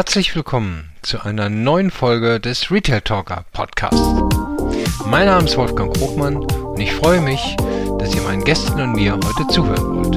Herzlich 0.00 0.34
willkommen 0.34 0.88
zu 1.02 1.20
einer 1.20 1.50
neuen 1.50 1.90
Folge 1.90 2.40
des 2.40 2.70
Retail 2.70 3.02
Talker 3.02 3.44
Podcast. 3.52 4.02
Mein 5.04 5.26
Name 5.26 5.44
ist 5.44 5.58
Wolfgang 5.58 5.94
Krogmann 5.94 6.36
und 6.36 6.80
ich 6.80 6.90
freue 6.90 7.20
mich, 7.20 7.54
dass 7.98 8.14
ihr 8.14 8.22
meinen 8.22 8.42
Gästen 8.42 8.80
und 8.80 8.92
mir 8.92 9.12
heute 9.12 9.46
zuhören 9.48 9.96
wollt. 9.96 10.16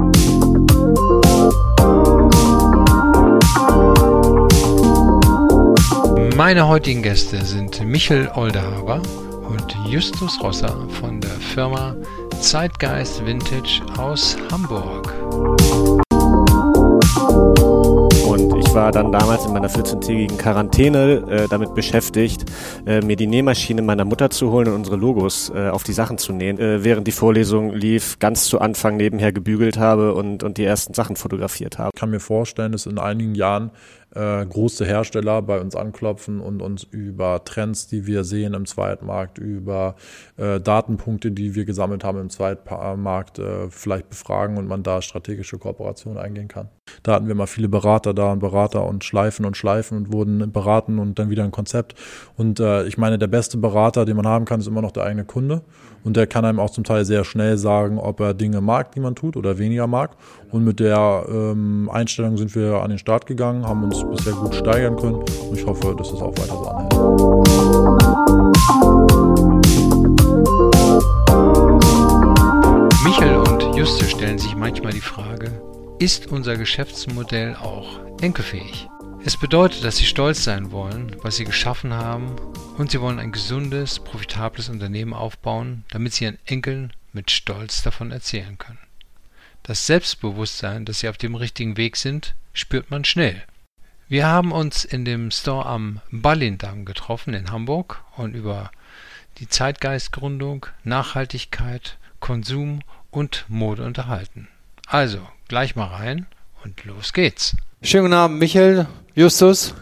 Meine 6.38 6.66
heutigen 6.66 7.04
Gäste 7.04 7.44
sind 7.44 7.84
Michel 7.84 8.32
Oldehaber 8.36 9.02
und 9.50 9.76
Justus 9.90 10.42
Rosser 10.42 10.88
von 11.02 11.20
der 11.20 11.30
Firma 11.32 11.94
Zeitgeist 12.40 13.26
Vintage 13.26 13.82
aus 13.98 14.38
Hamburg. 14.50 15.14
War 18.74 18.92
dann 18.92 19.12
damals 19.12 19.46
in 19.46 19.54
meiner 19.54 19.70
14-tägigen 19.70 20.38
Quarantäne 20.38 21.24
äh, 21.30 21.48
damit 21.48 21.76
beschäftigt, 21.76 22.46
äh, 22.88 23.02
mir 23.02 23.16
die 23.16 23.28
Nähmaschine 23.28 23.84
meiner 23.84 24.04
Mutter 24.04 24.32
zu 24.32 24.52
holen 24.52 24.68
und 24.68 24.74
unsere 24.74 24.96
Logos 24.96 25.52
äh, 25.54 25.70
auf 25.70 25.84
die 25.84 25.94
Sachen 25.94 26.18
zu 26.18 26.34
nähen. 26.34 26.58
Äh, 26.58 26.84
während 26.84 27.06
die 27.06 27.12
Vorlesung 27.12 27.72
lief, 27.72 28.18
ganz 28.18 28.46
zu 28.46 28.60
Anfang 28.60 28.98
nebenher 28.98 29.32
gebügelt 29.32 29.78
habe 29.78 30.16
und, 30.16 30.42
und 30.42 30.58
die 30.58 30.64
ersten 30.64 30.96
Sachen 30.96 31.16
fotografiert 31.16 31.78
habe. 31.78 31.92
Ich 31.94 32.00
kann 32.00 32.10
mir 32.10 32.20
vorstellen, 32.20 32.72
dass 32.72 32.88
in 32.88 32.98
einigen 32.98 33.36
Jahren 33.36 33.70
äh, 34.16 34.46
große 34.46 34.86
Hersteller 34.86 35.42
bei 35.42 35.60
uns 35.60 35.76
anklopfen 35.76 36.40
und 36.40 36.62
uns 36.62 36.84
über 36.84 37.44
Trends, 37.44 37.88
die 37.88 38.06
wir 38.06 38.24
sehen 38.24 38.54
im 38.54 38.66
Zweitmarkt, 38.66 39.38
über 39.38 39.96
äh, 40.38 40.60
Datenpunkte, 40.60 41.32
die 41.32 41.56
wir 41.56 41.66
gesammelt 41.66 42.04
haben 42.04 42.20
im 42.20 42.30
Zweitmarkt, 42.30 43.40
äh, 43.40 43.70
vielleicht 43.70 44.10
befragen 44.10 44.58
und 44.58 44.68
man 44.68 44.84
da 44.84 45.02
strategische 45.02 45.58
Kooperationen 45.58 46.18
eingehen 46.18 46.48
kann. 46.48 46.70
Da 47.02 47.14
hatten 47.14 47.28
wir 47.28 47.36
mal 47.36 47.48
viele 47.48 47.70
Berater 47.70 48.14
da 48.14 48.32
und 48.32 48.40
Berater 48.40 48.86
und 48.86 49.04
schleifen 49.04 49.46
und 49.46 49.58
schleifen 49.58 49.98
und 49.98 50.14
wurden 50.14 50.52
beraten 50.52 51.00
und 51.00 51.18
dann 51.18 51.30
wieder 51.30 51.44
ein 51.44 51.52
Konzept. 51.52 51.96
Und 52.36 52.60
äh, 52.60 52.86
ich 52.86 52.98
meine, 52.98 53.18
der 53.18 53.28
beste 53.28 53.58
Berater, 53.58 54.06
den 54.06 54.18
man 54.18 54.28
haben 54.28 54.46
kann, 54.46 54.60
ist 54.60 54.68
immer 54.68 54.82
noch 54.82 54.92
der 54.92 55.04
eigene 55.04 55.26
Kunde. 55.26 55.62
Und 56.04 56.18
der 56.18 56.28
kann 56.28 56.44
einem 56.44 56.60
auch 56.60 56.70
zum 56.70 56.84
Teil 56.84 57.06
sehr 57.06 57.24
schnell 57.24 57.58
sagen, 57.58 57.98
ob 57.98 58.20
er 58.20 58.34
Dinge 58.34 58.60
mag, 58.60 58.92
die 58.92 59.00
man 59.00 59.16
tut 59.16 59.38
oder 59.38 59.58
weniger 59.58 59.88
mag. 59.88 60.12
Und 60.52 60.66
mit 60.66 60.80
der 60.80 61.26
ähm, 61.30 61.90
Einstellung 61.92 62.38
sind 62.38 62.54
wir 62.56 62.82
an 62.84 62.90
den 62.90 63.00
Start 63.00 63.26
gegangen, 63.26 63.66
haben 63.66 63.84
uns 63.84 64.03
bisher 64.06 64.34
gut 64.34 64.56
steigern 64.56 64.96
können. 64.96 65.16
Und 65.16 65.58
ich 65.58 65.66
hoffe, 65.66 65.96
dass 65.96 66.12
das 66.12 66.22
auch 66.22 66.32
weiter 66.38 66.58
so 66.58 66.68
anhält. 66.68 66.94
Michael 73.04 73.38
und 73.38 73.76
Juste 73.76 74.08
stellen 74.08 74.38
sich 74.38 74.56
manchmal 74.56 74.94
die 74.94 75.02
Frage, 75.02 75.52
ist 76.00 76.28
unser 76.28 76.58
Geschäftsmodell 76.58 77.56
auch 77.56 78.00
enkelfähig? 78.22 78.88
Es 79.26 79.38
bedeutet, 79.38 79.84
dass 79.84 79.98
sie 79.98 80.06
stolz 80.06 80.44
sein 80.44 80.72
wollen, 80.72 81.16
was 81.22 81.38
sie 81.38 81.46
geschaffen 81.46 81.94
haben 81.94 82.36
und 82.78 82.92
sie 82.92 83.00
wollen 83.00 83.20
ein 83.20 83.32
gesundes, 83.32 84.00
profitables 84.00 84.68
Unternehmen 84.68 85.14
aufbauen, 85.14 85.86
damit 85.92 86.14
sie 86.14 86.26
ihren 86.26 86.40
Enkeln 86.46 86.92
mit 87.14 87.32
Stolz 87.32 87.84
davon 87.84 88.12
erzählen 88.12 88.58
können. 88.58 88.80
Das 89.64 89.88
Selbstbewusstsein, 89.88 90.84
dass 90.84 91.00
sie 91.00 91.08
auf 91.08 91.18
dem 91.18 91.36
richtigen 91.36 91.78
Weg 91.78 91.96
sind, 91.96 92.36
spürt 92.54 92.92
man 92.92 93.06
schnell. 93.06 93.44
Wir 94.14 94.28
haben 94.28 94.52
uns 94.52 94.86
in 94.86 95.06
dem 95.06 95.32
Store 95.32 95.66
am 95.66 96.00
Ballindamm 96.12 96.86
getroffen 96.86 97.34
in 97.34 97.50
Hamburg 97.52 98.04
und 98.16 98.36
über 98.36 98.70
die 99.40 99.50
Zeitgeistgründung, 99.50 100.68
Nachhaltigkeit, 100.84 101.98
Konsum 102.20 102.82
und 103.10 103.46
Mode 103.48 103.84
unterhalten. 103.84 104.50
Also, 104.86 105.18
gleich 105.48 105.76
mal 105.76 105.88
rein 105.88 106.28
und 106.64 106.86
los 106.86 107.14
geht's. 107.14 107.56
Schönen 107.82 108.04
guten 108.04 108.14
Abend, 108.14 108.38
Michael, 108.38 108.86
Justus. 109.16 109.74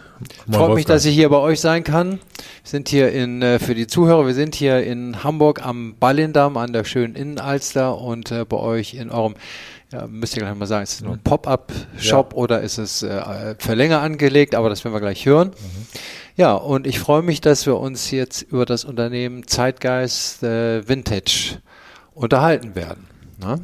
Moin, 0.45 0.59
Freut 0.59 0.75
mich, 0.75 0.85
dass 0.85 1.03
ich 1.03 1.13
hier 1.13 1.27
bei 1.27 1.35
euch 1.35 1.59
sein 1.59 1.83
kann. 1.83 2.11
Wir 2.11 2.19
sind 2.63 2.87
hier 2.87 3.11
in, 3.11 3.41
äh, 3.41 3.59
für 3.59 3.75
die 3.75 3.87
Zuhörer, 3.87 4.27
wir 4.27 4.33
sind 4.33 4.55
hier 4.55 4.81
in 4.81 5.25
Hamburg 5.25 5.65
am 5.65 5.97
Ballindamm 5.99 6.55
an 6.55 6.71
der 6.71 6.85
schönen 6.85 7.15
Innenalster 7.15 7.97
und 7.97 8.31
äh, 8.31 8.45
bei 8.45 8.55
euch 8.55 8.93
in 8.93 9.09
eurem, 9.09 9.35
ja, 9.91 10.07
müsst 10.07 10.35
ihr 10.37 10.43
gleich 10.43 10.55
mal 10.55 10.65
sagen, 10.65 10.83
ist 10.83 10.93
es 10.93 11.01
nur 11.01 11.13
ein 11.13 11.23
Pop-up-Shop 11.23 12.31
ja. 12.31 12.37
oder 12.37 12.61
ist 12.61 12.77
es 12.77 13.03
äh, 13.03 13.55
für 13.59 13.73
länger 13.73 14.01
angelegt, 14.01 14.55
aber 14.55 14.69
das 14.69 14.83
werden 14.83 14.93
wir 14.93 15.01
gleich 15.01 15.25
hören. 15.25 15.49
Mhm. 15.49 15.87
Ja, 16.37 16.53
und 16.53 16.87
ich 16.87 16.99
freue 16.99 17.21
mich, 17.21 17.41
dass 17.41 17.65
wir 17.65 17.77
uns 17.77 18.09
jetzt 18.11 18.41
über 18.41 18.65
das 18.65 18.85
Unternehmen 18.85 19.47
Zeitgeist 19.47 20.43
äh, 20.43 20.87
Vintage 20.87 21.61
unterhalten 22.13 22.73
werden. 22.73 23.07
Ne? 23.41 23.59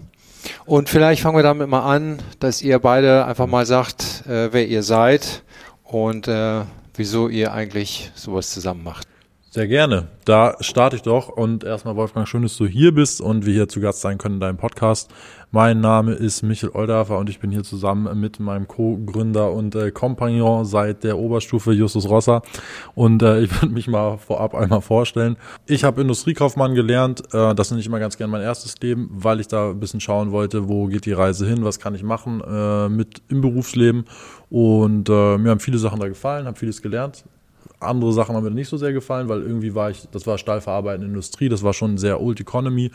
Und 0.65 0.89
vielleicht 0.89 1.21
fangen 1.21 1.37
wir 1.37 1.43
damit 1.43 1.69
mal 1.69 1.89
an, 1.89 2.19
dass 2.39 2.61
ihr 2.61 2.79
beide 2.79 3.25
einfach 3.25 3.47
mal 3.47 3.65
sagt, 3.65 4.25
äh, 4.27 4.51
wer 4.51 4.67
ihr 4.67 4.83
seid 4.83 5.43
und 5.83 6.27
äh, 6.27 6.61
wieso 6.95 7.29
ihr 7.29 7.53
eigentlich 7.53 8.11
sowas 8.15 8.51
zusammen 8.51 8.83
macht. 8.83 9.07
Sehr 9.49 9.67
gerne. 9.67 10.09
Da 10.25 10.55
starte 10.59 10.97
ich 10.97 11.01
doch 11.01 11.29
und 11.29 11.63
erstmal 11.63 11.95
Wolfgang, 11.95 12.27
schön, 12.27 12.43
dass 12.43 12.57
du 12.57 12.67
hier 12.67 12.93
bist 12.93 13.21
und 13.21 13.45
wir 13.45 13.53
hier 13.53 13.67
zu 13.67 13.79
Gast 13.79 14.01
sein 14.01 14.17
können 14.17 14.35
in 14.35 14.41
deinem 14.41 14.57
Podcast. 14.57 15.09
Mein 15.51 15.79
Name 15.79 16.11
ist 16.11 16.43
Michael 16.43 16.73
Oldafer 16.73 17.17
und 17.17 17.29
ich 17.29 17.39
bin 17.39 17.51
hier 17.51 17.63
zusammen 17.63 18.19
mit 18.19 18.37
meinem 18.41 18.67
Co-Gründer 18.67 19.53
und 19.53 19.75
äh, 19.75 19.91
Kompagnon 19.91 20.65
seit 20.65 21.05
der 21.05 21.17
Oberstufe 21.17 21.71
Justus 21.71 22.09
Rosser. 22.09 22.41
Und 22.95 23.23
äh, 23.23 23.39
ich 23.43 23.61
würde 23.61 23.73
mich 23.73 23.87
mal 23.87 24.17
vorab 24.17 24.53
einmal 24.53 24.81
vorstellen. 24.81 25.37
Ich 25.65 25.85
habe 25.85 26.01
Industriekaufmann 26.01 26.75
gelernt. 26.75 27.33
Äh, 27.33 27.55
das 27.55 27.71
ist 27.71 27.77
nicht 27.77 27.87
immer 27.87 27.99
ganz 27.99 28.17
gern 28.17 28.29
mein 28.29 28.41
erstes 28.41 28.77
Leben, 28.81 29.09
weil 29.13 29.39
ich 29.39 29.47
da 29.47 29.69
ein 29.69 29.79
bisschen 29.79 30.01
schauen 30.01 30.31
wollte, 30.31 30.67
wo 30.67 30.87
geht 30.87 31.05
die 31.05 31.13
Reise 31.13 31.47
hin, 31.47 31.63
was 31.63 31.79
kann 31.79 31.95
ich 31.95 32.03
machen 32.03 32.41
äh, 32.45 32.89
mit 32.89 33.21
im 33.29 33.39
Berufsleben. 33.39 34.03
Und 34.49 35.07
äh, 35.07 35.37
mir 35.37 35.51
haben 35.51 35.61
viele 35.61 35.77
Sachen 35.77 36.01
da 36.01 36.09
gefallen, 36.09 36.45
habe 36.45 36.59
vieles 36.59 36.81
gelernt. 36.81 37.23
Andere 37.79 38.11
Sachen 38.11 38.35
haben 38.35 38.43
mir 38.43 38.51
nicht 38.51 38.69
so 38.69 38.77
sehr 38.77 38.91
gefallen, 38.91 39.29
weil 39.29 39.43
irgendwie 39.43 39.75
war 39.75 39.91
ich, 39.91 40.07
das 40.11 40.25
war 40.25 40.39
stahlverarbeitende 40.39 41.07
Industrie, 41.07 41.47
das 41.47 41.61
war 41.61 41.73
schon 41.73 41.97
sehr 41.99 42.19
Old 42.19 42.39
Economy. 42.39 42.91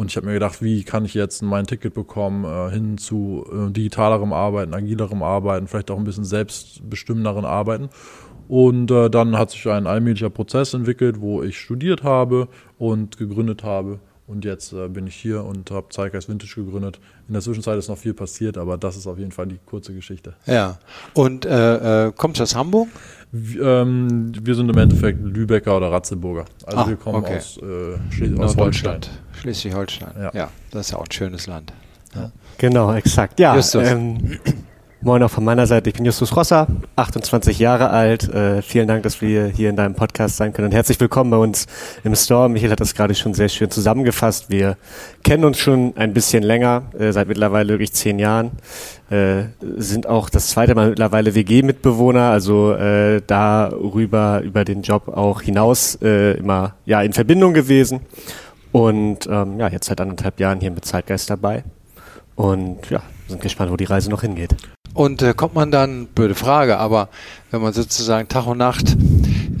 Und 0.00 0.10
ich 0.10 0.16
habe 0.16 0.28
mir 0.28 0.32
gedacht, 0.32 0.62
wie 0.62 0.82
kann 0.82 1.04
ich 1.04 1.12
jetzt 1.12 1.42
mein 1.42 1.66
Ticket 1.66 1.92
bekommen 1.92 2.46
äh, 2.46 2.72
hin 2.72 2.96
zu 2.96 3.44
äh, 3.52 3.70
digitalerem 3.70 4.32
Arbeiten, 4.32 4.72
agilerem 4.72 5.22
Arbeiten, 5.22 5.66
vielleicht 5.66 5.90
auch 5.90 5.98
ein 5.98 6.04
bisschen 6.04 6.24
selbstbestimmenderen 6.24 7.44
Arbeiten. 7.44 7.90
Und 8.48 8.90
äh, 8.90 9.10
dann 9.10 9.36
hat 9.36 9.50
sich 9.50 9.68
ein 9.68 9.86
allmählicher 9.86 10.30
Prozess 10.30 10.72
entwickelt, 10.72 11.20
wo 11.20 11.42
ich 11.42 11.58
studiert 11.58 12.02
habe 12.02 12.48
und 12.78 13.18
gegründet 13.18 13.62
habe. 13.62 14.00
Und 14.26 14.46
jetzt 14.46 14.72
äh, 14.72 14.88
bin 14.88 15.06
ich 15.06 15.16
hier 15.16 15.44
und 15.44 15.70
habe 15.70 15.90
Zeitgeist 15.90 16.30
Vintage 16.30 16.54
gegründet. 16.54 16.98
In 17.28 17.34
der 17.34 17.42
Zwischenzeit 17.42 17.76
ist 17.76 17.88
noch 17.88 17.98
viel 17.98 18.14
passiert, 18.14 18.56
aber 18.56 18.78
das 18.78 18.96
ist 18.96 19.06
auf 19.06 19.18
jeden 19.18 19.32
Fall 19.32 19.48
die 19.48 19.58
kurze 19.66 19.92
Geschichte. 19.92 20.34
Ja. 20.46 20.78
Und 21.12 21.44
äh, 21.44 22.06
äh, 22.06 22.12
kommst 22.16 22.38
du 22.38 22.44
aus 22.44 22.54
Hamburg? 22.54 22.88
Ähm, 23.32 24.32
wir 24.42 24.54
sind 24.56 24.68
im 24.68 24.78
Endeffekt 24.78 25.22
Lübecker 25.22 25.76
oder 25.76 25.92
Ratzeburger. 25.92 26.46
Also 26.66 26.78
ah, 26.78 26.88
wir 26.88 26.96
kommen 26.96 27.18
okay. 27.18 27.36
aus, 27.36 27.58
äh, 27.58 28.12
Schleswig 28.12 28.40
aus 28.40 28.56
Holstein. 28.56 29.00
Schleswig-Holstein. 29.40 30.12
Ja. 30.18 30.30
ja. 30.34 30.48
das 30.72 30.86
ist 30.86 30.92
ja 30.92 30.98
auch 30.98 31.04
ein 31.04 31.12
schönes 31.12 31.46
Land. 31.46 31.72
Ja. 32.14 32.32
Genau, 32.58 32.92
exakt. 32.92 33.38
Ja, 33.38 33.56
ähm, 33.74 34.38
Moin 35.02 35.22
auch 35.22 35.30
von 35.30 35.44
meiner 35.44 35.66
Seite. 35.66 35.88
Ich 35.88 35.96
bin 35.96 36.04
Justus 36.04 36.36
Rosser, 36.36 36.66
28 36.96 37.58
Jahre 37.58 37.88
alt. 37.88 38.28
Äh, 38.28 38.60
vielen 38.60 38.86
Dank, 38.86 39.02
dass 39.02 39.22
wir 39.22 39.46
hier 39.46 39.70
in 39.70 39.76
deinem 39.76 39.94
Podcast 39.94 40.36
sein 40.36 40.52
können. 40.52 40.66
Und 40.66 40.74
herzlich 40.74 41.00
willkommen 41.00 41.30
bei 41.30 41.38
uns 41.38 41.66
im 42.04 42.14
Store. 42.14 42.50
Michael 42.50 42.72
hat 42.72 42.80
das 42.80 42.94
gerade 42.94 43.14
schon 43.14 43.32
sehr 43.32 43.48
schön 43.48 43.70
zusammengefasst. 43.70 44.50
Wir 44.50 44.76
kennen 45.24 45.46
uns 45.46 45.58
schon 45.58 45.96
ein 45.96 46.12
bisschen 46.12 46.42
länger, 46.42 46.82
äh, 46.98 47.12
seit 47.12 47.28
mittlerweile 47.28 47.70
wirklich 47.70 47.94
zehn 47.94 48.18
Jahren. 48.18 48.50
Äh, 49.08 49.44
sind 49.78 50.06
auch 50.06 50.28
das 50.28 50.48
zweite 50.48 50.74
Mal 50.74 50.90
mittlerweile 50.90 51.34
WG-Mitbewohner, 51.34 52.30
also 52.30 52.74
äh, 52.74 53.22
darüber 53.26 54.42
über 54.42 54.66
den 54.66 54.82
Job 54.82 55.08
auch 55.08 55.40
hinaus 55.40 55.96
äh, 56.02 56.32
immer 56.32 56.74
ja 56.84 57.00
in 57.00 57.14
Verbindung 57.14 57.54
gewesen. 57.54 58.00
Und 58.70 59.26
ähm, 59.30 59.58
ja, 59.58 59.68
jetzt 59.68 59.86
seit 59.86 60.02
anderthalb 60.02 60.38
Jahren 60.40 60.60
hier 60.60 60.70
mit 60.70 60.84
Zeitgeist 60.84 61.30
dabei. 61.30 61.64
Und 62.36 62.90
ja, 62.90 63.00
sind 63.28 63.40
gespannt, 63.40 63.72
wo 63.72 63.78
die 63.78 63.84
Reise 63.84 64.10
noch 64.10 64.20
hingeht. 64.20 64.54
Und 64.92 65.22
äh, 65.22 65.34
kommt 65.34 65.54
man 65.54 65.70
dann, 65.70 66.06
blöde 66.06 66.34
Frage, 66.34 66.78
aber 66.78 67.08
wenn 67.50 67.62
man 67.62 67.72
sozusagen 67.72 68.28
Tag 68.28 68.46
und 68.46 68.58
Nacht, 68.58 68.96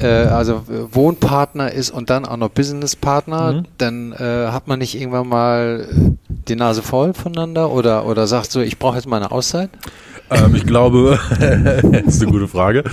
äh, 0.00 0.06
also 0.06 0.62
Wohnpartner 0.66 1.72
ist 1.72 1.90
und 1.90 2.10
dann 2.10 2.24
auch 2.24 2.36
noch 2.36 2.48
Businesspartner, 2.48 3.52
mhm. 3.52 3.64
dann 3.78 4.12
äh, 4.12 4.48
hat 4.48 4.66
man 4.66 4.80
nicht 4.80 5.00
irgendwann 5.00 5.28
mal 5.28 5.86
die 6.48 6.56
Nase 6.56 6.82
voll 6.82 7.14
voneinander 7.14 7.70
oder, 7.70 8.06
oder 8.06 8.26
sagt 8.26 8.50
so, 8.50 8.60
ich 8.60 8.78
brauche 8.78 8.96
jetzt 8.96 9.06
mal 9.06 9.18
eine 9.18 9.30
Auszeit? 9.30 9.70
Ähm, 10.30 10.54
ich 10.54 10.66
glaube, 10.66 11.18
das 11.30 12.14
ist 12.14 12.22
eine 12.22 12.32
gute 12.32 12.48
Frage. 12.48 12.84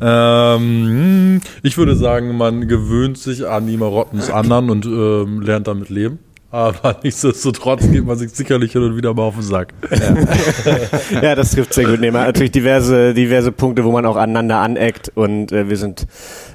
Ähm, 0.00 1.40
ich 1.62 1.76
würde 1.78 1.96
sagen, 1.96 2.36
man 2.36 2.68
gewöhnt 2.68 3.18
sich 3.18 3.46
an 3.46 3.66
die 3.66 3.76
Marotten 3.76 4.18
des 4.18 4.30
anderen 4.30 4.70
und 4.70 4.86
ähm, 4.86 5.40
lernt 5.42 5.66
damit 5.66 5.88
leben. 5.90 6.18
Aber 6.50 6.96
nichtsdestotrotz 7.02 7.90
geht 7.90 8.04
man 8.06 8.16
sich 8.16 8.30
sicherlich 8.30 8.72
hin 8.72 8.82
und 8.82 8.96
wieder 8.96 9.14
mal 9.14 9.22
auf 9.22 9.34
den 9.34 9.42
Sack. 9.42 9.74
Ja, 9.90 11.20
ja 11.22 11.34
das 11.34 11.52
trifft 11.52 11.74
sehr 11.74 11.86
gut. 11.86 12.00
Nee, 12.00 12.10
natürlich 12.10 12.52
diverse, 12.52 13.14
diverse 13.14 13.52
Punkte, 13.52 13.84
wo 13.84 13.92
man 13.92 14.06
auch 14.06 14.16
aneinander 14.16 14.58
aneckt 14.58 15.10
und 15.14 15.52
äh, 15.52 15.68
wir 15.68 15.76
sind 15.76 16.06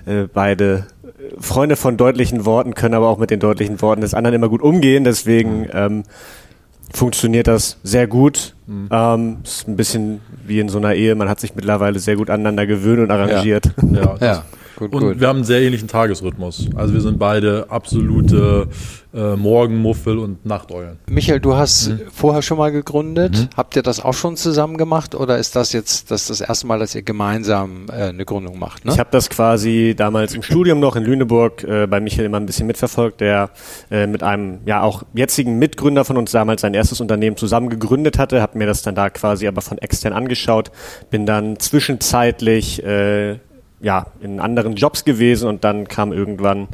äh, 0.05 0.27
beide 0.33 0.87
Freunde 1.39 1.75
von 1.75 1.97
deutlichen 1.97 2.45
Worten, 2.45 2.73
können 2.73 2.95
aber 2.95 3.07
auch 3.07 3.17
mit 3.17 3.29
den 3.29 3.39
deutlichen 3.39 3.81
Worten 3.81 4.01
des 4.01 4.13
anderen 4.13 4.35
immer 4.35 4.49
gut 4.49 4.61
umgehen. 4.61 5.03
Deswegen 5.03 5.67
ähm, 5.73 6.03
funktioniert 6.93 7.47
das 7.47 7.77
sehr 7.83 8.07
gut. 8.07 8.55
Mhm. 8.67 8.89
Ähm, 8.91 9.37
ist 9.43 9.67
ein 9.67 9.75
bisschen 9.75 10.21
wie 10.45 10.59
in 10.59 10.69
so 10.69 10.77
einer 10.77 10.93
Ehe, 10.93 11.15
man 11.15 11.29
hat 11.29 11.39
sich 11.39 11.55
mittlerweile 11.55 11.99
sehr 11.99 12.15
gut 12.15 12.29
aneinander 12.29 12.65
gewöhnt 12.65 12.99
und 12.99 13.11
arrangiert. 13.11 13.71
Ja, 13.91 14.01
ja, 14.01 14.17
ja. 14.19 14.43
Gut, 14.81 14.93
und 14.93 15.01
gut. 15.01 15.19
wir 15.19 15.27
haben 15.27 15.37
einen 15.37 15.45
sehr 15.45 15.61
ähnlichen 15.61 15.87
Tagesrhythmus. 15.87 16.69
Also 16.75 16.93
wir 16.95 17.01
sind 17.01 17.19
beide 17.19 17.67
absolute 17.69 18.67
äh, 19.13 19.35
Morgenmuffel 19.35 20.17
und 20.17 20.43
Nachteulen. 20.43 20.97
Michael, 21.07 21.39
du 21.39 21.55
hast 21.55 21.89
mhm. 21.89 21.99
vorher 22.11 22.41
schon 22.41 22.57
mal 22.57 22.71
gegründet. 22.71 23.37
Mhm. 23.37 23.49
Habt 23.55 23.75
ihr 23.75 23.83
das 23.83 24.03
auch 24.03 24.13
schon 24.13 24.37
zusammen 24.37 24.77
gemacht 24.77 25.13
oder 25.13 25.37
ist 25.37 25.55
das 25.55 25.71
jetzt 25.73 26.09
das, 26.09 26.27
das 26.27 26.41
erste 26.41 26.65
Mal, 26.65 26.79
dass 26.79 26.95
ihr 26.95 27.03
gemeinsam 27.03 27.85
äh, 27.89 28.05
eine 28.05 28.25
Gründung 28.25 28.57
macht? 28.57 28.85
Ne? 28.85 28.91
Ich 28.93 28.99
habe 28.99 29.09
das 29.11 29.29
quasi 29.29 29.93
damals 29.95 30.33
im 30.33 30.41
Studium 30.41 30.79
noch 30.79 30.95
in 30.95 31.03
Lüneburg 31.03 31.63
äh, 31.63 31.85
bei 31.85 31.99
Michael 31.99 32.25
immer 32.25 32.37
ein 32.37 32.47
bisschen 32.47 32.65
mitverfolgt, 32.65 33.21
der 33.21 33.51
äh, 33.91 34.07
mit 34.07 34.23
einem 34.23 34.61
ja 34.65 34.81
auch 34.81 35.03
jetzigen 35.13 35.59
Mitgründer 35.59 36.05
von 36.05 36.17
uns 36.17 36.31
damals 36.31 36.61
sein 36.61 36.73
erstes 36.73 37.01
Unternehmen 37.01 37.37
zusammen 37.37 37.69
gegründet 37.69 38.17
hatte, 38.17 38.41
habe 38.41 38.57
mir 38.57 38.65
das 38.65 38.81
dann 38.81 38.95
da 38.95 39.11
quasi 39.11 39.47
aber 39.47 39.61
von 39.61 39.77
extern 39.77 40.13
angeschaut, 40.13 40.71
bin 41.11 41.27
dann 41.27 41.59
zwischenzeitlich 41.59 42.83
äh, 42.83 43.37
ja, 43.81 44.07
in 44.21 44.39
anderen 44.39 44.75
Jobs 44.75 45.03
gewesen 45.05 45.47
und 45.49 45.63
dann 45.63 45.87
kam 45.87 46.13
irgendwann 46.13 46.67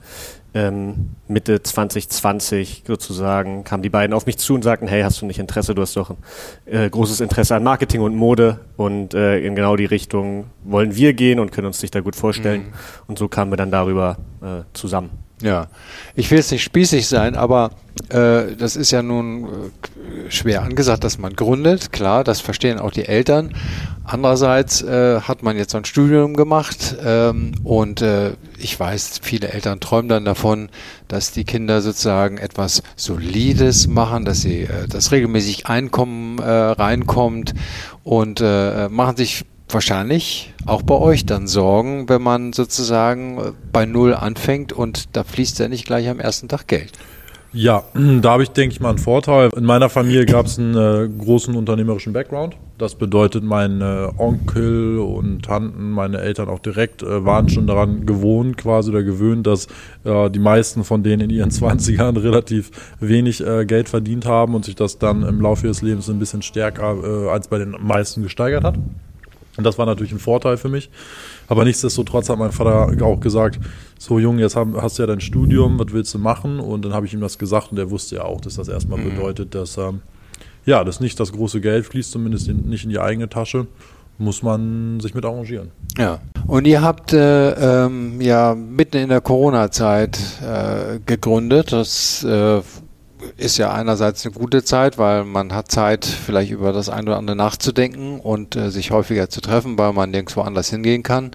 ähm, 0.54 1.12
Mitte 1.28 1.62
2020 1.62 2.84
sozusagen, 2.88 3.64
kamen 3.64 3.84
die 3.84 3.90
beiden 3.90 4.14
auf 4.14 4.26
mich 4.26 4.38
zu 4.38 4.56
und 4.56 4.64
sagten, 4.64 4.88
hey, 4.88 5.04
hast 5.04 5.22
du 5.22 5.26
nicht 5.26 5.40
Interesse, 5.40 5.76
du 5.76 5.82
hast 5.82 5.96
doch 5.96 6.12
ein 6.12 6.18
äh, 6.66 6.90
großes 6.90 7.22
Interesse 7.22 7.56
an 7.56 7.64
Marketing 7.64 8.02
und 8.02 8.16
Mode 8.16 8.60
und 8.76 9.14
äh, 9.14 9.40
in 9.40 9.56
genau 9.56 9.76
die 9.76 9.86
Richtung 9.86 10.46
wollen 10.64 10.96
wir 10.96 11.14
gehen 11.14 11.40
und 11.40 11.52
können 11.52 11.68
uns 11.68 11.80
dich 11.80 11.92
da 11.92 12.00
gut 12.00 12.16
vorstellen. 12.16 12.62
Mhm. 12.62 12.74
Und 13.08 13.20
so 13.20 13.28
kamen 13.28 13.52
wir 13.52 13.58
dann 13.58 13.72
darüber 13.72 14.18
äh, 14.42 14.64
zusammen. 14.74 15.27
Ja, 15.42 15.68
ich 16.16 16.32
will 16.32 16.40
jetzt 16.40 16.52
nicht 16.52 16.64
spießig 16.64 17.08
sein, 17.08 17.36
aber 17.36 17.72
äh, 18.10 18.56
das 18.58 18.76
ist 18.76 18.90
ja 18.90 19.04
nun 19.04 19.46
äh, 19.46 20.32
schwer 20.32 20.64
angesagt, 20.64 21.04
dass 21.04 21.20
man 21.20 21.36
gründet. 21.36 21.92
Klar, 21.92 22.24
das 22.24 22.42
verstehen 22.42 22.80
auch 22.80 22.90
die 22.90 23.06
Eltern. 23.06 23.54
Andererseits 24.04 24.82
äh, 24.82 25.22
hat 25.22 25.44
man 25.44 25.56
jetzt 25.56 25.76
ein 25.76 25.86
Studium 25.86 26.36
gemacht 26.36 26.96
ähm, 27.04 27.52
und 27.64 28.02
äh, 28.02 28.32
ich 28.58 28.80
weiß, 28.80 29.20
viele 29.22 29.50
Eltern 29.50 29.80
träumen 29.80 30.10
dann 30.10 30.26
davon, 30.26 30.70
dass 31.08 31.34
die 31.34 31.44
Kinder 31.44 31.82
sozusagen 31.82 32.38
etwas 32.38 32.82
Solides 32.96 33.88
machen, 33.88 34.26
dass 34.26 34.42
sie, 34.42 34.62
äh, 34.62 34.88
dass 34.88 35.12
regelmäßig 35.12 35.68
Einkommen 35.68 36.40
äh, 36.40 36.50
reinkommt 36.50 37.54
und 38.04 38.42
äh, 38.42 38.90
machen 38.90 39.18
sich 39.18 39.46
wahrscheinlich 39.70 40.54
auch 40.66 40.82
bei 40.82 40.96
euch 40.96 41.26
dann 41.26 41.48
Sorgen, 41.48 42.10
wenn 42.10 42.22
man 42.22 42.54
sozusagen 42.54 43.38
äh, 43.38 43.52
bei 43.72 43.86
Null 43.86 44.14
anfängt 44.14 44.74
und 44.74 45.16
da 45.16 45.24
fließt 45.24 45.60
ja 45.60 45.68
nicht 45.68 45.86
gleich 45.86 46.10
am 46.10 46.20
ersten 46.20 46.48
Tag 46.48 46.68
Geld. 46.68 46.94
Ja, 47.54 47.84
da 48.22 48.32
habe 48.32 48.44
ich, 48.44 48.50
denke 48.50 48.74
ich 48.74 48.80
mal, 48.80 48.90
einen 48.90 48.98
Vorteil. 48.98 49.50
In 49.56 49.64
meiner 49.64 49.90
Familie 49.90 50.26
gab 50.26 50.46
es 50.46 50.60
einen 50.60 50.76
äh, 50.76 51.10
großen 51.10 51.56
unternehmerischen 51.56 52.14
Background. 52.14 52.56
Das 52.78 52.96
bedeutet, 52.96 53.44
mein 53.44 53.82
äh, 53.82 54.10
Onkel 54.18 55.00
und 55.00 55.46
Tanten, 55.46 55.92
meine 55.92 56.20
Eltern 56.20 56.50
auch 56.50 56.60
direkt, 56.60 57.02
äh, 57.02 57.26
waren 57.26 57.50
schon 57.50 57.66
daran 57.66 58.06
gewohnt 58.06 58.58
quasi 58.58 58.92
oder 58.92 59.02
gewöhnt, 59.02 59.48
dass 59.48 59.68
äh, 60.04 60.30
die 60.30 60.40
meisten 60.40 60.84
von 60.84 61.04
denen 61.04 61.24
in 61.24 61.30
ihren 61.30 61.50
20ern 61.52 62.22
relativ 62.22 62.70
wenig 63.00 63.44
Geld 63.66 63.90
verdient 63.90 64.26
haben 64.26 64.56
und 64.56 64.66
sich 64.66 64.76
das 64.76 65.00
dann 65.00 65.24
im 65.24 65.42
Laufe 65.42 65.68
ihres 65.68 65.82
Lebens 65.82 66.10
ein 66.10 66.20
bisschen 66.20 66.42
stärker 66.42 66.96
als 67.32 67.48
bei 67.48 67.58
den 67.58 67.76
meisten 67.82 68.24
gesteigert 68.24 68.64
hat. 68.64 68.78
Und 69.58 69.64
das 69.64 69.78
war 69.78 69.86
natürlich 69.86 70.12
ein 70.12 70.20
Vorteil 70.20 70.58
für 70.58 70.70
mich. 70.70 70.90
Aber 71.48 71.66
nichtsdestotrotz 71.66 72.30
hat 72.30 72.40
mein 72.40 72.52
Vater 72.52 72.90
auch 73.04 73.20
gesagt, 73.20 73.60
so 73.98 74.20
Junge, 74.20 74.42
jetzt 74.42 74.56
hast 74.56 74.98
du 74.98 75.04
ja 75.04 75.08
dein 75.08 75.22
Studium, 75.22 75.80
was 75.80 75.92
willst 75.92 76.14
du 76.14 76.20
machen? 76.20 76.60
Und 76.60 76.86
dann 76.86 76.94
habe 76.94 77.06
ich 77.06 77.14
ihm 77.14 77.22
das 77.22 77.38
gesagt 77.38 77.72
und 77.72 77.80
er 77.80 77.90
wusste 77.90 78.18
ja 78.18 78.24
auch, 78.24 78.40
dass 78.40 78.56
das 78.56 78.68
erstmal 78.68 79.00
mhm. 79.00 79.10
bedeutet, 79.10 79.56
dass 79.56 79.78
ähm, 79.78 80.02
ja, 80.66 80.84
dass 80.84 81.00
nicht 81.00 81.20
das 81.20 81.32
große 81.32 81.62
Geld 81.62 81.86
fließt, 81.86 82.12
zumindest 82.12 82.50
in, 82.50 82.70
nicht 82.70 82.84
in 82.84 82.90
die 82.90 83.00
eigene 83.00 83.30
Tasche, 83.30 83.68
muss 84.18 84.44
man 84.44 85.00
sich 85.00 85.14
mit 85.14 85.26
arrangieren. 85.26 85.72
Ja. 85.98 86.20
Und 86.46 86.68
ihr 86.68 86.82
habt 86.82 87.14
äh, 87.14 87.86
ähm, 87.86 88.20
ja 88.20 88.54
mitten 88.54 88.98
in 88.98 89.10
der 89.10 89.22
Corona-Zeit 89.22 90.20
äh, 90.44 91.00
gegründet. 91.06 91.72
Das 91.72 92.24
äh, 92.24 92.62
ist 93.38 93.58
ja 93.58 93.72
einerseits 93.72 94.26
eine 94.26 94.34
gute 94.34 94.64
Zeit, 94.64 94.98
weil 94.98 95.24
man 95.24 95.54
hat 95.54 95.72
Zeit, 95.72 96.06
vielleicht 96.06 96.52
über 96.52 96.74
das 96.74 96.90
eine 96.90 97.12
oder 97.12 97.18
andere 97.18 97.36
nachzudenken 97.36 98.20
und 98.20 98.56
äh, 98.56 98.72
sich 98.72 98.92
häufiger 98.92 99.30
zu 99.30 99.42
treffen, 99.42 99.78
weil 99.78 99.94
man 99.94 100.10
nirgendwo 100.10 100.42
anders 100.42 100.70
hingehen 100.70 101.04
kann. 101.04 101.32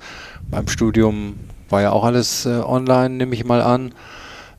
Beim 0.51 0.67
Studium 0.69 1.39
war 1.69 1.81
ja 1.81 1.93
auch 1.93 2.05
alles 2.05 2.45
äh, 2.45 2.61
online, 2.61 3.11
nehme 3.11 3.35
ich 3.35 3.45
mal 3.45 3.63
an. 3.63 3.95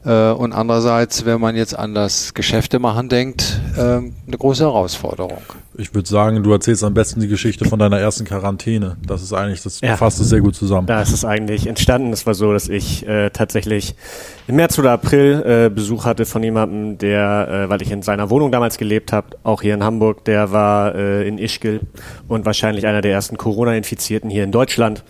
Äh, 0.06 0.32
und 0.32 0.54
andererseits, 0.54 1.26
wenn 1.26 1.42
man 1.42 1.56
jetzt 1.56 1.78
an 1.78 1.94
das 1.94 2.34
Geschäfte 2.34 2.80
machen 2.80 3.10
denkt, 3.10 3.60
äh, 3.78 3.82
eine 3.82 4.38
große 4.38 4.64
Herausforderung. 4.64 5.42
Ich 5.76 5.94
würde 5.96 6.08
sagen, 6.08 6.44
du 6.44 6.52
erzählst 6.52 6.84
am 6.84 6.94
besten 6.94 7.20
die 7.20 7.28
Geschichte 7.28 7.66
von 7.66 7.80
deiner 7.80 8.00
ersten 8.00 8.26
Quarantäne. 8.26 8.98
Das 9.06 9.24
ist 9.24 9.34
eigentlich, 9.34 9.64
das 9.64 9.82
ja. 9.82 9.98
fasst 9.98 10.20
es 10.20 10.30
sehr 10.30 10.42
gut 10.42 10.56
zusammen. 10.56 10.86
Da 10.86 11.02
ist 11.02 11.12
es 11.12 11.26
eigentlich 11.26 11.66
entstanden. 11.66 12.14
Es 12.14 12.28
war 12.28 12.36
so, 12.36 12.54
dass 12.54 12.70
ich 12.70 13.08
äh, 13.08 13.32
tatsächlich 13.32 13.96
im 14.48 14.58
März 14.58 14.78
oder 14.78 14.92
April 14.92 15.44
äh, 15.46 15.70
Besuch 15.70 16.06
hatte 16.06 16.26
von 16.26 16.44
jemandem, 16.44 16.98
der, 16.98 17.48
äh, 17.50 17.70
weil 17.70 17.82
ich 17.82 17.92
in 17.92 18.02
seiner 18.02 18.30
Wohnung 18.30 18.52
damals 18.52 18.78
gelebt 18.78 19.12
habe, 19.12 19.38
auch 19.44 19.62
hier 19.62 19.74
in 19.74 19.84
Hamburg, 19.84 20.26
der 20.26 20.52
war 20.52 20.96
äh, 20.96 21.28
in 21.28 21.38
Ischgl 21.38 21.80
und 22.28 22.46
wahrscheinlich 22.46 22.86
einer 22.86 23.02
der 23.02 23.14
ersten 23.14 23.38
Corona-Infizierten 23.38 24.30
hier 24.30 24.44
in 24.44 24.52
Deutschland. 24.52 25.04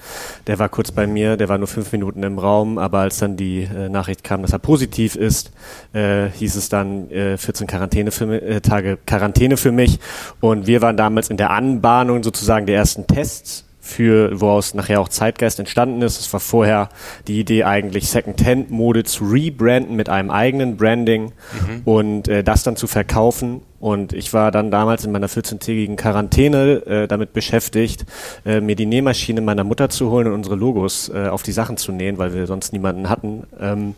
Der 0.47 0.59
war 0.59 0.69
kurz 0.69 0.91
bei 0.91 1.07
mir, 1.07 1.35
der 1.35 1.49
war 1.49 1.57
nur 1.57 1.67
fünf 1.67 1.91
Minuten 1.91 2.23
im 2.23 2.37
Raum, 2.39 2.77
aber 2.77 2.99
als 2.99 3.17
dann 3.17 3.35
die 3.35 3.63
äh, 3.63 3.89
Nachricht 3.89 4.23
kam, 4.23 4.43
dass 4.43 4.53
er 4.53 4.59
positiv 4.59 5.15
ist, 5.15 5.51
äh, 5.93 6.29
hieß 6.29 6.55
es 6.55 6.69
dann 6.69 7.09
äh, 7.09 7.37
14 7.37 7.67
Quarantäne 7.67 8.11
für, 8.11 8.41
äh, 8.41 8.52
Tage 8.61 8.97
Quarantäne 9.05 9.57
für 9.57 9.71
mich 9.71 9.99
und 10.39 10.53
und 10.53 10.67
wir 10.67 10.81
waren 10.83 10.95
damals 10.95 11.29
in 11.29 11.37
der 11.37 11.49
Anbahnung 11.49 12.21
sozusagen 12.21 12.67
der 12.67 12.75
ersten 12.75 13.07
Tests 13.07 13.65
für, 13.81 14.39
woraus 14.39 14.75
nachher 14.75 15.01
auch 15.01 15.09
Zeitgeist 15.09 15.59
entstanden 15.59 16.01
ist. 16.01 16.17
Es 16.17 16.31
war 16.31 16.39
vorher 16.39 16.87
die 17.27 17.39
Idee 17.39 17.65
eigentlich 17.65 18.09
Second-Hand-Mode 18.09 19.03
zu 19.03 19.25
rebranden 19.25 19.97
mit 19.97 20.07
einem 20.07 20.31
eigenen 20.31 20.77
Branding 20.77 21.25
mhm. 21.33 21.81
und 21.83 22.27
äh, 22.29 22.43
das 22.43 22.63
dann 22.63 22.77
zu 22.77 22.87
verkaufen. 22.87 23.61
Und 23.81 24.13
ich 24.13 24.31
war 24.31 24.51
dann 24.51 24.71
damals 24.71 25.03
in 25.03 25.11
meiner 25.11 25.27
14-tägigen 25.27 25.97
Quarantäne 25.97 26.85
äh, 26.85 27.07
damit 27.09 27.33
beschäftigt, 27.33 28.05
äh, 28.45 28.61
mir 28.61 28.77
die 28.77 28.85
Nähmaschine 28.85 29.41
meiner 29.41 29.65
Mutter 29.65 29.89
zu 29.89 30.09
holen 30.09 30.27
und 30.27 30.33
unsere 30.33 30.55
Logos 30.55 31.11
äh, 31.13 31.27
auf 31.27 31.43
die 31.43 31.51
Sachen 31.51 31.75
zu 31.75 31.91
nähen, 31.91 32.17
weil 32.17 32.33
wir 32.33 32.47
sonst 32.47 32.71
niemanden 32.71 33.09
hatten. 33.09 33.43
Ähm, 33.59 33.95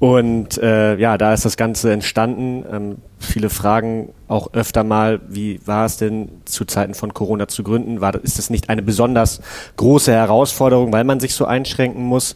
und 0.00 0.58
äh, 0.58 0.96
ja, 0.96 1.16
da 1.16 1.32
ist 1.32 1.44
das 1.44 1.56
Ganze 1.56 1.92
entstanden. 1.92 2.64
Ähm, 2.70 2.96
viele 3.18 3.48
fragen 3.48 4.12
auch 4.26 4.52
öfter 4.52 4.82
mal, 4.82 5.20
wie 5.28 5.60
war 5.66 5.86
es 5.86 5.96
denn 5.96 6.28
zu 6.44 6.64
Zeiten 6.64 6.94
von 6.94 7.14
Corona 7.14 7.46
zu 7.46 7.62
gründen? 7.62 8.00
War, 8.00 8.14
ist 8.16 8.38
das 8.38 8.50
nicht 8.50 8.68
eine 8.68 8.82
besonders 8.82 9.40
große 9.76 10.12
Herausforderung, 10.12 10.92
weil 10.92 11.04
man 11.04 11.20
sich 11.20 11.34
so 11.34 11.44
einschränken 11.44 12.02
muss? 12.02 12.34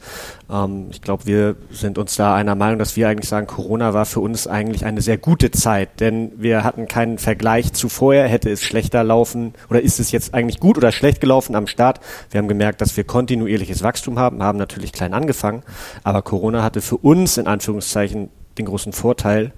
Ähm, 0.51 0.89
ich 0.91 1.03
glaube, 1.03 1.27
wir 1.27 1.57
sind 1.71 1.99
uns 1.99 2.17
da 2.17 2.35
einer 2.35 2.55
Meinung, 2.55 2.79
dass 2.79 2.97
wir 2.97 3.09
eigentlich 3.09 3.29
sagen, 3.29 3.47
Corona 3.47 3.95
war 3.95 4.07
für 4.07 4.21
uns 4.21 4.47
eigentlich 4.47 4.85
eine 4.85 5.01
sehr 5.01 5.19
gute 5.19 5.51
Zeit, 5.51 6.01
denn 6.01 6.33
wir 6.37 6.65
hatten 6.65 6.89
keinen 6.89 7.19
Vergleich 7.19 7.73
zu 7.73 7.89
vorher. 7.89 8.29
Hätte 8.29 8.51
es 8.51 8.63
schlechter 8.63 9.05
laufen 9.05 9.55
oder 9.71 9.81
ist 9.81 10.01
es 10.01 10.11
jetzt 10.11 10.35
eigentlich 10.35 10.61
gut 10.61 10.77
oder 10.77 10.93
schlecht 10.93 11.21
gelaufen 11.21 11.55
am 11.55 11.67
Start? 11.67 12.01
Wir 12.31 12.39
haben 12.39 12.49
gemerkt, 12.49 12.81
dass 12.81 12.97
wir 12.97 13.05
kontinuierliches 13.05 13.83
Wachstum 13.83 14.19
haben, 14.19 14.43
haben 14.43 14.59
natürlich 14.59 14.93
klein 14.93 15.15
angefangen, 15.15 15.63
aber 16.05 16.23
Corona 16.23 16.63
hatte 16.63 16.81
für 16.81 16.97
uns 16.97 17.37
in 17.37 17.47
Anführungszeichen 17.47 18.31
den 18.59 18.67
großen 18.67 18.93
Vorteil, 18.93 19.53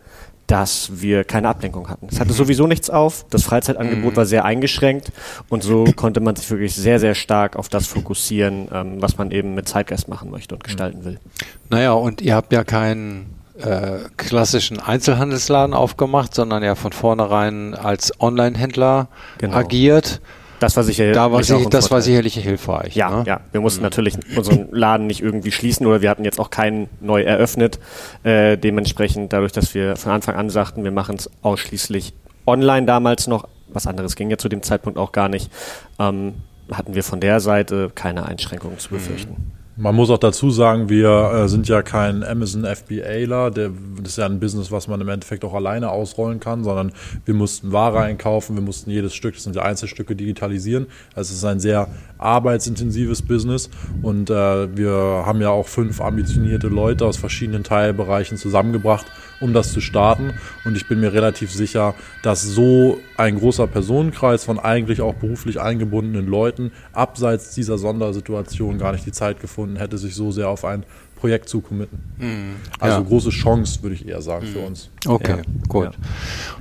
dass 0.50 0.90
wir 1.00 1.22
keine 1.22 1.48
Ablenkung 1.48 1.88
hatten. 1.88 2.08
Es 2.10 2.18
hatte 2.18 2.32
mhm. 2.32 2.36
sowieso 2.36 2.66
nichts 2.66 2.90
auf, 2.90 3.24
das 3.30 3.44
Freizeitangebot 3.44 4.12
mhm. 4.12 4.16
war 4.16 4.26
sehr 4.26 4.44
eingeschränkt 4.44 5.12
und 5.48 5.62
so 5.62 5.84
konnte 5.94 6.20
man 6.20 6.34
sich 6.34 6.50
wirklich 6.50 6.74
sehr, 6.74 6.98
sehr 6.98 7.14
stark 7.14 7.54
auf 7.54 7.68
das 7.68 7.86
fokussieren, 7.86 8.68
ähm, 8.72 8.96
was 9.00 9.16
man 9.16 9.30
eben 9.30 9.54
mit 9.54 9.68
Zeitgeist 9.68 10.08
machen 10.08 10.30
möchte 10.30 10.56
und 10.56 10.64
gestalten 10.64 11.04
will. 11.04 11.20
Naja, 11.68 11.92
und 11.92 12.20
ihr 12.20 12.34
habt 12.34 12.52
ja 12.52 12.64
keinen 12.64 13.26
äh, 13.60 13.98
klassischen 14.16 14.80
Einzelhandelsladen 14.80 15.74
aufgemacht, 15.74 16.34
sondern 16.34 16.64
ja 16.64 16.74
von 16.74 16.92
vornherein 16.92 17.74
als 17.74 18.12
Online-Händler 18.20 19.08
genau. 19.38 19.56
agiert. 19.56 20.20
Das 20.60 20.76
war 20.76 20.84
sicher, 20.84 21.12
da 21.12 21.32
war 21.32 21.42
sicher 21.42 21.68
das 21.68 21.90
war 21.90 22.02
sicherlich 22.02 22.34
hilfreich. 22.34 22.94
Ja, 22.94 23.10
ne? 23.10 23.24
ja. 23.26 23.40
Wir 23.50 23.60
mussten 23.60 23.80
mhm. 23.80 23.84
natürlich 23.84 24.18
unseren 24.36 24.68
Laden 24.70 25.06
nicht 25.06 25.22
irgendwie 25.22 25.50
schließen 25.50 25.86
oder 25.86 26.02
wir 26.02 26.10
hatten 26.10 26.24
jetzt 26.24 26.38
auch 26.38 26.50
keinen 26.50 26.88
neu 27.00 27.22
eröffnet. 27.22 27.80
Äh, 28.22 28.56
dementsprechend, 28.58 29.32
dadurch, 29.32 29.52
dass 29.52 29.74
wir 29.74 29.96
von 29.96 30.12
Anfang 30.12 30.36
an 30.36 30.50
sagten, 30.50 30.84
wir 30.84 30.92
machen 30.92 31.16
es 31.16 31.30
ausschließlich 31.42 32.12
online 32.46 32.86
damals 32.86 33.26
noch, 33.26 33.48
was 33.68 33.86
anderes 33.86 34.16
ging 34.16 34.30
ja 34.30 34.38
zu 34.38 34.48
dem 34.48 34.62
Zeitpunkt 34.62 34.98
auch 34.98 35.12
gar 35.12 35.28
nicht, 35.28 35.50
ähm, 35.98 36.34
hatten 36.70 36.94
wir 36.94 37.02
von 37.02 37.20
der 37.20 37.40
Seite 37.40 37.90
keine 37.94 38.26
Einschränkungen 38.26 38.78
zu 38.78 38.90
befürchten. 38.90 39.32
Mhm. 39.32 39.59
Man 39.80 39.94
muss 39.94 40.10
auch 40.10 40.18
dazu 40.18 40.50
sagen, 40.50 40.90
wir 40.90 41.32
äh, 41.32 41.48
sind 41.48 41.66
ja 41.66 41.80
kein 41.80 42.22
Amazon 42.22 42.66
FBAler, 42.66 43.50
das 43.50 43.70
ist 44.04 44.18
ja 44.18 44.26
ein 44.26 44.38
Business, 44.38 44.70
was 44.70 44.88
man 44.88 45.00
im 45.00 45.08
Endeffekt 45.08 45.42
auch 45.42 45.54
alleine 45.54 45.88
ausrollen 45.88 46.38
kann, 46.38 46.64
sondern 46.64 46.92
wir 47.24 47.32
mussten 47.32 47.72
Ware 47.72 47.98
einkaufen, 48.00 48.56
wir 48.56 48.62
mussten 48.62 48.90
jedes 48.90 49.14
Stück, 49.14 49.36
das 49.36 49.44
sind 49.44 49.56
ja 49.56 49.62
Einzelstücke, 49.62 50.14
digitalisieren. 50.14 50.86
Es 51.16 51.30
ist 51.30 51.46
ein 51.46 51.60
sehr 51.60 51.88
arbeitsintensives 52.18 53.22
Business 53.22 53.70
und 54.02 54.28
äh, 54.28 54.76
wir 54.76 55.22
haben 55.24 55.40
ja 55.40 55.48
auch 55.48 55.66
fünf 55.66 56.02
ambitionierte 56.02 56.68
Leute 56.68 57.06
aus 57.06 57.16
verschiedenen 57.16 57.64
Teilbereichen 57.64 58.36
zusammengebracht, 58.36 59.06
um 59.40 59.54
das 59.54 59.72
zu 59.72 59.80
starten. 59.80 60.34
Und 60.66 60.76
ich 60.76 60.88
bin 60.88 61.00
mir 61.00 61.14
relativ 61.14 61.50
sicher, 61.50 61.94
dass 62.22 62.42
so 62.42 63.00
ein 63.20 63.38
großer 63.38 63.66
Personenkreis 63.66 64.44
von 64.44 64.58
eigentlich 64.58 65.02
auch 65.02 65.14
beruflich 65.14 65.60
eingebundenen 65.60 66.26
Leuten 66.26 66.72
abseits 66.92 67.54
dieser 67.54 67.76
Sondersituation 67.76 68.78
gar 68.78 68.92
nicht 68.92 69.04
die 69.04 69.12
Zeit 69.12 69.40
gefunden 69.40 69.76
hätte, 69.76 69.98
sich 69.98 70.14
so 70.14 70.32
sehr 70.32 70.48
auf 70.48 70.64
ein 70.64 70.84
Projekt 71.16 71.50
zu 71.50 71.60
committen. 71.60 71.98
Mhm. 72.18 72.56
Also 72.78 72.96
ja. 72.96 73.02
große 73.06 73.28
Chance, 73.28 73.82
würde 73.82 73.94
ich 73.94 74.08
eher 74.08 74.22
sagen, 74.22 74.46
mhm. 74.46 74.52
für 74.52 74.58
uns. 74.60 74.90
Okay, 75.06 75.36
ja. 75.36 75.42
gut. 75.68 75.84
Ja. 75.84 75.92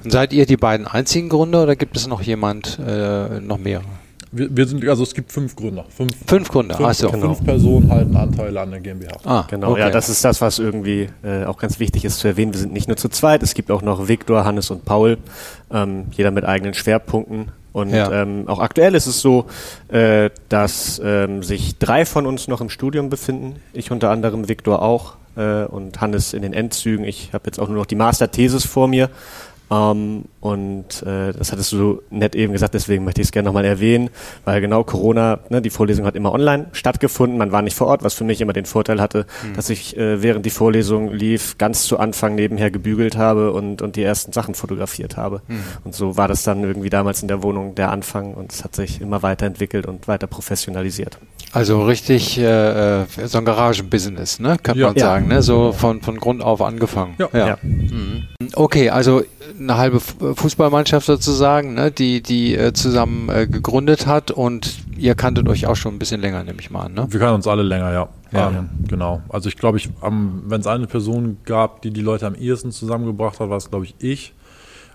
Und 0.04 0.12
seid 0.12 0.34
ihr 0.34 0.46
die 0.46 0.58
beiden 0.58 0.86
einzigen 0.86 1.30
Gründer 1.30 1.64
oder 1.64 1.78
gibt 1.78 1.96
es 1.96 2.08
noch 2.08 2.22
jemand, 2.22 2.78
äh, 2.86 3.40
noch 3.40 3.58
mehr? 3.58 3.82
Wir, 4.32 4.56
wir, 4.56 4.68
sind, 4.68 4.88
also 4.88 5.04
es 5.04 5.14
gibt 5.14 5.32
fünf 5.32 5.56
Gründer. 5.56 5.86
Fünf, 5.90 6.14
fünf 6.28 6.50
Gründer, 6.50 6.76
fünf. 6.76 7.00
Genau. 7.00 7.34
fünf 7.34 7.44
Personen 7.44 7.92
halten 7.92 8.16
Anteile 8.16 8.62
an 8.62 8.72
der 8.72 8.80
GmbH. 8.80 9.18
Ah, 9.24 9.46
genau, 9.50 9.72
okay. 9.72 9.80
ja, 9.80 9.90
das 9.90 10.10
ist 10.10 10.24
das, 10.24 10.40
was 10.42 10.60
irgendwie 10.60 11.10
äh, 11.24 11.46
auch 11.46 11.58
ganz 11.58 11.80
wichtig 11.80 12.06
ist 12.06 12.20
zu 12.20 12.28
erwähnen. 12.28 12.54
Wir 12.54 12.60
sind 12.60 12.74
nicht 12.74 12.88
nur 12.88 12.98
zu 12.98 13.10
zweit, 13.10 13.42
es 13.42 13.54
gibt 13.54 13.72
auch 13.72 13.82
noch 13.82 14.08
Viktor, 14.08 14.46
Hannes 14.46 14.70
und 14.70 14.86
Paul, 14.86 15.18
ähm, 15.72 16.06
jeder 16.12 16.32
mit 16.32 16.46
eigenen 16.46 16.74
Schwerpunkten. 16.74 17.52
Und 17.72 17.92
ja. 17.92 18.12
ähm, 18.12 18.48
auch 18.48 18.60
aktuell 18.60 18.96
ist 18.96 19.06
es 19.06 19.22
so, 19.22 19.46
äh, 19.90 20.30
dass 20.50 21.02
ähm, 21.04 21.44
sich 21.44 21.78
drei 21.78 22.06
von 22.06 22.26
uns 22.26 22.48
noch 22.48 22.62
im 22.62 22.70
Studium 22.70 23.10
befinden. 23.10 23.58
Ich 23.74 23.92
unter 23.92 24.10
anderem, 24.10 24.48
Viktor 24.48 24.82
auch 24.82 25.16
äh, 25.36 25.64
und 25.66 26.02
Hannes 26.02 26.34
in 26.34 26.42
den 26.42 26.54
Endzügen. 26.54 27.06
Ich 27.06 27.32
habe 27.34 27.44
jetzt 27.46 27.60
auch 27.60 27.68
nur 27.68 27.78
noch 27.78 27.86
die 27.86 27.96
Masterthesis 27.96 28.66
vor 28.66 28.88
mir. 28.88 29.10
Ähm, 29.72 30.26
und 30.42 31.04
äh, 31.04 31.34
das 31.34 31.52
hattest 31.52 31.72
du 31.74 32.02
nett 32.10 32.36
eben 32.36 32.54
gesagt, 32.54 32.74
deswegen 32.74 33.04
möchte 33.04 33.22
ich 33.22 33.28
es 33.28 33.32
gerne 33.32 33.48
nochmal 33.48 33.66
erwähnen, 33.66 34.10
weil 34.46 34.62
genau 34.62 34.84
Corona, 34.84 35.40
ne, 35.50 35.62
die 35.62 35.70
Vorlesung 35.70 36.06
hat 36.06 36.16
immer 36.16 36.34
online 36.34 36.68
stattgefunden, 36.72 37.38
man 37.38 37.52
war 37.52 37.62
nicht 37.62 37.76
vor 37.76 37.88
Ort, 37.88 38.04
was 38.04 38.14
für 38.14 38.24
mich 38.24 38.42
immer 38.42 38.54
den 38.54 38.66
Vorteil 38.66 39.02
hatte, 39.02 39.26
mhm. 39.44 39.56
dass 39.56 39.70
ich 39.70 39.98
äh, 39.98 40.24
während 40.24 40.46
die 40.46 40.50
Vorlesung 40.50 41.12
lief, 41.12 41.58
ganz 41.58 41.84
zu 41.84 42.00
Anfang 42.00 42.36
nebenher 42.36 42.72
gebügelt 42.72 43.18
habe 43.18 43.52
und, 43.52 43.82
und 43.82 43.96
die 43.96 44.04
ersten 44.04 44.32
Sachen 44.32 44.56
fotografiert 44.56 45.18
habe. 45.18 45.42
Mhm. 45.48 45.64
Und 45.84 45.96
so 45.96 46.18
war 46.18 46.28
das 46.28 46.44
dann 46.44 46.64
irgendwie 46.64 46.90
damals 46.90 47.22
in 47.22 47.28
der 47.28 47.44
Wohnung 47.44 47.76
der 47.76 47.92
Anfang 47.92 48.34
und 48.34 48.52
es 48.52 48.64
hat 48.64 48.76
sich 48.76 49.02
immer 49.02 49.22
weiterentwickelt 49.22 49.86
und 49.86 50.08
weiter 50.08 50.28
professionalisiert. 50.28 51.20
Also 51.52 51.84
richtig 51.84 52.38
äh, 52.38 53.02
äh 53.02 53.06
so 53.26 53.38
ein 53.40 53.46
Garagenbusiness, 53.46 54.40
ne? 54.40 54.58
Kann 54.62 54.78
ja. 54.78 54.88
man 54.88 54.98
sagen, 54.98 55.28
ne? 55.28 55.42
So 55.42 55.72
von, 55.72 56.02
von 56.02 56.18
Grund 56.18 56.44
auf 56.44 56.62
angefangen. 56.62 57.16
Ja. 57.18 57.30
ja. 57.34 57.48
ja. 57.48 57.58
Mhm. 57.62 58.28
Okay, 58.56 58.90
also 58.90 59.24
eine 59.60 59.78
halbe 59.78 60.00
Fußballmannschaft 60.00 61.06
sozusagen, 61.06 61.74
ne, 61.74 61.92
die, 61.92 62.22
die 62.22 62.56
äh, 62.56 62.74
zusammen 62.74 63.30
äh, 63.30 63.48
gegründet 63.48 64.08
hat 64.08 64.32
und 64.32 64.80
ihr 64.98 65.16
kanntet 65.16 65.50
euch 65.50 65.68
auch 65.68 65.76
schon 65.76 65.96
ein 65.96 66.00
bisschen 66.00 66.22
länger, 66.22 66.44
nehme 66.44 66.60
ich 66.60 66.70
mal 66.70 66.84
an. 66.84 66.94
Ne? 66.94 67.08
Wir 67.10 67.20
kannten 67.20 67.36
uns 67.36 67.48
alle 67.48 67.64
länger, 67.64 67.92
ja. 67.92 68.10
Ja, 68.32 68.50
ähm, 68.50 68.70
genau. 68.88 69.22
Also 69.30 69.50
ich 69.50 69.58
glaube, 69.58 69.78
ich, 69.78 69.90
wenn 70.02 70.62
es 70.62 70.68
eine 70.68 70.86
Person 70.86 71.38
gab, 71.46 71.82
die 71.82 71.92
die 71.92 72.02
Leute 72.02 72.28
am 72.28 72.36
ehesten 72.36 72.72
zusammengebracht 72.72 73.40
hat, 73.40 73.50
war 73.50 73.58
es, 73.58 73.70
glaube 73.70 73.86
ich, 73.86 73.96
ich 74.00 74.34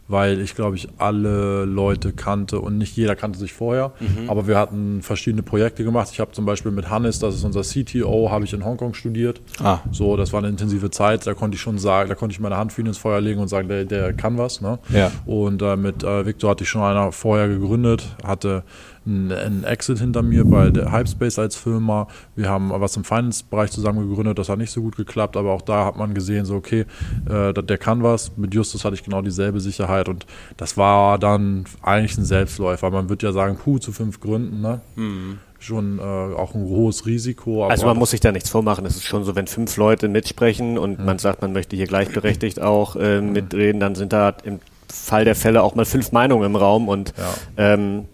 weil 0.08 0.40
ich 0.40 0.54
glaube 0.54 0.76
ich 0.76 0.88
alle 0.98 1.64
Leute 1.64 2.12
kannte 2.12 2.60
und 2.60 2.78
nicht 2.78 2.96
jeder 2.96 3.16
kannte 3.16 3.38
sich 3.38 3.52
vorher, 3.52 3.92
mhm. 4.00 4.28
aber 4.28 4.46
wir 4.46 4.58
hatten 4.58 5.02
verschiedene 5.02 5.42
Projekte 5.42 5.84
gemacht. 5.84 6.08
Ich 6.12 6.20
habe 6.20 6.32
zum 6.32 6.44
Beispiel 6.44 6.72
mit 6.72 6.90
Hannes, 6.90 7.18
das 7.18 7.34
ist 7.34 7.44
unser 7.44 7.62
CTO, 7.62 8.30
habe 8.30 8.44
ich 8.44 8.52
in 8.52 8.64
Hongkong 8.64 8.94
studiert. 8.94 9.40
Ah. 9.62 9.78
So, 9.92 10.16
das 10.16 10.32
war 10.32 10.40
eine 10.40 10.48
intensive 10.48 10.90
Zeit. 10.90 11.26
Da 11.26 11.34
konnte 11.34 11.56
ich 11.56 11.60
schon 11.60 11.78
sagen, 11.78 12.08
da 12.08 12.14
konnte 12.14 12.32
ich 12.32 12.40
meine 12.40 12.56
Hand 12.56 12.72
für 12.72 12.82
ihn 12.82 12.86
ins 12.86 12.98
Feuer 12.98 13.20
legen 13.20 13.40
und 13.40 13.48
sagen, 13.48 13.68
der, 13.68 13.84
der 13.84 14.12
kann 14.12 14.38
was. 14.38 14.60
Ne? 14.60 14.78
Ja. 14.90 15.10
Und 15.26 15.62
äh, 15.62 15.76
mit 15.76 16.02
äh, 16.02 16.26
Victor 16.26 16.50
hatte 16.50 16.64
ich 16.64 16.70
schon 16.70 16.82
einer 16.82 17.12
vorher 17.12 17.48
gegründet, 17.48 18.04
hatte 18.24 18.64
ein 19.06 19.64
Exit 19.64 19.98
hinter 19.98 20.22
mir 20.22 20.44
bei 20.44 20.70
der 20.70 20.92
Hypespace 20.92 21.38
als 21.38 21.56
Firma. 21.56 22.08
Wir 22.36 22.48
haben 22.48 22.70
was 22.70 22.96
im 22.96 23.04
Finance-Bereich 23.04 23.70
zusammen 23.70 24.08
gegründet, 24.08 24.38
das 24.38 24.48
hat 24.48 24.58
nicht 24.58 24.70
so 24.70 24.80
gut 24.80 24.96
geklappt, 24.96 25.36
aber 25.36 25.52
auch 25.52 25.62
da 25.62 25.84
hat 25.84 25.96
man 25.96 26.14
gesehen, 26.14 26.44
so 26.44 26.56
okay, 26.56 26.86
äh, 27.28 27.52
der 27.52 27.78
kann 27.78 28.02
was. 28.02 28.36
Mit 28.36 28.54
Justus 28.54 28.84
hatte 28.84 28.94
ich 28.94 29.04
genau 29.04 29.22
dieselbe 29.22 29.60
Sicherheit 29.60 30.08
und 30.08 30.26
das 30.56 30.76
war 30.76 31.18
dann 31.18 31.64
eigentlich 31.82 32.16
ein 32.16 32.24
Selbstläufer. 32.24 32.90
Man 32.90 33.08
würde 33.08 33.26
ja 33.26 33.32
sagen, 33.32 33.58
puh, 33.62 33.78
zu 33.78 33.92
fünf 33.92 34.20
Gründen, 34.20 34.60
ne? 34.60 34.80
Mhm 34.96 35.38
schon 35.64 35.98
äh, 35.98 36.02
auch 36.02 36.54
ein 36.54 36.62
hohes 36.62 37.06
Risiko. 37.06 37.64
also 37.64 37.86
man 37.86 37.96
muss 37.96 38.10
sich 38.10 38.20
da 38.20 38.32
nichts 38.32 38.50
vormachen. 38.50 38.84
Es 38.84 38.96
ist 38.96 39.04
schon 39.04 39.24
so, 39.24 39.34
wenn 39.34 39.46
fünf 39.46 39.76
Leute 39.76 40.08
mitsprechen 40.08 40.76
und 40.78 40.98
mhm. 40.98 41.04
man 41.06 41.18
sagt, 41.18 41.42
man 41.42 41.52
möchte 41.52 41.74
hier 41.74 41.86
gleichberechtigt 41.86 42.60
auch 42.60 42.96
äh, 42.96 43.20
mhm. 43.20 43.32
mitreden, 43.32 43.80
dann 43.80 43.94
sind 43.94 44.12
da 44.12 44.34
im 44.44 44.60
Fall 44.92 45.24
der 45.24 45.34
Fälle 45.34 45.62
auch 45.62 45.74
mal 45.74 45.86
fünf 45.86 46.12
Meinungen 46.12 46.44
im 46.44 46.56
Raum 46.56 46.88
und 46.88 47.14
ja. 47.16 47.74
ähm, 47.74 48.04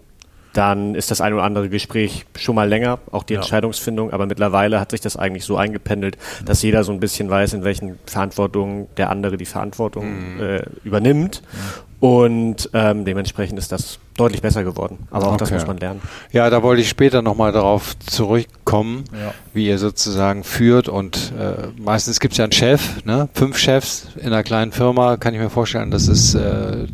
dann 0.52 0.94
ist 0.94 1.10
das 1.10 1.20
ein 1.20 1.32
oder 1.32 1.44
andere 1.44 1.68
Gespräch 1.68 2.26
schon 2.36 2.54
mal 2.54 2.68
länger, 2.68 2.98
auch 3.10 3.22
die 3.22 3.34
ja. 3.34 3.40
Entscheidungsfindung, 3.40 4.12
aber 4.12 4.26
mittlerweile 4.26 4.80
hat 4.80 4.90
sich 4.90 5.00
das 5.00 5.16
eigentlich 5.16 5.44
so 5.44 5.56
eingependelt, 5.56 6.18
dass 6.44 6.62
jeder 6.62 6.84
so 6.84 6.92
ein 6.92 7.00
bisschen 7.00 7.30
weiß, 7.30 7.52
in 7.52 7.64
welchen 7.64 7.98
Verantwortungen 8.06 8.88
der 8.96 9.10
andere 9.10 9.36
die 9.36 9.46
Verantwortung 9.46 10.34
mhm. 10.34 10.40
äh, 10.40 10.62
übernimmt. 10.84 11.42
Mhm. 11.52 11.90
Und 12.00 12.70
ähm, 12.72 13.04
dementsprechend 13.04 13.58
ist 13.58 13.72
das 13.72 13.98
deutlich 14.16 14.40
besser 14.40 14.64
geworden. 14.64 15.06
Aber 15.10 15.26
auch 15.26 15.32
okay. 15.32 15.40
das 15.40 15.50
muss 15.50 15.66
man 15.66 15.76
lernen. 15.76 16.00
Ja, 16.32 16.48
da 16.48 16.62
wollte 16.62 16.80
ich 16.80 16.88
später 16.88 17.20
nochmal 17.20 17.52
darauf 17.52 17.98
zurückkommen, 17.98 19.04
ja. 19.12 19.34
wie 19.52 19.66
ihr 19.66 19.76
sozusagen 19.76 20.42
führt. 20.42 20.88
Und 20.88 21.34
äh, 21.38 21.68
meistens 21.78 22.18
gibt 22.18 22.32
es 22.32 22.38
ja 22.38 22.44
einen 22.44 22.52
Chef, 22.52 23.04
ne? 23.04 23.28
fünf 23.34 23.58
Chefs 23.58 24.08
in 24.16 24.28
einer 24.28 24.42
kleinen 24.42 24.72
Firma, 24.72 25.18
kann 25.18 25.34
ich 25.34 25.40
mir 25.40 25.50
vorstellen, 25.50 25.90
das 25.90 26.08
ist 26.08 26.34
äh, 26.34 26.86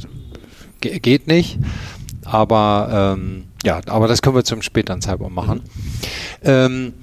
geht 0.80 1.26
nicht. 1.26 1.58
Aber 2.26 3.16
ähm, 3.16 3.44
ja, 3.64 3.80
aber 3.86 4.08
das 4.08 4.22
können 4.22 4.36
wir 4.36 4.44
zum 4.44 4.62
späteren 4.62 5.00
Zeitpunkt 5.00 5.34
machen. 5.34 5.62
Ähm, 6.42 6.94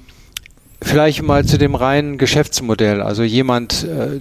vielleicht 0.81 1.23
mal 1.23 1.45
zu 1.45 1.57
dem 1.57 1.75
reinen 1.75 2.17
Geschäftsmodell. 2.17 3.01
Also 3.01 3.23
jemand, 3.23 3.83
äh, 3.83 4.19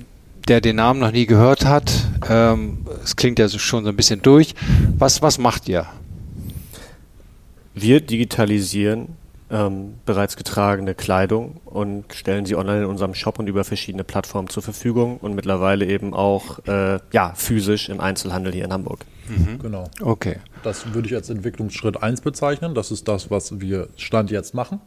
der 0.48 0.60
den 0.60 0.76
Namen 0.76 1.00
noch 1.00 1.12
nie 1.12 1.26
gehört 1.26 1.64
hat, 1.64 1.92
ähm, 2.28 2.86
es 3.02 3.16
klingt 3.16 3.38
ja 3.38 3.48
schon 3.48 3.84
so 3.84 3.90
ein 3.90 3.96
bisschen 3.96 4.22
durch. 4.22 4.54
Was, 4.98 5.22
was 5.22 5.38
macht 5.38 5.68
ihr? 5.68 5.86
Wir 7.74 8.00
digitalisieren 8.00 9.16
ähm, 9.52 9.94
bereits 10.06 10.36
getragene 10.36 10.94
Kleidung 10.94 11.60
und 11.64 12.12
stellen 12.14 12.46
sie 12.46 12.56
online 12.56 12.84
in 12.84 12.86
unserem 12.86 13.14
Shop 13.14 13.38
und 13.38 13.46
über 13.46 13.64
verschiedene 13.64 14.02
Plattformen 14.02 14.48
zur 14.48 14.62
Verfügung 14.62 15.18
und 15.18 15.34
mittlerweile 15.34 15.86
eben 15.86 16.14
auch 16.14 16.58
äh, 16.66 16.98
ja, 17.12 17.34
physisch 17.34 17.90
im 17.90 18.00
Einzelhandel 18.00 18.52
hier 18.52 18.64
in 18.64 18.72
Hamburg. 18.72 19.04
Mhm. 19.28 19.58
Genau. 19.58 19.90
Okay. 20.00 20.38
Das 20.62 20.94
würde 20.94 21.06
ich 21.06 21.14
als 21.14 21.28
Entwicklungsschritt 21.28 22.02
1 22.02 22.22
bezeichnen. 22.22 22.74
Das 22.74 22.90
ist 22.90 23.06
das, 23.08 23.30
was 23.30 23.60
wir 23.60 23.88
Stand 23.96 24.30
jetzt 24.30 24.54
machen. 24.54 24.80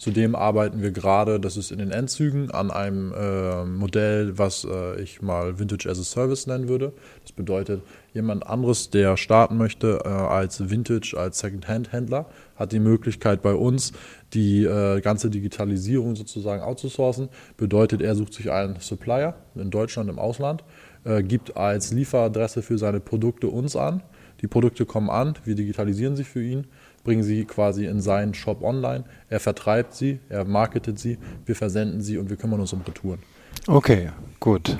Zudem 0.00 0.34
arbeiten 0.34 0.80
wir 0.80 0.92
gerade, 0.92 1.38
das 1.38 1.58
ist 1.58 1.70
in 1.70 1.78
den 1.78 1.90
Endzügen, 1.90 2.50
an 2.50 2.70
einem 2.70 3.12
äh, 3.12 3.66
Modell, 3.66 4.38
was 4.38 4.64
äh, 4.64 4.98
ich 4.98 5.20
mal 5.20 5.58
Vintage 5.58 5.90
as 5.90 6.00
a 6.00 6.02
Service 6.02 6.46
nennen 6.46 6.68
würde. 6.68 6.94
Das 7.20 7.32
bedeutet, 7.32 7.82
jemand 8.14 8.46
anderes, 8.46 8.88
der 8.88 9.18
starten 9.18 9.58
möchte 9.58 10.00
äh, 10.06 10.08
als 10.08 10.70
Vintage, 10.70 11.14
als 11.18 11.40
Second-Hand-Händler, 11.40 12.24
hat 12.56 12.72
die 12.72 12.78
Möglichkeit 12.78 13.42
bei 13.42 13.52
uns 13.52 13.92
die 14.32 14.64
äh, 14.64 15.02
ganze 15.02 15.28
Digitalisierung 15.28 16.16
sozusagen 16.16 16.62
outzusourcen. 16.62 17.28
Bedeutet, 17.58 18.00
er 18.00 18.14
sucht 18.14 18.32
sich 18.32 18.50
einen 18.50 18.80
Supplier 18.80 19.34
in 19.54 19.70
Deutschland, 19.70 20.08
im 20.08 20.18
Ausland, 20.18 20.64
äh, 21.04 21.22
gibt 21.22 21.58
als 21.58 21.92
Lieferadresse 21.92 22.62
für 22.62 22.78
seine 22.78 23.00
Produkte 23.00 23.48
uns 23.48 23.76
an. 23.76 24.02
Die 24.40 24.46
Produkte 24.46 24.86
kommen 24.86 25.10
an, 25.10 25.34
wir 25.44 25.56
digitalisieren 25.56 26.16
sie 26.16 26.24
für 26.24 26.42
ihn 26.42 26.68
bringen 27.04 27.22
sie 27.22 27.44
quasi 27.44 27.86
in 27.86 28.00
seinen 28.00 28.34
Shop 28.34 28.62
online. 28.62 29.04
Er 29.28 29.40
vertreibt 29.40 29.94
sie, 29.94 30.20
er 30.28 30.44
marketet 30.44 30.98
sie, 30.98 31.18
wir 31.46 31.56
versenden 31.56 32.00
sie 32.00 32.18
und 32.18 32.30
wir 32.30 32.36
kümmern 32.36 32.60
uns 32.60 32.72
um 32.72 32.82
Retouren. 32.82 33.20
Okay, 33.66 34.10
gut. 34.38 34.78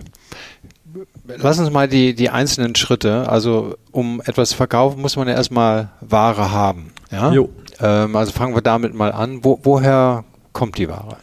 Lass 1.27 1.59
uns 1.59 1.71
mal 1.71 1.89
die, 1.89 2.15
die 2.15 2.31
einzelnen 2.31 2.75
Schritte. 2.75 3.29
Also, 3.29 3.77
um 3.93 4.21
etwas 4.25 4.51
zu 4.51 4.57
verkaufen, 4.57 5.01
muss 5.01 5.17
man 5.17 5.29
ja 5.29 5.35
erstmal 5.35 5.91
Ware 6.01 6.51
haben. 6.51 6.93
Ja? 7.11 7.33
Jo. 7.33 7.51
Ähm, 7.79 8.17
also 8.17 8.33
fangen 8.33 8.55
wir 8.55 8.63
damit 8.63 8.95
mal 8.95 9.13
an. 9.13 9.45
Wo, 9.45 9.61
woher 9.63 10.25
kommt 10.53 10.79
die 10.79 10.89
Ware? 10.89 11.17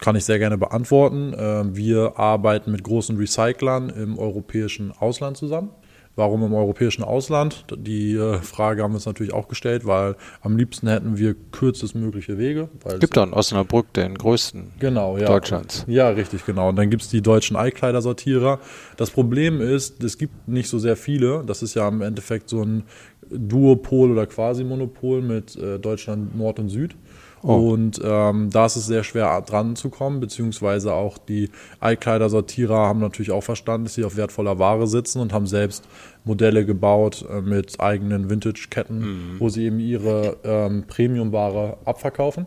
Kann 0.00 0.16
ich 0.16 0.24
sehr 0.24 0.38
gerne 0.38 0.56
beantworten. 0.56 1.34
Ähm, 1.36 1.76
wir 1.76 2.18
arbeiten 2.18 2.70
mit 2.70 2.84
großen 2.84 3.16
Recyclern 3.16 3.90
im 3.90 4.18
europäischen 4.18 4.92
Ausland 4.92 5.36
zusammen. 5.36 5.70
Warum 6.16 6.42
im 6.44 6.52
europäischen 6.52 7.04
Ausland? 7.04 7.64
Die 7.76 8.14
äh, 8.14 8.38
Frage 8.38 8.82
haben 8.82 8.92
wir 8.92 8.96
uns 8.96 9.06
natürlich 9.06 9.32
auch 9.32 9.46
gestellt, 9.46 9.86
weil 9.86 10.16
am 10.42 10.56
liebsten 10.56 10.88
hätten 10.88 11.18
wir 11.18 11.34
kürzestmögliche 11.52 12.36
Wege. 12.36 12.68
Es 12.84 12.98
gibt 12.98 13.16
da 13.16 13.22
in 13.22 13.32
Osnabrück 13.32 13.92
den 13.92 14.18
größten 14.18 14.72
genau, 14.80 15.16
ja. 15.16 15.26
Deutschlands. 15.26 15.84
Ja, 15.86 16.08
richtig, 16.08 16.44
genau. 16.44 16.70
Und 16.70 16.76
dann 16.76 16.90
gibt 16.90 17.02
es 17.02 17.08
die 17.08 17.22
deutschen 17.22 17.56
Eikleidersortierer. 17.56 18.58
Das 18.96 19.10
Problem 19.10 19.60
ist, 19.60 20.02
es 20.02 20.18
gibt 20.18 20.48
nicht 20.48 20.68
so 20.68 20.78
sehr 20.78 20.96
viele. 20.96 21.44
Das 21.46 21.62
ist 21.62 21.74
ja 21.74 21.86
im 21.88 22.02
Endeffekt 22.02 22.48
so 22.48 22.62
ein 22.62 22.82
Duopol 23.30 24.10
oder 24.10 24.26
Quasi-Monopol 24.26 25.22
mit 25.22 25.56
äh, 25.56 25.78
Deutschland 25.78 26.36
Nord 26.36 26.58
und 26.58 26.68
Süd. 26.70 26.96
Oh. 27.42 27.72
Und 27.72 28.00
ähm, 28.04 28.50
da 28.50 28.66
ist 28.66 28.76
es 28.76 28.86
sehr 28.86 29.02
schwer 29.02 29.40
dran 29.42 29.76
zu 29.76 29.88
kommen, 29.88 30.20
beziehungsweise 30.20 30.92
auch 30.92 31.16
die 31.16 31.50
Altkleidersortierer 31.80 32.76
haben 32.76 33.00
natürlich 33.00 33.30
auch 33.30 33.42
verstanden, 33.42 33.84
dass 33.84 33.94
sie 33.94 34.04
auf 34.04 34.16
wertvoller 34.16 34.58
Ware 34.58 34.86
sitzen 34.86 35.20
und 35.20 35.32
haben 35.32 35.46
selbst 35.46 35.84
Modelle 36.24 36.66
gebaut 36.66 37.24
äh, 37.30 37.40
mit 37.40 37.80
eigenen 37.80 38.28
Vintage-Ketten, 38.28 38.98
mhm. 38.98 39.40
wo 39.40 39.48
sie 39.48 39.64
eben 39.64 39.80
ihre 39.80 40.36
ähm, 40.44 40.84
Premium-Ware 40.86 41.78
abverkaufen. 41.84 42.46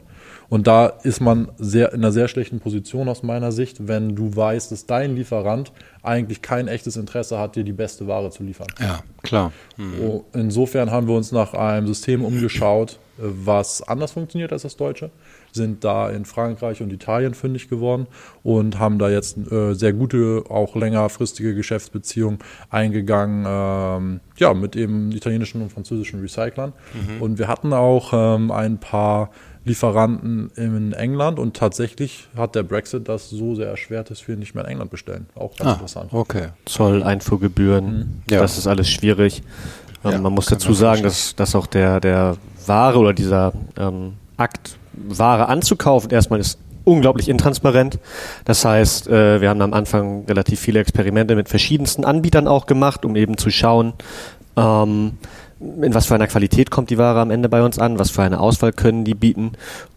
Und 0.54 0.68
da 0.68 0.86
ist 0.86 1.20
man 1.20 1.48
sehr, 1.58 1.94
in 1.94 2.02
einer 2.02 2.12
sehr 2.12 2.28
schlechten 2.28 2.60
Position 2.60 3.10
aus 3.10 3.24
meiner 3.24 3.52
Sicht, 3.52 3.88
wenn 3.88 4.16
du 4.16 4.36
weißt, 4.36 4.72
dass 4.72 4.86
dein 4.86 5.16
Lieferant 5.16 5.72
eigentlich 6.04 6.44
kein 6.44 6.68
echtes 6.68 6.96
Interesse 6.96 7.40
hat, 7.40 7.56
dir 7.56 7.64
die 7.64 7.74
beste 7.74 8.06
Ware 8.06 8.30
zu 8.30 8.44
liefern. 8.44 8.68
Ja, 8.80 9.00
klar. 9.24 9.52
Mhm. 9.78 9.94
Oh, 10.00 10.26
insofern 10.32 10.92
haben 10.92 11.08
wir 11.08 11.16
uns 11.16 11.32
nach 11.32 11.56
einem 11.56 11.88
System 11.88 12.24
umgeschaut, 12.24 13.00
was 13.18 13.82
anders 13.82 14.12
funktioniert 14.12 14.52
als 14.54 14.62
das 14.62 14.76
deutsche, 14.76 15.10
sind 15.52 15.84
da 15.84 16.10
in 16.10 16.24
Frankreich 16.24 16.84
und 16.84 16.94
Italien 16.94 17.34
fündig 17.34 17.68
geworden 17.68 18.06
und 18.44 18.78
haben 18.78 19.00
da 19.00 19.10
jetzt 19.10 19.38
äh, 19.52 19.74
sehr 19.74 19.94
gute, 19.94 20.44
auch 20.50 20.76
längerfristige 20.76 21.56
Geschäftsbeziehungen 21.56 22.38
eingegangen, 22.70 23.46
ähm, 23.48 24.20
ja, 24.38 24.54
mit 24.54 24.76
eben 24.76 25.12
italienischen 25.12 25.64
und 25.64 25.72
französischen 25.72 26.22
Recyclern. 26.22 26.74
Mhm. 26.94 27.22
Und 27.22 27.40
wir 27.40 27.48
hatten 27.48 27.74
auch 27.74 28.14
ähm, 28.14 28.52
ein 28.52 28.80
paar 28.80 29.30
Lieferanten 29.66 30.52
in 30.56 30.92
England 30.94 31.40
und 31.40 31.56
tatsächlich 31.56 32.28
hat 32.36 32.56
der 32.56 32.64
Brexit 32.64 33.08
das 33.08 33.30
so 33.30 33.56
sehr 33.56 33.68
erschwert, 33.68 34.10
dass 34.10 34.28
wir 34.28 34.36
nicht 34.36 34.56
mehr 34.56 34.66
in 34.66 34.72
England 34.72 34.92
bestellen. 34.92 35.28
Auch 35.36 35.56
ganz 35.56 35.70
ah, 35.70 35.74
interessant. 35.74 36.14
Okay. 36.14 36.48
Zoll, 36.66 37.02
Einfuhrgebühren, 37.02 37.98
mhm. 37.98 38.24
ja. 38.30 38.42
das 38.42 38.58
ist 38.58 38.68
alles 38.68 38.90
schwierig. 38.90 39.42
Ähm, 40.04 40.12
ja, 40.12 40.18
man 40.20 40.34
muss 40.34 40.48
dazu 40.48 40.74
sagen, 40.74 41.04
dass, 41.04 41.36
dass 41.36 41.56
auch 41.56 41.68
der, 41.68 42.02
der 42.02 42.36
Ware 42.66 42.98
oder 42.98 43.14
dieser 43.14 43.54
ähm, 43.78 44.14
Akt, 44.36 44.78
Ware 44.94 45.48
anzukaufen, 45.48 46.12
erstmal 46.12 46.40
ist 46.40 46.60
unglaublich 46.84 47.30
intransparent. 47.30 48.00
Das 48.46 48.66
heißt, 48.66 49.08
äh, 49.08 49.40
wir 49.40 49.50
haben 49.50 49.62
am 49.62 49.74
Anfang 49.74 50.26
relativ 50.26 50.60
viele 50.60 50.80
Experimente 50.80 51.36
mit 51.36 51.48
verschiedensten 51.48 52.04
Anbietern 52.04 52.48
auch 52.48 52.66
gemacht, 52.66 53.06
um 53.06 53.16
eben 53.16 53.38
zu 53.38 53.50
schauen, 53.50 53.94
ähm, 54.58 55.14
in 55.82 55.94
was 55.94 56.06
für 56.06 56.16
einer 56.16 56.28
Qualität 56.28 56.72
kommt 56.72 56.90
die 56.90 56.98
Ware 56.98 57.20
am 57.20 57.32
Ende 57.32 57.50
bei 57.50 57.64
uns 57.64 57.80
an, 57.80 58.00
was 58.00 58.12
für 58.12 58.24
eine 58.24 58.40
Auswahl 58.40 58.74
können 58.74 59.04
die 59.04 59.16
bieten. 59.16 59.54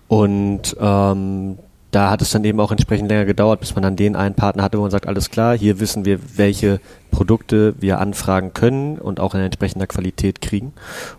Und 0.09 0.77
ähm, 0.81 1.59
da 1.97 2.11
hat 2.11 2.21
es 2.21 2.31
dann 2.31 2.45
eben 2.45 2.61
auch 2.61 2.73
entsprechend 2.73 3.09
länger 3.09 3.25
gedauert, 3.25 3.61
bis 3.61 3.75
man 3.75 3.83
dann 3.83 3.97
den 3.97 4.17
einen 4.17 4.35
Partner 4.35 4.63
hatte, 4.63 4.77
wo 4.77 4.83
man 4.83 4.91
sagt, 4.91 5.07
alles 5.07 5.31
klar, 5.31 5.57
hier 5.57 5.81
wissen 5.81 6.05
wir, 6.05 6.19
welche 6.37 6.79
Produkte 7.11 7.75
wir 7.79 8.01
anfragen 8.01 8.53
können 8.53 8.99
und 8.99 9.19
auch 9.19 9.35
in 9.35 9.41
entsprechender 9.41 9.87
Qualität 9.87 10.43
kriegen. 10.43 10.75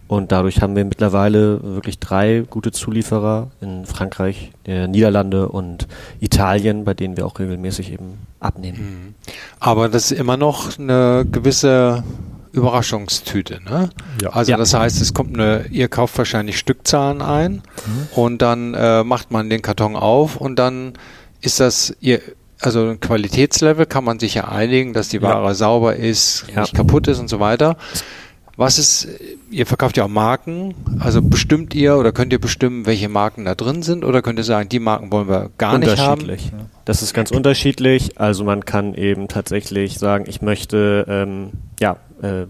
Und 0.07 0.31
dadurch 0.31 0.61
haben 0.61 0.75
wir 0.75 0.85
mittlerweile 0.85 1.63
wirklich 1.63 1.97
drei 1.97 2.43
gute 2.47 2.71
Zulieferer 2.71 3.47
in 3.59 3.85
Frankreich, 3.85 4.51
der 4.67 4.87
Niederlande 4.87 5.49
und 5.49 5.87
Italien, 6.19 6.85
bei 6.85 6.93
denen 6.93 7.17
wir 7.17 7.25
auch 7.25 7.39
regelmäßig 7.39 7.91
eben 7.93 8.19
abnehmen. 8.39 8.77
Mhm. 8.77 9.15
Aber 9.59 9.89
das 9.89 10.11
ist 10.11 10.19
immer 10.19 10.37
noch 10.37 10.77
eine 10.77 11.25
gewisse 11.31 12.03
Überraschungstüte. 12.51 13.61
Ne? 13.63 13.89
Ja. 14.21 14.29
Also 14.31 14.51
ja. 14.51 14.57
das 14.57 14.73
heißt, 14.73 15.01
es 15.01 15.13
kommt 15.13 15.33
eine, 15.33 15.65
ihr 15.71 15.87
kauft 15.87 16.17
wahrscheinlich 16.17 16.57
Stückzahlen 16.57 17.21
ein 17.21 17.51
mhm. 17.53 18.07
und 18.15 18.41
dann 18.41 18.73
äh, 18.73 19.03
macht 19.03 19.31
man 19.31 19.49
den 19.49 19.61
Karton 19.61 19.95
auf 19.95 20.35
und 20.37 20.57
dann 20.57 20.93
ist 21.41 21.59
das 21.59 21.95
ihr 21.99 22.21
also 22.59 22.89
ein 22.89 22.99
Qualitätslevel 22.99 23.85
kann 23.85 24.03
man 24.03 24.19
sich 24.19 24.33
ja 24.33 24.47
einigen, 24.47 24.93
dass 24.93 25.09
die 25.09 25.21
Ware 25.21 25.45
ja. 25.45 25.53
sauber 25.53 25.95
ist, 25.95 26.45
nicht 26.55 26.73
kaputt 26.73 27.07
ist 27.07 27.19
und 27.19 27.27
so 27.27 27.39
weiter. 27.39 27.77
Was 28.57 28.79
ist, 28.79 29.07
ihr 29.51 29.67
verkauft 29.67 29.97
ja 29.97 30.05
auch 30.05 30.09
Marken, 30.09 30.73
also 30.99 31.21
bestimmt 31.21 31.75
ihr 31.75 31.95
oder 31.95 32.11
könnt 32.11 32.33
ihr 32.33 32.41
bestimmen, 32.41 32.87
welche 32.87 33.07
Marken 33.07 33.45
da 33.45 33.53
drin 33.53 33.83
sind 33.83 34.03
oder 34.03 34.23
könnt 34.23 34.39
ihr 34.39 34.43
sagen, 34.43 34.67
die 34.67 34.79
Marken 34.79 35.11
wollen 35.11 35.29
wir 35.29 35.51
gar 35.59 35.77
nicht 35.77 35.99
haben? 35.99 36.21
Unterschiedlich. 36.21 36.51
Das 36.83 37.03
ist 37.03 37.13
ganz 37.13 37.29
unterschiedlich. 37.29 38.19
Also 38.19 38.43
man 38.43 38.65
kann 38.65 38.95
eben 38.95 39.27
tatsächlich 39.27 39.99
sagen, 39.99 40.25
ich 40.27 40.41
möchte 40.41 41.05
ähm, 41.07 41.51
ja 41.79 41.97
äh, 42.23 42.47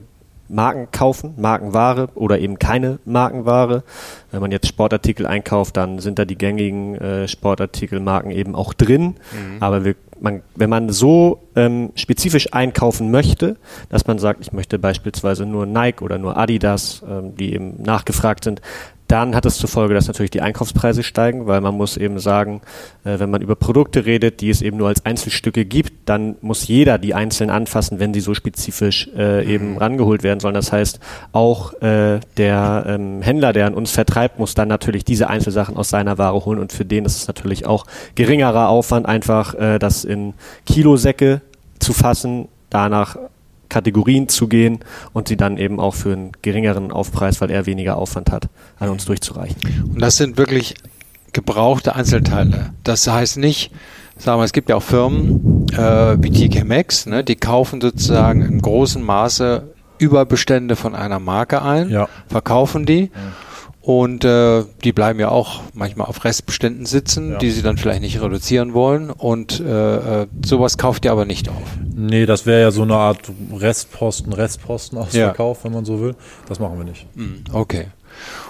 Marken 0.49 0.89
kaufen, 0.91 1.33
Markenware 1.37 2.09
oder 2.15 2.39
eben 2.39 2.59
keine 2.59 2.99
Markenware. 3.05 3.83
Wenn 4.31 4.41
man 4.41 4.51
jetzt 4.51 4.67
Sportartikel 4.67 5.25
einkauft, 5.25 5.77
dann 5.77 5.99
sind 5.99 6.19
da 6.19 6.25
die 6.25 6.37
gängigen 6.37 6.95
äh, 6.95 7.27
Sportartikelmarken 7.27 8.31
eben 8.31 8.55
auch 8.55 8.73
drin. 8.73 9.15
Mhm. 9.31 9.57
Aber 9.61 9.85
wir, 9.85 9.95
man, 10.19 10.41
wenn 10.55 10.69
man 10.69 10.89
so 10.89 11.41
ähm, 11.55 11.91
spezifisch 11.95 12.53
einkaufen 12.53 13.11
möchte, 13.11 13.57
dass 13.89 14.07
man 14.07 14.19
sagt, 14.19 14.41
ich 14.41 14.53
möchte 14.53 14.79
beispielsweise 14.79 15.45
nur 15.45 15.65
Nike 15.65 16.03
oder 16.03 16.17
nur 16.17 16.37
Adidas, 16.37 17.03
ähm, 17.07 17.35
die 17.35 17.53
eben 17.53 17.81
nachgefragt 17.81 18.43
sind, 18.43 18.61
dann 19.07 19.35
hat 19.35 19.45
es 19.45 19.57
zur 19.57 19.69
Folge, 19.69 19.93
dass 19.93 20.07
natürlich 20.07 20.31
die 20.31 20.41
Einkaufspreise 20.41 21.03
steigen, 21.03 21.47
weil 21.47 21.61
man 21.61 21.75
muss 21.75 21.97
eben 21.97 22.19
sagen, 22.19 22.61
äh, 23.03 23.19
wenn 23.19 23.29
man 23.29 23.41
über 23.41 23.55
Produkte 23.55 24.05
redet, 24.05 24.41
die 24.41 24.49
es 24.49 24.61
eben 24.61 24.77
nur 24.77 24.89
als 24.89 25.05
Einzelstücke 25.05 25.65
gibt, 25.65 26.09
dann 26.09 26.35
muss 26.41 26.67
jeder 26.67 26.97
die 26.97 27.13
einzeln 27.13 27.49
anfassen, 27.49 27.99
wenn 27.99 28.13
sie 28.13 28.19
so 28.19 28.33
spezifisch 28.33 29.09
äh, 29.15 29.45
eben 29.45 29.71
mhm. 29.71 29.77
rangeholt 29.77 30.23
werden 30.23 30.39
sollen. 30.39 30.55
Das 30.55 30.71
heißt, 30.71 30.99
auch 31.31 31.73
äh, 31.81 32.19
der 32.37 32.83
ähm, 32.87 33.21
Händler, 33.21 33.53
der 33.53 33.67
an 33.67 33.73
uns 33.73 33.91
vertreibt, 33.91 34.39
muss 34.39 34.55
dann 34.55 34.67
natürlich 34.67 35.05
diese 35.05 35.29
Einzelsachen 35.29 35.77
aus 35.77 35.89
seiner 35.89 36.17
Ware 36.17 36.45
holen 36.45 36.59
und 36.59 36.73
für 36.73 36.85
den 36.85 37.05
ist 37.05 37.15
es 37.15 37.27
natürlich 37.27 37.65
auch 37.65 37.85
geringerer 38.15 38.67
Aufwand, 38.67 39.05
einfach 39.05 39.53
äh, 39.55 39.79
das 39.79 40.03
in 40.03 40.33
Kilosäcke 40.65 41.41
zu 41.79 41.93
fassen, 41.93 42.49
danach 42.69 43.17
Kategorien 43.69 44.29
zu 44.29 44.47
gehen 44.47 44.79
und 45.13 45.27
sie 45.27 45.37
dann 45.37 45.57
eben 45.57 45.79
auch 45.79 45.95
für 45.95 46.13
einen 46.13 46.31
geringeren 46.41 46.91
Aufpreis, 46.91 47.41
weil 47.41 47.51
er 47.51 47.65
weniger 47.65 47.97
Aufwand 47.97 48.31
hat, 48.31 48.49
an 48.79 48.89
uns 48.89 49.05
durchzureichen. 49.05 49.57
Und 49.93 50.01
das 50.01 50.17
sind 50.17 50.37
wirklich 50.37 50.75
gebrauchte 51.33 51.95
Einzelteile. 51.95 52.71
Das 52.83 53.07
heißt 53.07 53.37
nicht, 53.37 53.71
sagen 54.17 54.39
wir, 54.39 54.45
es 54.45 54.53
gibt 54.53 54.69
ja 54.69 54.75
auch 54.75 54.83
Firmen 54.83 55.67
äh, 55.73 56.17
wie 56.21 56.31
TK 56.31 56.65
Maxx, 56.65 57.05
ne, 57.05 57.23
die 57.23 57.35
kaufen 57.35 57.81
sozusagen 57.81 58.41
in 58.41 58.61
großem 58.61 59.03
Maße 59.03 59.73
Überbestände 59.99 60.75
von 60.75 60.93
einer 60.95 61.19
Marke 61.19 61.61
ein, 61.61 61.89
ja. 61.89 62.07
verkaufen 62.27 62.85
die. 62.85 63.03
Ja 63.03 63.09
und 63.87 64.25
äh, 64.25 64.65
die 64.83 64.91
bleiben 64.91 65.17
ja 65.17 65.29
auch 65.29 65.61
manchmal 65.73 66.07
auf 66.07 66.25
Restbeständen 66.25 66.85
sitzen, 66.85 67.31
ja. 67.31 67.37
die 67.37 67.51
sie 67.51 67.61
dann 67.61 67.77
vielleicht 67.77 68.01
nicht 68.01 68.21
reduzieren 68.21 68.73
wollen. 68.73 69.09
Und 69.09 69.61
äh, 69.61 70.23
äh 70.23 70.27
sowas 70.45 70.77
kauft 70.77 71.05
ihr 71.05 71.13
aber 71.13 71.23
nicht 71.23 71.47
auf. 71.47 71.63
Nee, 71.95 72.25
das 72.25 72.45
wäre 72.45 72.59
ja 72.59 72.71
so 72.71 72.81
eine 72.81 72.95
Art 72.95 73.31
Restposten, 73.53 74.33
Restposten 74.33 74.97
Ausverkauf, 74.97 75.59
ja. 75.59 75.63
wenn 75.63 75.71
man 75.71 75.85
so 75.85 76.01
will. 76.01 76.15
Das 76.49 76.59
machen 76.59 76.77
wir 76.77 76.83
nicht. 76.83 77.05
Hm, 77.15 77.45
okay. 77.53 77.85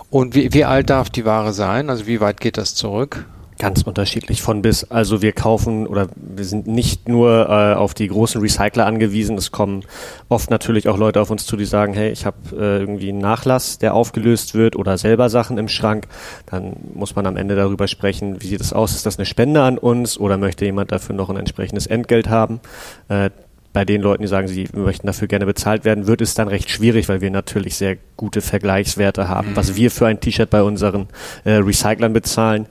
Und 0.09 0.33
wie, 0.33 0.51
wie 0.53 0.65
alt 0.65 0.89
darf 0.89 1.11
die 1.11 1.23
Ware 1.23 1.53
sein? 1.53 1.91
Also 1.91 2.07
wie 2.07 2.19
weit 2.19 2.41
geht 2.41 2.57
das 2.57 2.73
zurück? 2.73 3.27
Ganz 3.59 3.81
unterschiedlich 3.81 4.43
von 4.43 4.61
bis. 4.61 4.83
Also 4.83 5.23
wir 5.23 5.31
kaufen 5.31 5.87
oder 5.87 6.07
wir 6.15 6.45
sind 6.45 6.67
nicht 6.67 7.09
nur 7.09 7.49
äh, 7.49 7.73
auf 7.73 7.95
die 7.95 8.07
großen 8.07 8.39
Recycler 8.39 8.85
angewiesen. 8.85 9.35
Es 9.35 9.51
kommen 9.51 9.83
oft 10.29 10.51
natürlich 10.51 10.87
auch 10.87 10.97
Leute 10.97 11.19
auf 11.19 11.31
uns 11.31 11.47
zu, 11.47 11.57
die 11.57 11.65
sagen, 11.65 11.93
hey, 11.93 12.11
ich 12.11 12.27
habe 12.27 12.37
äh, 12.51 12.79
irgendwie 12.79 13.09
einen 13.09 13.17
Nachlass, 13.17 13.79
der 13.79 13.95
aufgelöst 13.95 14.53
wird 14.53 14.75
oder 14.75 14.99
selber 14.99 15.29
Sachen 15.29 15.57
im 15.57 15.69
Schrank. 15.69 16.07
Dann 16.45 16.73
muss 16.93 17.15
man 17.15 17.25
am 17.25 17.35
Ende 17.35 17.55
darüber 17.55 17.87
sprechen, 17.87 18.43
wie 18.43 18.47
sieht 18.47 18.61
es 18.61 18.73
aus? 18.73 18.93
Ist 18.93 19.07
das 19.07 19.17
eine 19.17 19.25
Spende 19.25 19.63
an 19.63 19.79
uns 19.79 20.19
oder 20.19 20.37
möchte 20.37 20.65
jemand 20.65 20.91
dafür 20.91 21.15
noch 21.15 21.29
ein 21.29 21.37
entsprechendes 21.37 21.87
Entgelt 21.87 22.29
haben? 22.29 22.59
Äh, 23.07 23.31
bei 23.77 23.85
den 23.85 24.01
Leuten, 24.01 24.23
die 24.23 24.27
sagen, 24.27 24.47
sie 24.47 24.67
möchten 24.73 25.05
dafür 25.05 25.27
gerne 25.27 25.45
bezahlt 25.45 25.85
werden, 25.85 26.07
wird 26.07 26.21
es 26.21 26.33
dann 26.33 26.47
recht 26.47 26.71
schwierig, 26.71 27.09
weil 27.09 27.21
wir 27.21 27.29
natürlich 27.29 27.75
sehr 27.75 27.95
gute 28.15 28.41
Vergleichswerte 28.41 29.27
haben, 29.27 29.55
was 29.55 29.75
wir 29.75 29.91
für 29.91 30.07
ein 30.07 30.19
T-Shirt 30.19 30.49
bei 30.49 30.63
unseren 30.63 31.05
äh, 31.43 31.57
Recyclern 31.57 32.11
bezahlen. 32.11 32.65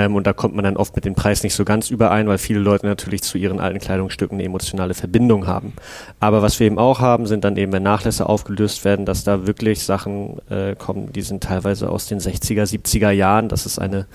Ähm, 0.00 0.14
und 0.16 0.26
da 0.26 0.32
kommt 0.32 0.54
man 0.54 0.64
dann 0.64 0.76
oft 0.76 0.96
mit 0.96 1.04
dem 1.04 1.14
Preis 1.14 1.42
nicht 1.42 1.54
so 1.54 1.64
ganz 1.64 1.90
überein, 1.90 2.26
weil 2.26 2.38
viele 2.38 2.60
Leute 2.60 2.86
natürlich 2.86 3.22
zu 3.22 3.38
ihren 3.38 3.60
alten 3.60 3.78
Kleidungsstücken 3.78 4.36
eine 4.36 4.44
emotionale 4.44 4.94
Verbindung 4.94 5.46
haben. 5.46 5.74
Aber 6.20 6.42
was 6.42 6.58
wir 6.58 6.66
eben 6.66 6.78
auch 6.78 7.00
haben, 7.00 7.26
sind 7.26 7.44
dann 7.44 7.56
eben, 7.56 7.72
wenn 7.72 7.82
Nachlässe 7.82 8.28
aufgelöst 8.28 8.84
werden, 8.84 9.04
dass 9.04 9.24
da 9.24 9.46
wirklich 9.46 9.84
Sachen 9.84 10.38
äh, 10.48 10.74
kommen, 10.74 11.12
die 11.12 11.22
sind 11.22 11.42
teilweise 11.42 11.90
aus 11.90 12.06
den 12.06 12.18
60er, 12.18 12.64
70er 12.64 13.10
Jahren. 13.10 13.48
Das 13.48 13.66
ist 13.66 13.78
eine 13.78 14.06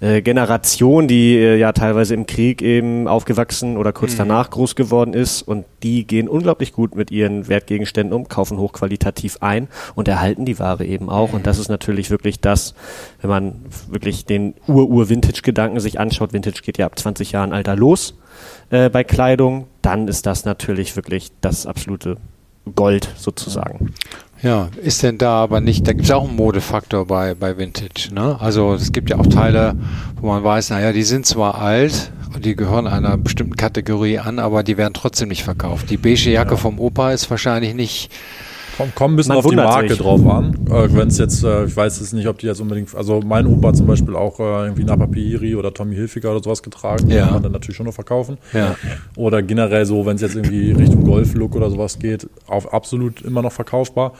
äh, 0.00 0.22
Generation, 0.22 1.08
die 1.08 1.36
äh, 1.36 1.56
ja 1.56 1.72
teilweise 1.72 2.14
im 2.14 2.26
Krieg 2.26 2.62
eben 2.62 3.08
aufgewachsen 3.08 3.76
oder 3.76 3.92
kurz 3.92 4.12
mhm. 4.14 4.18
danach 4.18 4.50
groß 4.50 4.76
geworden 4.76 5.14
ist 5.14 5.42
und 5.42 5.64
die 5.82 6.06
gehen 6.06 6.28
unglaublich 6.28 6.72
gut 6.72 6.94
mit 6.94 7.10
ihren 7.10 7.48
Wertgegenständen 7.48 8.12
um, 8.12 8.28
kaufen 8.28 8.58
hochqualitativ 8.58 9.38
ein 9.40 9.68
und 9.94 10.08
erhalten 10.08 10.44
die 10.44 10.58
Ware 10.58 10.84
eben 10.84 11.08
auch. 11.08 11.32
Und 11.32 11.46
das 11.46 11.58
ist 11.58 11.68
natürlich 11.68 12.10
wirklich 12.10 12.40
das, 12.40 12.74
wenn 13.20 13.30
man 13.30 13.54
wirklich 13.88 14.24
den 14.24 14.54
Ur-Ur-Vintage-Gedanken 15.32 15.80
sich 15.80 15.98
anschaut. 15.98 16.32
Vintage 16.32 16.62
geht 16.62 16.78
ja 16.78 16.86
ab 16.86 16.98
20 16.98 17.32
Jahren 17.32 17.52
Alter 17.52 17.76
los 17.76 18.14
äh, 18.70 18.90
bei 18.90 19.04
Kleidung. 19.04 19.66
Dann 19.80 20.08
ist 20.08 20.26
das 20.26 20.44
natürlich 20.44 20.96
wirklich 20.96 21.30
das 21.40 21.66
absolute 21.66 22.16
Gold 22.74 23.08
sozusagen. 23.16 23.92
Ja, 24.42 24.68
ist 24.82 25.02
denn 25.02 25.18
da 25.18 25.34
aber 25.36 25.60
nicht, 25.60 25.86
da 25.86 25.92
gibt 25.92 26.04
es 26.04 26.10
auch 26.10 26.26
einen 26.26 26.36
Modefaktor 26.36 27.06
bei, 27.06 27.34
bei 27.34 27.56
Vintage, 27.58 28.12
ne? 28.12 28.36
Also 28.40 28.74
es 28.74 28.90
gibt 28.90 29.10
ja 29.10 29.18
auch 29.18 29.26
Teile, 29.26 29.76
wo 30.20 30.26
man 30.28 30.42
weiß, 30.42 30.70
naja, 30.70 30.92
die 30.92 31.04
sind 31.04 31.26
zwar 31.26 31.60
alt 31.60 32.12
und 32.34 32.44
die 32.44 32.56
gehören 32.56 32.88
einer 32.88 33.16
bestimmten 33.16 33.56
Kategorie 33.56 34.18
an, 34.18 34.40
aber 34.40 34.64
die 34.64 34.76
werden 34.76 34.94
trotzdem 34.94 35.28
nicht 35.28 35.44
verkauft. 35.44 35.90
Die 35.90 35.96
beige 35.96 36.30
Jacke 36.30 36.52
ja. 36.52 36.56
vom 36.56 36.80
Opa 36.80 37.12
ist 37.12 37.30
wahrscheinlich 37.30 37.74
nicht 37.74 38.10
Komm 38.94 39.12
ein 39.12 39.16
bisschen 39.16 39.34
Man 39.34 39.44
auf 39.44 39.50
die 39.50 39.56
Marke 39.56 39.88
sich. 39.90 39.98
drauf 39.98 40.26
an. 40.26 40.54
Äh, 40.70 40.88
Wenn 40.92 41.08
es 41.08 41.18
jetzt, 41.18 41.44
äh, 41.44 41.64
ich 41.64 41.76
weiß 41.76 42.00
es 42.00 42.12
nicht, 42.12 42.26
ob 42.26 42.38
die 42.38 42.46
jetzt 42.46 42.60
unbedingt, 42.60 42.94
also 42.94 43.20
mein 43.24 43.46
Opa 43.46 43.68
hat 43.68 43.76
zum 43.76 43.86
Beispiel 43.86 44.16
auch 44.16 44.40
äh, 44.40 44.64
irgendwie 44.64 44.84
Napa 44.84 45.06
Pieri 45.06 45.54
oder 45.54 45.72
Tommy 45.72 45.94
Hilfiger 45.94 46.30
oder 46.30 46.42
sowas 46.42 46.62
getragen, 46.62 47.08
ja. 47.08 47.14
die 47.14 47.20
kann 47.22 47.32
man 47.34 47.42
dann 47.42 47.52
natürlich 47.52 47.76
schon 47.76 47.86
noch 47.86 47.94
verkaufen. 47.94 48.38
Ja. 48.52 48.76
Oder 49.16 49.42
generell 49.42 49.84
so, 49.86 50.06
wenn 50.06 50.16
es 50.16 50.22
jetzt 50.22 50.36
irgendwie 50.36 50.72
Richtung 50.72 51.04
Golf-Look 51.04 51.54
oder 51.54 51.70
sowas 51.70 51.98
geht, 51.98 52.28
auf 52.46 52.72
absolut 52.72 53.22
immer 53.22 53.42
noch 53.42 53.52
verkaufbar. 53.52 54.12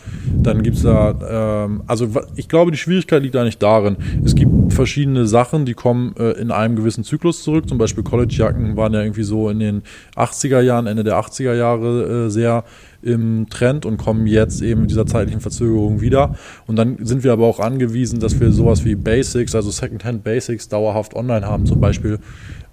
Dann 0.42 0.62
gibt 0.62 0.76
es 0.76 0.82
da, 0.82 1.64
ähm, 1.64 1.82
also 1.86 2.08
ich 2.36 2.48
glaube, 2.48 2.70
die 2.70 2.78
Schwierigkeit 2.78 3.22
liegt 3.22 3.36
eigentlich 3.36 3.58
darin, 3.58 3.96
es 4.24 4.34
gibt 4.34 4.72
verschiedene 4.72 5.26
Sachen, 5.26 5.64
die 5.64 5.74
kommen 5.74 6.14
äh, 6.18 6.32
in 6.32 6.50
einem 6.50 6.76
gewissen 6.76 7.04
Zyklus 7.04 7.42
zurück. 7.42 7.68
Zum 7.68 7.78
Beispiel 7.78 8.04
College-Jacken 8.04 8.76
waren 8.76 8.92
ja 8.92 9.02
irgendwie 9.02 9.22
so 9.22 9.48
in 9.48 9.58
den 9.58 9.82
80er 10.16 10.60
Jahren, 10.60 10.86
Ende 10.86 11.04
der 11.04 11.18
80er 11.18 11.54
Jahre 11.54 12.26
äh, 12.26 12.30
sehr 12.30 12.64
im 13.02 13.48
Trend 13.50 13.84
und 13.84 13.96
kommen 13.96 14.26
jetzt 14.26 14.62
eben 14.62 14.82
mit 14.82 14.90
dieser 14.90 15.06
zeitlichen 15.06 15.40
Verzögerung 15.40 16.00
wieder. 16.00 16.36
Und 16.66 16.76
dann 16.76 17.04
sind 17.04 17.24
wir 17.24 17.32
aber 17.32 17.46
auch 17.46 17.60
angewiesen, 17.60 18.20
dass 18.20 18.40
wir 18.40 18.52
sowas 18.52 18.84
wie 18.84 18.94
Basics, 18.94 19.54
also 19.54 19.70
Secondhand 19.70 20.24
Basics, 20.24 20.68
dauerhaft 20.68 21.14
online 21.14 21.46
haben. 21.46 21.66
Zum 21.66 21.80
Beispiel 21.80 22.18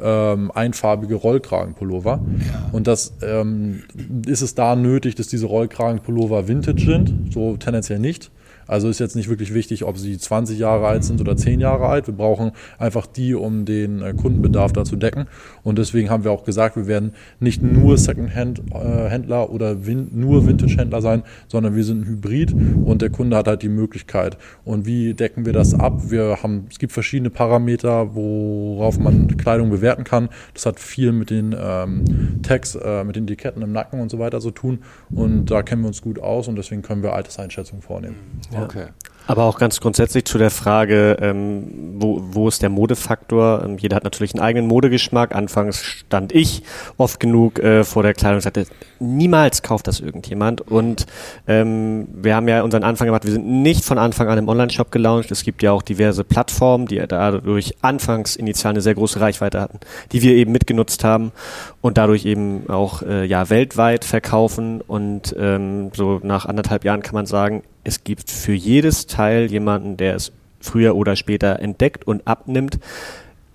ähm, 0.01 0.51
einfarbige 0.51 1.15
Rollkragenpullover. 1.15 2.21
Ja. 2.51 2.69
Und 2.71 2.87
das 2.87 3.13
ähm, 3.21 3.83
ist 4.25 4.41
es 4.41 4.55
da 4.55 4.75
nötig, 4.75 5.15
dass 5.15 5.27
diese 5.27 5.47
Rollkragenpullover 5.47 6.47
Vintage 6.47 6.85
sind? 6.85 7.33
So 7.33 7.57
tendenziell 7.57 7.99
nicht. 7.99 8.31
Also 8.69 8.87
ist 8.87 8.99
jetzt 8.99 9.15
nicht 9.15 9.29
wirklich 9.29 9.53
wichtig, 9.53 9.83
ob 9.83 9.97
sie 9.97 10.17
20 10.17 10.59
Jahre 10.59 10.87
alt 10.87 11.03
sind 11.03 11.19
oder 11.19 11.35
10 11.35 11.59
Jahre 11.59 11.87
alt. 11.87 12.05
Wir 12.07 12.13
brauchen 12.13 12.51
einfach 12.77 13.07
die, 13.07 13.33
um 13.33 13.65
den 13.65 14.01
äh, 14.01 14.13
Kundenbedarf 14.13 14.71
da 14.73 14.85
zu 14.85 14.95
decken. 14.95 15.25
Und 15.63 15.79
deswegen 15.79 16.09
haben 16.09 16.23
wir 16.23 16.31
auch 16.31 16.43
gesagt, 16.43 16.75
wir 16.75 16.87
werden 16.87 17.13
nicht 17.39 17.63
nur 17.63 17.97
Secondhand-Händler 17.97 19.43
äh, 19.43 19.47
oder 19.47 19.75
nur 19.75 20.45
Vintage-Händler 20.45 21.01
sein, 21.01 21.23
sondern 21.47 21.75
wir 21.75 21.83
sind 21.83 22.01
ein 22.01 22.07
Hybrid 22.07 22.53
und 22.53 23.01
der 23.01 23.09
Kunde 23.09 23.37
hat 23.37 23.47
halt 23.47 23.63
die 23.63 23.69
Möglichkeit. 23.69 24.37
Und 24.65 24.85
wie 24.85 25.15
decken 25.15 25.45
wir 25.45 25.53
das 25.53 25.73
ab? 25.73 26.11
Wir 26.11 26.43
haben, 26.43 26.67
es 26.69 26.77
gibt 26.77 26.93
verschiedene 26.93 27.31
Parameter, 27.31 28.15
worauf 28.15 28.99
man 28.99 29.35
Kleidung 29.37 29.71
bewerten 29.71 30.03
kann. 30.03 30.29
Das 30.53 30.67
hat 30.67 30.79
viel 30.79 31.11
mit 31.11 31.31
den 31.31 31.55
ähm, 31.59 32.41
Tags, 32.43 32.75
äh, 32.75 33.03
mit 33.03 33.15
den 33.15 33.23
Etiketten 33.23 33.63
im 33.63 33.71
Nacken 33.71 33.99
und 33.99 34.09
so 34.11 34.19
weiter 34.19 34.39
zu 34.39 34.51
tun. 34.51 34.79
Und 35.09 35.49
da 35.49 35.63
kennen 35.63 35.81
wir 35.81 35.87
uns 35.87 36.01
gut 36.01 36.19
aus 36.19 36.47
und 36.47 36.55
deswegen 36.55 36.83
können 36.83 37.01
wir 37.01 37.13
Alterseinschätzungen 37.13 37.81
vornehmen. 37.81 38.15
Ja. 38.53 38.58
Okay. 38.63 38.87
Aber 39.29 39.43
auch 39.43 39.59
ganz 39.59 39.79
grundsätzlich 39.79 40.25
zu 40.25 40.39
der 40.39 40.49
Frage, 40.49 41.17
ähm, 41.21 41.93
wo, 41.99 42.19
wo 42.31 42.47
ist 42.47 42.63
der 42.63 42.69
Modefaktor? 42.69 43.61
Ähm, 43.63 43.77
jeder 43.77 43.97
hat 43.97 44.03
natürlich 44.03 44.33
einen 44.33 44.41
eigenen 44.41 44.67
Modegeschmack. 44.67 45.35
Anfangs 45.35 45.83
stand 45.83 46.33
ich 46.33 46.63
oft 46.97 47.19
genug 47.19 47.59
äh, 47.59 47.83
vor 47.83 48.01
der 48.01 48.15
Kleidung 48.15 48.37
und 48.37 48.41
sagte, 48.41 48.65
niemals 48.97 49.61
kauft 49.61 49.85
das 49.85 49.99
irgendjemand. 49.99 50.61
Und 50.61 51.05
ähm, 51.47 52.07
wir 52.11 52.35
haben 52.35 52.47
ja 52.47 52.63
unseren 52.63 52.83
Anfang 52.83 53.05
gemacht, 53.05 53.23
wir 53.23 53.31
sind 53.31 53.45
nicht 53.45 53.85
von 53.85 53.99
Anfang 53.99 54.29
an 54.29 54.39
im 54.39 54.49
Online-Shop 54.49 54.91
gelauncht. 54.91 55.29
Es 55.29 55.43
gibt 55.43 55.61
ja 55.61 55.73
auch 55.73 55.83
diverse 55.83 56.23
Plattformen, 56.23 56.87
die 56.87 56.97
dadurch 57.07 57.75
anfangs 57.83 58.35
initial 58.35 58.71
eine 58.71 58.81
sehr 58.81 58.95
große 58.95 59.21
Reichweite 59.21 59.61
hatten, 59.61 59.79
die 60.11 60.23
wir 60.23 60.33
eben 60.33 60.51
mitgenutzt 60.51 61.03
haben 61.03 61.33
und 61.81 61.99
dadurch 61.99 62.25
eben 62.25 62.67
auch 62.67 63.03
äh, 63.03 63.25
ja 63.25 63.51
weltweit 63.51 64.05
verkaufen. 64.05 64.81
Und 64.81 65.35
ähm, 65.37 65.91
so 65.93 66.19
nach 66.23 66.47
anderthalb 66.47 66.83
Jahren 66.83 67.03
kann 67.03 67.13
man 67.13 67.27
sagen, 67.27 67.61
es 67.83 68.03
gibt 68.03 68.29
für 68.29 68.53
jedes 68.53 69.07
Teil 69.07 69.49
jemanden, 69.49 69.97
der 69.97 70.15
es 70.15 70.31
früher 70.59 70.95
oder 70.95 71.15
später 71.15 71.59
entdeckt 71.59 72.05
und 72.05 72.27
abnimmt. 72.27 72.79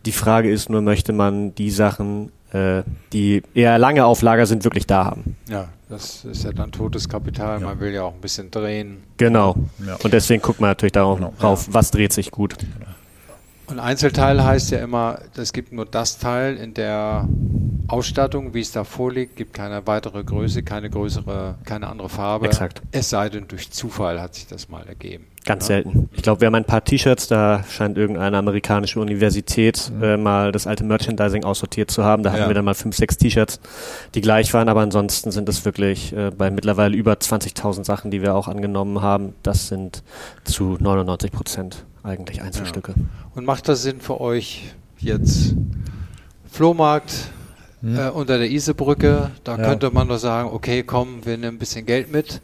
Die 0.06 0.12
Frage 0.12 0.50
ist 0.50 0.70
nur, 0.70 0.82
möchte 0.82 1.12
man 1.12 1.54
die 1.54 1.70
Sachen, 1.70 2.30
äh, 2.52 2.82
die 3.12 3.42
eher 3.54 3.78
lange 3.78 4.04
auf 4.04 4.22
Lager 4.22 4.46
sind, 4.46 4.64
wirklich 4.64 4.86
da 4.86 5.04
haben? 5.04 5.36
Ja, 5.48 5.68
das 5.88 6.24
ist 6.24 6.44
ja 6.44 6.52
dann 6.52 6.72
totes 6.72 7.08
Kapital. 7.08 7.60
Ja. 7.60 7.66
Man 7.66 7.80
will 7.80 7.92
ja 7.92 8.02
auch 8.02 8.14
ein 8.14 8.20
bisschen 8.20 8.50
drehen. 8.50 9.02
Genau. 9.16 9.56
Ja. 9.86 9.96
Und 10.02 10.12
deswegen 10.12 10.42
guckt 10.42 10.60
man 10.60 10.70
natürlich 10.70 10.92
darauf, 10.92 11.18
genau. 11.18 11.32
rauf, 11.42 11.68
was 11.70 11.90
dreht 11.90 12.12
sich 12.12 12.30
gut. 12.30 12.56
Und 13.66 13.78
Einzelteil 13.78 14.44
heißt 14.44 14.72
ja 14.72 14.78
immer, 14.78 15.20
es 15.36 15.52
gibt 15.52 15.72
nur 15.72 15.86
das 15.86 16.18
Teil 16.18 16.56
in 16.56 16.74
der 16.74 17.26
Ausstattung, 17.86 18.54
wie 18.54 18.60
es 18.60 18.72
da 18.72 18.84
vorliegt, 18.84 19.36
gibt 19.36 19.52
keine 19.52 19.86
weitere 19.86 20.24
Größe, 20.24 20.62
keine 20.62 20.88
größere, 20.88 21.56
keine 21.64 21.88
andere 21.88 22.08
Farbe. 22.08 22.46
Exakt. 22.46 22.82
Es 22.92 23.10
sei 23.10 23.28
denn, 23.28 23.46
durch 23.48 23.70
Zufall 23.70 24.20
hat 24.20 24.34
sich 24.34 24.46
das 24.46 24.68
mal 24.68 24.86
ergeben. 24.86 25.26
Ganz 25.44 25.64
ja. 25.64 25.76
selten. 25.76 26.08
Ich 26.12 26.22
glaube, 26.22 26.40
wir 26.40 26.46
haben 26.46 26.54
ein 26.54 26.64
paar 26.64 26.82
T-Shirts, 26.82 27.28
da 27.28 27.62
scheint 27.68 27.98
irgendeine 27.98 28.38
amerikanische 28.38 28.98
Universität 29.00 29.92
mhm. 29.94 30.02
äh, 30.02 30.16
mal 30.16 30.52
das 30.52 30.66
alte 30.66 30.84
Merchandising 30.84 31.44
aussortiert 31.44 31.90
zu 31.90 32.02
haben. 32.02 32.22
Da 32.22 32.30
ja. 32.30 32.36
hatten 32.36 32.50
wir 32.50 32.54
dann 32.54 32.64
mal 32.64 32.74
fünf, 32.74 32.96
sechs 32.96 33.18
T-Shirts, 33.18 33.60
die 34.14 34.22
gleich 34.22 34.54
waren, 34.54 34.70
aber 34.70 34.80
ansonsten 34.80 35.30
sind 35.30 35.48
es 35.48 35.64
wirklich 35.66 36.14
äh, 36.14 36.30
bei 36.30 36.50
mittlerweile 36.50 36.96
über 36.96 37.12
20.000 37.12 37.84
Sachen, 37.84 38.10
die 38.10 38.22
wir 38.22 38.34
auch 38.34 38.48
angenommen 38.48 39.02
haben. 39.02 39.34
Das 39.42 39.68
sind 39.68 40.02
zu 40.44 40.78
99 40.80 41.30
Prozent 41.30 41.84
eigentlich 42.02 42.40
Einzelstücke. 42.40 42.92
Ja. 42.96 43.02
Und 43.34 43.44
macht 43.44 43.68
das 43.68 43.82
Sinn 43.82 44.00
für 44.00 44.20
euch 44.20 44.74
jetzt 44.98 45.54
Flohmarkt 46.50 47.12
hm. 47.84 47.98
äh, 47.98 48.08
unter 48.10 48.38
der 48.38 48.50
Isebrücke? 48.50 49.30
Da 49.44 49.56
ja. 49.56 49.64
könnte 49.64 49.90
man 49.90 50.08
doch 50.08 50.18
sagen, 50.18 50.50
okay, 50.52 50.82
komm, 50.82 51.24
wir 51.24 51.36
nehmen 51.36 51.56
ein 51.56 51.58
bisschen 51.58 51.86
Geld 51.86 52.10
mit 52.10 52.40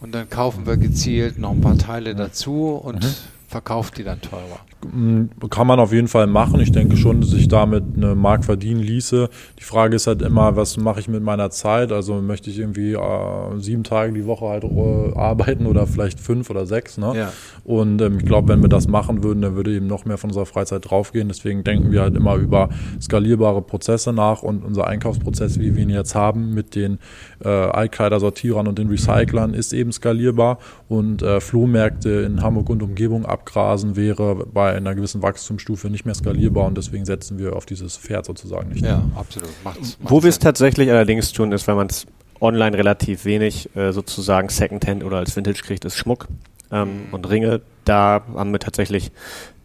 und 0.00 0.14
dann 0.14 0.30
kaufen 0.30 0.66
wir 0.66 0.76
gezielt 0.76 1.38
noch 1.38 1.52
ein 1.52 1.60
paar 1.60 1.78
Teile 1.78 2.14
dazu 2.14 2.70
und 2.70 3.02
mhm 3.02 3.35
verkauft 3.48 3.98
die 3.98 4.04
dann 4.04 4.20
teurer. 4.20 4.60
Mm, 4.92 5.26
kann 5.50 5.66
man 5.66 5.80
auf 5.80 5.92
jeden 5.92 6.08
Fall 6.08 6.26
machen. 6.26 6.60
Ich 6.60 6.72
denke 6.72 6.96
schon, 6.96 7.20
dass 7.20 7.32
ich 7.32 7.48
damit 7.48 7.84
eine 7.96 8.14
Mark 8.14 8.44
verdienen 8.44 8.80
ließe. 8.80 9.28
Die 9.58 9.62
Frage 9.62 9.96
ist 9.96 10.06
halt 10.06 10.22
immer, 10.22 10.56
was 10.56 10.76
mache 10.76 11.00
ich 11.00 11.08
mit 11.08 11.22
meiner 11.22 11.50
Zeit? 11.50 11.92
Also 11.92 12.20
möchte 12.20 12.50
ich 12.50 12.58
irgendwie 12.58 12.92
äh, 12.92 13.58
sieben 13.58 13.84
Tage 13.84 14.12
die 14.12 14.26
Woche 14.26 14.46
halt 14.46 14.64
äh, 14.64 15.16
arbeiten 15.16 15.66
oder 15.66 15.86
vielleicht 15.86 16.20
fünf 16.20 16.50
oder 16.50 16.66
sechs. 16.66 16.98
Ne? 16.98 17.12
Ja. 17.16 17.32
Und 17.64 18.00
ähm, 18.02 18.18
ich 18.18 18.26
glaube, 18.26 18.48
wenn 18.48 18.62
wir 18.62 18.68
das 18.68 18.88
machen 18.88 19.22
würden, 19.22 19.42
dann 19.42 19.54
würde 19.54 19.74
eben 19.74 19.86
noch 19.86 20.04
mehr 20.04 20.18
von 20.18 20.30
unserer 20.30 20.46
Freizeit 20.46 20.90
draufgehen. 20.90 21.28
Deswegen 21.28 21.62
denken 21.64 21.92
wir 21.92 22.02
halt 22.02 22.16
immer 22.16 22.34
über 22.34 22.68
skalierbare 23.00 23.62
Prozesse 23.62 24.12
nach 24.12 24.42
und 24.42 24.64
unser 24.64 24.86
Einkaufsprozess, 24.86 25.58
wie 25.60 25.74
wir 25.74 25.82
ihn 25.82 25.90
jetzt 25.90 26.14
haben, 26.14 26.52
mit 26.52 26.74
den 26.74 26.98
äh, 27.44 27.48
Altkleidersortierern 27.48 28.66
und 28.66 28.78
den 28.78 28.88
Recyclern, 28.88 29.54
ist 29.54 29.72
eben 29.72 29.92
skalierbar. 29.92 30.58
Und 30.88 31.22
äh, 31.22 31.40
Flohmärkte 31.40 32.10
in 32.10 32.42
Hamburg 32.42 32.70
und 32.70 32.82
Umgebung 32.82 33.24
abgrasen 33.46 33.96
wäre 33.96 34.34
bei 34.34 34.74
einer 34.74 34.94
gewissen 34.94 35.22
Wachstumsstufe 35.22 35.88
nicht 35.88 36.04
mehr 36.04 36.14
skalierbar 36.14 36.66
und 36.66 36.76
deswegen 36.76 37.04
setzen 37.04 37.38
wir 37.38 37.54
auf 37.54 37.64
dieses 37.64 37.96
Pferd 37.96 38.26
sozusagen 38.26 38.70
nicht. 38.70 38.84
Ja, 38.84 39.04
absolut. 39.14 39.48
Macht's, 39.64 39.96
macht's 40.00 40.10
Wo 40.10 40.22
wir 40.22 40.28
es 40.28 40.38
tatsächlich 40.38 40.90
allerdings 40.90 41.32
tun, 41.32 41.52
ist, 41.52 41.66
wenn 41.66 41.76
man 41.76 41.86
es 41.86 42.06
online 42.40 42.76
relativ 42.76 43.24
wenig 43.24 43.74
äh, 43.76 43.92
sozusagen 43.92 44.48
Secondhand 44.48 45.04
oder 45.04 45.18
als 45.18 45.36
Vintage 45.36 45.62
kriegt, 45.62 45.84
ist 45.84 45.96
Schmuck 45.96 46.26
ähm, 46.70 47.06
mhm. 47.06 47.14
und 47.14 47.30
Ringe. 47.30 47.60
Da 47.84 48.22
haben 48.34 48.50
wir 48.50 48.58
tatsächlich 48.58 49.12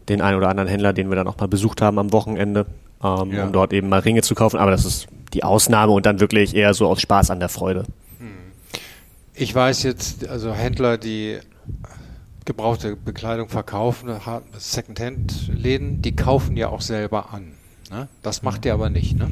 den 0.10 0.22
einen 0.22 0.38
oder 0.38 0.50
anderen 0.50 0.70
Händler, 0.70 0.94
den 0.94 1.10
wir 1.10 1.16
dann 1.16 1.28
auch 1.28 1.38
mal 1.38 1.48
besucht 1.48 1.82
haben 1.82 1.98
am 1.98 2.14
Wochenende, 2.14 2.68
ähm, 3.04 3.32
ja. 3.32 3.44
um 3.44 3.52
dort 3.52 3.74
eben 3.74 3.90
mal 3.90 4.00
Ringe 4.00 4.22
zu 4.22 4.36
kaufen. 4.36 4.60
Aber 4.60 4.72
das 4.72 4.86
ist 4.86 5.08
die 5.34 5.44
Ausnahme 5.44 5.92
und 5.92 6.06
dann 6.06 6.20
wirklich 6.20 6.56
eher 6.56 6.74
so 6.74 6.88
aus 6.88 7.02
Spaß 7.02 7.32
an 7.32 7.40
der 7.40 7.50
Freude. 7.50 7.86
Mhm. 8.20 8.52
Ich 9.34 9.54
weiß 9.54 9.84
jetzt, 9.84 10.28
also 10.28 10.54
Händler, 10.54 10.98
die 10.98 11.40
gebrauchte 12.46 12.96
Bekleidung 12.96 13.50
verkaufen, 13.50 14.10
Secondhand-Läden, 14.58 16.02
die 16.02 16.16
kaufen 16.16 16.58
ja 16.58 16.70
auch 16.70 16.82
selber 16.82 17.34
an. 17.34 17.54
Ne? 17.92 18.08
Das 18.22 18.42
macht 18.42 18.66
ihr 18.66 18.74
aber 18.74 18.90
nicht, 18.90 19.18
ne? 19.18 19.30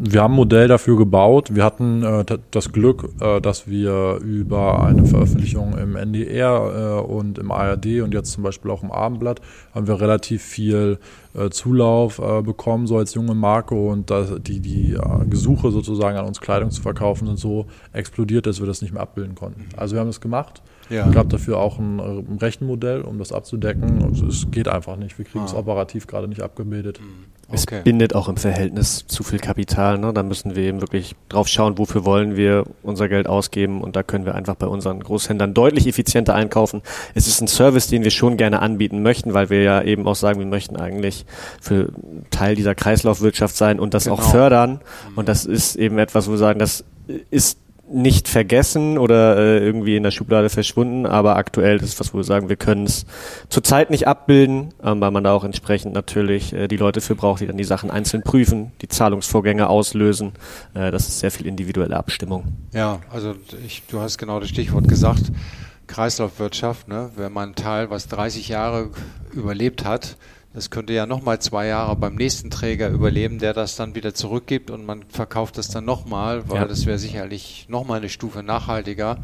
Wir 0.00 0.22
haben 0.22 0.34
ein 0.34 0.36
Modell 0.36 0.68
dafür 0.68 0.96
gebaut. 0.96 1.56
Wir 1.56 1.64
hatten 1.64 2.04
äh, 2.04 2.24
das 2.52 2.70
Glück, 2.70 3.08
äh, 3.20 3.40
dass 3.40 3.66
wir 3.66 4.20
über 4.22 4.84
eine 4.84 5.04
Veröffentlichung 5.04 5.76
im 5.76 5.96
NDR 5.96 7.00
äh, 7.00 7.10
und 7.10 7.36
im 7.38 7.50
ARD 7.50 8.02
und 8.02 8.14
jetzt 8.14 8.30
zum 8.30 8.44
Beispiel 8.44 8.70
auch 8.70 8.84
im 8.84 8.92
Abendblatt 8.92 9.40
haben 9.74 9.88
wir 9.88 10.00
relativ 10.00 10.44
viel 10.44 10.98
äh, 11.34 11.50
Zulauf 11.50 12.20
äh, 12.20 12.42
bekommen, 12.42 12.86
so 12.86 12.96
als 12.96 13.14
junge 13.14 13.34
Marke 13.34 13.74
und 13.74 14.12
die, 14.46 14.60
die 14.60 14.92
äh, 14.92 15.26
Gesuche 15.28 15.72
sozusagen 15.72 16.16
an 16.16 16.26
uns 16.26 16.40
Kleidung 16.40 16.70
zu 16.70 16.80
verkaufen 16.80 17.26
sind 17.26 17.40
so 17.40 17.66
explodiert, 17.92 18.46
dass 18.46 18.60
wir 18.60 18.68
das 18.68 18.82
nicht 18.82 18.92
mehr 18.92 19.02
abbilden 19.02 19.34
konnten. 19.34 19.66
Also 19.76 19.96
wir 19.96 20.00
haben 20.00 20.08
es 20.08 20.20
gemacht 20.20 20.62
ja. 20.90 21.06
Es 21.06 21.14
gab 21.14 21.28
dafür 21.28 21.58
auch 21.58 21.78
ein, 21.78 22.00
ein 22.00 22.38
Rechenmodell, 22.40 23.02
um 23.02 23.18
das 23.18 23.32
abzudecken. 23.32 24.02
Also 24.04 24.26
es 24.26 24.50
geht 24.50 24.68
einfach 24.68 24.96
nicht. 24.96 25.18
Wir 25.18 25.24
kriegen 25.24 25.44
es 25.44 25.54
ah. 25.54 25.58
operativ 25.58 26.06
gerade 26.06 26.28
nicht 26.28 26.42
abgebildet. 26.42 27.00
Mhm. 27.00 27.26
Okay. 27.50 27.76
Es 27.76 27.84
bindet 27.84 28.14
auch 28.14 28.28
im 28.28 28.36
Verhältnis 28.36 29.06
zu 29.06 29.22
viel 29.22 29.38
Kapital. 29.38 29.96
Ne? 29.98 30.12
Da 30.12 30.22
müssen 30.22 30.54
wir 30.54 30.64
eben 30.64 30.82
wirklich 30.82 31.14
drauf 31.30 31.48
schauen, 31.48 31.78
wofür 31.78 32.04
wollen 32.04 32.36
wir 32.36 32.64
unser 32.82 33.08
Geld 33.08 33.26
ausgeben. 33.26 33.80
Und 33.80 33.96
da 33.96 34.02
können 34.02 34.26
wir 34.26 34.34
einfach 34.34 34.54
bei 34.54 34.66
unseren 34.66 35.00
Großhändlern 35.00 35.54
deutlich 35.54 35.86
effizienter 35.86 36.34
einkaufen. 36.34 36.82
Es 37.14 37.26
ist 37.26 37.40
ein 37.40 37.48
Service, 37.48 37.86
den 37.88 38.04
wir 38.04 38.10
schon 38.10 38.36
gerne 38.36 38.60
anbieten 38.60 39.02
möchten, 39.02 39.32
weil 39.32 39.48
wir 39.48 39.62
ja 39.62 39.80
eben 39.82 40.06
auch 40.06 40.14
sagen, 40.14 40.38
wir 40.38 40.46
möchten 40.46 40.76
eigentlich 40.76 41.24
für 41.60 41.90
Teil 42.30 42.54
dieser 42.54 42.74
Kreislaufwirtschaft 42.74 43.56
sein 43.56 43.80
und 43.80 43.94
das 43.94 44.04
genau. 44.04 44.16
auch 44.16 44.22
fördern. 44.22 44.72
Mhm. 44.72 45.18
Und 45.18 45.28
das 45.28 45.46
ist 45.46 45.76
eben 45.76 45.98
etwas, 45.98 46.28
wo 46.28 46.32
wir 46.32 46.38
sagen, 46.38 46.58
das 46.58 46.84
ist 47.30 47.58
nicht 47.90 48.28
vergessen 48.28 48.98
oder 48.98 49.36
äh, 49.36 49.58
irgendwie 49.58 49.96
in 49.96 50.02
der 50.02 50.10
Schublade 50.10 50.50
verschwunden, 50.50 51.06
aber 51.06 51.36
aktuell 51.36 51.78
ist 51.78 51.98
was, 52.00 52.12
wo 52.12 52.18
wir 52.18 52.24
sagen, 52.24 52.48
wir 52.48 52.56
können 52.56 52.84
es 52.84 53.06
zurzeit 53.48 53.90
nicht 53.90 54.06
abbilden, 54.06 54.74
ähm, 54.82 55.00
weil 55.00 55.10
man 55.10 55.24
da 55.24 55.32
auch 55.32 55.44
entsprechend 55.44 55.94
natürlich 55.94 56.52
äh, 56.52 56.68
die 56.68 56.76
Leute 56.76 57.00
für 57.00 57.14
braucht, 57.14 57.40
die 57.40 57.46
dann 57.46 57.56
die 57.56 57.64
Sachen 57.64 57.90
einzeln 57.90 58.22
prüfen, 58.22 58.72
die 58.82 58.88
Zahlungsvorgänge 58.88 59.68
auslösen. 59.68 60.32
Äh, 60.74 60.90
das 60.90 61.08
ist 61.08 61.20
sehr 61.20 61.30
viel 61.30 61.46
individuelle 61.46 61.96
Abstimmung. 61.96 62.44
Ja, 62.72 63.00
also 63.10 63.34
ich, 63.66 63.82
du 63.90 64.00
hast 64.00 64.18
genau 64.18 64.40
das 64.40 64.48
Stichwort 64.48 64.88
gesagt. 64.88 65.32
Kreislaufwirtschaft, 65.86 66.88
ne? 66.88 67.10
wenn 67.16 67.32
man 67.32 67.50
ein 67.50 67.54
Teil, 67.54 67.90
was 67.90 68.08
30 68.08 68.48
Jahre 68.48 68.90
überlebt 69.32 69.84
hat, 69.84 70.16
das 70.58 70.70
könnte 70.70 70.92
ja 70.92 71.06
nochmal 71.06 71.38
zwei 71.38 71.68
Jahre 71.68 71.94
beim 71.94 72.16
nächsten 72.16 72.50
Träger 72.50 72.88
überleben, 72.88 73.38
der 73.38 73.54
das 73.54 73.76
dann 73.76 73.94
wieder 73.94 74.12
zurückgibt 74.12 74.72
und 74.72 74.84
man 74.84 75.04
verkauft 75.08 75.56
das 75.56 75.68
dann 75.68 75.84
nochmal, 75.84 76.48
weil 76.50 76.62
ja. 76.62 76.64
das 76.64 76.84
wäre 76.84 76.98
sicherlich 76.98 77.66
nochmal 77.68 77.98
eine 77.98 78.08
Stufe 78.08 78.42
nachhaltiger, 78.42 79.18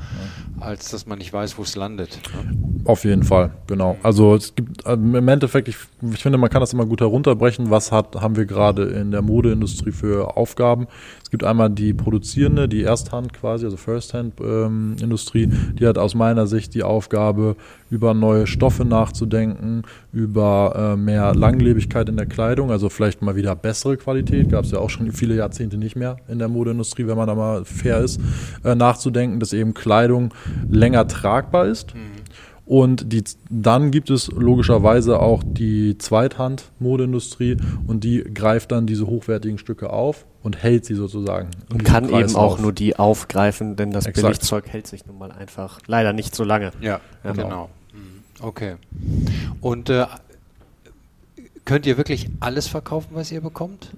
als 0.60 0.90
dass 0.90 1.06
man 1.06 1.18
nicht 1.18 1.32
weiß, 1.32 1.58
wo 1.58 1.62
es 1.62 1.74
landet. 1.74 2.20
Ne? 2.32 2.82
Auf 2.84 3.04
jeden 3.04 3.24
Fall, 3.24 3.50
genau. 3.66 3.96
Also 4.04 4.36
es 4.36 4.54
gibt 4.54 4.86
ähm, 4.86 5.16
im 5.16 5.26
Endeffekt, 5.26 5.66
ich, 5.66 5.76
ich, 6.12 6.22
finde, 6.22 6.38
man 6.38 6.50
kann 6.50 6.60
das 6.60 6.72
immer 6.72 6.86
gut 6.86 7.00
herunterbrechen. 7.00 7.70
Was 7.70 7.92
hat, 7.92 8.16
haben 8.16 8.36
wir 8.36 8.46
gerade 8.46 8.84
in 8.84 9.10
der 9.10 9.22
Modeindustrie 9.22 9.92
für 9.92 10.36
Aufgaben? 10.36 10.86
Es 11.22 11.30
gibt 11.30 11.44
einmal 11.44 11.70
die 11.70 11.94
produzierende, 11.94 12.68
die 12.68 12.82
Ersthand 12.82 13.32
quasi, 13.32 13.64
also 13.64 13.76
First-Hand-Industrie, 13.76 15.44
ähm, 15.44 15.76
die 15.78 15.86
hat 15.86 15.98
aus 15.98 16.14
meiner 16.14 16.46
Sicht 16.46 16.74
die 16.74 16.82
Aufgabe, 16.82 17.56
über 17.90 18.12
neue 18.12 18.46
Stoffe 18.46 18.84
nachzudenken, 18.84 19.82
über 20.12 20.94
äh, 20.94 20.96
mehr 20.96 21.34
Langlebigkeit 21.34 22.08
in 22.08 22.16
der 22.16 22.26
Kleidung, 22.26 22.70
also 22.70 22.88
vielleicht 22.88 23.22
mal 23.22 23.36
wieder 23.36 23.54
bessere 23.54 23.96
Qualität, 23.96 24.50
gab 24.50 24.64
es 24.64 24.72
ja 24.72 24.78
auch 24.78 24.90
schon 24.90 25.12
viele 25.12 25.36
Jahrzehnte 25.36 25.76
nicht 25.76 25.94
mehr 25.94 26.16
in 26.28 26.40
der 26.40 26.48
Modeindustrie, 26.48 27.06
wenn 27.06 27.16
man 27.16 27.28
da 27.28 27.34
mal 27.34 27.64
fair 27.64 27.98
ist, 27.98 28.20
äh, 28.64 28.74
nachzudenken, 28.74 29.38
dass 29.38 29.52
eben 29.52 29.74
Kleidung 29.74 30.34
länger 30.68 31.06
tragbar 31.06 31.66
ist. 31.66 31.94
Mhm. 31.94 32.13
Und 32.66 33.12
die, 33.12 33.22
dann 33.50 33.90
gibt 33.90 34.08
es 34.08 34.28
logischerweise 34.28 35.20
auch 35.20 35.42
die 35.44 35.98
Zweithand-Modeindustrie 35.98 37.58
und 37.86 38.04
die 38.04 38.24
greift 38.24 38.72
dann 38.72 38.86
diese 38.86 39.06
hochwertigen 39.06 39.58
Stücke 39.58 39.90
auf 39.90 40.24
und 40.42 40.62
hält 40.62 40.86
sie 40.86 40.94
sozusagen. 40.94 41.50
Und 41.70 41.84
kann 41.84 42.08
eben 42.08 42.34
auch 42.36 42.58
nur 42.58 42.72
die 42.72 42.96
aufgreifen, 42.96 43.76
denn 43.76 43.90
das 43.90 44.06
Exakt. 44.06 44.26
Billigzeug 44.26 44.68
hält 44.68 44.86
sich 44.86 45.04
nun 45.06 45.18
mal 45.18 45.30
einfach 45.30 45.80
leider 45.86 46.14
nicht 46.14 46.34
so 46.34 46.44
lange. 46.44 46.72
Ja, 46.80 47.00
ja 47.22 47.32
genau. 47.32 47.42
genau. 47.42 47.70
Okay. 48.40 48.76
Und 49.60 49.90
äh, 49.90 50.06
könnt 51.64 51.86
ihr 51.86 51.96
wirklich 51.96 52.30
alles 52.40 52.66
verkaufen, 52.66 53.10
was 53.12 53.30
ihr 53.30 53.40
bekommt? 53.40 53.90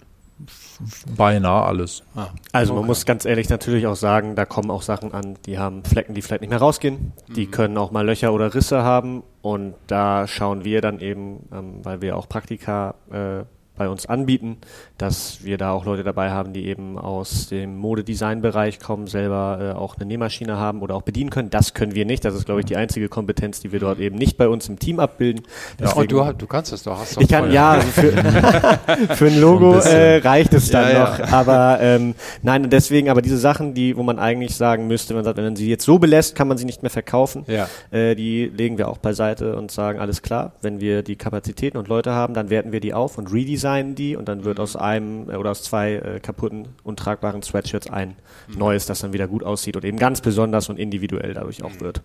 Beinahe 1.17 1.65
alles. 1.65 2.03
Ah, 2.15 2.29
also 2.53 2.73
okay. 2.73 2.81
man 2.81 2.87
muss 2.89 3.07
ganz 3.07 3.25
ehrlich 3.25 3.49
natürlich 3.49 3.87
auch 3.87 3.97
sagen, 3.97 4.35
da 4.35 4.45
kommen 4.45 4.71
auch 4.71 4.83
Sachen 4.83 5.13
an, 5.13 5.39
die 5.47 5.59
haben 5.59 5.83
Flecken, 5.85 6.15
die 6.15 6.21
vielleicht 6.21 6.43
nicht 6.43 6.51
mehr 6.51 6.59
rausgehen. 6.59 7.13
Die 7.29 7.47
mhm. 7.47 7.51
können 7.51 7.79
auch 7.79 7.91
mal 7.91 8.05
Löcher 8.05 8.33
oder 8.33 8.55
Risse 8.55 8.83
haben. 8.83 9.23
Und 9.41 9.75
da 9.87 10.27
schauen 10.27 10.65
wir 10.65 10.81
dann 10.81 11.01
eben, 11.01 11.49
ähm, 11.53 11.85
weil 11.85 12.03
wir 12.03 12.17
auch 12.17 12.29
Praktika 12.29 12.95
äh, 13.11 13.45
bei 13.77 13.89
uns 13.89 14.07
anbieten, 14.07 14.59
dass 14.99 15.45
wir 15.45 15.59
da 15.59 15.73
auch 15.73 15.85
Leute 15.85 16.03
dabei 16.05 16.31
haben, 16.31 16.53
die 16.53 16.67
eben 16.67 16.99
aus 16.99 17.49
dem 17.49 17.77
Modedesign-Bereich 17.77 18.81
kommen, 18.81 19.07
selber 19.07 19.75
äh, 19.75 19.79
auch 19.79 19.97
eine 19.97 20.07
Nähmaschine 20.07 20.57
haben 20.57 20.83
oder 20.83 20.95
auch 20.95 21.03
bedienen 21.03 21.31
können. 21.31 21.51
Das 21.51 21.75
können 21.75 21.95
wir 21.95 22.07
nicht. 22.07 22.25
Das 22.25 22.35
ist, 22.35 22.47
glaube 22.47 22.61
ich, 22.61 22.67
die 22.67 22.77
einzige 22.77 23.09
Kompetenz, 23.09 23.61
die 23.61 23.73
wir 23.73 23.81
dort 23.81 23.99
eben 23.99 24.17
nicht 24.17 24.37
bei 24.37 24.49
uns 24.49 24.69
im 24.69 24.79
Team 24.79 24.99
abbilden. 24.99 25.43
Ja, 25.81 25.93
und 25.93 26.11
du, 26.11 26.33
du 26.33 26.47
kannst 26.47 26.73
es 26.73 26.83
doch. 26.83 26.99
Hast 26.99 27.21
ich 27.21 27.29
kann, 27.29 27.53
ja, 27.53 27.71
also 27.73 27.89
für, 27.89 28.13
für 29.15 29.27
ein 29.27 29.39
Logo 29.39 29.75
ein 29.75 29.87
äh, 29.87 30.17
reicht 30.17 30.55
es 30.55 30.71
dann 30.71 30.93
ja, 30.93 30.99
noch. 31.01 31.19
Ja. 31.19 31.27
Aber 31.33 31.79
ähm, 31.81 32.15
nein, 32.43 32.71
deswegen, 32.71 33.11
aber 33.11 33.23
diese 33.23 33.39
Sachen, 33.39 33.75
die, 33.75 33.97
wo 33.97 34.03
man 34.03 34.19
eigentlich 34.19 34.57
sagen 34.57 34.87
müsste, 34.87 35.15
man 35.15 35.25
sagt, 35.25 35.37
wenn 35.37 35.45
man 35.45 35.57
sie 35.57 35.69
jetzt 35.69 35.85
so 35.85 35.99
belässt, 35.99 36.35
kann 36.35 36.49
man 36.49 36.57
sie 36.57 36.65
nicht 36.65 36.83
mehr 36.83 36.91
verkaufen. 36.91 37.45
Ja. 37.47 37.69
Äh, 37.91 38.15
die 38.15 38.47
legen 38.47 38.79
wir 38.79 38.89
auch 38.89 38.99
beiseite 38.99 39.57
und 39.57 39.71
sagen, 39.71 39.99
alles 39.99 40.23
klar, 40.23 40.53
wenn 40.63 40.81
wir 40.81 41.03
die 41.03 41.17
Kapazitäten 41.17 41.77
und 41.77 41.89
Leute 41.89 42.13
haben, 42.13 42.33
dann 42.33 42.49
werten 42.49 42.73
wir 42.73 42.81
die 42.81 42.95
auf 42.95 43.19
und 43.19 43.33
redesign 43.33 43.66
designen 43.67 43.95
die 43.95 44.17
und 44.17 44.29
dann 44.29 44.45
wird 44.45 44.59
mhm. 44.59 44.63
aus 44.63 44.77
einem 44.77 45.31
äh, 45.31 45.37
oder 45.37 45.51
aus 45.51 45.63
zwei 45.63 45.95
äh, 45.95 46.21
kaputten, 46.21 46.69
untragbaren 46.85 47.43
Sweatshirts 47.43 47.91
ein 47.91 48.17
mhm. 48.49 48.59
neues, 48.59 48.87
das 48.87 49.01
dann 49.01 49.13
wieder 49.13 49.29
gut 49.29 49.43
aussieht 49.43 49.77
und 49.77 49.85
eben 49.85 49.99
ganz 49.99 50.21
besonders 50.21 50.69
und 50.69 50.79
individuell 50.79 51.35
dadurch 51.35 51.63
auch 51.63 51.75
mhm. 51.75 51.81
wird. 51.81 52.03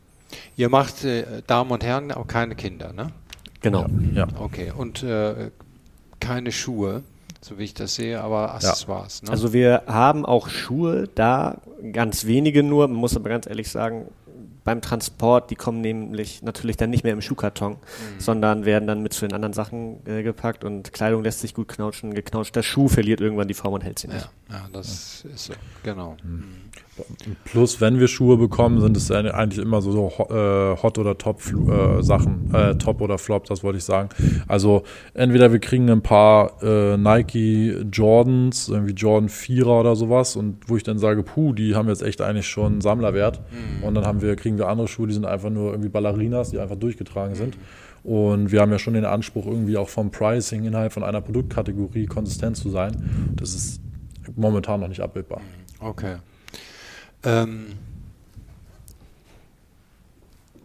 Ihr 0.55 0.69
macht, 0.69 1.03
äh, 1.03 1.41
Damen 1.45 1.71
und 1.71 1.83
Herren, 1.83 2.11
auch 2.11 2.27
keine 2.27 2.55
Kinder, 2.55 2.93
ne? 2.93 3.11
Genau. 3.61 3.85
Ja. 4.13 4.27
Okay, 4.39 4.71
und 4.75 5.03
äh, 5.03 5.51
keine 6.19 6.51
Schuhe, 6.51 7.03
so 7.41 7.59
wie 7.59 7.63
ich 7.63 7.73
das 7.73 7.95
sehe, 7.95 8.21
aber 8.21 8.55
Accessoires. 8.55 9.21
Ja. 9.21 9.27
Ne? 9.27 9.31
Also 9.31 9.53
wir 9.53 9.83
haben 9.85 10.25
auch 10.25 10.49
Schuhe 10.49 11.09
da, 11.13 11.57
ganz 11.91 12.25
wenige 12.25 12.63
nur, 12.63 12.87
man 12.87 12.97
muss 12.97 13.15
aber 13.15 13.29
ganz 13.29 13.45
ehrlich 13.45 13.69
sagen, 13.69 14.07
beim 14.63 14.81
Transport, 14.81 15.49
die 15.49 15.55
kommen 15.55 15.81
nämlich 15.81 16.43
natürlich 16.43 16.77
dann 16.77 16.89
nicht 16.89 17.03
mehr 17.03 17.13
im 17.13 17.21
Schuhkarton, 17.21 17.73
mhm. 17.73 18.19
sondern 18.19 18.65
werden 18.65 18.87
dann 18.87 19.01
mit 19.01 19.13
zu 19.13 19.25
den 19.25 19.33
anderen 19.33 19.53
Sachen 19.53 20.05
äh, 20.05 20.23
gepackt 20.23 20.63
und 20.63 20.93
Kleidung 20.93 21.23
lässt 21.23 21.39
sich 21.39 21.53
gut 21.53 21.67
knautschen. 21.67 22.13
Geknautschter 22.13 22.61
Schuh 22.61 22.87
verliert 22.87 23.21
irgendwann 23.21 23.47
die 23.47 23.53
Form 23.53 23.73
und 23.73 23.83
hält 23.83 23.99
sie 23.99 24.07
nicht. 24.07 24.29
Ja, 24.49 24.55
ja 24.57 24.69
das 24.71 25.23
ja. 25.23 25.31
ist 25.31 25.45
so, 25.45 25.53
genau. 25.83 26.15
Mhm. 26.23 26.69
Plus, 27.45 27.81
wenn 27.81 27.99
wir 27.99 28.07
Schuhe 28.07 28.37
bekommen, 28.37 28.81
sind 28.81 28.95
es 28.97 29.11
eigentlich 29.11 29.63
immer 29.63 29.81
so, 29.81 29.91
so 29.91 30.07
äh, 30.29 30.81
Hot- 30.81 30.97
oder 30.97 31.17
Top-Sachen, 31.17 32.53
äh, 32.53 32.75
Top 32.75 33.01
oder 33.01 33.17
Flop, 33.17 33.45
das 33.45 33.63
wollte 33.63 33.77
ich 33.77 33.83
sagen. 33.83 34.09
Also 34.47 34.83
entweder 35.13 35.51
wir 35.51 35.59
kriegen 35.59 35.89
ein 35.89 36.01
paar 36.01 36.61
äh, 36.63 36.97
Nike 36.97 37.77
Jordans, 37.91 38.69
irgendwie 38.69 38.93
Jordan 38.93 39.29
4er 39.29 39.79
oder 39.79 39.95
sowas, 39.95 40.35
und 40.35 40.57
wo 40.67 40.77
ich 40.77 40.83
dann 40.83 40.97
sage, 40.97 41.23
puh, 41.23 41.53
die 41.53 41.75
haben 41.75 41.87
jetzt 41.87 42.03
echt 42.03 42.21
eigentlich 42.21 42.47
schon 42.47 42.81
Sammlerwert. 42.81 43.41
Mhm. 43.51 43.83
Und 43.83 43.95
dann 43.95 44.05
haben 44.05 44.21
wir, 44.21 44.35
kriegen 44.35 44.57
wir 44.57 44.67
andere 44.67 44.87
Schuhe, 44.87 45.07
die 45.07 45.13
sind 45.13 45.25
einfach 45.25 45.49
nur 45.49 45.71
irgendwie 45.71 45.89
Ballerinas, 45.89 46.51
die 46.51 46.59
einfach 46.59 46.75
durchgetragen 46.75 47.35
sind. 47.35 47.55
Und 48.03 48.51
wir 48.51 48.61
haben 48.61 48.71
ja 48.71 48.79
schon 48.79 48.95
den 48.95 49.05
Anspruch, 49.05 49.45
irgendwie 49.45 49.77
auch 49.77 49.89
vom 49.89 50.09
Pricing 50.09 50.63
innerhalb 50.65 50.91
von 50.91 51.03
einer 51.03 51.21
Produktkategorie 51.21 52.07
konsistent 52.07 52.57
zu 52.57 52.69
sein. 52.69 53.31
Das 53.35 53.53
ist 53.53 53.81
momentan 54.35 54.79
noch 54.79 54.87
nicht 54.87 55.01
abbildbar. 55.01 55.41
Okay. 55.79 56.15
Ähm, 57.23 57.77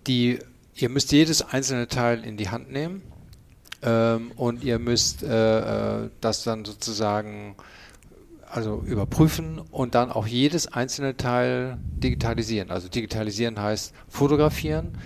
die, 0.07 0.39
ihr 0.75 0.89
müsst 0.89 1.13
jedes 1.13 1.43
einzelne 1.43 1.89
Teil 1.89 2.25
in 2.25 2.37
die 2.37 2.49
Hand 2.49 2.71
nehmen 2.71 3.03
ähm, 3.83 4.33
und 4.37 4.65
ihr 4.65 4.79
müsst 4.79 5.23
äh, 5.23 6.05
äh, 6.05 6.11
das 6.21 6.45
dann 6.45 6.65
sozusagen 6.65 7.57
also 8.51 8.83
überprüfen 8.87 9.61
und 9.71 9.95
dann 9.95 10.11
auch 10.11 10.27
jedes 10.27 10.73
einzelne 10.73 11.17
Teil 11.17 11.79
digitalisieren. 11.83 12.71
Also 12.71 12.89
digitalisieren 12.89 13.61
heißt 13.61 13.93
fotografieren, 14.09 14.97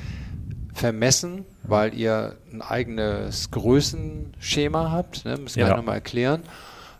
vermessen, 0.75 1.45
weil 1.63 1.95
ihr 1.95 2.37
ein 2.53 2.63
eigenes 2.63 3.51
Größenschema 3.51 4.91
habt, 4.91 5.25
ne, 5.25 5.37
müssen 5.37 5.57
wir 5.57 5.67
ja. 5.69 5.77
nochmal 5.77 5.97
erklären. 5.97 6.43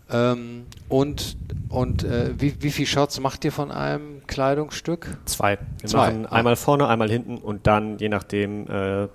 Ähm, 0.09 0.65
und 0.89 1.37
und 1.69 2.03
äh, 2.03 2.33
wie, 2.37 2.61
wie 2.61 2.71
viele 2.71 2.87
Shots 2.87 3.19
macht 3.21 3.45
ihr 3.45 3.51
von 3.51 3.71
einem 3.71 4.10
Kleidungsstück? 4.31 5.17
Zwei. 5.25 5.59
Wir 5.79 5.89
Zwei. 5.89 6.07
machen 6.07 6.25
einmal 6.25 6.55
vorne, 6.55 6.87
einmal 6.87 7.09
hinten 7.09 7.37
und 7.37 7.67
dann, 7.67 7.97
je 7.99 8.09
nachdem, 8.09 8.67
äh, 8.67 9.07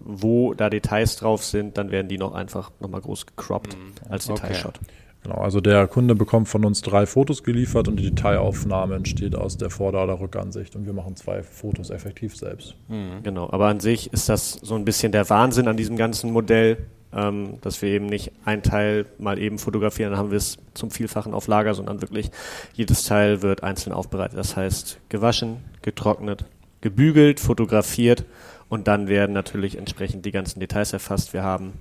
wo 0.00 0.52
da 0.52 0.68
Details 0.68 1.16
drauf 1.16 1.44
sind, 1.44 1.78
dann 1.78 1.90
werden 1.90 2.08
die 2.08 2.18
noch 2.18 2.34
einfach 2.34 2.70
nochmal 2.80 3.00
groß 3.00 3.26
gecroppt 3.26 3.76
mhm. 3.76 3.92
als 4.10 4.26
Detailshot. 4.26 4.76
Okay. 4.76 4.92
Genau, 5.22 5.36
also 5.36 5.62
der 5.62 5.86
Kunde 5.86 6.14
bekommt 6.14 6.48
von 6.48 6.66
uns 6.66 6.82
drei 6.82 7.06
Fotos 7.06 7.42
geliefert 7.42 7.88
und 7.88 7.96
die 7.96 8.10
Detailaufnahme 8.10 8.96
entsteht 8.96 9.34
aus 9.34 9.56
der 9.56 9.70
Vorder- 9.70 10.04
oder 10.04 10.20
Rückansicht 10.20 10.76
und 10.76 10.84
wir 10.84 10.92
machen 10.92 11.16
zwei 11.16 11.42
Fotos 11.42 11.88
effektiv 11.88 12.36
selbst. 12.36 12.76
Mhm. 12.88 13.22
Genau, 13.22 13.48
aber 13.50 13.68
an 13.68 13.80
sich 13.80 14.12
ist 14.12 14.28
das 14.28 14.52
so 14.52 14.74
ein 14.74 14.84
bisschen 14.84 15.12
der 15.12 15.30
Wahnsinn 15.30 15.66
an 15.66 15.78
diesem 15.78 15.96
ganzen 15.96 16.30
Modell 16.30 16.76
ähm, 17.14 17.58
dass 17.60 17.82
wir 17.82 17.90
eben 17.90 18.06
nicht 18.06 18.32
ein 18.44 18.62
Teil 18.62 19.06
mal 19.18 19.38
eben 19.38 19.58
fotografieren, 19.58 20.12
dann 20.12 20.18
haben 20.18 20.30
wir 20.30 20.38
es 20.38 20.56
zum 20.74 20.90
Vielfachen 20.90 21.34
auf 21.34 21.46
Lager, 21.46 21.74
sondern 21.74 22.00
wirklich 22.02 22.30
jedes 22.74 23.04
Teil 23.04 23.42
wird 23.42 23.62
einzeln 23.62 23.92
aufbereitet. 23.92 24.38
Das 24.38 24.56
heißt 24.56 24.98
gewaschen, 25.08 25.58
getrocknet, 25.82 26.44
gebügelt, 26.80 27.38
fotografiert 27.40 28.24
und 28.68 28.88
dann 28.88 29.06
werden 29.08 29.32
natürlich 29.32 29.78
entsprechend 29.78 30.26
die 30.26 30.32
ganzen 30.32 30.60
Details 30.60 30.92
erfasst. 30.92 31.32
Wir 31.32 31.42
haben 31.42 31.72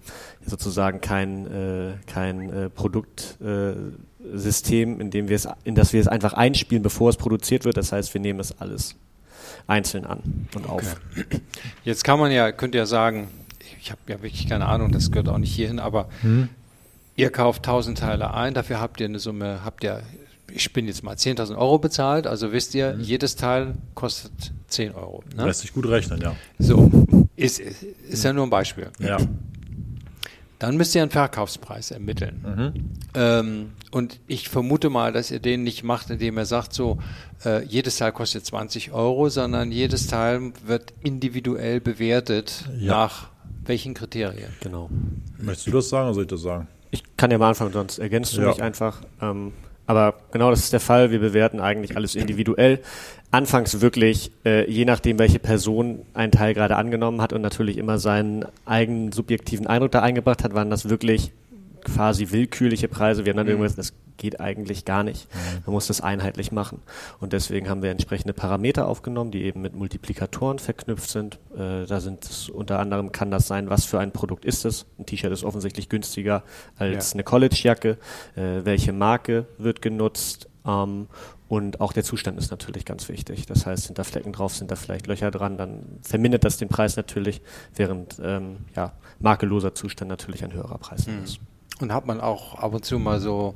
sozusagen 0.46 1.02
kein, 1.02 1.48
äh, 1.48 1.94
kein 2.06 2.50
äh, 2.52 2.70
Produktsystem, 2.70 5.00
äh, 5.00 5.02
in 5.02 5.10
dem 5.10 5.28
wir 5.30 5.36
es, 5.36 5.48
in 5.64 5.74
das 5.76 5.94
wir 5.94 6.02
es 6.02 6.08
einfach 6.08 6.34
einspielen, 6.34 6.84
bevor 6.84 7.10
es 7.10 7.18
produziert 7.18 7.66
wird. 7.66 7.78
Das 7.78 7.92
heißt, 7.92 8.14
wir 8.14 8.22
nehmen 8.22 8.40
es 8.40 8.60
alles 8.60 8.96
einzeln 9.66 10.06
an 10.06 10.48
und 10.56 10.66
okay. 10.66 10.72
auf. 10.72 11.02
Jetzt 11.84 12.04
kann 12.04 12.20
man 12.20 12.32
ja, 12.32 12.52
könnt 12.52 12.76
ihr 12.76 12.86
sagen, 12.86 13.30
ich 13.82 13.92
habe 13.92 14.02
ja 14.08 14.22
wirklich 14.22 14.48
keine 14.48 14.66
Ahnung, 14.66 14.92
das 14.92 15.12
gehört 15.12 15.30
auch 15.30 15.38
nicht 15.38 15.54
hierhin, 15.54 15.80
aber 15.80 16.10
hm. 16.22 16.50
ihr 17.16 17.30
kauft 17.30 17.66
1000 17.68 17.98
Teile 17.98 18.34
ein, 18.34 18.54
dafür 18.54 18.80
habt 18.80 19.00
ihr 19.00 19.08
eine 19.08 19.20
Summe, 19.20 19.62
habt 19.64 19.84
ihr, 19.84 20.02
ich 20.52 20.72
bin 20.74 20.88
jetzt 20.88 21.04
mal 21.04 21.16
10.000 21.16 21.58
Euro 21.58 21.80
bezahlt, 21.80 22.28
also 22.28 22.52
wisst 22.52 22.76
ihr, 22.76 22.94
hm. 22.94 23.02
jedes 23.02 23.36
Teil 23.36 23.76
kostet 23.96 24.32
10 24.68 24.94
Euro. 24.94 25.24
Ne? 25.36 25.46
Lässt 25.46 25.62
sich 25.62 25.74
gut 25.74 25.88
rechnen, 25.88 26.22
ja. 26.22 26.36
So, 26.60 26.90
ist, 27.36 27.60
ist 27.60 28.24
ja 28.24 28.34
nur 28.34 28.46
ein 28.46 28.50
Beispiel. 28.50 28.90
Ja. 29.00 29.18
Dann 30.64 30.78
müsst 30.78 30.96
ihr 30.96 31.02
einen 31.02 31.12
Verkaufspreis 31.12 31.92
ermitteln. 31.92 32.42
Mhm. 32.42 32.74
Ähm, 33.16 33.72
und 33.92 34.22
ich 34.28 34.48
vermute 34.48 34.90
mal, 34.90 35.12
dass 35.12 35.30
ihr 35.30 35.40
den 35.40 35.64
nicht 35.64 35.84
macht, 35.84 36.10
indem 36.10 36.38
er 36.38 36.46
sagt, 36.46 36.74
so, 36.74 37.00
äh, 37.44 37.66
jedes 37.66 37.98
Teil 37.98 38.14
kostet 38.14 38.46
20 38.46 38.94
Euro, 38.94 39.28
sondern 39.28 39.74
jedes 39.74 40.08
Teil 40.08 40.54
wird 40.66 40.94
individuell 41.02 41.82
bewertet 41.82 42.64
ja. 42.80 42.94
nach 42.94 43.28
welchen 43.66 43.94
Kriterien. 43.94 44.52
Genau. 44.62 44.90
Möchtest 45.38 45.68
du 45.68 45.72
das 45.72 45.90
sagen 45.90 46.06
oder 46.06 46.14
soll 46.16 46.24
ich 46.24 46.30
das 46.30 46.42
sagen? 46.42 46.68
Ich 46.92 47.04
kann 47.18 47.32
ja 47.32 47.38
mal 47.38 47.50
anfangen, 47.50 47.74
sonst 47.74 47.98
ergänzt 47.98 48.36
du 48.38 48.42
ja. 48.42 48.50
mich 48.50 48.62
einfach. 48.62 49.02
Ähm, 49.22 49.54
aber 49.86 50.16
genau 50.32 50.50
das 50.50 50.60
ist 50.60 50.74
der 50.74 50.80
Fall. 50.80 51.12
Wir 51.12 51.20
bewerten 51.20 51.60
eigentlich 51.60 51.98
alles 51.98 52.16
individuell. 52.16 52.80
Anfangs 53.32 53.82
wirklich, 53.82 54.32
äh, 54.46 54.70
je 54.70 54.86
nachdem, 54.86 55.20
welche 55.20 55.40
Person 55.40 56.06
einen 56.14 56.32
Teil 56.32 56.54
gerade 56.54 56.76
angenommen 56.76 57.22
hat 57.22 57.34
und 57.34 57.42
natürlich 57.42 57.78
immer 57.78 57.98
seinen 57.98 58.46
eigenen 58.66 59.12
subjektiven 59.12 59.68
Eindruck 59.68 59.92
da 59.92 60.02
eingebracht 60.02 60.44
hat, 60.44 60.54
waren 60.54 60.70
das 60.70 60.90
wirklich 60.90 61.32
quasi 61.84 62.32
willkürliche 62.32 62.88
Preise. 62.88 63.26
Wir 63.26 63.32
haben 63.32 63.38
dann 63.38 63.46
mhm. 63.48 63.52
irgendwas, 63.52 63.76
das 63.76 63.94
geht 64.18 64.40
eigentlich 64.40 64.86
gar 64.86 65.04
nicht. 65.04 65.28
Mhm. 65.34 65.64
Man 65.66 65.74
muss 65.74 65.88
das 65.88 66.02
einheitlich 66.02 66.52
machen. 66.52 66.82
Und 67.20 67.34
deswegen 67.34 67.70
haben 67.70 67.82
wir 67.82 67.92
entsprechende 67.92 68.34
Parameter 68.34 68.88
aufgenommen, 68.88 69.32
die 69.32 69.44
eben 69.44 69.62
mit 69.62 69.76
Multiplikatoren 69.76 70.60
verknüpft 70.60 71.10
sind. 71.10 71.40
Äh, 71.56 71.86
da 71.86 72.00
sind 72.00 72.26
es 72.26 72.50
unter 72.50 72.80
anderem 72.80 73.12
kann 73.12 73.32
das 73.32 73.48
sein, 73.48 73.70
was 73.70 73.86
für 73.86 74.00
ein 74.00 74.12
Produkt 74.12 74.46
ist 74.46 74.66
es. 74.66 74.86
Ein 74.98 75.06
T-Shirt 75.06 75.32
ist 75.32 75.44
offensichtlich 75.44 75.90
günstiger 75.90 76.44
als 76.78 77.12
ja. 77.12 77.16
eine 77.16 77.24
College-Jacke. 77.24 77.98
Äh, 78.36 78.64
welche 78.64 78.94
Marke 78.94 79.48
wird 79.58 79.82
genutzt? 79.82 80.48
Ähm, 80.66 81.08
und 81.54 81.82
auch 81.82 81.94
der 81.94 82.04
Zustand 82.04 82.40
ist 82.40 82.50
natürlich 82.50 82.84
ganz 82.84 83.10
wichtig. 83.10 83.46
Das 83.46 83.66
heißt, 83.66 83.84
sind 83.84 84.00
da 84.00 84.04
Flecken 84.04 84.34
drauf, 84.34 84.56
sind 84.56 84.72
da 84.72 84.76
vielleicht 84.76 85.06
Löcher 85.06 85.30
dran, 85.30 85.58
dann 85.58 86.00
vermindert 86.02 86.46
das 86.46 86.58
den 86.58 86.68
Preis 86.68 86.96
natürlich, 86.96 87.42
während 87.76 88.20
ähm, 88.24 88.58
ja, 88.76 88.94
makelloser 89.20 89.76
Zustand 89.76 90.10
natürlich 90.10 90.44
ein 90.44 90.54
höherer 90.54 90.78
Preis 90.80 91.06
mhm. 91.06 91.24
ist. 91.24 91.40
Und 91.82 91.94
hat 91.94 92.06
man 92.06 92.22
auch 92.22 92.56
ab 92.56 92.74
und 92.74 92.86
zu 92.86 93.00
mal 93.00 93.20
so 93.20 93.56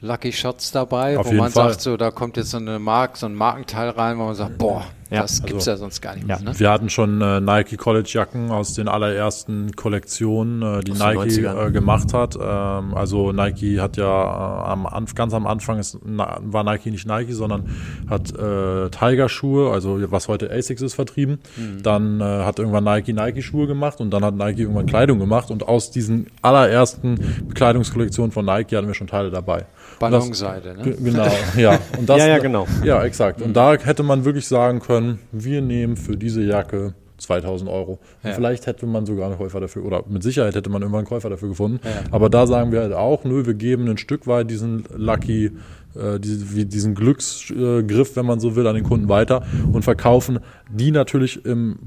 Lucky 0.00 0.32
Shots 0.32 0.70
dabei, 0.70 1.18
Auf 1.18 1.26
wo 1.26 1.32
man 1.32 1.50
Fall. 1.50 1.70
sagt, 1.70 1.80
so 1.80 1.96
da 1.96 2.10
kommt 2.10 2.36
jetzt 2.36 2.50
so 2.50 2.58
eine 2.58 2.78
Mark, 2.78 3.16
so 3.16 3.26
ein 3.26 3.34
Markenteil 3.34 3.90
rein, 3.90 4.18
wo 4.18 4.24
man 4.24 4.34
sagt, 4.34 4.58
boah, 4.58 4.84
ja, 5.10 5.22
das 5.22 5.42
gibt 5.42 5.60
es 5.60 5.68
also, 5.68 5.70
ja 5.70 5.76
sonst 5.76 6.02
gar 6.02 6.14
nicht 6.14 6.26
mehr. 6.26 6.38
Ne? 6.40 6.52
Wir 6.58 6.70
hatten 6.70 6.90
schon 6.90 7.22
äh, 7.22 7.40
Nike 7.40 7.76
College 7.76 8.08
Jacken 8.12 8.50
aus 8.50 8.74
den 8.74 8.88
allerersten 8.88 9.72
Kollektionen, 9.74 10.62
äh, 10.62 10.80
die 10.80 10.92
Nike 10.92 11.44
äh, 11.44 11.70
gemacht 11.70 12.12
hat. 12.12 12.36
Ähm, 12.36 12.94
also 12.94 13.32
Nike 13.32 13.80
hat 13.80 13.96
ja 13.96 14.04
äh, 14.04 14.70
am, 14.70 15.06
ganz 15.14 15.32
am 15.32 15.46
Anfang 15.46 15.78
ist, 15.78 15.98
na, 16.04 16.38
war 16.42 16.62
Nike 16.62 16.90
nicht 16.90 17.06
Nike, 17.06 17.32
sondern 17.32 17.70
hat 18.08 18.34
äh, 18.34 18.90
Tiger 18.90 19.28
Schuhe, 19.28 19.72
also 19.72 19.98
was 20.10 20.28
heute 20.28 20.50
Asics 20.50 20.82
ist, 20.82 20.94
vertrieben. 20.94 21.38
Mhm. 21.56 21.82
Dann 21.82 22.20
äh, 22.20 22.24
hat 22.24 22.58
irgendwann 22.58 22.84
Nike 22.84 23.14
Nike 23.14 23.42
Schuhe 23.42 23.66
gemacht 23.66 24.00
und 24.00 24.10
dann 24.10 24.24
hat 24.24 24.34
Nike 24.34 24.60
irgendwann 24.60 24.86
Kleidung 24.86 25.18
gemacht 25.18 25.50
und 25.50 25.66
aus 25.66 25.90
diesen 25.90 26.26
allerersten 26.42 27.18
Bekleidungskollektionen 27.48 28.30
von 28.30 28.44
Nike 28.44 28.76
hatten 28.76 28.86
wir 28.86 28.94
schon 28.94 29.06
Teile 29.06 29.30
dabei. 29.30 29.64
Ballonseide, 29.98 30.76
ne? 30.76 30.96
Genau, 31.02 31.26
ja. 31.56 31.78
Und 31.98 32.08
das, 32.08 32.18
ja, 32.18 32.26
ja, 32.28 32.38
genau. 32.38 32.66
Ja, 32.84 33.02
exakt. 33.02 33.42
Und 33.42 33.54
da 33.54 33.74
hätte 33.74 34.02
man 34.02 34.24
wirklich 34.24 34.46
sagen 34.46 34.80
können, 34.80 34.97
wir 35.32 35.60
nehmen 35.60 35.96
für 35.96 36.16
diese 36.16 36.42
Jacke 36.42 36.94
2000 37.18 37.68
Euro. 37.68 37.98
Ja. 38.22 38.32
Vielleicht 38.32 38.66
hätte 38.66 38.86
man 38.86 39.04
sogar 39.04 39.26
einen 39.26 39.38
Käufer 39.38 39.60
dafür, 39.60 39.84
oder 39.84 40.04
mit 40.08 40.22
Sicherheit 40.22 40.54
hätte 40.54 40.70
man 40.70 40.82
irgendwann 40.82 41.00
einen 41.00 41.08
Käufer 41.08 41.30
dafür 41.30 41.48
gefunden. 41.48 41.80
Ja. 41.84 41.90
Aber 42.10 42.30
da 42.30 42.46
sagen 42.46 42.72
wir 42.72 42.80
halt 42.80 42.92
auch, 42.92 43.24
nö, 43.24 43.44
wir 43.44 43.54
geben 43.54 43.88
ein 43.88 43.98
Stück 43.98 44.26
weit 44.26 44.50
diesen 44.50 44.84
Lucky 44.96 45.50
äh, 45.98 46.20
die, 46.20 46.66
diesen 46.66 46.94
Glücksgriff, 46.94 48.16
wenn 48.16 48.26
man 48.26 48.40
so 48.40 48.56
will, 48.56 48.66
an 48.66 48.74
den 48.74 48.84
Kunden 48.84 49.08
weiter 49.08 49.42
und 49.72 49.82
verkaufen 49.82 50.40
die 50.70 50.90
natürlich 50.90 51.44
im 51.46 51.78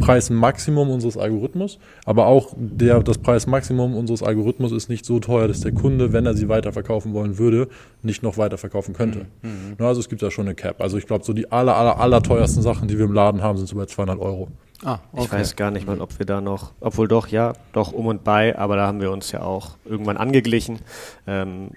Preismaximum 0.00 0.90
unseres 0.90 1.16
Algorithmus, 1.16 1.78
aber 2.04 2.26
auch 2.26 2.52
der, 2.56 3.02
das 3.02 3.18
Preismaximum 3.18 3.96
unseres 3.96 4.22
Algorithmus 4.22 4.72
ist 4.72 4.88
nicht 4.88 5.04
so 5.04 5.18
teuer, 5.18 5.48
dass 5.48 5.60
der 5.60 5.72
Kunde, 5.72 6.12
wenn 6.12 6.26
er 6.26 6.34
sie 6.34 6.48
weiterverkaufen 6.48 7.14
wollen 7.14 7.38
würde, 7.38 7.68
nicht 8.02 8.22
noch 8.22 8.36
weiterverkaufen 8.36 8.94
könnte. 8.94 9.26
Mhm. 9.42 9.76
mhm. 9.78 9.84
Also 9.84 10.00
es 10.00 10.08
gibt 10.08 10.22
da 10.22 10.30
schon 10.30 10.46
eine 10.46 10.54
Cap. 10.54 10.80
Also 10.82 10.98
ich 10.98 11.06
glaube, 11.06 11.24
so 11.24 11.32
die 11.32 11.50
aller, 11.50 11.76
aller, 11.76 11.98
aller 11.98 12.22
teuersten 12.22 12.62
Sachen, 12.62 12.88
die 12.88 12.98
wir 12.98 13.06
im 13.06 13.12
Laden 13.12 13.42
haben, 13.42 13.56
sind 13.56 13.66
so 13.66 13.76
bei 13.76 13.86
200 13.86 14.20
Euro. 14.20 14.48
Ah, 14.84 15.00
okay. 15.12 15.24
Ich 15.24 15.32
weiß 15.32 15.56
gar 15.56 15.70
nicht 15.70 15.86
mal, 15.86 16.00
ob 16.00 16.18
wir 16.18 16.26
da 16.26 16.40
noch, 16.40 16.72
obwohl 16.80 17.08
doch, 17.08 17.28
ja, 17.28 17.54
doch 17.72 17.92
um 17.92 18.06
und 18.06 18.22
bei, 18.22 18.56
aber 18.56 18.76
da 18.76 18.86
haben 18.86 19.00
wir 19.00 19.10
uns 19.10 19.32
ja 19.32 19.42
auch 19.42 19.76
irgendwann 19.84 20.16
angeglichen. 20.16 20.78
Ähm, 21.26 21.70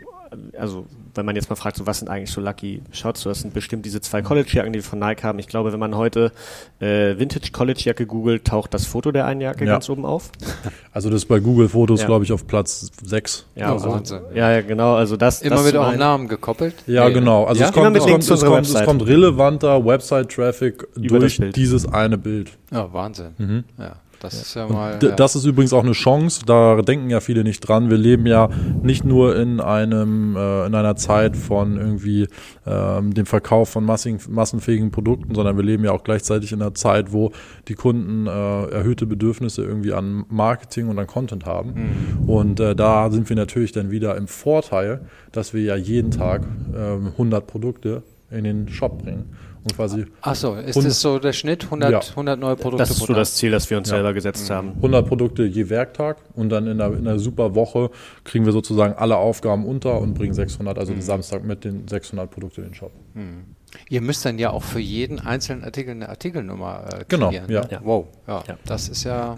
also 0.58 0.86
wenn 1.14 1.26
man 1.26 1.36
jetzt 1.36 1.50
mal 1.50 1.56
fragt, 1.56 1.78
so 1.78 1.86
was 1.86 2.00
sind 2.00 2.10
eigentlich 2.10 2.32
so 2.32 2.40
Lucky 2.40 2.82
Shots, 2.92 3.22
so 3.22 3.30
das 3.30 3.42
sind 3.42 3.54
bestimmt 3.54 3.86
diese 3.86 4.00
zwei 4.02 4.22
College-Jacken, 4.22 4.72
die 4.72 4.80
wir 4.80 4.84
von 4.84 5.00
Nike 5.00 5.24
haben. 5.24 5.40
Ich 5.40 5.48
glaube, 5.48 5.74
wenn 5.74 5.80
man 5.80 5.96
heute 5.96 6.32
äh, 6.80 7.18
Vintage 7.18 7.52
College-Jacke 7.52 8.06
googelt, 8.06 8.46
taucht 8.46 8.74
das 8.74 8.86
Foto 8.86 9.12
der 9.12 9.26
einen 9.26 9.42
Jacke 9.42 9.66
ja. 9.66 9.74
ganz 9.74 9.90
oben 9.90 10.06
auf. 10.06 10.32
Also 10.94 11.10
das 11.10 11.22
ist 11.22 11.30
bei 11.30 11.40
Google 11.40 11.70
Fotos, 11.70 12.02
ja. 12.02 12.08
glaube 12.08 12.26
ich, 12.26 12.34
auf 12.34 12.48
Platz 12.48 12.92
6. 13.02 13.46
Ja, 13.56 13.72
also, 13.72 14.02
ja, 14.36 14.52
ja, 14.52 14.62
genau. 14.62 14.96
Also 14.96 15.16
das 15.16 15.42
immer 15.42 15.56
das 15.56 15.66
mit 15.66 15.76
eurem 15.76 15.98
Namen 15.98 16.28
gekoppelt. 16.28 16.76
Ja, 16.86 17.08
nee. 17.08 17.14
genau. 17.14 17.46
Also 17.46 17.64
es 17.64 17.72
kommt, 17.72 17.96
es, 17.96 18.04
kommt, 18.04 18.30
es, 18.30 18.44
kommt, 18.44 18.68
es 18.68 18.84
kommt 18.84 19.08
relevanter 19.08 19.86
Website-Traffic 19.86 20.86
durch 20.98 21.40
dieses 21.56 21.88
eine 21.88 22.18
Bild. 22.18 22.58
Ja, 22.72 22.92
Wahnsinn. 22.92 23.36
Mhm. 23.38 23.64
Ja. 23.80 24.01
Das 24.22 24.36
ist 24.36 24.54
ja 24.54 24.68
mal. 24.68 25.00
Ja. 25.02 25.12
Das 25.12 25.36
ist 25.36 25.46
übrigens 25.46 25.74
auch 25.74 25.84
eine 25.84 25.94
Chance, 25.94 26.44
da 26.46 26.82
denken 26.82 27.10
ja 27.10 27.20
viele 27.20 27.44
nicht 27.44 27.62
dran. 27.62 27.90
Wir 27.90 27.98
leben 27.98 28.28
ja 28.28 28.50
nicht 28.84 29.04
nur 29.04 29.36
in 29.36 29.60
einem, 29.60 30.36
äh, 30.36 30.68
in 30.68 30.76
einer 30.76 30.96
Zeit 30.96 31.36
von 31.36 31.78
irgendwie 31.78 32.28
ähm, 32.68 33.16
dem 33.16 33.26
Verkauf 33.26 33.70
von 33.70 33.84
massigen, 33.84 34.20
massenfähigen 34.30 34.92
Produkten, 34.92 35.34
sondern 35.34 35.58
wir 35.58 35.64
leben 35.64 35.84
ja 35.84 35.92
auch 35.92 36.04
gleichzeitig 36.04 36.52
in 36.52 36.62
einer 36.62 36.76
Zeit, 36.76 37.12
wo 37.12 37.32
die 37.68 37.74
Kunden 37.74 38.28
äh, 38.28 38.30
erhöhte 38.30 39.08
Bedürfnisse 39.08 39.64
irgendwie 39.64 39.94
an 39.94 40.26
Marketing 40.30 40.88
und 40.88 41.00
an 41.00 41.08
Content 41.08 41.48
haben. 41.48 41.74
Mhm. 42.22 42.30
Und 42.30 42.60
äh, 42.60 42.76
da 42.76 43.10
sind 43.10 43.28
wir 43.28 43.36
natürlich 43.36 43.72
dann 43.72 43.90
wieder 43.90 44.16
im 44.18 44.28
Vorteil, 44.28 45.02
dass 45.32 45.56
wir 45.56 45.64
ja 45.64 45.76
jeden 45.76 46.12
Tag 46.12 46.44
äh, 46.74 47.08
100 47.08 47.48
Produkte 47.48 48.04
in 48.30 48.44
den 48.44 48.68
Shop 48.70 49.02
bringen. 49.02 49.36
Und 49.64 49.76
quasi 49.76 50.06
Ach 50.22 50.36
so, 50.36 50.56
ist 50.56 50.84
das 50.84 51.02
so 51.02 51.20
der 51.20 51.34
Schnitt? 51.34 51.66
100, 51.66 51.92
ja. 51.92 52.00
100 52.00 52.40
neue 52.40 52.56
Produkte 52.56 52.82
Das 52.82 52.90
ist 52.90 53.06
so 53.06 53.14
das 53.14 53.36
Ziel, 53.36 53.52
das 53.52 53.70
wir 53.70 53.78
uns 53.78 53.90
ja. 53.90 53.98
selber 53.98 54.14
gesetzt 54.14 54.50
mhm. 54.50 54.54
haben. 54.54 54.72
100 54.78 55.08
Produkte 55.08 55.44
je 55.44 55.70
Werktag 55.70 56.18
und 56.34 56.50
dann 56.50 56.66
in 56.66 56.82
einer, 56.82 56.98
in 56.98 57.08
einer 57.08 57.20
super 57.20 57.54
Woche 57.54 57.92
kriegen 58.24 58.46
wir 58.46 58.54
sozusagen 58.54 58.94
alle 58.94 59.18
Aufgaben 59.18 59.66
unter 59.66 60.00
und 60.02 60.16
bringen 60.16 60.34
600, 60.34 60.80
also 60.80 60.92
mhm. 60.92 60.98
den 60.98 61.02
Samstag 61.04 61.44
mit 61.44 61.64
den 61.64 61.88
600 61.88 62.30
Produkten 62.32 62.62
in 62.62 62.68
den 62.70 62.74
Shop. 62.74 62.92
Mhm. 63.14 63.56
Ihr 63.88 64.02
müsst 64.02 64.26
dann 64.26 64.40
ja 64.40 64.50
auch 64.50 64.64
für 64.64 64.80
jeden 64.80 65.20
einzelnen 65.20 65.64
Artikel 65.64 65.92
eine 65.92 66.10
Artikelnummer 66.10 66.86
äh, 66.94 67.06
genau. 67.08 67.30
Genau, 67.30 67.48
ja. 67.48 67.62
Ne? 67.62 67.80
Wow, 67.84 68.08
ja, 68.28 68.44
ja, 68.48 68.58
das 68.66 68.90
ist 68.90 69.04
ja... 69.04 69.38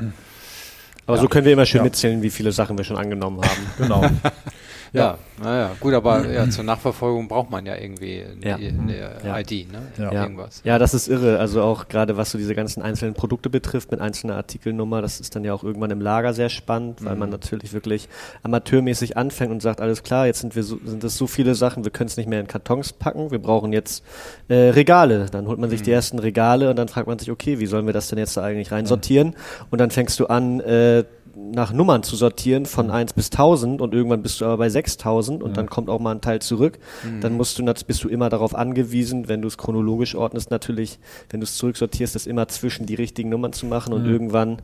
Aber 1.05 1.17
so 1.17 1.27
können 1.27 1.45
wir 1.45 1.51
immer 1.51 1.65
schön 1.65 1.83
mitzählen, 1.83 2.21
wie 2.21 2.29
viele 2.29 2.53
Sachen 2.53 2.77
wir 2.77 2.86
schon 2.86 2.95
angenommen 2.95 3.41
haben. 3.41 3.67
genau. 3.77 4.05
Ja, 4.93 5.17
naja, 5.41 5.71
gut, 5.79 5.93
aber 5.95 6.29
ja, 6.29 6.47
zur 6.51 6.63
Nachverfolgung 6.63 7.27
braucht 7.27 7.49
man 7.49 7.65
ja 7.65 7.75
irgendwie 7.75 8.23
ja. 8.43 8.56
eine, 8.56 9.17
ja. 9.25 9.39
ID, 9.39 9.71
ne? 9.71 9.82
Ja. 9.97 10.12
Irgendwas. 10.12 10.62
Ja, 10.63 10.77
das 10.77 10.93
ist 10.93 11.08
irre. 11.08 11.39
Also 11.39 11.63
auch 11.63 11.88
gerade 11.88 12.15
was 12.15 12.32
so 12.32 12.38
diese 12.38 12.53
ganzen 12.53 12.84
einzelnen 12.84 13.15
Produkte 13.15 13.49
betrifft 13.49 13.89
mit 13.89 13.99
einzelner 13.99 14.36
Artikelnummer, 14.36 15.01
das 15.01 15.19
ist 15.19 15.36
dann 15.36 15.43
ja 15.43 15.53
auch 15.53 15.63
irgendwann 15.63 15.89
im 15.89 15.99
Lager 15.99 16.34
sehr 16.34 16.49
spannend, 16.49 17.03
weil 17.03 17.13
mhm. 17.13 17.19
man 17.19 17.29
natürlich 17.32 17.73
wirklich 17.73 18.08
amateurmäßig 18.43 19.17
anfängt 19.17 19.51
und 19.51 19.62
sagt, 19.63 19.82
alles 19.82 20.03
klar, 20.03 20.27
jetzt 20.27 20.41
sind 20.41 20.56
wir 20.56 20.63
so, 20.63 20.79
sind 20.86 21.03
es 21.03 21.17
so 21.17 21.25
viele 21.25 21.56
Sachen, 21.56 21.84
wir 21.84 21.91
können 21.91 22.08
es 22.08 22.17
nicht 22.17 22.29
mehr 22.29 22.39
in 22.39 22.47
Kartons 22.47 22.93
packen, 22.93 23.32
wir 23.32 23.39
brauchen 23.39 23.73
jetzt 23.73 24.03
äh, 24.47 24.69
Regale. 24.69 25.25
Dann 25.32 25.47
holt 25.47 25.58
man 25.58 25.71
sich 25.71 25.82
mhm. 25.82 25.86
die 25.86 25.91
ersten 25.91 26.19
Regale 26.19 26.69
und 26.69 26.75
dann 26.75 26.88
fragt 26.88 27.08
man 27.08 27.17
sich, 27.17 27.32
okay, 27.32 27.58
wie 27.58 27.65
sollen 27.65 27.88
wir 27.88 27.93
das 27.93 28.10
denn 28.10 28.19
jetzt 28.19 28.38
da 28.38 28.43
eigentlich 28.43 28.71
reinsortieren? 28.71 29.29
Mhm. 29.29 29.65
Und 29.71 29.82
dann 29.82 29.89
fängst 29.89 30.19
du 30.19 30.27
an, 30.27 30.60
äh, 30.60 31.03
nach 31.36 31.74
Nummern 31.74 32.04
zu 32.04 32.15
sortieren 32.15 32.65
von 32.65 32.91
1 32.91 33.13
bis 33.13 33.32
1000 33.32 33.82
und 33.82 33.93
irgendwann 33.93 34.22
bist 34.22 34.39
du 34.39 34.46
aber 34.46 34.58
bei 34.58 34.69
6000 34.69 35.41
und 35.41 35.50
ja. 35.52 35.56
dann 35.56 35.69
kommt 35.69 35.89
auch 35.89 36.00
mal 36.00 36.12
ein 36.12 36.22
Teil 36.22 36.41
zurück. 36.41 36.78
Mhm. 37.04 37.22
Dann 37.22 37.34
musst 37.34 37.58
du, 37.58 37.65
bist 37.88 38.04
du 38.04 38.10
immer 38.10 38.30
darauf 38.30 38.54
angewiesen, 38.54 39.28
wenn 39.28 39.41
du 39.41 39.48
es 39.48 39.58
chronologisch 39.58 40.15
ordnest, 40.15 40.52
natürlich, 40.52 41.00
wenn 41.30 41.39
du 41.39 41.46
es 41.46 41.58
zurücksortierst, 41.58 42.13
das 42.13 42.28
immer 42.28 42.48
zwischen 42.50 42.86
die 42.86 42.96
richtigen 42.96 43.30
Nummern 43.30 43.54
zu 43.54 43.65
machen 43.65 43.93
und 43.93 44.04
mhm. 44.04 44.12
irgendwann 44.12 44.62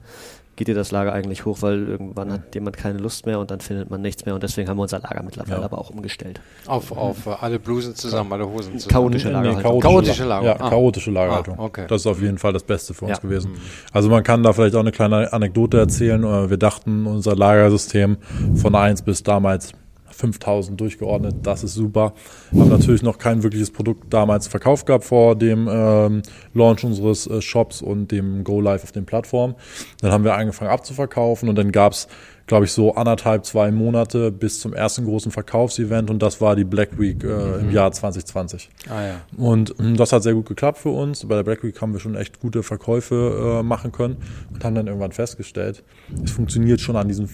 geht 0.60 0.67
dir 0.67 0.76
das 0.76 0.91
Lager 0.91 1.13
eigentlich 1.13 1.45
hoch, 1.45 1.60
weil 1.62 1.88
irgendwann 1.88 2.34
hat 2.34 2.54
jemand 2.54 2.76
keine 2.76 3.00
Lust 3.00 3.26
mehr 3.26 3.39
und 3.39 3.50
dann 3.50 3.62
findet 3.62 3.89
man 3.89 4.02
nichts 4.02 4.26
mehr 4.26 4.36
und 4.36 4.43
deswegen 4.43 4.67
haben 4.67 4.76
wir 4.76 4.82
unser 4.82 5.00
Lager 5.00 5.24
mittlerweile 5.24 5.60
ja. 5.60 5.63
aber 5.63 5.78
auch 5.78 5.89
umgestellt. 5.89 6.41
Auf, 6.65 6.91
auf 6.91 7.28
äh, 7.28 7.30
alle 7.39 7.60
Blusen 7.60 7.95
zusammen, 7.95 8.34
alle 8.34 8.45
Hosen 8.45 8.78
zusammen. 8.78 8.91
Chaotische 8.91 9.30
Lagerhaltung. 9.30 9.80
Chaotische, 9.80 10.26
Lager. 10.26 10.45
Ja, 10.45 10.56
ah. 10.60 10.69
chaotische 10.69 11.12
Lagerhaltung. 11.12 11.56
Ah, 11.58 11.63
okay. 11.63 11.86
Das 11.88 12.02
ist 12.02 12.08
auf 12.08 12.22
jeden 12.22 12.38
Fall 12.38 12.52
das 12.52 12.63
Beste 12.63 12.93
für 12.93 13.06
uns 13.06 13.17
ja. 13.17 13.22
gewesen. 13.22 13.54
Also 13.93 14.10
man 14.10 14.22
kann 14.22 14.43
da 14.43 14.52
vielleicht 14.52 14.76
auch 14.76 14.82
eine 14.82 14.91
kleine 14.91 15.32
Anekdote 15.32 15.78
erzählen. 15.78 16.22
Wir 16.50 16.58
dachten, 16.58 17.08
unser 17.08 17.38
Lagersystem 17.38 18.17
von 18.56 18.76
1 18.76 19.04
bis 19.04 19.24
damals 19.24 19.72
5000 20.20 20.80
durchgeordnet, 20.80 21.36
das 21.44 21.64
ist 21.64 21.74
super. 21.74 22.14
Haben 22.52 22.70
natürlich 22.70 23.04
noch 23.04 23.18
kein 23.18 23.44
wirkliches 23.44 23.72
Produkt 23.72 24.14
damals 24.14 24.48
verkauft 24.48 24.86
gehabt 24.86 25.06
vor 25.06 25.36
dem 25.36 25.68
ähm, 25.72 26.22
Launch 26.54 26.84
unseres 26.84 27.28
äh, 27.28 27.42
Shops 27.42 27.82
und 27.82 28.12
dem 28.12 28.44
Go 28.44 28.60
Live 28.62 28.84
auf 28.84 28.92
den 28.92 29.06
Plattformen. 29.06 29.56
Dann 30.02 30.12
haben 30.12 30.24
wir 30.24 30.36
angefangen 30.36 30.72
abzuverkaufen 30.72 31.50
und 31.50 31.56
dann 31.56 31.72
gab's 31.72 32.08
glaube 32.50 32.66
ich, 32.66 32.72
so 32.72 32.96
anderthalb, 32.96 33.46
zwei 33.46 33.72
Monate 33.72 34.32
bis 34.32 34.60
zum 34.60 34.74
ersten 34.74 35.06
großen 35.06 35.32
Verkaufsevent 35.32 36.10
und 36.10 36.22
das 36.22 36.42
war 36.42 36.56
die 36.56 36.64
Black 36.64 37.00
Week 37.00 37.24
äh, 37.24 37.28
mhm. 37.28 37.60
im 37.60 37.72
Jahr 37.72 37.92
2020. 37.92 38.70
Ah, 38.90 39.04
ja. 39.04 39.22
Und 39.38 39.76
hm, 39.78 39.96
das 39.96 40.12
hat 40.12 40.24
sehr 40.24 40.34
gut 40.34 40.48
geklappt 40.48 40.80
für 40.80 40.90
uns. 40.90 41.26
Bei 41.28 41.36
der 41.36 41.44
Black 41.44 41.64
Week 41.64 41.80
haben 41.80 41.94
wir 41.94 42.00
schon 42.00 42.16
echt 42.16 42.40
gute 42.40 42.64
Verkäufe 42.64 43.60
äh, 43.60 43.64
machen 43.64 43.92
können 43.92 44.18
und 44.52 44.66
haben 44.66 44.74
dann 44.74 44.88
irgendwann 44.88 45.12
festgestellt, 45.12 45.84
es 46.26 46.32
funktioniert 46.32 46.82
schon 46.82 46.96
an 46.96 47.08
diesen 47.08 47.30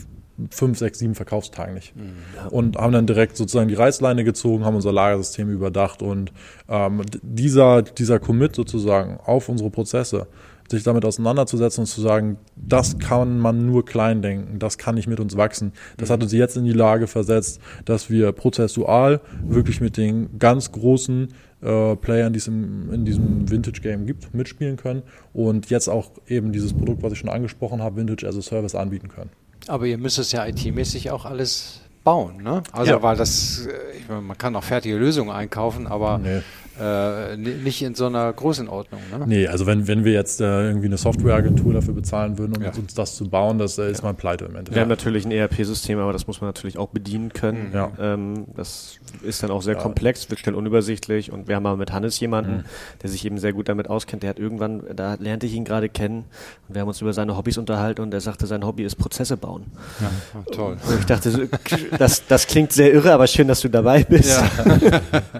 fünf, 0.49 0.77
sechs, 0.77 0.99
sieben 0.99 1.15
Verkaufstagen 1.15 1.73
nicht. 1.73 1.95
Mhm. 1.95 2.13
Und 2.49 2.77
haben 2.77 2.93
dann 2.93 3.07
direkt 3.07 3.37
sozusagen 3.37 3.67
die 3.67 3.75
Reißleine 3.75 4.23
gezogen, 4.23 4.65
haben 4.65 4.75
unser 4.75 4.91
Lagersystem 4.91 5.49
überdacht 5.49 6.01
und 6.01 6.31
ähm, 6.69 7.01
dieser, 7.21 7.81
dieser 7.81 8.19
Commit 8.19 8.55
sozusagen 8.55 9.17
auf 9.23 9.49
unsere 9.49 9.69
Prozesse, 9.69 10.27
sich 10.69 10.83
damit 10.83 11.05
auseinanderzusetzen 11.05 11.83
und 11.83 11.87
zu 11.87 12.01
sagen, 12.01 12.37
das 12.55 12.97
kann 12.97 13.39
man 13.39 13.65
nur 13.65 13.85
klein 13.85 14.21
denken, 14.21 14.57
das 14.57 14.77
kann 14.77 14.95
nicht 14.95 15.07
mit 15.07 15.19
uns 15.19 15.37
wachsen. 15.37 15.73
Das 15.97 16.09
hat 16.09 16.23
uns 16.23 16.31
jetzt 16.31 16.57
in 16.57 16.65
die 16.65 16.73
Lage 16.73 17.07
versetzt, 17.07 17.61
dass 17.85 18.09
wir 18.09 18.31
prozessual 18.31 19.21
wirklich 19.43 19.79
mit 19.79 19.95
den 19.95 20.39
ganz 20.39 20.71
großen 20.71 21.29
äh, 21.61 21.95
Playern, 21.95 22.33
die 22.33 22.39
es 22.39 22.47
im, 22.47 22.91
in 22.91 23.05
diesem 23.05 23.49
Vintage-Game 23.49 24.05
gibt, 24.05 24.33
mitspielen 24.33 24.77
können 24.77 25.03
und 25.33 25.69
jetzt 25.69 25.87
auch 25.87 26.09
eben 26.27 26.51
dieses 26.51 26.73
Produkt, 26.73 27.03
was 27.03 27.13
ich 27.13 27.19
schon 27.19 27.29
angesprochen 27.29 27.81
habe, 27.81 27.97
Vintage 27.97 28.27
as 28.27 28.35
a 28.35 28.41
Service 28.41 28.75
anbieten 28.75 29.07
können. 29.07 29.29
Aber 29.67 29.85
ihr 29.85 29.97
müsst 29.97 30.19
es 30.19 30.31
ja 30.31 30.45
IT-mäßig 30.45 31.11
auch 31.11 31.25
alles 31.25 31.81
bauen, 32.03 32.43
ne? 32.43 32.61
Also 32.71 32.91
ja. 32.91 33.01
weil 33.01 33.17
das, 33.17 33.65
äh, 33.65 33.97
ich 33.97 34.07
meine, 34.07 34.21
man 34.21 34.37
kann 34.37 34.55
auch 34.55 34.63
fertige 34.63 34.95
Lösungen 34.95 35.31
einkaufen, 35.31 35.87
aber 35.87 36.19
nee 36.19 36.41
äh, 36.79 37.37
nicht 37.37 37.81
in 37.81 37.95
so 37.95 38.07
einer 38.07 38.31
Größenordnung. 38.33 39.01
Ne? 39.11 39.25
Nee, 39.27 39.47
also 39.47 39.65
wenn, 39.65 39.87
wenn 39.87 40.03
wir 40.03 40.11
jetzt 40.11 40.41
äh, 40.41 40.67
irgendwie 40.67 40.87
eine 40.87 40.97
Softwareagentur 40.97 41.73
dafür 41.73 41.93
bezahlen 41.93 42.37
würden, 42.37 42.57
um 42.57 42.63
ja. 42.63 42.71
uns 42.73 42.93
das 42.93 43.15
zu 43.15 43.29
bauen, 43.29 43.57
das 43.59 43.77
äh, 43.77 43.89
ist 43.89 43.99
ja. 43.99 44.05
man 44.05 44.15
pleite 44.15 44.45
im 44.45 44.51
Endeffekt. 44.51 44.75
Wir 44.75 44.81
haben 44.81 44.89
natürlich 44.89 45.25
ein 45.25 45.31
ERP-System, 45.31 45.99
aber 45.99 46.11
das 46.11 46.27
muss 46.27 46.41
man 46.41 46.49
natürlich 46.49 46.77
auch 46.77 46.89
bedienen 46.89 47.31
können. 47.31 47.71
Ja. 47.73 47.91
Ähm, 47.99 48.45
das 48.55 48.99
ist 49.23 49.41
dann 49.41 49.51
auch 49.51 49.61
sehr 49.61 49.75
ja. 49.75 49.81
komplex, 49.81 50.29
wird 50.29 50.41
schnell 50.41 50.55
unübersichtlich 50.55 51.31
und 51.31 51.47
wir 51.47 51.55
haben 51.55 51.65
aber 51.65 51.77
mit 51.77 51.93
Hannes 51.93 52.19
jemanden, 52.19 52.57
mhm. 52.57 52.63
der 53.01 53.09
sich 53.09 53.23
eben 53.25 53.37
sehr 53.37 53.53
gut 53.53 53.69
damit 53.69 53.89
auskennt. 53.89 54.23
Der 54.23 54.31
hat 54.31 54.39
irgendwann, 54.39 54.83
da 54.95 55.15
lernte 55.15 55.45
ich 55.45 55.53
ihn 55.53 55.63
gerade 55.63 55.87
kennen 55.87 56.25
und 56.67 56.75
wir 56.75 56.81
haben 56.81 56.89
uns 56.89 56.99
über 56.99 57.13
seine 57.13 57.37
Hobbys 57.37 57.57
unterhalten 57.57 58.01
und 58.01 58.13
er 58.13 58.21
sagte, 58.21 58.47
sein 58.47 58.65
Hobby 58.65 58.83
ist 58.83 58.95
Prozesse 58.95 59.37
bauen. 59.37 59.65
Ja, 60.01 60.11
oh, 60.33 60.51
toll. 60.51 60.77
Und 60.87 60.99
ich 60.99 61.05
dachte, 61.05 61.49
das, 61.97 62.25
das 62.27 62.47
klingt 62.47 62.73
sehr 62.73 62.93
irre, 62.93 63.13
aber 63.13 63.27
schön, 63.27 63.47
dass 63.47 63.61
du 63.61 63.69
dabei 63.69 64.03
bist. 64.03 64.41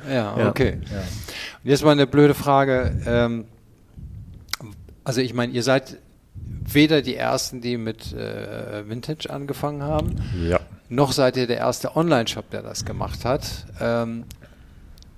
Ja, 0.09 0.33
ja 0.37 0.49
okay. 0.49 0.77
Ja. 1.63 1.71
Jetzt 1.71 1.83
mal 1.83 1.91
eine 1.91 2.07
blöde 2.07 2.33
Frage. 2.33 2.95
Ähm, 3.05 3.45
also 5.03 5.21
ich 5.21 5.33
meine, 5.33 5.53
ihr 5.53 5.63
seid 5.63 5.97
weder 6.35 7.01
die 7.01 7.15
Ersten, 7.15 7.61
die 7.61 7.77
mit 7.77 8.11
äh, 8.13 8.87
Vintage 8.87 9.29
angefangen 9.29 9.83
haben, 9.83 10.15
ja. 10.47 10.59
noch 10.89 11.11
seid 11.11 11.37
ihr 11.37 11.47
der 11.47 11.57
erste 11.57 11.95
Online-Shop, 11.95 12.49
der 12.49 12.61
das 12.61 12.85
gemacht 12.85 13.23
hat. 13.23 13.65
Ähm, 13.79 14.25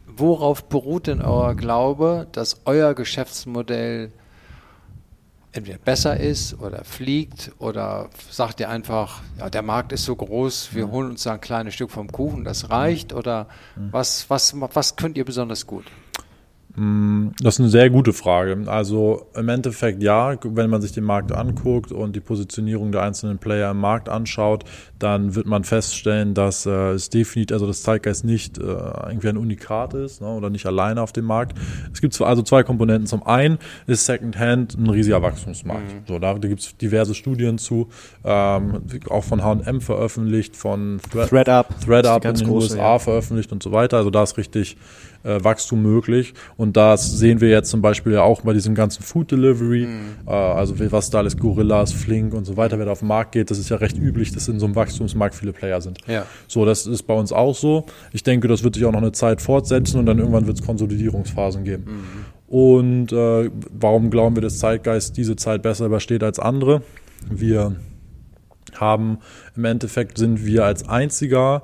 worauf 0.05 0.65
beruht 0.65 1.07
denn 1.07 1.21
euer 1.21 1.55
Glaube, 1.55 2.27
dass 2.31 2.61
euer 2.65 2.93
Geschäftsmodell 2.93 4.11
entweder 5.53 5.77
besser 5.77 6.19
ist 6.19 6.59
oder 6.59 6.83
fliegt 6.83 7.51
oder 7.57 8.09
sagt 8.29 8.59
ihr 8.59 8.69
einfach, 8.69 9.21
ja, 9.39 9.49
der 9.49 9.61
Markt 9.61 9.91
ist 9.91 10.05
so 10.05 10.15
groß, 10.15 10.69
wir 10.73 10.91
holen 10.91 11.11
uns 11.11 11.23
da 11.23 11.33
ein 11.33 11.41
kleines 11.41 11.73
Stück 11.73 11.89
vom 11.89 12.11
Kuchen, 12.11 12.43
das 12.43 12.69
reicht 12.69 13.13
oder 13.13 13.47
was, 13.75 14.29
was, 14.29 14.53
was 14.59 14.95
könnt 14.95 15.17
ihr 15.17 15.25
besonders 15.25 15.65
gut? 15.65 15.85
Mm, 16.77 17.29
das 17.41 17.55
ist 17.55 17.59
eine 17.59 17.69
sehr 17.69 17.89
gute 17.89 18.13
Frage. 18.13 18.55
Also 18.67 19.25
im 19.35 19.49
Endeffekt 19.49 20.03
ja, 20.03 20.37
wenn 20.43 20.69
man 20.69 20.81
sich 20.81 20.91
den 20.91 21.03
Markt 21.03 21.31
anguckt 21.31 21.91
und 21.91 22.15
die 22.15 22.19
Positionierung 22.19 22.91
der 22.91 23.01
einzelnen 23.01 23.39
Player 23.39 23.71
im 23.71 23.79
Markt 23.79 24.09
anschaut, 24.09 24.63
dann 24.99 25.35
wird 25.35 25.45
man 25.45 25.63
feststellen, 25.63 26.33
dass 26.33 26.65
äh, 26.65 26.91
es 26.91 27.09
definitiv, 27.09 27.53
also 27.53 27.67
das 27.67 27.83
Zeitgeist 27.83 28.25
nicht 28.25 28.57
äh, 28.57 28.61
irgendwie 28.61 29.29
ein 29.29 29.37
Unikat 29.37 29.93
ist 29.93 30.21
ne, 30.21 30.27
oder 30.27 30.49
nicht 30.49 30.65
alleine 30.65 31.01
auf 31.01 31.13
dem 31.13 31.25
Markt. 31.25 31.57
Es 31.93 32.01
gibt 32.01 32.19
also 32.21 32.41
zwei 32.41 32.63
Komponenten. 32.63 33.07
Zum 33.07 33.23
einen 33.23 33.59
ist 33.85 34.05
Secondhand 34.05 34.77
ein 34.77 34.89
riesiger 34.89 35.21
Wachstumsmarkt. 35.21 35.93
Mhm. 35.93 36.07
So, 36.07 36.19
da 36.19 36.33
gibt 36.33 36.61
es 36.61 36.77
diverse 36.77 37.13
Studien 37.13 37.57
zu, 37.57 37.89
ähm, 38.23 38.81
auch 39.09 39.23
von 39.23 39.43
H&M 39.43 39.81
veröffentlicht, 39.81 40.55
von 40.55 40.99
Thread, 41.11 41.29
ThreadUp, 41.29 41.67
ThreadUp 41.85 42.25
in 42.25 42.33
den 42.33 42.47
große, 42.47 42.73
USA 42.73 42.93
ja. 42.93 42.99
veröffentlicht 42.99 43.51
und 43.51 43.61
so 43.61 43.71
weiter. 43.71 43.97
Also 43.97 44.09
da 44.09 44.23
ist 44.23 44.37
richtig 44.37 44.77
äh, 45.23 45.43
Wachstum 45.43 45.81
möglich. 45.81 46.33
Und 46.55 46.77
das 46.77 47.17
sehen 47.17 47.41
wir 47.41 47.49
jetzt 47.49 47.69
zum 47.69 47.81
Beispiel 47.81 48.13
ja 48.13 48.23
auch 48.23 48.41
bei 48.41 48.53
diesem 48.53 48.75
ganzen 48.75 49.03
Food 49.03 49.31
Delivery, 49.31 49.87
mhm. 49.87 50.27
äh, 50.27 50.31
also 50.31 50.75
was 50.91 51.09
da 51.09 51.19
alles 51.19 51.37
Gorillas, 51.37 51.91
Flink 51.91 52.33
und 52.33 52.45
so 52.45 52.57
weiter, 52.57 52.77
wer 52.79 52.85
da 52.85 52.93
auf 52.93 52.99
den 52.99 53.07
Markt 53.07 53.33
geht, 53.33 53.51
das 53.51 53.59
ist 53.59 53.69
ja 53.69 53.77
recht 53.77 53.97
üblich, 53.97 54.31
dass 54.31 54.47
in 54.47 54.59
so 54.59 54.65
einem 54.65 54.75
Wachstumsmarkt 54.87 55.35
viele 55.35 55.53
Player 55.53 55.81
sind. 55.81 55.99
Ja. 56.07 56.25
So, 56.47 56.65
das 56.65 56.85
ist 56.85 57.03
bei 57.03 57.13
uns 57.13 57.31
auch 57.31 57.55
so. 57.55 57.85
Ich 58.11 58.23
denke, 58.23 58.47
das 58.47 58.63
wird 58.63 58.75
sich 58.75 58.85
auch 58.85 58.91
noch 58.91 59.01
eine 59.01 59.11
Zeit 59.11 59.41
fortsetzen 59.41 59.99
und 59.99 60.05
dann 60.05 60.19
irgendwann 60.19 60.47
wird 60.47 60.59
es 60.59 60.65
Konsolidierungsphasen 60.65 61.63
geben. 61.63 61.83
Mhm. 61.85 62.25
Und 62.47 63.11
äh, 63.11 63.51
warum 63.71 64.09
glauben 64.09 64.35
wir, 64.35 64.41
dass 64.41 64.59
Zeitgeist 64.59 65.17
diese 65.17 65.35
Zeit 65.35 65.61
besser 65.61 65.85
übersteht 65.85 66.23
als 66.23 66.39
andere? 66.39 66.81
Wir 67.29 67.75
haben 68.75 69.19
im 69.55 69.65
Endeffekt 69.65 70.17
sind 70.17 70.45
wir 70.45 70.63
als 70.65 70.87
einziger 70.87 71.63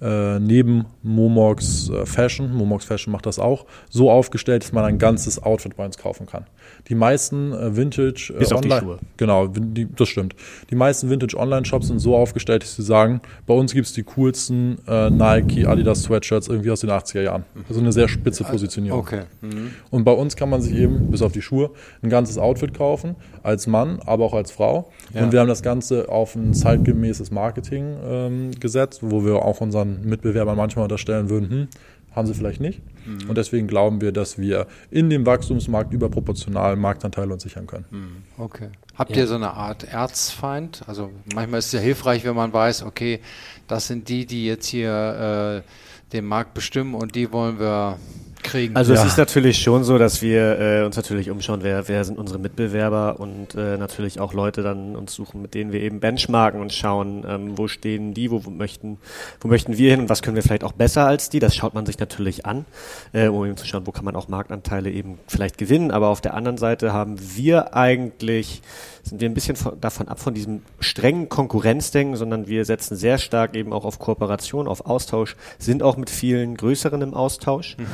äh, 0.00 0.38
neben 0.38 0.86
Momox 1.02 1.90
äh, 1.90 2.06
Fashion, 2.06 2.52
Momox 2.52 2.84
Fashion 2.84 3.12
macht 3.12 3.26
das 3.26 3.38
auch, 3.38 3.66
so 3.88 4.10
aufgestellt, 4.10 4.62
dass 4.64 4.72
man 4.72 4.84
ein 4.84 4.98
ganzes 4.98 5.42
Outfit 5.42 5.76
bei 5.76 5.84
uns 5.84 5.98
kaufen 5.98 6.26
kann. 6.26 6.46
Die 6.88 6.94
meisten 6.94 7.52
äh, 7.52 7.76
Vintage 7.76 8.32
äh, 8.38 8.54
Online, 8.54 8.98
genau, 9.16 9.46
die, 9.46 9.86
das 9.94 10.08
stimmt. 10.08 10.34
Die 10.70 10.74
meisten 10.74 11.10
Vintage 11.10 11.36
Online 11.36 11.64
Shops 11.64 11.88
sind 11.88 11.98
so 11.98 12.16
aufgestellt, 12.16 12.62
dass 12.62 12.76
sie 12.76 12.82
sagen, 12.82 13.20
bei 13.46 13.54
uns 13.54 13.72
gibt 13.72 13.86
es 13.86 13.92
die 13.92 14.02
coolsten 14.02 14.78
äh, 14.86 15.10
Nike, 15.10 15.66
Adidas 15.66 16.02
Sweatshirts 16.02 16.48
irgendwie 16.48 16.70
aus 16.70 16.80
den 16.80 16.90
80er 16.90 17.22
Jahren. 17.22 17.44
Also 17.68 17.80
eine 17.80 17.92
sehr 17.92 18.08
spitze 18.08 18.44
Positionierung. 18.44 19.00
Okay. 19.00 19.22
Mhm. 19.40 19.70
Und 19.90 20.04
bei 20.04 20.12
uns 20.12 20.36
kann 20.36 20.48
man 20.50 20.62
sich 20.62 20.74
eben 20.74 21.10
bis 21.10 21.22
auf 21.22 21.32
die 21.32 21.42
Schuhe 21.42 21.70
ein 22.02 22.10
ganzes 22.10 22.38
Outfit 22.38 22.74
kaufen 22.74 23.16
als 23.42 23.66
Mann, 23.66 24.00
aber 24.04 24.24
auch 24.24 24.34
als 24.34 24.50
Frau. 24.50 24.90
Ja. 25.14 25.22
Und 25.22 25.32
wir 25.32 25.40
haben 25.40 25.48
das 25.48 25.62
Ganze 25.62 26.08
auf 26.08 26.34
ein 26.34 26.54
zeitgemäßes 26.54 27.30
Marketing 27.30 27.96
ähm, 28.04 28.50
gesetzt, 28.58 29.00
wo 29.02 29.24
wir 29.24 29.44
auch 29.44 29.60
unseren 29.60 29.89
Mitbewerbern 30.02 30.56
manchmal 30.56 30.84
unterstellen 30.84 31.30
würden, 31.30 31.50
hm, 31.50 31.68
haben 32.14 32.26
sie 32.26 32.34
vielleicht 32.34 32.60
nicht. 32.60 32.80
Mhm. 33.06 33.28
Und 33.28 33.38
deswegen 33.38 33.66
glauben 33.66 34.00
wir, 34.00 34.12
dass 34.12 34.38
wir 34.38 34.66
in 34.90 35.10
dem 35.10 35.26
Wachstumsmarkt 35.26 35.92
überproportional 35.92 36.76
Marktanteile 36.76 37.32
uns 37.32 37.42
sichern 37.42 37.66
können. 37.66 37.84
Mhm. 37.90 38.16
Okay. 38.36 38.68
Habt 38.96 39.12
ja. 39.12 39.18
ihr 39.18 39.26
so 39.26 39.36
eine 39.36 39.54
Art 39.54 39.84
Erzfeind? 39.84 40.82
Also 40.86 41.10
manchmal 41.34 41.60
ist 41.60 41.66
es 41.66 41.72
ja 41.72 41.80
hilfreich, 41.80 42.24
wenn 42.24 42.34
man 42.34 42.52
weiß, 42.52 42.82
okay, 42.82 43.20
das 43.68 43.86
sind 43.86 44.08
die, 44.08 44.26
die 44.26 44.46
jetzt 44.46 44.66
hier 44.66 45.62
äh, 45.64 46.12
den 46.12 46.24
Markt 46.24 46.54
bestimmen 46.54 46.94
und 46.94 47.14
die 47.14 47.32
wollen 47.32 47.58
wir 47.58 47.98
kriegen. 48.42 48.76
Also 48.76 48.94
ja. 48.94 49.00
es 49.00 49.06
ist 49.06 49.18
natürlich 49.18 49.58
schon 49.58 49.84
so, 49.84 49.98
dass 49.98 50.22
wir 50.22 50.58
äh, 50.58 50.84
uns 50.84 50.96
natürlich 50.96 51.30
umschauen, 51.30 51.60
wer, 51.62 51.88
wer 51.88 52.04
sind 52.04 52.18
unsere 52.18 52.38
Mitbewerber 52.38 53.20
und 53.20 53.54
äh, 53.54 53.76
natürlich 53.76 54.20
auch 54.20 54.32
Leute 54.32 54.62
dann 54.62 54.96
uns 54.96 55.14
suchen, 55.14 55.42
mit 55.42 55.54
denen 55.54 55.72
wir 55.72 55.80
eben 55.80 56.00
benchmarken 56.00 56.60
und 56.60 56.72
schauen, 56.72 57.24
ähm, 57.28 57.58
wo 57.58 57.68
stehen 57.68 58.14
die, 58.14 58.30
wo, 58.30 58.44
wo 58.44 58.50
möchten, 58.50 58.98
wo 59.40 59.48
möchten 59.48 59.78
wir 59.78 59.90
hin 59.90 60.00
und 60.00 60.08
was 60.08 60.22
können 60.22 60.36
wir 60.36 60.42
vielleicht 60.42 60.64
auch 60.64 60.72
besser 60.72 61.06
als 61.06 61.30
die. 61.30 61.38
Das 61.38 61.54
schaut 61.54 61.74
man 61.74 61.86
sich 61.86 61.98
natürlich 61.98 62.46
an, 62.46 62.64
äh, 63.12 63.28
um 63.28 63.44
eben 63.44 63.56
zu 63.56 63.66
schauen, 63.66 63.86
wo 63.86 63.92
kann 63.92 64.04
man 64.04 64.16
auch 64.16 64.28
Marktanteile 64.28 64.90
eben 64.90 65.18
vielleicht 65.26 65.58
gewinnen. 65.58 65.90
Aber 65.90 66.08
auf 66.08 66.20
der 66.20 66.34
anderen 66.34 66.58
Seite 66.58 66.92
haben 66.92 67.16
wir 67.36 67.74
eigentlich 67.74 68.62
sind 69.10 69.20
wir 69.20 69.28
ein 69.28 69.34
bisschen 69.34 69.56
von, 69.56 69.78
davon 69.80 70.08
ab 70.08 70.18
von 70.18 70.34
diesem 70.34 70.62
strengen 70.80 71.28
Konkurrenzdenken, 71.28 72.16
sondern 72.16 72.46
wir 72.46 72.64
setzen 72.64 72.96
sehr 72.96 73.18
stark 73.18 73.54
eben 73.54 73.72
auch 73.72 73.84
auf 73.84 73.98
Kooperation, 73.98 74.66
auf 74.66 74.86
Austausch, 74.86 75.36
sind 75.58 75.82
auch 75.82 75.96
mit 75.96 76.08
vielen 76.08 76.56
größeren 76.56 77.02
im 77.02 77.14
Austausch 77.14 77.76
mhm. 77.78 77.86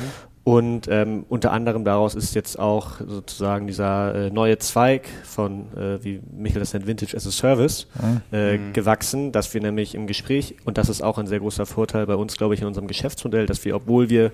Und 0.46 0.86
ähm, 0.88 1.26
unter 1.28 1.50
anderem 1.50 1.84
daraus 1.84 2.14
ist 2.14 2.36
jetzt 2.36 2.56
auch 2.56 3.00
sozusagen 3.04 3.66
dieser 3.66 4.14
äh, 4.14 4.30
neue 4.30 4.58
Zweig 4.58 5.08
von, 5.24 5.76
äh, 5.76 6.04
wie 6.04 6.20
Michael 6.30 6.60
das 6.60 6.72
nennt, 6.72 6.86
Vintage 6.86 7.16
as 7.16 7.26
a 7.26 7.32
Service 7.32 7.88
äh, 8.30 8.56
mhm. 8.56 8.72
gewachsen, 8.72 9.32
dass 9.32 9.52
wir 9.54 9.60
nämlich 9.60 9.96
im 9.96 10.06
Gespräch, 10.06 10.54
und 10.64 10.78
das 10.78 10.88
ist 10.88 11.02
auch 11.02 11.18
ein 11.18 11.26
sehr 11.26 11.40
großer 11.40 11.66
Vorteil 11.66 12.06
bei 12.06 12.14
uns, 12.14 12.36
glaube 12.36 12.54
ich, 12.54 12.60
in 12.60 12.68
unserem 12.68 12.86
Geschäftsmodell, 12.86 13.46
dass 13.46 13.64
wir, 13.64 13.74
obwohl 13.74 14.08
wir 14.08 14.30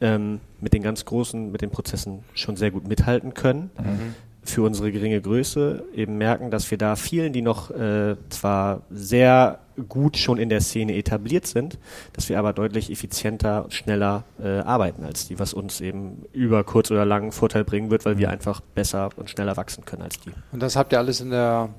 ähm, 0.00 0.40
mit 0.62 0.72
den 0.72 0.82
ganz 0.82 1.04
großen, 1.04 1.52
mit 1.52 1.60
den 1.60 1.68
Prozessen 1.68 2.20
schon 2.32 2.56
sehr 2.56 2.70
gut 2.70 2.88
mithalten 2.88 3.34
können, 3.34 3.70
mhm 3.78 4.14
für 4.46 4.62
unsere 4.62 4.92
geringe 4.92 5.20
Größe 5.20 5.84
eben 5.94 6.18
merken, 6.18 6.50
dass 6.50 6.70
wir 6.70 6.78
da 6.78 6.96
vielen, 6.96 7.32
die 7.32 7.42
noch 7.42 7.70
äh, 7.70 8.16
zwar 8.28 8.82
sehr 8.90 9.60
gut 9.88 10.16
schon 10.16 10.38
in 10.38 10.48
der 10.48 10.60
Szene 10.60 10.96
etabliert 10.96 11.46
sind, 11.46 11.78
dass 12.14 12.28
wir 12.28 12.38
aber 12.38 12.52
deutlich 12.52 12.90
effizienter 12.90 13.64
und 13.64 13.74
schneller 13.74 14.24
äh, 14.42 14.60
arbeiten 14.60 15.04
als 15.04 15.28
die, 15.28 15.38
was 15.38 15.52
uns 15.52 15.80
eben 15.80 16.24
über 16.32 16.64
kurz 16.64 16.90
oder 16.90 17.04
lang 17.04 17.32
Vorteil 17.32 17.64
bringen 17.64 17.90
wird, 17.90 18.04
weil 18.04 18.18
wir 18.18 18.30
einfach 18.30 18.60
besser 18.60 19.10
und 19.16 19.28
schneller 19.28 19.56
wachsen 19.56 19.84
können 19.84 20.02
als 20.02 20.18
die. 20.20 20.30
Und 20.52 20.62
das 20.62 20.76
habt 20.76 20.92
ihr 20.92 20.98
alles 20.98 21.20
in 21.20 21.30
der 21.30 21.70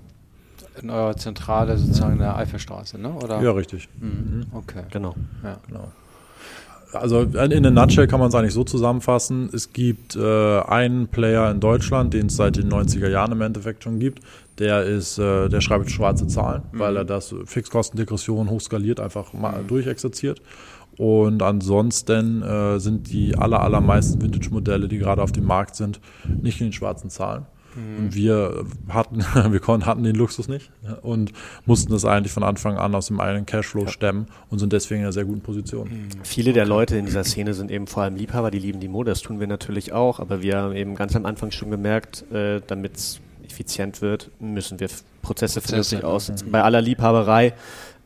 in 0.79 0.91
eurer 0.91 1.17
Zentrale 1.17 1.75
sozusagen 1.75 2.13
in 2.13 2.19
der 2.19 2.35
Eifelstraße, 2.35 2.99
ne? 2.99 3.11
Oder? 3.11 3.41
Ja, 3.41 3.51
richtig. 3.51 3.89
Mhm. 3.99 4.45
Okay. 4.53 4.83
Genau. 4.91 5.15
Ja. 5.43 5.57
genau 5.67 5.91
also 6.93 7.21
in 7.21 7.65
a 7.65 7.69
nutshell 7.69 8.07
kann 8.07 8.19
man 8.19 8.29
es 8.29 8.35
eigentlich 8.35 8.53
so 8.53 8.63
zusammenfassen. 8.63 9.49
Es 9.53 9.73
gibt 9.73 10.15
äh, 10.15 10.59
einen 10.61 11.07
Player 11.07 11.51
in 11.51 11.59
Deutschland, 11.59 12.13
den 12.13 12.27
es 12.27 12.35
seit 12.35 12.55
den 12.57 12.69
90er 12.71 13.09
Jahren 13.09 13.31
im 13.31 13.41
Endeffekt 13.41 13.83
schon 13.83 13.99
gibt. 13.99 14.21
Der 14.59 14.83
ist, 14.83 15.19
äh, 15.19 15.49
der 15.49 15.61
schreibt 15.61 15.91
schwarze 15.91 16.27
Zahlen, 16.27 16.63
mhm. 16.71 16.79
weil 16.79 16.97
er 16.97 17.05
das 17.05 17.35
Fixkostendegression 17.45 18.49
hochskaliert 18.49 18.99
einfach 18.99 19.33
mal 19.33 19.61
mhm. 19.61 19.67
durchexerziert. 19.67 20.41
Und 20.97 21.43
ansonsten 21.43 22.41
äh, 22.41 22.79
sind 22.79 23.11
die 23.11 23.37
aller, 23.37 23.61
allermeisten 23.61 24.21
Vintage-Modelle, 24.21 24.87
die 24.87 24.97
gerade 24.97 25.21
auf 25.21 25.31
dem 25.31 25.45
Markt 25.45 25.75
sind, 25.75 25.99
nicht 26.41 26.59
in 26.59 26.67
den 26.67 26.73
schwarzen 26.73 27.11
Zahlen. 27.11 27.45
Mhm. 27.77 27.97
Und 27.97 28.15
wir 28.15 28.65
hatten, 28.89 29.19
wir 29.51 29.59
konnten, 29.59 29.85
hatten 29.85 30.03
den 30.03 30.15
Luxus 30.15 30.47
nicht 30.47 30.71
und 31.01 31.31
mussten 31.65 31.91
das 31.91 32.05
eigentlich 32.05 32.33
von 32.33 32.43
Anfang 32.43 32.77
an 32.77 32.95
aus 32.95 33.07
dem 33.07 33.19
eigenen 33.19 33.45
Cashflow 33.45 33.83
ja. 33.83 33.87
stemmen 33.87 34.27
und 34.49 34.59
sind 34.59 34.73
deswegen 34.73 35.01
in 35.01 35.05
einer 35.05 35.13
sehr 35.13 35.25
guten 35.25 35.41
Position. 35.41 35.87
Mhm. 35.89 36.09
Viele 36.23 36.53
der 36.53 36.65
Leute 36.65 36.97
in 36.97 37.05
dieser 37.05 37.23
Szene 37.23 37.53
sind 37.53 37.71
eben 37.71 37.87
vor 37.87 38.03
allem 38.03 38.15
Liebhaber, 38.15 38.51
die 38.51 38.59
lieben 38.59 38.79
die 38.79 38.87
Mode, 38.87 39.11
das 39.11 39.21
tun 39.21 39.39
wir 39.39 39.47
natürlich 39.47 39.93
auch, 39.93 40.19
aber 40.19 40.41
wir 40.41 40.57
haben 40.57 40.75
eben 40.75 40.95
ganz 40.95 41.15
am 41.15 41.25
Anfang 41.25 41.51
schon 41.51 41.71
gemerkt, 41.71 42.29
äh, 42.31 42.61
damit 42.65 42.97
es 42.97 43.21
effizient 43.45 44.01
wird, 44.01 44.29
müssen 44.39 44.79
wir 44.79 44.89
Prozesse, 45.21 45.61
vernünftig 45.61 46.03
aussetzen. 46.03 46.47
Mhm. 46.47 46.51
Bei 46.51 46.63
aller 46.63 46.81
Liebhaberei 46.81 47.53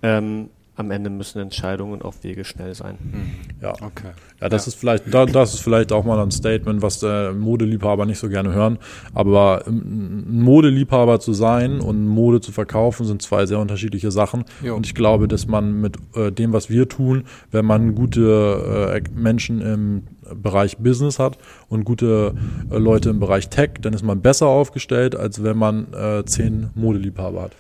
ähm, 0.03 0.49
am 0.76 0.89
Ende 0.89 1.09
müssen 1.09 1.39
Entscheidungen 1.39 2.01
auf 2.01 2.24
Wege 2.24 2.45
schnell 2.45 2.74
sein. 2.74 2.97
Mhm. 3.01 3.61
Ja, 3.61 3.74
okay. 3.74 4.11
Ja, 4.39 4.47
das 4.47 4.65
ja. 4.65 4.69
ist 4.69 4.76
vielleicht, 4.76 5.13
da, 5.13 5.26
das 5.26 5.53
ist 5.53 5.59
vielleicht 5.59 5.91
auch 5.91 6.05
mal 6.05 6.19
ein 6.19 6.32
Statement, 6.32 6.82
was 6.82 6.99
der 6.99 7.34
Modeliebhaber 7.34 8.05
nicht 8.05 8.19
so 8.19 8.30
gerne 8.30 8.53
hören. 8.53 8.80
Aber 9.13 9.63
ein 9.67 10.41
Modeliebhaber 10.41 11.19
zu 11.19 11.34
sein 11.34 11.82
und 11.82 12.07
Mode 12.07 12.39
zu 12.39 12.51
verkaufen, 12.51 13.05
sind 13.05 13.22
zwei 13.22 13.45
sehr 13.45 13.59
unterschiedliche 13.59 14.11
Sachen. 14.11 14.45
Jo. 14.63 14.76
Und 14.76 14.86
ich 14.86 14.95
glaube, 14.95 15.28
dass 15.28 15.45
man 15.45 15.82
mit 15.82 15.97
äh, 16.15 16.32
dem, 16.32 16.53
was 16.53 16.69
wir 16.69 16.88
tun, 16.88 17.26
wenn 17.51 17.65
man 17.65 17.93
gute 17.93 18.93
äh, 18.95 19.01
Menschen 19.13 19.61
im 19.61 20.03
Bereich 20.36 20.78
Business 20.78 21.19
hat 21.19 21.38
und 21.67 21.84
gute 21.84 22.34
äh, 22.69 22.78
Leute 22.78 23.09
im 23.09 23.19
Bereich 23.19 23.49
Tech, 23.49 23.72
dann 23.82 23.93
ist 23.93 24.03
man 24.03 24.22
besser 24.22 24.47
aufgestellt, 24.47 25.15
als 25.15 25.43
wenn 25.43 25.57
man 25.57 25.93
äh, 25.93 26.24
zehn 26.26 26.69
Modeliebhaber 26.76 27.43
hat. 27.43 27.51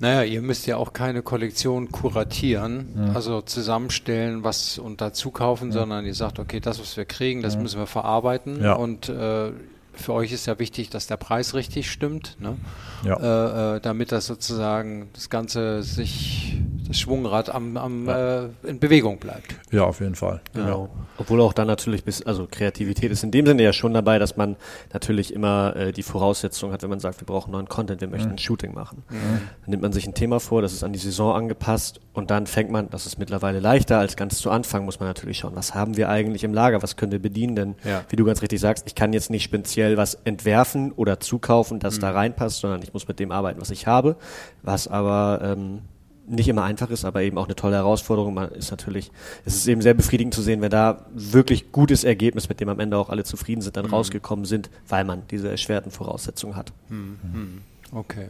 Naja, 0.00 0.22
ihr 0.24 0.42
müsst 0.42 0.66
ja 0.66 0.76
auch 0.76 0.92
keine 0.92 1.22
Kollektion 1.22 1.92
kuratieren, 1.92 2.88
ja. 2.96 3.12
also 3.14 3.42
zusammenstellen, 3.42 4.42
was 4.42 4.78
und 4.78 5.00
dazu 5.00 5.30
kaufen, 5.30 5.68
ja. 5.68 5.74
sondern 5.80 6.04
ihr 6.04 6.14
sagt, 6.14 6.38
okay, 6.38 6.60
das, 6.60 6.80
was 6.80 6.96
wir 6.96 7.04
kriegen, 7.04 7.42
das 7.42 7.54
ja. 7.54 7.60
müssen 7.60 7.78
wir 7.78 7.86
verarbeiten 7.86 8.60
und 8.76 9.08
äh, 9.08 9.52
für 9.96 10.12
euch 10.12 10.32
ist 10.32 10.46
ja 10.46 10.58
wichtig, 10.58 10.90
dass 10.90 11.06
der 11.06 11.16
Preis 11.16 11.54
richtig 11.54 11.90
stimmt, 11.90 12.36
ne? 12.40 12.56
äh, 13.04 13.76
äh, 13.76 13.80
damit 13.80 14.12
das 14.12 14.26
sozusagen 14.26 15.08
das 15.12 15.30
Ganze 15.30 15.82
sich 15.82 16.58
das 16.86 16.98
Schwungrad 16.98 17.54
am, 17.54 17.76
am 17.76 18.06
ja. 18.06 18.44
äh, 18.44 18.48
in 18.64 18.78
Bewegung 18.78 19.18
bleibt. 19.18 19.54
Ja, 19.70 19.84
auf 19.84 20.00
jeden 20.00 20.14
Fall. 20.14 20.40
Genau. 20.52 20.90
Obwohl 21.16 21.40
auch 21.40 21.52
dann 21.52 21.66
natürlich 21.66 22.04
bis, 22.04 22.22
also 22.22 22.46
Kreativität 22.50 23.10
ist 23.10 23.22
in 23.22 23.30
dem 23.30 23.46
Sinne 23.46 23.62
ja 23.62 23.72
schon 23.72 23.94
dabei, 23.94 24.18
dass 24.18 24.36
man 24.36 24.56
natürlich 24.92 25.32
immer 25.32 25.74
äh, 25.76 25.92
die 25.92 26.02
Voraussetzung 26.02 26.72
hat, 26.72 26.82
wenn 26.82 26.90
man 26.90 27.00
sagt, 27.00 27.20
wir 27.20 27.26
brauchen 27.26 27.52
neuen 27.52 27.68
Content, 27.68 28.00
wir 28.00 28.08
möchten 28.08 28.28
mhm. 28.28 28.34
ein 28.34 28.38
Shooting 28.38 28.74
machen. 28.74 29.04
Mhm. 29.08 29.16
Dann 29.62 29.70
nimmt 29.70 29.82
man 29.82 29.92
sich 29.92 30.06
ein 30.06 30.14
Thema 30.14 30.40
vor, 30.40 30.62
das 30.62 30.72
ist 30.72 30.84
an 30.84 30.92
die 30.92 30.98
Saison 30.98 31.34
angepasst 31.34 32.00
und 32.12 32.30
dann 32.30 32.46
fängt 32.46 32.70
man, 32.70 32.90
das 32.90 33.06
ist 33.06 33.18
mittlerweile 33.18 33.60
leichter 33.60 33.98
als 33.98 34.16
ganz 34.16 34.38
zu 34.38 34.50
Anfang, 34.50 34.84
muss 34.84 35.00
man 35.00 35.08
natürlich 35.08 35.38
schauen, 35.38 35.52
was 35.54 35.74
haben 35.74 35.96
wir 35.96 36.08
eigentlich 36.08 36.44
im 36.44 36.52
Lager, 36.52 36.82
was 36.82 36.96
können 36.96 37.12
wir 37.12 37.22
bedienen, 37.22 37.56
denn 37.56 37.74
ja. 37.84 38.02
wie 38.08 38.16
du 38.16 38.24
ganz 38.24 38.42
richtig 38.42 38.60
sagst, 38.60 38.86
ich 38.86 38.94
kann 38.94 39.12
jetzt 39.12 39.30
nicht 39.30 39.44
speziell 39.44 39.83
was 39.96 40.14
entwerfen 40.24 40.92
oder 40.92 41.20
zukaufen, 41.20 41.78
das 41.78 41.96
mhm. 41.96 42.00
da 42.02 42.10
reinpasst, 42.12 42.60
sondern 42.60 42.82
ich 42.82 42.92
muss 42.92 43.08
mit 43.08 43.18
dem 43.18 43.30
arbeiten, 43.30 43.60
was 43.60 43.70
ich 43.70 43.86
habe, 43.86 44.16
was 44.62 44.88
aber 44.88 45.40
ähm, 45.42 45.80
nicht 46.26 46.48
immer 46.48 46.64
einfach 46.64 46.90
ist, 46.90 47.04
aber 47.04 47.22
eben 47.22 47.38
auch 47.38 47.44
eine 47.44 47.54
tolle 47.54 47.76
Herausforderung. 47.76 48.34
Man 48.34 48.50
ist 48.50 48.70
natürlich, 48.70 49.10
es 49.44 49.56
ist 49.56 49.66
eben 49.66 49.82
sehr 49.82 49.94
befriedigend 49.94 50.34
zu 50.34 50.42
sehen, 50.42 50.60
wenn 50.60 50.70
da 50.70 51.04
wirklich 51.12 51.72
gutes 51.72 52.04
Ergebnis, 52.04 52.48
mit 52.48 52.60
dem 52.60 52.68
am 52.68 52.80
Ende 52.80 52.96
auch 52.96 53.10
alle 53.10 53.24
zufrieden 53.24 53.60
sind, 53.60 53.76
dann 53.76 53.86
mhm. 53.86 53.94
rausgekommen 53.94 54.44
sind, 54.44 54.70
weil 54.88 55.04
man 55.04 55.22
diese 55.30 55.50
erschwerten 55.50 55.90
Voraussetzungen 55.90 56.56
hat. 56.56 56.72
Mhm. 56.88 57.60
Okay. 57.92 58.28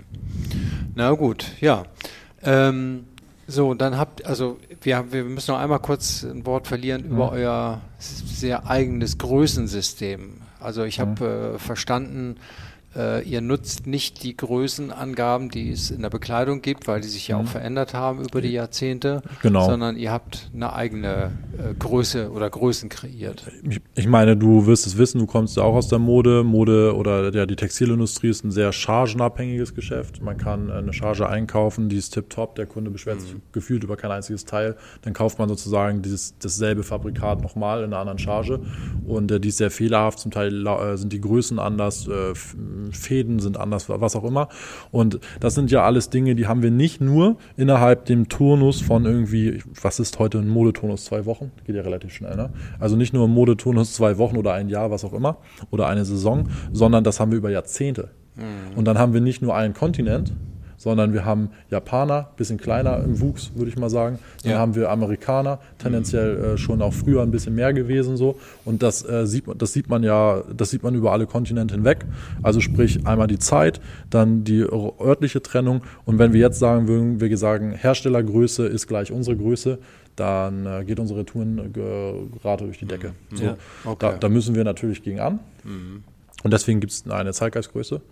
Na 0.94 1.12
gut, 1.12 1.52
ja. 1.60 1.84
Ähm, 2.42 3.04
so, 3.46 3.74
dann 3.74 3.96
habt, 3.96 4.24
also 4.24 4.58
wir, 4.82 5.12
wir 5.12 5.24
müssen 5.24 5.52
noch 5.52 5.58
einmal 5.58 5.78
kurz 5.78 6.22
ein 6.22 6.44
Wort 6.46 6.66
verlieren 6.66 7.06
mhm. 7.06 7.12
über 7.12 7.32
euer 7.32 7.80
sehr 7.98 8.68
eigenes 8.68 9.18
Größensystem. 9.18 10.40
Also 10.64 10.84
ich 10.84 11.00
habe 11.00 11.50
mhm. 11.50 11.54
äh, 11.56 11.58
verstanden, 11.58 12.36
äh, 12.96 13.22
ihr 13.22 13.40
nutzt 13.40 13.86
nicht 13.86 14.22
die 14.22 14.36
Größenangaben, 14.36 15.50
die 15.50 15.70
es 15.70 15.90
in 15.90 16.02
der 16.02 16.10
Bekleidung 16.10 16.62
gibt, 16.62 16.86
weil 16.86 17.00
die 17.00 17.08
sich 17.08 17.28
ja 17.28 17.36
auch 17.36 17.42
mhm. 17.42 17.48
verändert 17.48 17.94
haben 17.94 18.22
über 18.22 18.40
die 18.40 18.50
Jahrzehnte, 18.50 19.22
genau. 19.42 19.66
sondern 19.66 19.96
ihr 19.96 20.12
habt 20.12 20.50
eine 20.54 20.72
eigene 20.72 21.32
äh, 21.58 21.74
Größe 21.74 22.30
oder 22.30 22.48
Größen 22.50 22.88
kreiert. 22.88 23.44
Ich, 23.68 23.80
ich, 23.94 24.06
meine, 24.06 24.36
du 24.36 24.66
wirst 24.66 24.86
es 24.86 24.98
wissen, 24.98 25.18
du 25.18 25.26
kommst 25.26 25.56
ja 25.56 25.62
auch 25.62 25.74
aus 25.74 25.88
der 25.88 25.98
Mode. 25.98 26.44
Mode 26.44 26.94
oder 26.96 27.32
ja, 27.34 27.46
die 27.46 27.56
Textilindustrie 27.56 28.28
ist 28.28 28.44
ein 28.44 28.50
sehr 28.50 28.72
chargenabhängiges 28.72 29.74
Geschäft. 29.74 30.22
Man 30.22 30.36
kann 30.36 30.70
eine 30.70 30.92
Charge 30.92 31.28
einkaufen, 31.28 31.88
die 31.88 31.96
ist 31.96 32.10
tipptopp, 32.10 32.54
der 32.54 32.66
Kunde 32.66 32.90
beschwert 32.90 33.20
sich 33.20 33.34
mhm. 33.34 33.42
gefühlt 33.52 33.84
über 33.84 33.96
kein 33.96 34.10
einziges 34.10 34.44
Teil. 34.44 34.76
Dann 35.02 35.12
kauft 35.12 35.38
man 35.38 35.48
sozusagen 35.48 36.02
dieses, 36.02 36.36
dasselbe 36.38 36.82
Fabrikat 36.82 37.42
nochmal 37.42 37.80
in 37.80 37.86
einer 37.86 37.98
anderen 37.98 38.18
Charge 38.18 38.60
und 39.06 39.30
äh, 39.30 39.40
die 39.40 39.48
ist 39.48 39.58
sehr 39.58 39.70
fehlerhaft. 39.70 40.18
Zum 40.18 40.30
Teil 40.30 40.66
äh, 40.66 40.96
sind 40.96 41.12
die 41.12 41.20
Größen 41.20 41.58
anders, 41.58 42.06
äh, 42.08 42.34
Fäden 42.92 43.38
sind 43.38 43.56
anders, 43.56 43.88
was 43.88 44.16
auch 44.16 44.24
immer. 44.24 44.48
Und 44.90 45.20
das 45.40 45.54
sind 45.54 45.70
ja 45.70 45.82
alles 45.82 46.10
Dinge, 46.10 46.34
die 46.34 46.46
haben 46.46 46.62
wir 46.62 46.70
nicht 46.70 47.00
nur 47.00 47.36
innerhalb 47.56 48.06
dem 48.06 48.28
Turnus 48.28 48.80
von 48.80 49.04
irgendwie, 49.04 49.62
was 49.80 50.00
ist 50.00 50.18
heute 50.18 50.38
ein 50.38 50.48
Modeturnus? 50.48 51.04
Zwei 51.04 51.26
Wochen? 51.26 51.50
Geht 51.64 51.76
ja 51.76 51.82
relativ 51.82 52.12
schnell, 52.12 52.36
ne? 52.36 52.50
Also 52.78 52.96
nicht 52.96 53.12
nur 53.12 53.26
ein 53.26 53.30
Modeturnus 53.30 53.94
zwei 53.94 54.18
Wochen 54.18 54.36
oder 54.36 54.52
ein 54.52 54.68
Jahr, 54.68 54.90
was 54.90 55.04
auch 55.04 55.12
immer, 55.12 55.38
oder 55.70 55.86
eine 55.86 56.04
Saison, 56.04 56.48
sondern 56.72 57.04
das 57.04 57.20
haben 57.20 57.30
wir 57.30 57.38
über 57.38 57.50
Jahrzehnte. 57.50 58.10
Mhm. 58.36 58.76
Und 58.76 58.84
dann 58.86 58.98
haben 58.98 59.12
wir 59.12 59.20
nicht 59.20 59.42
nur 59.42 59.54
einen 59.54 59.74
Kontinent, 59.74 60.32
sondern 60.84 61.14
wir 61.14 61.24
haben 61.24 61.48
Japaner, 61.70 62.28
bisschen 62.36 62.58
kleiner 62.58 63.02
im 63.02 63.18
Wuchs, 63.18 63.52
würde 63.54 63.70
ich 63.70 63.78
mal 63.78 63.88
sagen. 63.88 64.18
Dann 64.42 64.52
ja. 64.52 64.58
haben 64.58 64.74
wir 64.74 64.90
Amerikaner, 64.90 65.58
tendenziell 65.78 66.36
äh, 66.36 66.58
schon 66.58 66.82
auch 66.82 66.92
früher 66.92 67.22
ein 67.22 67.30
bisschen 67.30 67.54
mehr 67.54 67.72
gewesen 67.72 68.18
so. 68.18 68.38
Und 68.66 68.82
das 68.82 69.02
äh, 69.08 69.26
sieht 69.26 69.46
man, 69.46 69.56
das 69.56 69.72
sieht 69.72 69.88
man 69.88 70.02
ja, 70.02 70.42
das 70.54 70.68
sieht 70.68 70.82
man 70.82 70.94
über 70.94 71.12
alle 71.12 71.26
Kontinente 71.26 71.74
hinweg. 71.74 72.04
Also 72.42 72.60
sprich 72.60 73.06
einmal 73.06 73.28
die 73.28 73.38
Zeit, 73.38 73.80
dann 74.10 74.44
die 74.44 74.60
örtliche 74.60 75.40
Trennung. 75.40 75.80
Und 76.04 76.18
wenn 76.18 76.34
wir 76.34 76.40
jetzt 76.40 76.58
sagen 76.58 76.86
würden, 76.86 77.18
wir 77.18 77.38
sagen, 77.38 77.72
Herstellergröße 77.72 78.66
ist 78.66 78.86
gleich 78.86 79.10
unsere 79.10 79.38
Größe, 79.38 79.78
dann 80.16 80.66
äh, 80.66 80.84
geht 80.84 81.00
unsere 81.00 81.24
Tourenrate 81.24 82.64
durch 82.64 82.78
die 82.78 82.84
Decke. 82.84 83.14
Mhm. 83.30 83.36
So, 83.36 83.44
okay. 83.86 83.96
da, 83.98 84.12
da, 84.12 84.28
müssen 84.28 84.54
wir 84.54 84.64
natürlich 84.64 85.02
gegen 85.02 85.18
an. 85.18 85.40
Mhm. 85.64 86.04
Und 86.44 86.52
deswegen 86.52 86.78
gibt 86.78 86.92
es 86.92 87.10
eine 87.10 87.32
Zeitgeistgröße 87.32 88.02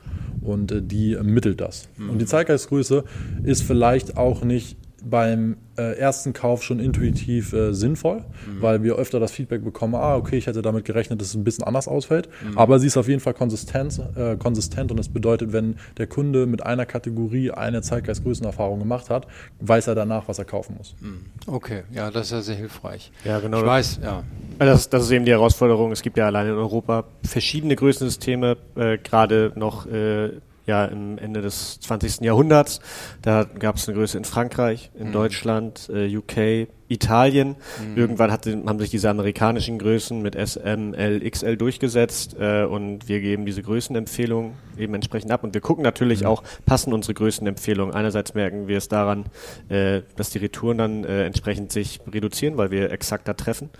und 0.40 0.72
äh, 0.72 0.82
die 0.82 1.14
ermittelt 1.14 1.60
das. 1.60 1.88
Mhm. 1.96 2.10
Und 2.10 2.18
die 2.18 2.26
Zeitgeistgröße 2.26 3.04
ist 3.44 3.62
vielleicht 3.62 4.16
auch 4.16 4.42
nicht 4.42 4.76
beim 5.04 5.56
äh, 5.76 5.96
ersten 5.98 6.32
Kauf 6.32 6.62
schon 6.62 6.78
intuitiv 6.80 7.52
äh, 7.52 7.72
sinnvoll, 7.72 8.18
mhm. 8.18 8.62
weil 8.62 8.82
wir 8.82 8.96
öfter 8.96 9.20
das 9.20 9.32
Feedback 9.32 9.64
bekommen, 9.64 9.94
ah, 9.94 10.16
okay, 10.16 10.36
ich 10.36 10.46
hätte 10.46 10.62
damit 10.62 10.84
gerechnet, 10.84 11.20
dass 11.20 11.28
es 11.28 11.34
ein 11.34 11.44
bisschen 11.44 11.64
anders 11.64 11.88
ausfällt. 11.88 12.28
Mhm. 12.42 12.58
Aber 12.58 12.78
sie 12.78 12.86
ist 12.86 12.96
auf 12.96 13.08
jeden 13.08 13.20
Fall 13.20 13.34
konsistent, 13.34 14.00
äh, 14.16 14.36
konsistent 14.36 14.90
und 14.90 14.96
das 14.96 15.08
bedeutet, 15.08 15.52
wenn 15.52 15.76
der 15.98 16.06
Kunde 16.06 16.46
mit 16.46 16.64
einer 16.64 16.86
Kategorie 16.86 17.50
eine 17.50 17.82
Zeitgeistgrößenerfahrung 17.82 18.78
gemacht 18.78 19.10
hat, 19.10 19.26
weiß 19.60 19.86
er 19.88 19.94
danach, 19.94 20.28
was 20.28 20.38
er 20.38 20.44
kaufen 20.44 20.76
muss. 20.76 20.94
Mhm. 21.00 21.20
Okay, 21.46 21.82
ja, 21.92 22.10
das 22.10 22.26
ist 22.26 22.32
ja 22.32 22.42
sehr 22.42 22.56
hilfreich. 22.56 23.10
Ja, 23.24 23.40
genau. 23.40 23.60
Ich 23.60 23.66
weiß, 23.66 24.00
ja. 24.02 24.22
Das, 24.58 24.88
das 24.88 25.04
ist 25.04 25.10
eben 25.10 25.24
die 25.24 25.32
Herausforderung. 25.32 25.92
Es 25.92 26.02
gibt 26.02 26.16
ja 26.16 26.26
allein 26.26 26.46
in 26.46 26.54
Europa 26.54 27.04
verschiedene 27.24 27.74
Größensysteme, 27.74 28.56
äh, 28.76 28.98
gerade 28.98 29.52
noch 29.56 29.86
äh, 29.86 30.30
ja 30.66 30.84
im 30.84 31.18
Ende 31.18 31.42
des 31.42 31.80
20. 31.80 32.20
Jahrhunderts. 32.20 32.80
Da 33.22 33.44
gab 33.44 33.76
es 33.76 33.88
eine 33.88 33.96
Größe 33.96 34.18
in 34.18 34.24
Frankreich, 34.24 34.90
in 34.98 35.08
mhm. 35.08 35.12
Deutschland, 35.12 35.90
äh, 35.92 36.16
UK, 36.16 36.68
Italien. 36.88 37.56
Mhm. 37.80 37.96
Irgendwann 37.96 38.30
hatte, 38.30 38.62
haben 38.66 38.78
sich 38.78 38.90
diese 38.90 39.08
amerikanischen 39.08 39.78
Größen 39.78 40.20
mit 40.20 40.36
S, 40.36 40.56
M, 40.56 40.94
L, 40.94 41.28
XL 41.28 41.56
durchgesetzt 41.56 42.36
äh, 42.38 42.64
und 42.64 43.08
wir 43.08 43.20
geben 43.20 43.46
diese 43.46 43.62
Größenempfehlung 43.62 44.54
eben 44.78 44.94
entsprechend 44.94 45.32
ab. 45.32 45.42
Und 45.42 45.54
wir 45.54 45.60
gucken 45.60 45.82
natürlich 45.82 46.20
mhm. 46.20 46.26
auch, 46.26 46.42
passen 46.66 46.92
unsere 46.92 47.14
Größenempfehlungen. 47.14 47.94
Einerseits 47.94 48.34
merken 48.34 48.68
wir 48.68 48.78
es 48.78 48.88
daran, 48.88 49.26
äh, 49.68 50.02
dass 50.16 50.30
die 50.30 50.38
Retouren 50.38 50.78
dann 50.78 51.04
äh, 51.04 51.24
entsprechend 51.24 51.72
sich 51.72 52.00
reduzieren, 52.12 52.56
weil 52.56 52.70
wir 52.70 52.90
exakter 52.92 53.36
treffen. 53.36 53.70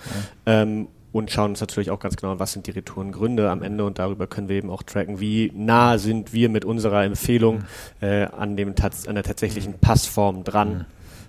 Ähm, 0.47 0.89
und 1.13 1.31
schauen 1.31 1.51
uns 1.51 1.61
natürlich 1.61 1.91
auch 1.91 2.01
ganz 2.01 2.17
genau 2.17 2.33
an, 2.33 2.39
was 2.39 2.53
sind 2.53 2.67
die 2.67 2.71
Retourengründe 2.71 3.51
am 3.51 3.63
Ende. 3.63 3.85
Und 3.85 3.99
darüber 3.99 4.27
können 4.27 4.49
wir 4.49 4.57
eben 4.57 4.71
auch 4.71 4.83
tracken, 4.83 5.21
wie 5.21 5.53
nah 5.55 5.99
sind 5.99 6.33
wir 6.33 6.49
mit 6.49 6.65
unserer 6.65 7.05
Empfehlung 7.05 7.65
äh, 8.01 8.25
an, 8.25 8.57
dem, 8.57 8.75
an 9.07 9.15
der 9.15 9.25
tatsächlichen 9.25 9.75
Passform 9.75 10.45
dran. 10.45 10.87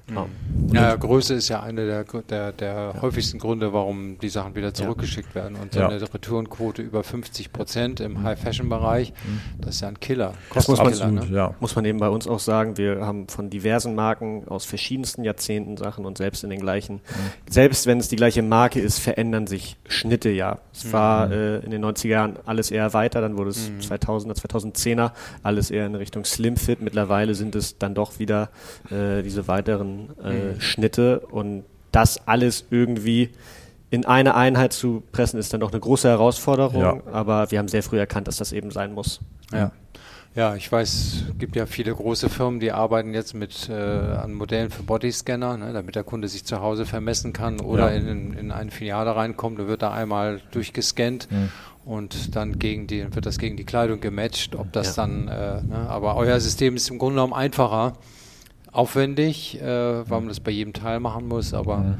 Mhm. 0.07 0.73
Ja. 0.73 0.89
ja, 0.89 0.95
Größe 0.95 1.35
ist 1.35 1.49
ja 1.49 1.61
einer 1.61 1.85
der, 1.85 2.03
der, 2.03 2.51
der 2.51 2.73
ja. 2.73 3.01
häufigsten 3.01 3.39
Gründe, 3.39 3.73
warum 3.73 4.17
die 4.19 4.29
Sachen 4.29 4.55
wieder 4.55 4.73
zurückgeschickt 4.73 5.29
ja. 5.29 5.35
werden. 5.35 5.57
Und 5.61 5.73
so 5.73 5.79
eine 5.81 6.01
Retourenquote 6.01 6.81
über 6.81 7.03
50 7.03 7.53
Prozent 7.53 7.99
im. 7.99 8.23
High-Fashion-Bereich, 8.23 9.11
mhm. 9.11 9.61
das 9.61 9.75
ist 9.75 9.81
ja 9.81 9.87
ein 9.87 9.99
Killer. 9.99 10.33
Das 10.53 10.67
muss 10.67 10.79
man, 10.79 10.91
Killer, 10.91 11.11
ne? 11.11 11.27
ja. 11.31 11.55
muss 11.59 11.75
man 11.75 11.85
eben 11.85 11.99
bei 11.99 12.09
uns 12.09 12.27
auch 12.27 12.39
sagen. 12.39 12.77
Wir 12.77 13.05
haben 13.05 13.27
von 13.27 13.49
diversen 13.49 13.95
Marken 13.95 14.47
aus 14.47 14.65
verschiedensten 14.65 15.23
Jahrzehnten 15.23 15.77
Sachen 15.77 16.05
und 16.05 16.17
selbst 16.17 16.43
in 16.43 16.49
den 16.49 16.59
gleichen, 16.59 16.95
mhm. 16.95 17.49
selbst 17.49 17.85
wenn 17.85 17.99
es 17.99 18.07
die 18.07 18.15
gleiche 18.15 18.41
Marke 18.41 18.79
ist, 18.79 18.99
verändern 18.99 19.47
sich 19.47 19.77
Schnitte 19.87 20.29
ja. 20.29 20.59
Es 20.73 20.91
war 20.91 21.31
äh, 21.31 21.59
in 21.59 21.71
den 21.71 21.83
90er 21.83 22.07
Jahren 22.07 22.39
alles 22.45 22.71
eher 22.71 22.93
weiter, 22.93 23.21
dann 23.21 23.37
wurde 23.37 23.51
es 23.51 23.71
2000er, 23.81 24.27
mhm. 24.27 24.31
2010er 24.31 25.11
alles 25.43 25.71
eher 25.71 25.85
in 25.85 25.95
Richtung 25.95 26.25
Slim 26.25 26.57
Fit. 26.57 26.81
Mittlerweile 26.81 27.35
sind 27.35 27.55
es 27.55 27.77
dann 27.77 27.93
doch 27.93 28.19
wieder 28.19 28.49
äh, 28.89 29.21
diese 29.21 29.47
weiteren 29.47 29.92
äh, 30.23 30.53
mhm. 30.53 30.61
Schnitte 30.61 31.19
und 31.19 31.63
das 31.91 32.27
alles 32.27 32.65
irgendwie 32.69 33.29
in 33.89 34.05
eine 34.05 34.33
Einheit 34.35 34.73
zu 34.73 35.03
pressen, 35.11 35.39
ist 35.39 35.53
dann 35.53 35.59
doch 35.59 35.71
eine 35.71 35.79
große 35.79 36.07
Herausforderung, 36.07 36.81
ja. 36.81 36.97
aber 37.11 37.51
wir 37.51 37.59
haben 37.59 37.67
sehr 37.67 37.83
früh 37.83 37.99
erkannt, 37.99 38.27
dass 38.27 38.37
das 38.37 38.51
eben 38.51 38.71
sein 38.71 38.93
muss. 38.93 39.19
Ja. 39.51 39.71
Ja, 40.35 40.55
ich 40.55 40.71
weiß, 40.71 41.25
es 41.29 41.37
gibt 41.37 41.55
ja 41.55 41.67
viele 41.67 41.93
große 41.93 42.27
Firmen, 42.27 42.59
die 42.59 42.71
arbeiten 42.71 43.13
jetzt 43.13 43.35
mit 43.35 43.69
äh, 43.69 43.73
an 43.73 44.33
Modellen 44.33 44.71
für 44.71 44.81
Bodyscanner, 44.81 45.57
ne, 45.57 45.73
damit 45.73 45.93
der 45.93 46.03
Kunde 46.03 46.27
sich 46.27 46.43
zu 46.43 46.59
Hause 46.59 46.87
vermessen 46.87 47.33
kann 47.33 47.59
oder 47.59 47.91
ja. 47.91 47.97
in, 47.99 48.33
in 48.33 48.51
eine 48.51 48.71
Filiale 48.71 49.15
reinkommt 49.15 49.59
und 49.59 49.67
wird 49.67 49.83
da 49.83 49.93
einmal 49.93 50.41
durchgescannt 50.49 51.27
mhm. 51.29 51.51
und 51.85 52.35
dann 52.35 52.57
gegen 52.57 52.87
die, 52.87 53.13
wird 53.13 53.27
das 53.27 53.37
gegen 53.37 53.57
die 53.57 53.63
Kleidung 53.63 54.01
gematcht, 54.01 54.55
ob 54.55 54.73
das 54.73 54.95
ja. 54.95 55.03
dann, 55.03 55.27
äh, 55.27 55.61
ne, 55.61 55.85
aber 55.87 56.15
euer 56.15 56.39
System 56.39 56.75
ist 56.77 56.89
im 56.89 56.97
Grunde 56.97 57.17
genommen 57.17 57.33
einfacher, 57.33 57.93
aufwendig, 58.73 59.61
äh, 59.61 59.65
weil 60.09 60.19
man 60.19 60.27
das 60.27 60.39
bei 60.39 60.51
jedem 60.51 60.73
Teil 60.73 60.99
machen 60.99 61.27
muss, 61.27 61.53
aber 61.53 61.77
mhm. 61.77 61.97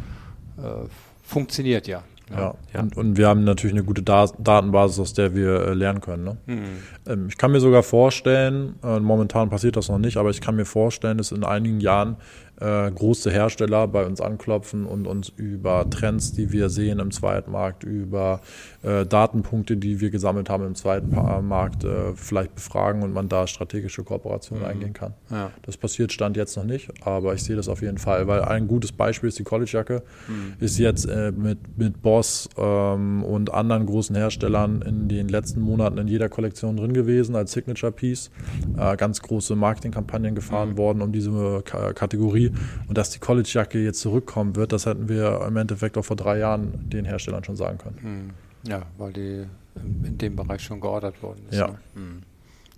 Äh, 0.55 0.87
funktioniert 1.23 1.87
ja. 1.87 2.03
Ja, 2.29 2.55
ja. 2.73 2.81
Und, 2.81 2.97
und, 2.97 3.17
wir 3.17 3.27
haben 3.27 3.43
natürlich 3.43 3.75
eine 3.75 3.83
gute 3.83 4.01
da 4.01 4.27
Datenbasis, 4.37 4.99
aus 4.99 5.13
der 5.13 5.35
wir 5.35 5.67
äh, 5.67 5.73
lernen 5.73 6.01
können. 6.01 6.23
Ne? 6.23 6.37
Mhm. 6.45 6.63
Ähm, 7.07 7.27
ich 7.27 7.37
kann 7.37 7.51
mir 7.51 7.59
sogar 7.59 7.83
vorstellen, 7.83 8.75
äh, 8.83 8.99
momentan 8.99 9.49
passiert 9.49 9.75
das 9.75 9.89
noch 9.89 9.99
nicht, 9.99 10.17
aber 10.17 10.29
ich 10.29 10.41
kann 10.41 10.55
mir 10.55 10.65
vorstellen, 10.65 11.17
dass 11.17 11.31
in 11.31 11.43
einigen 11.43 11.79
Jahren 11.79 12.17
äh, 12.59 12.89
große 12.89 13.29
Hersteller 13.29 13.87
bei 13.87 14.05
uns 14.05 14.21
anklopfen 14.21 14.85
und 14.85 15.05
uns 15.05 15.29
über 15.29 15.89
Trends, 15.89 16.31
die 16.31 16.51
wir 16.51 16.69
sehen 16.69 16.99
im 16.99 17.11
Zweitmarkt, 17.11 17.83
über 17.83 18.41
äh, 18.83 19.05
Datenpunkte, 19.05 19.77
die 19.77 19.99
wir 20.01 20.09
gesammelt 20.09 20.49
haben 20.49 20.65
im 20.65 20.75
Zweitmarkt, 20.75 21.83
äh, 21.83 22.13
vielleicht 22.15 22.55
befragen 22.55 23.01
und 23.01 23.13
man 23.13 23.29
da 23.29 23.47
strategische 23.47 24.03
Kooperationen 24.03 24.63
mhm. 24.63 24.69
eingehen 24.69 24.93
kann. 24.93 25.13
Ja. 25.29 25.51
Das 25.63 25.77
passiert 25.77 26.11
Stand 26.11 26.37
jetzt 26.37 26.57
noch 26.57 26.65
nicht, 26.65 26.91
aber 27.05 27.33
ich 27.33 27.43
sehe 27.43 27.55
das 27.55 27.69
auf 27.69 27.81
jeden 27.81 27.97
Fall, 27.97 28.27
weil 28.27 28.41
ein 28.43 28.67
gutes 28.67 28.91
Beispiel 28.91 29.29
ist 29.29 29.39
die 29.39 29.43
Collegejacke, 29.43 30.03
mhm. 30.27 30.53
ist 30.59 30.77
jetzt 30.77 31.05
äh, 31.05 31.31
mit, 31.31 31.77
mit 31.77 32.01
Boss 32.01 32.49
ähm, 32.57 33.23
und 33.23 33.53
anderen 33.53 33.85
großen 33.85 34.15
Herstellern 34.15 34.81
in 34.81 35.07
den 35.07 35.29
letzten 35.29 35.61
Monaten 35.61 35.97
in 35.97 36.07
jeder 36.07 36.29
Kollektion 36.29 36.77
drin 36.77 36.93
gewesen 36.93 37.35
als 37.35 37.53
Signature 37.53 37.91
Piece. 37.91 38.31
Äh, 38.77 38.97
ganz 38.97 39.21
große 39.21 39.55
Marketingkampagnen 39.55 40.35
gefahren 40.35 40.71
mhm. 40.71 40.77
worden 40.77 41.01
um 41.01 41.11
diese 41.11 41.61
K 41.63 41.93
Kategorie 41.93 42.51
und 42.87 42.97
dass 42.97 43.11
die 43.11 43.19
College-Jacke 43.19 43.79
jetzt 43.79 43.99
zurückkommen 44.01 44.55
wird, 44.55 44.71
das 44.71 44.85
hätten 44.85 45.09
wir 45.09 45.41
im 45.47 45.57
Endeffekt 45.57 45.97
auch 45.97 46.05
vor 46.05 46.15
drei 46.15 46.39
Jahren 46.39 46.89
den 46.89 47.05
Herstellern 47.05 47.43
schon 47.43 47.55
sagen 47.55 47.77
können. 47.77 48.33
Ja, 48.67 48.83
weil 48.97 49.13
die 49.13 49.45
in 49.75 50.17
dem 50.17 50.35
Bereich 50.35 50.61
schon 50.61 50.79
geordert 50.79 51.21
worden 51.21 51.41
ist. 51.49 51.57
Ja. 51.57 51.67
Ne? 51.67 51.77
Hm. 51.95 52.21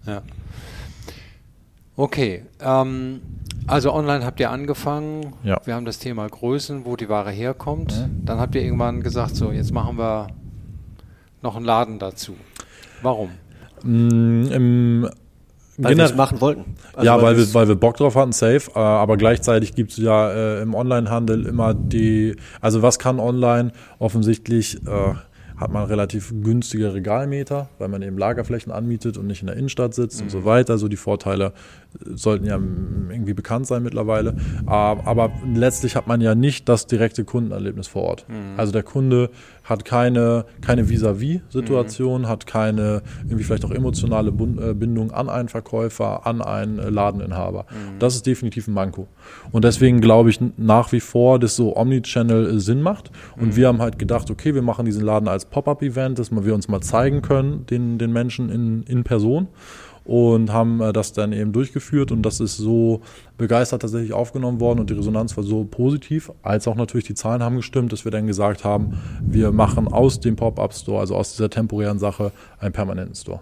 ja. 0.05 0.21
Okay, 1.97 2.43
ähm, 2.59 3.21
also 3.67 3.93
online 3.93 4.25
habt 4.25 4.39
ihr 4.39 4.51
angefangen. 4.51 5.33
Ja. 5.43 5.59
Wir 5.63 5.75
haben 5.75 5.85
das 5.85 5.99
Thema 5.99 6.27
Größen, 6.27 6.85
wo 6.85 6.95
die 6.95 7.07
Ware 7.07 7.31
herkommt. 7.31 7.95
Mhm. 7.97 8.25
Dann 8.25 8.39
habt 8.39 8.55
ihr 8.55 8.61
irgendwann 8.61 9.01
gesagt, 9.01 9.35
so 9.35 9.51
jetzt 9.51 9.71
machen 9.71 9.97
wir 9.97 10.27
noch 11.41 11.55
einen 11.55 11.65
Laden 11.65 11.99
dazu. 11.99 12.35
Warum? 13.01 13.29
Mm, 13.83 14.51
Im 14.51 15.09
weil 15.77 15.97
wir 15.97 16.05
es 16.05 16.15
machen 16.15 16.39
wollten. 16.39 16.75
Also 16.93 17.05
ja, 17.05 17.17
weil, 17.17 17.23
weil 17.23 17.37
wir, 17.37 17.53
weil 17.53 17.67
wir 17.67 17.75
Bock 17.75 17.97
drauf 17.97 18.15
hatten, 18.15 18.31
safe. 18.31 18.71
Äh, 18.75 18.79
aber 18.79 19.17
gleichzeitig 19.17 19.75
gibt 19.75 19.91
es 19.91 19.97
ja 19.97 20.31
äh, 20.31 20.61
im 20.61 20.73
Onlinehandel 20.73 21.45
immer 21.45 21.73
die, 21.73 22.35
also 22.61 22.81
was 22.81 22.97
kann 22.97 23.19
online 23.19 23.71
offensichtlich 23.99 24.77
äh, 24.87 25.13
hat 25.57 25.71
man 25.71 25.85
relativ 25.85 26.33
günstige 26.41 26.93
Regalmeter, 26.93 27.69
weil 27.77 27.87
man 27.87 28.01
eben 28.01 28.17
Lagerflächen 28.17 28.71
anmietet 28.71 29.17
und 29.17 29.27
nicht 29.27 29.41
in 29.41 29.47
der 29.47 29.55
Innenstadt 29.55 29.93
sitzt 29.93 30.19
mhm. 30.19 30.23
und 30.23 30.29
so 30.29 30.39
mhm. 30.39 30.45
weiter. 30.45 30.77
So 30.77 30.87
die 30.87 30.97
Vorteile 30.97 31.53
äh, 32.05 32.15
sollten 32.15 32.45
ja 32.45 32.55
irgendwie 32.55 33.33
bekannt 33.33 33.67
sein 33.67 33.83
mittlerweile. 33.83 34.35
Aber 34.65 35.31
letztlich 35.53 35.95
hat 35.95 36.07
man 36.07 36.21
ja 36.21 36.35
nicht 36.35 36.67
das 36.67 36.87
direkte 36.87 37.23
Kundenerlebnis 37.23 37.87
vor 37.87 38.03
Ort. 38.03 38.25
Mhm. 38.27 38.57
Also 38.57 38.71
der 38.71 38.83
Kunde 38.83 39.29
hat 39.63 39.83
keine, 39.83 40.45
keine 40.61 40.89
Vis-à-vis-Situation, 40.89 42.21
mhm. 42.23 42.27
hat 42.27 42.45
keine 42.45 43.01
irgendwie 43.23 43.43
vielleicht 43.43 43.65
auch 43.65 43.71
emotionale 43.71 44.29
äh, 44.29 44.73
Bindung 44.73 45.11
an 45.11 45.29
einen 45.29 45.49
Verkäufer, 45.49 46.25
an 46.27 46.41
einen 46.41 46.79
äh, 46.79 46.89
Ladeninhaber. 46.89 47.65
Mhm. 47.69 47.99
Das 47.99 48.15
ist 48.15 48.25
definitiv 48.25 48.67
ein 48.67 48.73
Manko. 48.73 49.07
Und 49.51 49.65
deswegen 49.65 50.01
glaube 50.01 50.29
ich 50.29 50.39
nach 50.57 50.91
wie 50.91 50.99
vor, 50.99 51.39
dass 51.39 51.55
so 51.55 51.75
Omnichannel 51.75 52.59
Sinn 52.59 52.81
macht. 52.81 53.11
Und 53.37 53.49
mhm. 53.49 53.55
wir 53.55 53.67
haben 53.67 53.81
halt 53.81 53.97
gedacht, 53.97 54.29
okay, 54.29 54.53
wir 54.53 54.61
machen 54.61 54.85
diesen 54.85 55.03
Laden 55.03 55.27
als 55.27 55.44
Pop-up-Event, 55.49 56.19
dass 56.19 56.31
wir 56.31 56.53
uns 56.53 56.67
mal 56.67 56.81
zeigen 56.81 57.21
können, 57.21 57.65
den, 57.67 57.97
den 57.97 58.11
Menschen 58.11 58.49
in, 58.49 58.83
in 58.83 59.03
Person 59.03 59.47
und 60.05 60.53
haben 60.53 60.81
äh, 60.81 60.93
das 60.93 61.13
dann 61.13 61.33
eben 61.33 61.51
durchgeführt 61.51 62.11
und 62.11 62.21
das 62.21 62.39
ist 62.39 62.57
so 62.57 63.01
begeistert 63.37 63.81
tatsächlich 63.81 64.13
aufgenommen 64.13 64.59
worden 64.59 64.79
und 64.79 64.89
die 64.89 64.93
Resonanz 64.93 65.35
war 65.35 65.43
so 65.43 65.65
positiv, 65.65 66.31
als 66.43 66.67
auch 66.67 66.75
natürlich 66.75 67.07
die 67.07 67.15
Zahlen 67.15 67.43
haben 67.43 67.57
gestimmt, 67.57 67.91
dass 67.91 68.05
wir 68.05 68.11
dann 68.11 68.27
gesagt 68.27 68.63
haben, 68.63 68.99
wir 69.21 69.51
machen 69.51 69.87
aus 69.87 70.19
dem 70.19 70.35
Pop-up-Store, 70.35 70.99
also 70.99 71.15
aus 71.15 71.31
dieser 71.35 71.49
temporären 71.49 71.99
Sache, 71.99 72.31
einen 72.59 72.71
permanenten 72.71 73.15
Store. 73.15 73.41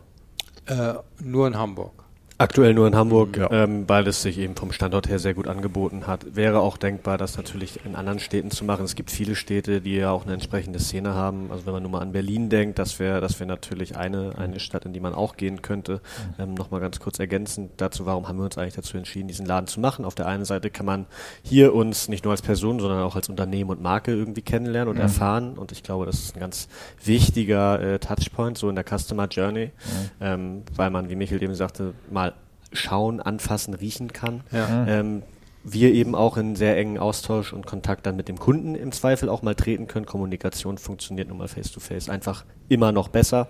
Äh, 0.65 0.93
nur 1.21 1.47
in 1.47 1.57
Hamburg. 1.57 2.02
Aktuell 2.43 2.73
nur 2.73 2.87
in 2.87 2.95
Hamburg, 2.97 3.37
ja. 3.37 3.49
ähm, 3.51 3.87
weil 3.87 4.05
es 4.05 4.21
sich 4.21 4.37
eben 4.37 4.57
vom 4.57 4.73
Standort 4.73 5.07
her 5.07 5.17
sehr 5.17 5.33
gut 5.33 5.47
angeboten 5.47 6.07
hat. 6.07 6.35
Wäre 6.35 6.59
auch 6.59 6.75
denkbar, 6.75 7.17
das 7.17 7.37
natürlich 7.37 7.85
in 7.85 7.95
anderen 7.95 8.19
Städten 8.19 8.51
zu 8.51 8.65
machen. 8.65 8.83
Es 8.83 8.95
gibt 8.95 9.11
viele 9.11 9.35
Städte, 9.35 9.79
die 9.79 9.95
ja 9.95 10.11
auch 10.11 10.25
eine 10.25 10.33
entsprechende 10.33 10.77
Szene 10.79 11.13
haben. 11.13 11.51
Also 11.51 11.65
wenn 11.65 11.71
man 11.71 11.83
nur 11.83 11.93
mal 11.93 12.01
an 12.01 12.11
Berlin 12.11 12.49
denkt, 12.49 12.79
das 12.79 12.99
wäre 12.99 13.21
das 13.21 13.39
wäre 13.39 13.47
natürlich 13.47 13.95
eine, 13.95 14.37
eine 14.37 14.59
Stadt, 14.59 14.83
in 14.83 14.91
die 14.91 14.99
man 14.99 15.13
auch 15.13 15.37
gehen 15.37 15.61
könnte. 15.61 16.01
Ähm, 16.37 16.53
Nochmal 16.53 16.81
ganz 16.81 16.99
kurz 16.99 17.17
ergänzend 17.17 17.71
dazu, 17.77 18.05
warum 18.05 18.27
haben 18.27 18.39
wir 18.39 18.43
uns 18.43 18.57
eigentlich 18.57 18.73
dazu 18.73 18.97
entschieden, 18.97 19.29
diesen 19.29 19.45
Laden 19.45 19.67
zu 19.67 19.79
machen? 19.79 20.03
Auf 20.03 20.15
der 20.15 20.27
einen 20.27 20.43
Seite 20.43 20.69
kann 20.69 20.85
man 20.85 21.05
hier 21.43 21.73
uns 21.73 22.09
nicht 22.09 22.25
nur 22.25 22.31
als 22.31 22.41
Person, 22.41 22.81
sondern 22.81 23.03
auch 23.03 23.15
als 23.15 23.29
Unternehmen 23.29 23.69
und 23.69 23.81
Marke 23.81 24.11
irgendwie 24.11 24.41
kennenlernen 24.41 24.89
und 24.89 24.97
mhm. 24.97 25.03
erfahren. 25.03 25.57
Und 25.57 25.71
ich 25.71 25.81
glaube, 25.81 26.05
das 26.05 26.15
ist 26.15 26.35
ein 26.35 26.41
ganz 26.41 26.67
wichtiger 27.05 27.81
äh, 27.81 27.99
Touchpoint 27.99 28.57
so 28.57 28.67
in 28.67 28.75
der 28.75 28.83
Customer 28.83 29.27
Journey, 29.27 29.67
mhm. 29.67 29.71
ähm, 30.19 30.63
weil 30.75 30.89
man, 30.89 31.09
wie 31.09 31.15
Michael 31.15 31.41
eben 31.41 31.55
sagte, 31.55 31.93
mal 32.11 32.32
schauen, 32.73 33.19
anfassen, 33.19 33.73
riechen 33.73 34.13
kann. 34.13 34.41
Ja. 34.51 34.85
Ähm, 34.87 35.23
wir 35.63 35.93
eben 35.93 36.13
auch 36.13 36.35
in 36.35 36.57
sehr 36.57 36.77
engen 36.77 36.97
Austausch 36.97 37.53
und 37.53 37.65
Kontakt 37.65 38.05
dann 38.05 38.17
mit 38.17 38.27
dem 38.27 38.37
Kunden 38.37 38.75
im 38.75 38.91
Zweifel 38.91 39.29
auch 39.29 39.43
mal 39.43 39.55
treten 39.55 39.87
können. 39.87 40.05
Kommunikation 40.05 40.77
funktioniert 40.77 41.29
nun 41.29 41.37
mal 41.37 41.47
face-to-face 41.47 42.09
einfach 42.09 42.43
immer 42.67 42.91
noch 42.91 43.07
besser. 43.07 43.47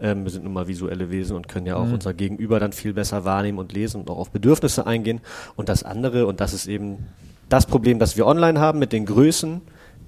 Ähm, 0.00 0.24
wir 0.24 0.32
sind 0.32 0.42
nun 0.42 0.52
mal 0.52 0.66
visuelle 0.66 1.10
Wesen 1.10 1.36
und 1.36 1.48
können 1.48 1.66
ja 1.66 1.76
auch 1.76 1.86
mhm. 1.86 1.94
unser 1.94 2.14
Gegenüber 2.14 2.58
dann 2.58 2.72
viel 2.72 2.92
besser 2.92 3.24
wahrnehmen 3.24 3.58
und 3.58 3.72
lesen 3.72 4.00
und 4.00 4.10
auch 4.10 4.18
auf 4.18 4.30
Bedürfnisse 4.30 4.86
eingehen. 4.86 5.20
Und 5.54 5.68
das 5.68 5.84
andere, 5.84 6.26
und 6.26 6.40
das 6.40 6.52
ist 6.52 6.66
eben 6.66 7.06
das 7.48 7.66
Problem, 7.66 8.00
das 8.00 8.16
wir 8.16 8.26
online 8.26 8.58
haben 8.58 8.80
mit 8.80 8.92
den 8.92 9.06
Größen, 9.06 9.60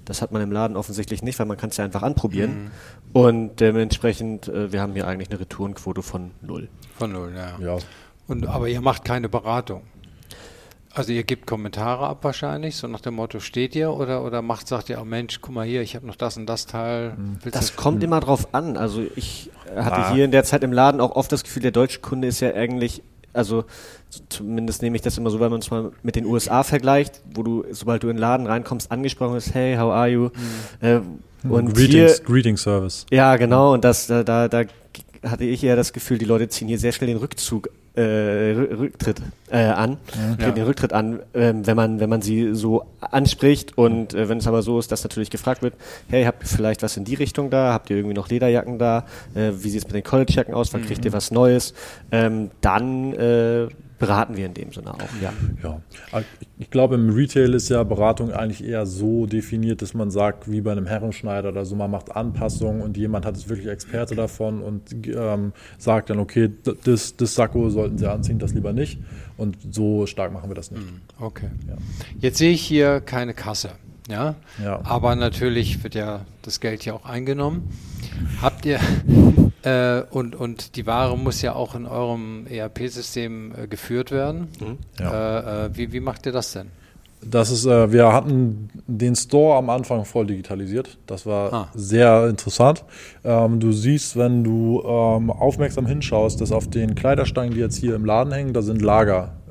das 0.03 0.21
hat 0.21 0.31
man 0.31 0.41
im 0.41 0.51
Laden 0.51 0.75
offensichtlich 0.75 1.23
nicht, 1.23 1.39
weil 1.39 1.45
man 1.45 1.57
kann 1.57 1.69
es 1.69 1.77
ja 1.77 1.85
einfach 1.85 2.03
anprobieren. 2.03 2.65
Mhm. 2.65 2.71
Und 3.13 3.59
dementsprechend, 3.61 4.49
äh, 4.49 4.71
wir 4.73 4.81
haben 4.81 4.93
hier 4.93 5.07
eigentlich 5.07 5.29
eine 5.29 5.39
Retourenquote 5.39 6.01
von 6.01 6.31
null. 6.41 6.67
Von 6.97 7.13
null, 7.13 7.33
ja. 7.35 7.57
ja. 7.59 7.77
Und, 8.27 8.47
aber 8.47 8.67
ihr 8.67 8.81
macht 8.81 9.05
keine 9.05 9.29
Beratung. 9.29 9.83
Also 10.95 11.11
ihr 11.11 11.23
gebt 11.23 11.45
Kommentare 11.45 12.07
ab 12.07 12.19
wahrscheinlich, 12.23 12.77
so 12.77 12.87
nach 12.87 13.01
dem 13.01 13.15
Motto, 13.15 13.41
steht 13.41 13.75
ihr 13.75 13.91
oder, 13.91 14.23
oder 14.23 14.41
macht, 14.41 14.69
sagt 14.69 14.89
ihr, 14.89 14.97
oh 15.01 15.03
Mensch, 15.03 15.41
guck 15.41 15.53
mal 15.53 15.65
hier, 15.65 15.81
ich 15.81 15.93
habe 15.93 16.07
noch 16.07 16.15
das 16.15 16.37
und 16.37 16.45
das 16.45 16.67
Teil. 16.67 17.17
Hm. 17.17 17.37
Willst 17.43 17.57
das 17.57 17.75
kommt 17.75 18.01
immer 18.01 18.21
drauf 18.21 18.53
an. 18.53 18.77
Also 18.77 19.03
ich 19.17 19.51
hatte 19.75 19.97
ah. 19.97 20.13
hier 20.13 20.23
in 20.23 20.31
der 20.31 20.45
Zeit 20.45 20.63
im 20.63 20.71
Laden 20.71 21.01
auch 21.01 21.11
oft 21.11 21.29
das 21.33 21.43
Gefühl, 21.43 21.63
der 21.63 21.71
deutsche 21.71 21.99
Kunde 21.99 22.29
ist 22.29 22.39
ja 22.39 22.53
eigentlich, 22.53 23.03
also 23.33 23.65
zumindest 24.29 24.83
nehme 24.83 24.95
ich 24.95 25.01
das 25.01 25.17
immer 25.17 25.29
so, 25.31 25.41
wenn 25.41 25.47
man 25.49 25.55
uns 25.55 25.69
mal 25.69 25.91
mit 26.01 26.15
den 26.15 26.25
USA 26.25 26.63
vergleicht, 26.63 27.21
wo 27.33 27.43
du, 27.43 27.65
sobald 27.71 28.03
du 28.03 28.07
in 28.07 28.15
den 28.15 28.21
Laden 28.21 28.47
reinkommst, 28.47 28.89
angesprochen 28.89 29.33
wirst, 29.33 29.53
hey, 29.53 29.75
how 29.75 29.91
are 29.91 30.07
you? 30.07 30.29
Mhm. 30.81 30.87
Äh, 30.87 31.01
und 31.49 31.75
Greetings, 31.75 32.15
hier, 32.15 32.25
Greeting 32.25 32.55
Service. 32.55 33.05
Ja, 33.11 33.35
genau, 33.35 33.73
und 33.73 33.83
das, 33.83 34.07
da, 34.07 34.23
da, 34.23 34.47
da 34.47 34.63
hatte 35.23 35.43
ich 35.43 35.61
eher 35.61 35.75
das 35.75 35.91
Gefühl, 35.91 36.17
die 36.17 36.25
Leute 36.25 36.47
ziehen 36.47 36.69
hier 36.69 36.79
sehr 36.79 36.93
schnell 36.93 37.09
den 37.09 37.17
Rückzug 37.17 37.69
äh, 37.95 38.51
Rücktritt 38.73 39.21
äh, 39.49 39.57
an, 39.57 39.97
ja. 40.39 40.51
den 40.51 40.63
Rücktritt 40.63 40.93
an, 40.93 41.19
äh, 41.33 41.53
wenn 41.55 41.75
man 41.75 41.99
wenn 41.99 42.09
man 42.09 42.21
sie 42.21 42.53
so 42.53 42.85
anspricht 42.99 43.77
und 43.77 44.13
äh, 44.13 44.29
wenn 44.29 44.39
es 44.39 44.47
aber 44.47 44.61
so 44.61 44.79
ist, 44.79 44.91
dass 44.91 45.03
natürlich 45.03 45.29
gefragt 45.29 45.61
wird, 45.61 45.75
hey, 46.07 46.25
habt 46.25 46.43
ihr 46.43 46.47
vielleicht 46.47 46.83
was 46.83 46.97
in 46.97 47.05
die 47.05 47.15
Richtung 47.15 47.49
da? 47.49 47.73
Habt 47.73 47.89
ihr 47.89 47.97
irgendwie 47.97 48.15
noch 48.15 48.29
Lederjacken 48.29 48.79
da? 48.79 49.05
Äh, 49.33 49.51
wie 49.57 49.69
sieht 49.69 49.81
es 49.81 49.85
mit 49.85 49.95
den 49.95 50.03
Collegejacken 50.03 50.53
aus? 50.53 50.73
Wann 50.73 50.81
mhm. 50.81 50.85
kriegt 50.85 51.05
ihr 51.05 51.13
was 51.13 51.31
Neues? 51.31 51.73
Ähm, 52.11 52.51
dann 52.61 53.13
äh, 53.13 53.67
beraten 54.05 54.37
wir 54.37 54.45
in 54.45 54.53
dem 54.53 54.71
Sinne 54.71 54.93
auch. 54.93 54.99
Ja. 55.21 55.33
ja. 55.63 55.81
Ich 56.57 56.69
glaube, 56.69 56.95
im 56.95 57.09
Retail 57.09 57.53
ist 57.53 57.69
ja 57.69 57.83
Beratung 57.83 58.31
eigentlich 58.31 58.63
eher 58.63 58.85
so 58.85 59.25
definiert, 59.25 59.81
dass 59.81 59.93
man 59.93 60.11
sagt, 60.11 60.49
wie 60.49 60.61
bei 60.61 60.71
einem 60.71 60.85
Herrenschneider 60.85 61.49
oder 61.49 61.65
so, 61.65 61.75
man 61.75 61.91
macht 61.91 62.15
Anpassungen 62.15 62.81
und 62.81 62.97
jemand 62.97 63.25
hat 63.25 63.35
es 63.35 63.49
wirklich 63.49 63.67
Experte 63.67 64.15
davon 64.15 64.61
und 64.61 64.93
ähm, 65.07 65.53
sagt 65.77 66.09
dann, 66.09 66.19
okay, 66.19 66.51
das, 66.83 67.15
das 67.15 67.35
Sakko 67.35 67.69
sollten 67.69 67.97
Sie 67.97 68.09
anziehen, 68.09 68.39
das 68.39 68.53
lieber 68.53 68.73
nicht. 68.73 68.99
Und 69.37 69.57
so 69.71 70.05
stark 70.05 70.31
machen 70.31 70.49
wir 70.49 70.55
das 70.55 70.71
nicht. 70.71 70.83
Hm, 70.83 71.01
okay. 71.19 71.49
Ja. 71.67 71.75
Jetzt 72.19 72.37
sehe 72.37 72.51
ich 72.51 72.61
hier 72.61 73.01
keine 73.01 73.33
Kasse. 73.33 73.71
Ja? 74.09 74.35
ja. 74.63 74.79
Aber 74.83 75.15
natürlich 75.15 75.83
wird 75.83 75.95
ja 75.95 76.21
das 76.41 76.59
Geld 76.59 76.85
ja 76.85 76.93
auch 76.93 77.05
eingenommen. 77.05 77.69
Habt 78.41 78.65
ihr 78.65 78.79
äh, 79.63 80.03
und, 80.09 80.35
und 80.35 80.75
die 80.75 80.85
Ware 80.85 81.17
muss 81.17 81.41
ja 81.41 81.53
auch 81.53 81.75
in 81.75 81.85
eurem 81.85 82.45
ERP-System 82.47 83.53
äh, 83.55 83.67
geführt 83.67 84.11
werden. 84.11 84.47
Mhm. 84.59 84.77
Ja. 84.99 85.39
Äh, 85.39 85.65
äh, 85.65 85.69
wie, 85.73 85.91
wie 85.91 85.99
macht 85.99 86.25
ihr 86.25 86.31
das 86.31 86.53
denn? 86.53 86.69
Das 87.27 87.49
ist, 87.49 87.65
äh, 87.65 87.91
wir 87.91 88.13
hatten 88.13 88.69
den 88.85 89.15
Store 89.15 89.57
am 89.57 89.71
Anfang 89.71 90.05
voll 90.05 90.27
digitalisiert. 90.27 90.99
Das 91.07 91.25
war 91.25 91.53
ah. 91.53 91.67
sehr 91.73 92.27
interessant. 92.27 92.85
Ähm, 93.23 93.59
du 93.59 93.71
siehst, 93.71 94.15
wenn 94.15 94.43
du 94.43 94.83
ähm, 94.85 95.31
aufmerksam 95.31 95.87
hinschaust, 95.87 96.39
dass 96.39 96.51
auf 96.51 96.69
den 96.69 96.93
Kleiderstangen, 96.93 97.53
die 97.53 97.59
jetzt 97.59 97.77
hier 97.77 97.95
im 97.95 98.05
Laden 98.05 98.31
hängen, 98.31 98.53
da 98.53 98.61
sind 98.61 98.81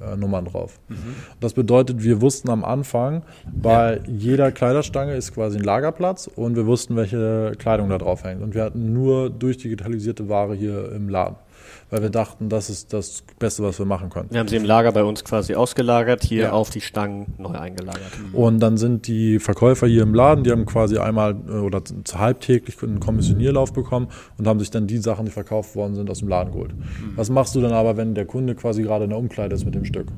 Lagernummern 0.04 0.44
drauf. 0.44 0.78
Mhm. 0.88 0.96
Das 1.40 1.54
bedeutet, 1.54 2.02
wir 2.02 2.20
wussten 2.20 2.50
am 2.50 2.64
Anfang, 2.64 3.22
bei 3.52 3.96
ja. 3.96 4.00
jeder 4.06 4.52
Kleiderstange 4.52 5.14
ist 5.14 5.34
quasi 5.34 5.58
ein 5.58 5.64
Lagerplatz 5.64 6.26
und 6.26 6.56
wir 6.56 6.66
wussten, 6.66 6.96
welche 6.96 7.52
Kleidung 7.58 7.88
da 7.88 7.98
drauf 7.98 8.24
hängt. 8.24 8.42
Und 8.42 8.54
wir 8.54 8.62
hatten 8.64 8.92
nur 8.92 9.30
durchdigitalisierte 9.30 10.28
Ware 10.28 10.54
hier 10.54 10.92
im 10.92 11.08
Laden 11.08 11.36
weil 11.94 12.02
wir 12.02 12.10
dachten, 12.10 12.48
das 12.48 12.70
ist 12.70 12.92
das 12.92 13.22
Beste, 13.38 13.62
was 13.62 13.78
wir 13.78 13.86
machen 13.86 14.10
können. 14.10 14.26
Wir 14.32 14.40
haben 14.40 14.48
sie 14.48 14.56
im 14.56 14.64
Lager 14.64 14.90
bei 14.90 15.04
uns 15.04 15.22
quasi 15.22 15.54
ausgelagert, 15.54 16.24
hier 16.24 16.42
ja. 16.42 16.50
auf 16.50 16.70
die 16.70 16.80
Stangen 16.80 17.34
neu 17.38 17.50
eingelagert. 17.50 18.10
Mhm. 18.18 18.34
Und 18.34 18.58
dann 18.58 18.76
sind 18.76 19.06
die 19.06 19.38
Verkäufer 19.38 19.86
hier 19.86 20.02
im 20.02 20.12
Laden, 20.12 20.42
die 20.42 20.50
haben 20.50 20.66
quasi 20.66 20.98
einmal 20.98 21.36
äh, 21.46 21.52
oder 21.52 21.80
halbtäglich 22.16 22.82
einen 22.82 22.98
Kommissionierlauf 22.98 23.72
bekommen 23.72 24.08
und 24.38 24.48
haben 24.48 24.58
sich 24.58 24.72
dann 24.72 24.88
die 24.88 24.98
Sachen, 24.98 25.26
die 25.26 25.30
verkauft 25.30 25.76
worden 25.76 25.94
sind, 25.94 26.10
aus 26.10 26.18
dem 26.18 26.26
Laden 26.26 26.52
geholt. 26.52 26.76
Mhm. 26.76 27.12
Was 27.14 27.30
machst 27.30 27.54
du 27.54 27.60
dann 27.60 27.70
aber, 27.70 27.96
wenn 27.96 28.16
der 28.16 28.26
Kunde 28.26 28.56
quasi 28.56 28.82
gerade 28.82 29.04
in 29.04 29.10
der 29.10 29.18
Umkleide 29.20 29.54
ist 29.54 29.64
mit 29.64 29.76
dem 29.76 29.84
Stück? 29.84 30.08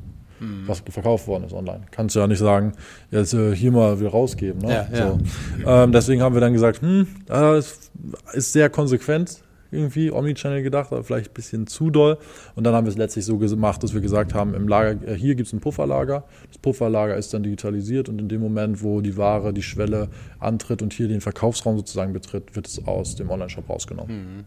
Mhm. 0.41 0.65
was 0.67 0.83
verkauft 0.91 1.27
worden 1.29 1.45
ist 1.45 1.55
online. 1.55 1.81
Kannst 1.91 2.15
du 2.15 2.21
ja 2.21 2.27
nicht 2.27 2.39
sagen, 2.39 2.73
jetzt 3.11 3.33
äh, 3.33 3.55
hier 3.57 3.73
mal 3.73 4.01
wieder 4.01 4.11
rausgeben. 4.11 4.61
Ne? 4.61 4.69
Ja, 4.69 4.99
ja. 4.99 5.07
So. 5.09 5.19
Ähm, 5.67 5.93
deswegen 5.93 6.21
haben 6.21 6.35
wir 6.35 6.43
dann 6.43 6.53
gesagt, 6.53 6.83
hm, 6.83 7.07
das 7.25 7.91
ist 8.35 8.53
sehr 8.53 8.69
konsequent, 8.69 9.41
irgendwie 9.77 10.11
Omnichannel 10.11 10.63
gedacht, 10.63 10.93
aber 10.93 11.05
vielleicht 11.05 11.31
ein 11.31 11.35
bisschen 11.35 11.67
zu 11.67 11.91
doll. 11.91 12.19
Und 12.55 12.65
dann 12.65 12.75
haben 12.75 12.87
wir 12.87 12.91
es 12.91 12.97
letztlich 12.97 13.25
so 13.25 13.39
gemacht, 13.39 13.83
dass 13.83 13.95
wir 13.95 14.01
gesagt 14.01 14.35
haben, 14.35 14.55
im 14.55 14.69
Lager, 14.69 15.07
äh, 15.07 15.15
hier 15.15 15.35
gibt 15.35 15.47
es 15.47 15.53
ein 15.53 15.61
Pufferlager. 15.61 16.25
Das 16.49 16.59
Pufferlager 16.59 17.17
ist 17.17 17.33
dann 17.35 17.43
digitalisiert 17.43 18.09
und 18.09 18.21
in 18.21 18.29
dem 18.29 18.41
Moment, 18.41 18.83
wo 18.83 19.01
die 19.01 19.17
Ware 19.17 19.53
die 19.53 19.63
Schwelle 19.63 20.09
antritt 20.41 20.83
und 20.83 20.93
hier 20.93 21.09
den 21.09 21.21
Verkaufsraum 21.21 21.77
sozusagen 21.77 22.13
betritt, 22.13 22.57
wird 22.57 22.67
es 22.67 22.87
aus 22.87 23.17
dem 23.17 23.31
Online-Shop 23.31 23.69
rausgenommen. 23.69 24.17
Mhm. 24.17 24.45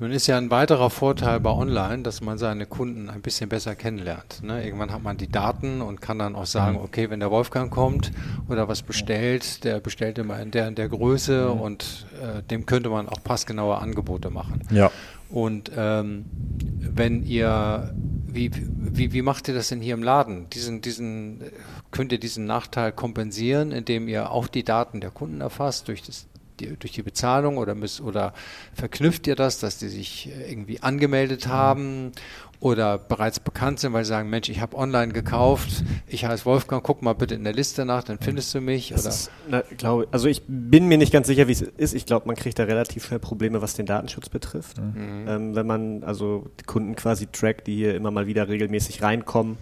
Nun 0.00 0.12
ist 0.12 0.28
ja 0.28 0.38
ein 0.38 0.50
weiterer 0.50 0.90
Vorteil 0.90 1.40
bei 1.40 1.50
Online, 1.50 2.04
dass 2.04 2.20
man 2.20 2.38
seine 2.38 2.66
Kunden 2.66 3.10
ein 3.10 3.20
bisschen 3.20 3.48
besser 3.48 3.74
kennenlernt. 3.74 4.44
Ne? 4.44 4.64
Irgendwann 4.64 4.92
hat 4.92 5.02
man 5.02 5.16
die 5.16 5.26
Daten 5.26 5.82
und 5.82 6.00
kann 6.00 6.20
dann 6.20 6.36
auch 6.36 6.46
sagen, 6.46 6.76
mhm. 6.76 6.84
okay, 6.84 7.10
wenn 7.10 7.18
der 7.18 7.32
Wolfgang 7.32 7.70
kommt 7.70 8.12
oder 8.48 8.68
was 8.68 8.82
bestellt, 8.82 9.64
der 9.64 9.80
bestellt 9.80 10.18
immer 10.18 10.38
in 10.40 10.52
der 10.52 10.68
in 10.68 10.76
der 10.76 10.88
Größe 10.88 11.52
mhm. 11.52 11.60
und 11.60 12.06
äh, 12.22 12.42
dem 12.44 12.64
könnte 12.64 12.90
man 12.90 13.08
auch 13.08 13.22
passgenaue 13.24 13.78
Angebote 13.78 14.30
machen. 14.30 14.62
Ja. 14.70 14.92
Und 15.30 15.70
ähm, 15.76 16.26
wenn 16.32 17.24
ihr, 17.24 17.92
wie, 18.26 18.50
wie, 18.54 19.12
wie 19.12 19.22
macht 19.22 19.48
ihr 19.48 19.54
das 19.54 19.68
denn 19.68 19.80
hier 19.80 19.94
im 19.94 20.02
Laden? 20.02 20.48
Diesen, 20.50 20.80
diesen, 20.80 21.42
könnt 21.90 22.12
ihr 22.12 22.20
diesen 22.20 22.46
Nachteil 22.46 22.92
kompensieren, 22.92 23.72
indem 23.72 24.08
ihr 24.08 24.30
auch 24.30 24.46
die 24.46 24.62
Daten 24.62 25.00
der 25.00 25.10
Kunden 25.10 25.40
erfasst 25.40 25.88
durch 25.88 26.02
das 26.02 26.27
die, 26.60 26.76
durch 26.76 26.92
die 26.92 27.02
Bezahlung 27.02 27.58
oder, 27.58 27.74
müsst, 27.74 28.00
oder 28.00 28.32
verknüpft 28.74 29.26
ihr 29.26 29.36
das, 29.36 29.58
dass 29.60 29.78
die 29.78 29.88
sich 29.88 30.28
äh, 30.28 30.50
irgendwie 30.50 30.82
angemeldet 30.82 31.46
mhm. 31.46 31.50
haben 31.50 32.12
oder 32.60 32.98
bereits 32.98 33.38
bekannt 33.38 33.78
sind, 33.78 33.92
weil 33.92 34.04
sie 34.04 34.08
sagen, 34.08 34.30
Mensch, 34.30 34.48
ich 34.48 34.60
habe 34.60 34.76
online 34.76 35.12
gekauft, 35.12 35.84
ich 36.08 36.24
heiße 36.24 36.44
Wolfgang, 36.44 36.82
guck 36.82 37.02
mal 37.02 37.12
bitte 37.12 37.36
in 37.36 37.44
der 37.44 37.52
Liste 37.52 37.84
nach, 37.84 38.02
dann 38.02 38.18
findest 38.18 38.52
du 38.52 38.60
mich. 38.60 38.92
Oder? 38.92 39.08
Ist, 39.08 39.30
na, 39.48 39.62
glaub, 39.76 40.08
also 40.10 40.26
ich 40.26 40.42
bin 40.48 40.86
mir 40.86 40.98
nicht 40.98 41.12
ganz 41.12 41.28
sicher, 41.28 41.46
wie 41.46 41.52
es 41.52 41.62
ist. 41.62 41.94
Ich 41.94 42.04
glaube, 42.04 42.26
man 42.26 42.34
kriegt 42.34 42.58
da 42.58 42.64
relativ 42.64 43.06
schnell 43.06 43.20
Probleme, 43.20 43.62
was 43.62 43.74
den 43.74 43.86
Datenschutz 43.86 44.28
betrifft. 44.28 44.78
Mhm. 44.78 45.26
Ähm, 45.28 45.54
wenn 45.54 45.66
man 45.66 46.02
also 46.02 46.50
die 46.58 46.64
Kunden 46.64 46.96
quasi 46.96 47.28
trackt, 47.28 47.68
die 47.68 47.76
hier 47.76 47.94
immer 47.94 48.10
mal 48.10 48.26
wieder 48.26 48.48
regelmäßig 48.48 49.02
reinkommen, 49.02 49.58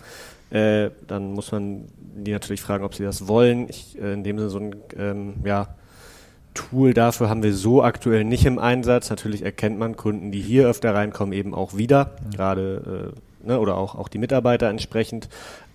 äh, 0.51 0.91
dann 1.07 1.33
muss 1.33 1.53
man 1.53 1.85
die 1.99 2.33
natürlich 2.33 2.63
fragen, 2.63 2.85
ob 2.85 2.95
sie 2.95 3.03
das 3.03 3.29
wollen. 3.29 3.69
Ich, 3.69 3.99
äh, 4.01 4.15
in 4.15 4.25
dem 4.25 4.39
Sinne 4.39 4.51
so 4.51 4.59
ein, 4.59 4.77
ähm, 4.97 5.35
ja, 5.45 5.75
Tool 6.57 6.93
dafür 6.93 7.29
haben 7.29 7.43
wir 7.43 7.55
so 7.55 7.83
aktuell 7.83 8.25
nicht 8.25 8.45
im 8.45 8.59
Einsatz. 8.59 9.11
Natürlich 9.11 9.43
erkennt 9.43 9.79
man 9.79 9.97
Kunden, 9.97 10.33
die 10.33 10.41
hier 10.41 10.67
öfter 10.67 10.95
reinkommen, 10.95 11.33
eben 11.33 11.55
auch 11.55 11.77
wieder, 11.77 12.17
gerade 12.35 13.13
äh, 13.15 13.36
ne, 13.47 13.59
oder 13.61 13.77
auch, 13.77 13.95
auch 13.95 14.09
die 14.09 14.19
Mitarbeiter 14.19 14.69
entsprechend. 14.69 15.29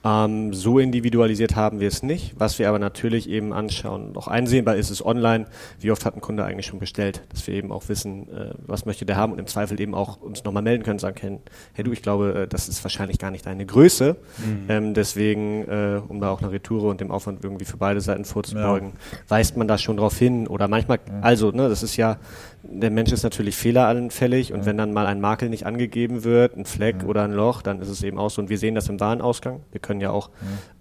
Ähm, 0.03 0.53
so 0.53 0.79
individualisiert 0.79 1.55
haben 1.55 1.79
wir 1.79 1.87
es 1.87 2.01
nicht. 2.01 2.33
Was 2.37 2.57
wir 2.57 2.67
aber 2.69 2.79
natürlich 2.79 3.29
eben 3.29 3.53
anschauen, 3.53 4.13
noch 4.13 4.27
einsehbar 4.27 4.75
ist 4.75 4.89
es 4.89 5.05
online, 5.05 5.45
wie 5.79 5.91
oft 5.91 6.05
hat 6.05 6.15
ein 6.15 6.21
Kunde 6.21 6.43
eigentlich 6.43 6.65
schon 6.65 6.79
bestellt, 6.79 7.21
dass 7.29 7.45
wir 7.45 7.53
eben 7.53 7.71
auch 7.71 7.87
wissen, 7.87 8.27
äh, 8.29 8.53
was 8.65 8.85
möchte 8.85 9.05
der 9.05 9.15
haben 9.15 9.31
und 9.31 9.39
im 9.39 9.45
Zweifel 9.45 9.79
eben 9.79 9.93
auch 9.93 10.19
uns 10.19 10.43
nochmal 10.43 10.63
melden 10.63 10.83
können, 10.83 10.97
sagen 10.97 11.15
können, 11.15 11.39
hey 11.73 11.83
du, 11.83 11.91
ich 11.91 12.01
glaube, 12.01 12.33
äh, 12.33 12.47
das 12.47 12.67
ist 12.67 12.83
wahrscheinlich 12.83 13.19
gar 13.19 13.29
nicht 13.29 13.45
deine 13.45 13.65
Größe. 13.65 14.15
Mhm. 14.37 14.65
Ähm, 14.69 14.93
deswegen, 14.95 15.67
äh, 15.67 16.01
um 16.07 16.19
da 16.19 16.31
auch 16.31 16.41
eine 16.41 16.51
Retoure 16.51 16.89
und 16.89 16.99
dem 16.99 17.11
Aufwand 17.11 17.43
irgendwie 17.43 17.65
für 17.65 17.77
beide 17.77 18.01
Seiten 18.01 18.25
vorzubeugen, 18.25 18.89
ja. 18.89 19.17
weist 19.27 19.55
man 19.55 19.67
da 19.67 19.77
schon 19.77 19.97
drauf 19.97 20.17
hin 20.17 20.47
oder 20.47 20.67
manchmal, 20.67 20.97
mhm. 20.97 21.23
also, 21.23 21.51
ne, 21.51 21.69
das 21.69 21.83
ist 21.83 21.95
ja 21.95 22.17
der 22.63 22.91
Mensch 22.91 23.11
ist 23.11 23.23
natürlich 23.23 23.55
fehleranfällig 23.55 24.53
und 24.53 24.65
wenn 24.65 24.77
dann 24.77 24.93
mal 24.93 25.07
ein 25.07 25.19
Makel 25.19 25.49
nicht 25.49 25.65
angegeben 25.65 26.23
wird, 26.23 26.55
ein 26.55 26.65
Fleck 26.65 27.03
oder 27.05 27.23
ein 27.23 27.31
Loch, 27.31 27.61
dann 27.61 27.81
ist 27.81 27.89
es 27.89 28.03
eben 28.03 28.17
auch 28.17 28.29
so. 28.29 28.41
Und 28.41 28.49
wir 28.49 28.57
sehen 28.57 28.75
das 28.75 28.87
im 28.89 28.99
Warenausgang. 28.99 29.61
Wir 29.71 29.81
können 29.81 30.01
ja 30.01 30.11
auch 30.11 30.29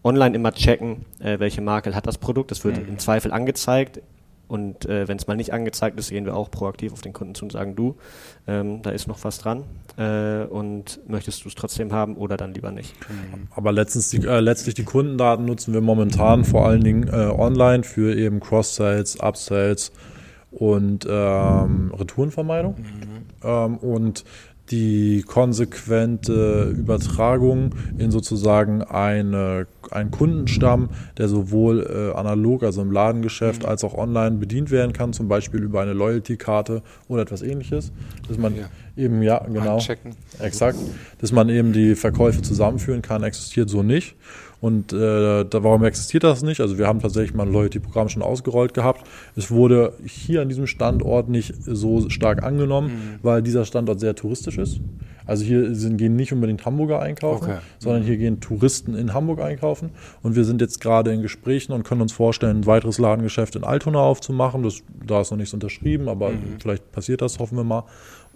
online 0.05 0.35
immer 0.35 0.53
checken, 0.53 1.05
äh, 1.21 1.39
welche 1.39 1.61
Makel 1.61 1.95
hat 1.95 2.07
das 2.07 2.19
Produkt. 2.19 2.51
Das 2.51 2.65
wird 2.65 2.79
im 2.79 2.99
Zweifel 2.99 3.33
angezeigt. 3.33 4.01
Und 4.51 4.85
äh, 4.87 5.07
wenn 5.07 5.17
es 5.17 5.29
mal 5.29 5.37
nicht 5.37 5.53
angezeigt 5.53 5.97
ist, 6.01 6.11
gehen 6.11 6.25
wir 6.25 6.35
auch 6.35 6.51
proaktiv 6.51 6.93
auf 6.93 7.03
den 7.03 7.13
Kunden 7.13 7.37
zu 7.37 7.45
und 7.45 7.53
sagen, 7.53 7.77
du, 7.77 7.95
ähm, 8.49 8.83
da 8.83 8.91
ist 8.91 9.07
noch 9.07 9.23
was 9.23 9.39
dran 9.39 9.63
äh, 9.97 10.45
und 10.45 10.99
möchtest 11.07 11.45
du 11.45 11.49
es 11.49 11.55
trotzdem 11.55 11.93
haben 11.93 12.17
oder 12.17 12.37
dann 12.37 12.53
lieber 12.53 12.73
nicht. 12.73 12.93
Aber 13.55 13.71
letztens 13.71 14.09
die, 14.09 14.27
äh, 14.27 14.41
letztlich 14.41 14.75
die 14.75 14.83
Kundendaten 14.83 15.45
nutzen 15.45 15.73
wir 15.73 15.81
momentan 15.81 16.45
vor 16.45 16.67
allen 16.67 16.83
Dingen 16.83 17.07
äh, 17.07 17.13
online 17.13 17.85
für 17.85 18.17
eben 18.17 18.41
Cross-Sales, 18.41 19.21
Upsales, 19.21 19.93
und 20.51 21.07
ähm, 21.09 21.93
Retourenvermeidung. 21.97 22.77
Mhm. 22.79 23.25
Ähm, 23.43 23.77
und 23.79 24.25
die 24.71 25.25
konsequente 25.27 26.73
Übertragung 26.77 27.75
in 27.99 28.11
sozusagen 28.13 28.83
eine, 28.83 29.67
einen 29.91 30.13
Kundenstamm, 30.13 30.91
der 31.19 31.29
sowohl 31.29 32.13
äh, 32.15 32.17
analog, 32.17 32.63
also 32.63 32.81
im 32.81 32.93
Ladengeschäft, 32.93 33.65
mhm. 33.65 33.69
als 33.69 33.83
auch 33.83 33.95
online 33.95 34.37
bedient 34.37 34.71
werden 34.71 34.93
kann, 34.93 35.13
zum 35.13 35.27
Beispiel 35.27 35.63
über 35.63 35.81
eine 35.81 35.93
Loyalty-Karte 35.93 36.83
oder 37.09 37.23
etwas 37.23 37.43
ähnliches, 37.43 37.91
dass 38.29 38.39
man 38.39 38.55
ja. 38.57 38.69
eben, 38.97 39.23
ja, 39.23 39.39
genau, 39.45 39.75
Einchecken. 39.75 40.13
exakt, 40.39 40.79
dass 41.19 41.33
man 41.33 41.49
eben 41.49 41.73
die 41.73 41.97
Verkäufe 41.97 42.43
zusammenführen 42.43 43.03
kann, 43.03 43.25
existiert 43.25 43.69
so 43.69 43.83
nicht. 43.83 44.15
Und 44.61 44.93
äh, 44.93 45.45
da, 45.45 45.65
warum 45.65 45.85
existiert 45.85 46.23
das 46.23 46.43
nicht? 46.43 46.61
Also 46.61 46.77
wir 46.77 46.87
haben 46.87 47.01
tatsächlich 47.01 47.35
mal 47.35 47.47
ein 47.47 47.53
Loyalty-Programm 47.53 48.09
schon 48.09 48.23
ausgerollt 48.23 48.75
gehabt. 48.75 49.07
Es 49.35 49.51
wurde 49.51 49.95
hier 50.05 50.43
an 50.43 50.49
diesem 50.49 50.67
Standort 50.67 51.29
nicht 51.29 51.55
so 51.65 52.11
stark 52.11 52.43
angenommen, 52.43 52.89
mhm. 52.89 53.19
weil 53.23 53.43
dieser 53.43 53.65
Standort 53.65 54.01
sehr 54.01 54.15
touristisch 54.15 54.59
ist. 54.59 54.81
Also 55.27 55.45
hier 55.45 55.75
sind, 55.75 55.97
gehen 55.97 56.17
nicht 56.17 56.33
unbedingt 56.33 56.67
Hamburger 56.67 57.01
einkaufen, 57.01 57.45
okay. 57.45 57.59
sondern 57.79 58.03
hier 58.03 58.17
gehen 58.17 58.41
Touristen 58.41 58.95
in 58.97 59.15
Hamburg 59.15 59.41
einkaufen. 59.41 59.91
Und 60.23 60.35
wir 60.35 60.45
sind 60.45 60.61
jetzt 60.61 60.81
gerade 60.81 61.13
in 61.13 61.23
Gesprächen 61.23 61.73
und 61.73 61.85
können 61.85 62.03
uns 62.03 62.13
vorstellen, 62.13 62.61
ein 62.61 62.67
weiteres 62.67 62.99
Ladengeschäft 62.99 63.55
in 63.57 63.65
Altona 63.65 64.01
aufzumachen. 64.01 64.63
Das, 64.63 64.83
da 65.07 65.21
ist 65.21 65.31
noch 65.31 65.39
nichts 65.39 65.55
unterschrieben, 65.55 66.09
aber 66.09 66.31
mhm. 66.31 66.57
vielleicht 66.61 66.91
passiert 66.91 67.23
das, 67.23 67.39
hoffen 67.39 67.57
wir 67.57 67.65
mal. 67.65 67.85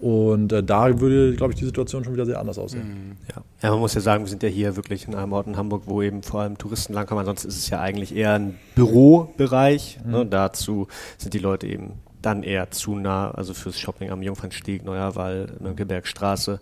Und 0.04 0.52
äh, 0.52 0.62
da 0.62 1.00
würde, 1.00 1.34
glaube 1.34 1.54
ich, 1.54 1.58
die 1.58 1.64
Situation 1.64 2.04
schon 2.04 2.12
wieder 2.12 2.26
sehr 2.26 2.38
anders 2.38 2.58
aussehen. 2.58 2.88
Mhm. 2.88 3.16
Ja. 3.34 3.42
ja, 3.62 3.70
man 3.70 3.80
muss 3.80 3.94
ja 3.94 4.02
sagen, 4.02 4.22
wir 4.22 4.28
sind 4.28 4.42
ja 4.42 4.50
hier 4.50 4.76
wirklich 4.76 5.08
in 5.08 5.14
einem 5.14 5.32
Ort 5.32 5.46
in 5.46 5.56
Hamburg, 5.56 5.84
wo 5.86 6.02
eben 6.02 6.22
vor 6.22 6.42
allem 6.42 6.58
Touristen 6.58 6.92
langkommen. 6.92 7.20
Ansonsten 7.20 7.48
ist 7.48 7.56
es 7.56 7.70
ja 7.70 7.80
eigentlich 7.80 8.14
eher 8.14 8.34
ein 8.34 8.58
Bürobereich. 8.74 9.98
Mhm. 10.04 10.12
Ne? 10.12 10.26
Dazu 10.26 10.88
sind 11.16 11.32
die 11.32 11.38
Leute 11.38 11.66
eben 11.68 11.94
dann 12.24 12.42
eher 12.42 12.70
zu 12.70 12.96
nah, 12.96 13.30
also 13.30 13.54
fürs 13.54 13.78
Shopping 13.78 14.10
am 14.10 14.22
Jungfernstieg, 14.22 14.84
Neuerwall, 14.84 15.48
Mönckebergstraße. 15.60 16.60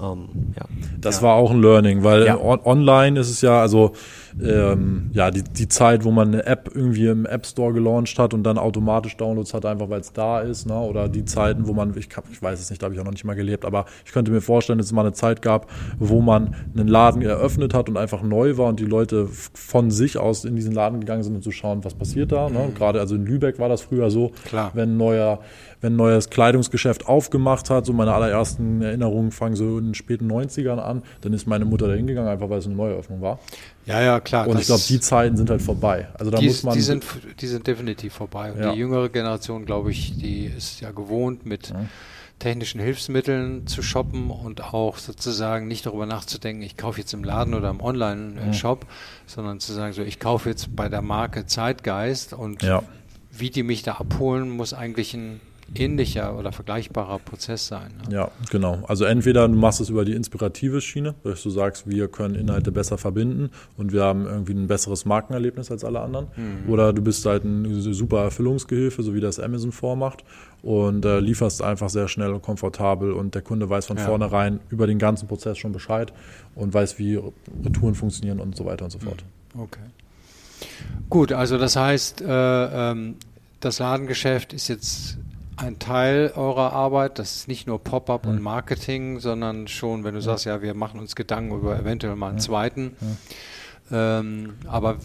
Ähm, 0.00 0.28
ja. 0.56 0.64
Das 1.00 1.16
ja. 1.16 1.22
war 1.22 1.34
auch 1.34 1.50
ein 1.50 1.60
Learning, 1.60 2.02
weil 2.02 2.26
ja. 2.26 2.38
on 2.38 2.60
online 2.64 3.20
ist 3.20 3.30
es 3.30 3.40
ja, 3.40 3.60
also 3.60 3.92
ähm, 4.42 5.10
ja, 5.12 5.30
die, 5.30 5.42
die 5.42 5.68
Zeit, 5.68 6.04
wo 6.04 6.10
man 6.10 6.28
eine 6.28 6.46
App 6.46 6.70
irgendwie 6.74 7.06
im 7.06 7.26
App 7.26 7.46
Store 7.46 7.72
gelauncht 7.72 8.18
hat 8.18 8.34
und 8.34 8.44
dann 8.44 8.58
automatisch 8.58 9.16
Downloads 9.16 9.54
hat, 9.54 9.66
einfach 9.66 9.90
weil 9.90 10.00
es 10.00 10.12
da 10.12 10.40
ist, 10.40 10.66
ne? 10.66 10.78
oder 10.78 11.08
die 11.08 11.24
Zeiten, 11.24 11.66
wo 11.66 11.72
man, 11.72 11.90
ich, 11.96 12.08
ich 12.30 12.42
weiß 12.42 12.60
es 12.60 12.70
nicht, 12.70 12.82
da 12.82 12.86
habe 12.86 12.94
ich 12.94 13.00
auch 13.00 13.04
noch 13.04 13.12
nicht 13.12 13.24
mal 13.24 13.34
gelebt, 13.34 13.64
aber 13.64 13.84
ich 14.04 14.12
könnte 14.12 14.30
mir 14.30 14.40
vorstellen, 14.40 14.78
dass 14.78 14.86
es 14.86 14.92
mal 14.92 15.02
eine 15.02 15.12
Zeit 15.12 15.42
gab, 15.42 15.70
wo 15.98 16.20
man 16.20 16.54
einen 16.74 16.88
Laden 16.88 17.22
eröffnet 17.22 17.74
hat 17.74 17.88
und 17.88 17.96
einfach 17.96 18.22
neu 18.22 18.56
war 18.56 18.68
und 18.68 18.80
die 18.80 18.84
Leute 18.84 19.28
von 19.28 19.90
sich 19.90 20.18
aus 20.18 20.44
in 20.44 20.56
diesen 20.56 20.72
Laden 20.72 21.00
gegangen 21.00 21.22
sind, 21.22 21.34
um 21.34 21.42
zu 21.42 21.50
schauen, 21.50 21.84
was 21.84 21.94
passiert 21.94 22.32
da. 22.32 22.48
Ne? 22.48 22.68
Mhm. 22.68 22.74
Gerade 22.74 23.00
also 23.00 23.14
in 23.14 23.26
Lübeck 23.26 23.58
war 23.58 23.68
das 23.68 23.82
früher 23.82 24.10
so, 24.10 24.32
Klar. 24.44 24.70
wenn 24.74 24.96
neuer, 25.02 25.40
wenn 25.80 25.94
ein 25.94 25.96
neues 25.96 26.30
Kleidungsgeschäft 26.30 27.06
aufgemacht 27.06 27.70
hat, 27.70 27.86
so 27.86 27.92
meine 27.92 28.14
allerersten 28.14 28.82
Erinnerungen 28.82 29.32
fangen 29.32 29.56
so 29.56 29.78
in 29.78 29.86
den 29.86 29.94
späten 29.94 30.30
90ern 30.30 30.78
an, 30.78 31.02
dann 31.22 31.32
ist 31.32 31.46
meine 31.46 31.64
Mutter 31.64 31.88
da 31.88 31.94
hingegangen, 31.94 32.30
einfach 32.30 32.48
weil 32.48 32.58
es 32.58 32.66
eine 32.66 32.76
Neueröffnung 32.76 33.20
war. 33.20 33.40
Ja, 33.86 34.00
ja, 34.00 34.20
klar. 34.20 34.46
Und 34.46 34.60
ich 34.60 34.66
glaube, 34.66 34.82
die 34.86 35.00
Zeiten 35.00 35.36
sind 35.36 35.50
halt 35.50 35.62
vorbei. 35.62 36.08
Also 36.14 36.30
da 36.30 36.38
die, 36.38 36.46
muss 36.46 36.62
man. 36.62 36.74
Die 36.74 36.82
sind, 36.82 37.04
die 37.40 37.46
sind 37.46 37.66
definitiv 37.66 38.14
vorbei. 38.14 38.52
Und 38.52 38.60
ja. 38.60 38.72
die 38.72 38.78
jüngere 38.78 39.08
Generation, 39.08 39.66
glaube 39.66 39.90
ich, 39.90 40.16
die 40.16 40.46
ist 40.46 40.80
ja 40.80 40.92
gewohnt 40.92 41.44
mit. 41.46 41.70
Ja 41.70 41.86
technischen 42.42 42.80
Hilfsmitteln 42.80 43.68
zu 43.68 43.82
shoppen 43.82 44.30
und 44.30 44.74
auch 44.74 44.98
sozusagen 44.98 45.68
nicht 45.68 45.86
darüber 45.86 46.06
nachzudenken, 46.06 46.62
ich 46.62 46.76
kaufe 46.76 47.00
jetzt 47.00 47.14
im 47.14 47.22
Laden 47.22 47.54
oder 47.54 47.70
im 47.70 47.80
Online-Shop, 47.80 48.82
mhm. 48.82 48.88
sondern 49.26 49.60
zu 49.60 49.72
sagen, 49.72 49.92
so 49.92 50.02
ich 50.02 50.18
kaufe 50.18 50.48
jetzt 50.48 50.74
bei 50.74 50.88
der 50.88 51.02
Marke 51.02 51.46
Zeitgeist 51.46 52.32
und 52.32 52.62
ja. 52.62 52.82
Wie 53.32 53.50
die 53.50 53.62
mich 53.62 53.82
da 53.82 53.94
abholen, 53.94 54.50
muss 54.50 54.74
eigentlich 54.74 55.14
ein 55.14 55.40
ähnlicher 55.74 56.38
oder 56.38 56.52
vergleichbarer 56.52 57.18
Prozess 57.18 57.66
sein. 57.66 57.92
Ne? 58.08 58.14
Ja, 58.14 58.30
genau. 58.50 58.82
Also 58.88 59.04
entweder 59.04 59.48
du 59.48 59.54
machst 59.54 59.80
es 59.80 59.88
über 59.88 60.04
die 60.04 60.12
inspirative 60.12 60.80
Schiene, 60.80 61.14
dass 61.24 61.42
du 61.42 61.50
sagst, 61.50 61.88
wir 61.88 62.08
können 62.08 62.34
Inhalte 62.34 62.72
besser 62.72 62.98
verbinden 62.98 63.50
und 63.76 63.92
wir 63.92 64.02
haben 64.02 64.26
irgendwie 64.26 64.52
ein 64.52 64.66
besseres 64.66 65.04
Markenerlebnis 65.04 65.70
als 65.70 65.84
alle 65.84 66.00
anderen. 66.00 66.26
Mhm. 66.36 66.70
Oder 66.70 66.92
du 66.92 67.02
bist 67.02 67.24
halt 67.24 67.44
ein 67.44 67.80
super 67.80 68.22
Erfüllungsgehilfe, 68.24 69.02
so 69.02 69.14
wie 69.14 69.20
das 69.20 69.40
Amazon 69.40 69.72
vormacht 69.72 70.24
und 70.62 71.04
äh, 71.04 71.20
lieferst 71.20 71.62
einfach 71.62 71.88
sehr 71.88 72.08
schnell 72.08 72.32
und 72.32 72.42
komfortabel 72.42 73.12
und 73.12 73.34
der 73.34 73.42
Kunde 73.42 73.68
weiß 73.68 73.86
von 73.86 73.96
ja. 73.96 74.04
vornherein 74.04 74.60
über 74.68 74.86
den 74.86 74.98
ganzen 74.98 75.26
Prozess 75.26 75.58
schon 75.58 75.72
Bescheid 75.72 76.12
und 76.54 76.74
weiß, 76.74 76.98
wie 76.98 77.18
Retouren 77.64 77.94
funktionieren 77.94 78.40
und 78.40 78.56
so 78.56 78.64
weiter 78.64 78.84
und 78.84 78.90
so 78.90 78.98
fort. 78.98 79.24
Mhm. 79.54 79.60
Okay. 79.62 79.80
Gut, 81.10 81.32
also 81.32 81.58
das 81.58 81.76
heißt, 81.76 82.22
äh, 82.22 82.24
ähm, 82.90 83.16
das 83.60 83.78
Ladengeschäft 83.78 84.52
ist 84.52 84.68
jetzt 84.68 85.18
ein 85.56 85.78
Teil 85.78 86.32
eurer 86.34 86.72
Arbeit. 86.72 87.18
Das 87.18 87.36
ist 87.36 87.48
nicht 87.48 87.66
nur 87.66 87.82
Pop-up 87.82 88.24
mhm. 88.24 88.32
und 88.32 88.42
Marketing, 88.42 89.20
sondern 89.20 89.68
schon, 89.68 90.04
wenn 90.04 90.14
du 90.14 90.20
ja. 90.20 90.24
sagst, 90.24 90.46
ja, 90.46 90.62
wir 90.62 90.74
machen 90.74 91.00
uns 91.00 91.14
Gedanken 91.14 91.54
über 91.54 91.78
eventuell 91.78 92.16
mal 92.16 92.28
einen 92.28 92.38
ja. 92.38 92.42
zweiten. 92.42 92.96
Ja. 93.90 94.18
Ähm, 94.20 94.54
aber 94.66 94.96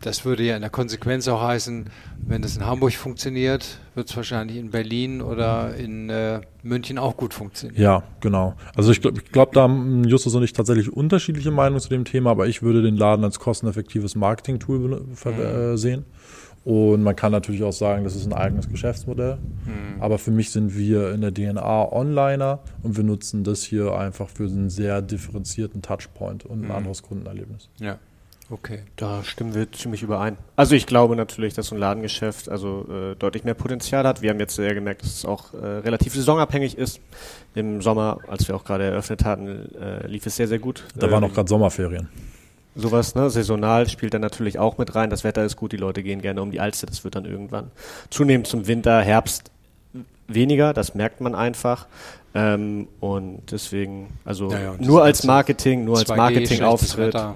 das 0.00 0.24
würde 0.24 0.42
ja 0.42 0.56
in 0.56 0.60
der 0.62 0.70
Konsequenz 0.70 1.28
auch 1.28 1.42
heißen, 1.42 1.90
wenn 2.26 2.42
das 2.42 2.56
in 2.56 2.66
Hamburg 2.66 2.92
funktioniert, 2.94 3.78
wird 3.94 4.08
es 4.08 4.16
wahrscheinlich 4.16 4.56
in 4.56 4.70
Berlin 4.70 5.22
oder 5.22 5.74
in 5.74 6.10
äh, 6.10 6.40
München 6.62 6.98
auch 6.98 7.16
gut 7.16 7.34
funktionieren. 7.34 7.80
Ja, 7.80 8.02
genau. 8.20 8.54
Also 8.74 8.92
ich 8.92 9.00
glaube, 9.00 9.20
glaub, 9.20 9.52
da 9.52 9.62
haben 9.62 10.04
Justus 10.04 10.34
und 10.34 10.42
ich 10.42 10.52
tatsächlich 10.52 10.92
unterschiedliche 10.92 11.50
Meinungen 11.50 11.80
zu 11.80 11.88
dem 11.88 12.04
Thema, 12.04 12.30
aber 12.30 12.46
ich 12.46 12.62
würde 12.62 12.82
den 12.82 12.96
Laden 12.96 13.24
als 13.24 13.38
kosteneffektives 13.38 14.14
Marketing-Tool 14.14 14.78
mhm. 14.78 15.26
äh, 15.26 15.76
sehen. 15.76 16.04
Und 16.64 17.02
man 17.02 17.14
kann 17.14 17.30
natürlich 17.30 17.62
auch 17.62 17.72
sagen, 17.74 18.04
das 18.04 18.16
ist 18.16 18.24
ein 18.24 18.32
eigenes 18.32 18.68
Geschäftsmodell. 18.68 19.36
Mhm. 19.36 20.00
Aber 20.00 20.18
für 20.18 20.30
mich 20.30 20.50
sind 20.50 20.76
wir 20.76 21.12
in 21.12 21.20
der 21.20 21.32
DNA 21.32 21.92
Onliner 21.92 22.60
und 22.82 22.96
wir 22.96 23.04
nutzen 23.04 23.44
das 23.44 23.62
hier 23.62 23.94
einfach 23.94 24.30
für 24.30 24.44
einen 24.44 24.70
sehr 24.70 25.02
differenzierten 25.02 25.82
Touchpoint 25.82 26.46
und 26.46 26.62
ein 26.62 26.68
mhm. 26.68 26.70
anderes 26.70 27.02
Kundenerlebnis. 27.02 27.68
Ja. 27.78 27.98
Okay. 28.50 28.80
Da 28.96 29.24
stimmen 29.24 29.54
wir 29.54 29.72
ziemlich 29.72 30.02
überein. 30.02 30.36
Also 30.54 30.74
ich 30.74 30.86
glaube 30.86 31.16
natürlich, 31.16 31.54
dass 31.54 31.68
so 31.68 31.74
ein 31.74 31.78
Ladengeschäft 31.78 32.48
also 32.48 32.86
äh, 32.90 33.16
deutlich 33.16 33.44
mehr 33.44 33.54
Potenzial 33.54 34.06
hat. 34.06 34.20
Wir 34.20 34.30
haben 34.30 34.40
jetzt 34.40 34.54
sehr 34.54 34.74
gemerkt, 34.74 35.02
dass 35.02 35.08
es 35.08 35.24
auch 35.24 35.54
äh, 35.54 35.56
relativ 35.56 36.14
saisonabhängig 36.14 36.76
ist. 36.76 37.00
Im 37.54 37.80
Sommer, 37.80 38.18
als 38.28 38.46
wir 38.46 38.54
auch 38.54 38.64
gerade 38.64 38.84
eröffnet 38.84 39.24
hatten, 39.24 39.74
äh, 39.76 40.06
lief 40.06 40.26
es 40.26 40.36
sehr, 40.36 40.48
sehr 40.48 40.58
gut. 40.58 40.84
Da 40.94 41.10
waren 41.10 41.24
ähm, 41.24 41.30
auch 41.30 41.34
gerade 41.34 41.48
Sommerferien 41.48 42.08
sowas, 42.74 43.14
ne? 43.14 43.30
Saisonal 43.30 43.88
spielt 43.88 44.14
dann 44.14 44.20
natürlich 44.20 44.58
auch 44.58 44.78
mit 44.78 44.94
rein. 44.94 45.10
Das 45.10 45.24
Wetter 45.24 45.44
ist 45.44 45.56
gut, 45.56 45.72
die 45.72 45.76
Leute 45.76 46.02
gehen 46.02 46.20
gerne 46.20 46.42
um 46.42 46.50
die 46.50 46.60
Alster. 46.60 46.86
Das 46.86 47.04
wird 47.04 47.14
dann 47.14 47.24
irgendwann 47.24 47.70
zunehmend 48.10 48.46
zum 48.46 48.66
Winter, 48.66 49.00
Herbst 49.00 49.50
weniger. 50.28 50.72
Das 50.72 50.94
merkt 50.94 51.20
man 51.20 51.34
einfach. 51.34 51.86
Ähm, 52.36 52.88
und 52.98 53.42
deswegen, 53.52 54.08
also 54.24 54.50
ja, 54.50 54.60
ja, 54.60 54.74
nur 54.80 55.04
als 55.04 55.22
Marketing, 55.22 55.84
nur 55.84 55.98
als 55.98 56.08
Marketing-Auftritt. 56.08 57.14
Ja. 57.14 57.34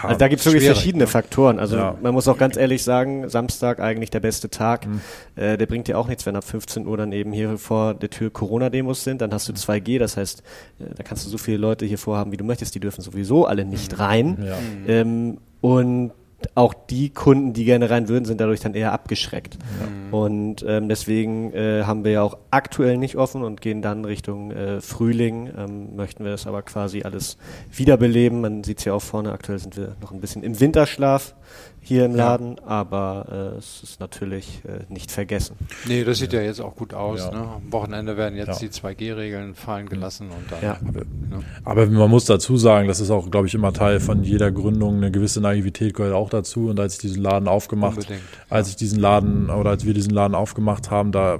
Also 0.00 0.16
da 0.16 0.28
gibt 0.28 0.38
es 0.38 0.46
wirklich 0.46 0.64
verschiedene 0.64 1.04
ne? 1.04 1.08
Faktoren. 1.08 1.58
Also 1.58 1.96
man 2.00 2.14
muss 2.14 2.28
auch 2.28 2.38
ganz 2.38 2.56
ehrlich 2.56 2.84
sagen, 2.84 3.28
Samstag 3.28 3.80
eigentlich 3.80 4.10
der 4.10 4.20
beste 4.20 4.48
Tag. 4.48 4.86
Mhm. 4.86 5.00
Äh, 5.34 5.58
der 5.58 5.66
bringt 5.66 5.88
dir 5.88 5.98
auch 5.98 6.06
nichts, 6.06 6.24
wenn 6.24 6.36
ab 6.36 6.44
15 6.44 6.86
Uhr 6.86 6.96
dann 6.96 7.10
eben 7.10 7.32
hier 7.32 7.58
vor 7.58 7.94
der 7.94 8.10
Tür 8.10 8.30
Corona-Demos 8.30 9.02
sind. 9.02 9.22
Dann 9.22 9.32
hast 9.32 9.48
du 9.48 9.52
2G, 9.52 9.98
das 9.98 10.16
heißt, 10.16 10.44
äh, 10.78 10.94
da 10.94 11.02
kannst 11.02 11.26
du 11.26 11.30
so 11.30 11.38
viele 11.38 11.56
Leute 11.56 11.84
hier 11.84 11.98
vorhaben, 11.98 12.30
wie 12.30 12.36
du 12.36 12.44
möchtest. 12.44 12.76
Die 12.76 12.80
dürfen 12.80 13.02
sowieso 13.02 13.44
alle 13.44 13.64
nicht 13.64 13.90
mhm. 13.92 13.98
rein. 13.98 14.48
Ähm, 14.86 15.38
und 15.60 16.12
auch 16.54 16.74
die 16.74 17.10
Kunden, 17.10 17.52
die 17.52 17.64
gerne 17.64 17.90
rein 17.90 18.08
würden, 18.08 18.24
sind 18.24 18.40
dadurch 18.40 18.60
dann 18.60 18.74
eher 18.74 18.92
abgeschreckt. 18.92 19.58
Ja. 19.80 20.16
Und 20.16 20.64
ähm, 20.66 20.88
deswegen 20.88 21.52
äh, 21.52 21.82
haben 21.84 22.04
wir 22.04 22.12
ja 22.12 22.22
auch 22.22 22.38
aktuell 22.50 22.96
nicht 22.96 23.16
offen 23.16 23.42
und 23.42 23.60
gehen 23.60 23.82
dann 23.82 24.04
Richtung 24.04 24.52
äh, 24.52 24.80
Frühling. 24.80 25.50
Ähm, 25.56 25.96
möchten 25.96 26.24
wir 26.24 26.30
das 26.30 26.46
aber 26.46 26.62
quasi 26.62 27.02
alles 27.02 27.38
wiederbeleben. 27.72 28.40
Man 28.40 28.62
sieht 28.64 28.78
es 28.78 28.84
ja 28.84 28.92
auch 28.92 29.02
vorne, 29.02 29.32
aktuell 29.32 29.58
sind 29.58 29.76
wir 29.76 29.96
noch 30.00 30.12
ein 30.12 30.20
bisschen 30.20 30.42
im 30.42 30.58
Winterschlaf 30.60 31.34
hier 31.80 32.04
im 32.04 32.14
Laden, 32.14 32.56
ja. 32.56 32.66
aber 32.66 33.52
äh, 33.54 33.58
es 33.58 33.82
ist 33.82 34.00
natürlich 34.00 34.62
äh, 34.64 34.92
nicht 34.92 35.10
vergessen. 35.10 35.56
Nee, 35.86 36.04
das 36.04 36.18
sieht 36.18 36.32
ja, 36.32 36.40
ja 36.40 36.46
jetzt 36.46 36.60
auch 36.60 36.76
gut 36.76 36.92
aus. 36.92 37.20
Ja. 37.20 37.30
Ne? 37.30 37.38
Am 37.38 37.72
Wochenende 37.72 38.16
werden 38.16 38.36
jetzt 38.36 38.60
die 38.60 38.68
2G-Regeln 38.68 39.54
fallen 39.54 39.88
gelassen 39.88 40.28
und 40.28 40.50
dann. 40.50 40.62
Ja. 40.62 40.78
Aber, 40.86 41.00
ne? 41.00 41.44
aber, 41.64 41.86
man 41.86 42.10
muss 42.10 42.26
dazu 42.26 42.56
sagen, 42.56 42.88
das 42.88 43.00
ist 43.00 43.10
auch, 43.10 43.30
glaube 43.30 43.46
ich, 43.46 43.54
immer 43.54 43.72
Teil 43.72 44.00
von 44.00 44.22
jeder 44.22 44.50
Gründung. 44.50 44.96
Eine 44.96 45.10
gewisse 45.10 45.40
Naivität 45.40 45.94
gehört 45.94 46.14
auch 46.14 46.30
dazu. 46.30 46.68
Und 46.68 46.78
als 46.78 46.94
ich 46.94 47.00
diesen 47.00 47.22
Laden 47.22 47.48
aufgemacht, 47.48 48.06
als 48.50 48.68
ich 48.68 48.76
diesen 48.76 49.00
Laden 49.00 49.50
oder 49.50 49.70
als 49.70 49.86
wir 49.86 49.94
diesen 49.94 50.12
Laden 50.12 50.34
aufgemacht 50.34 50.90
haben, 50.90 51.12
da 51.12 51.38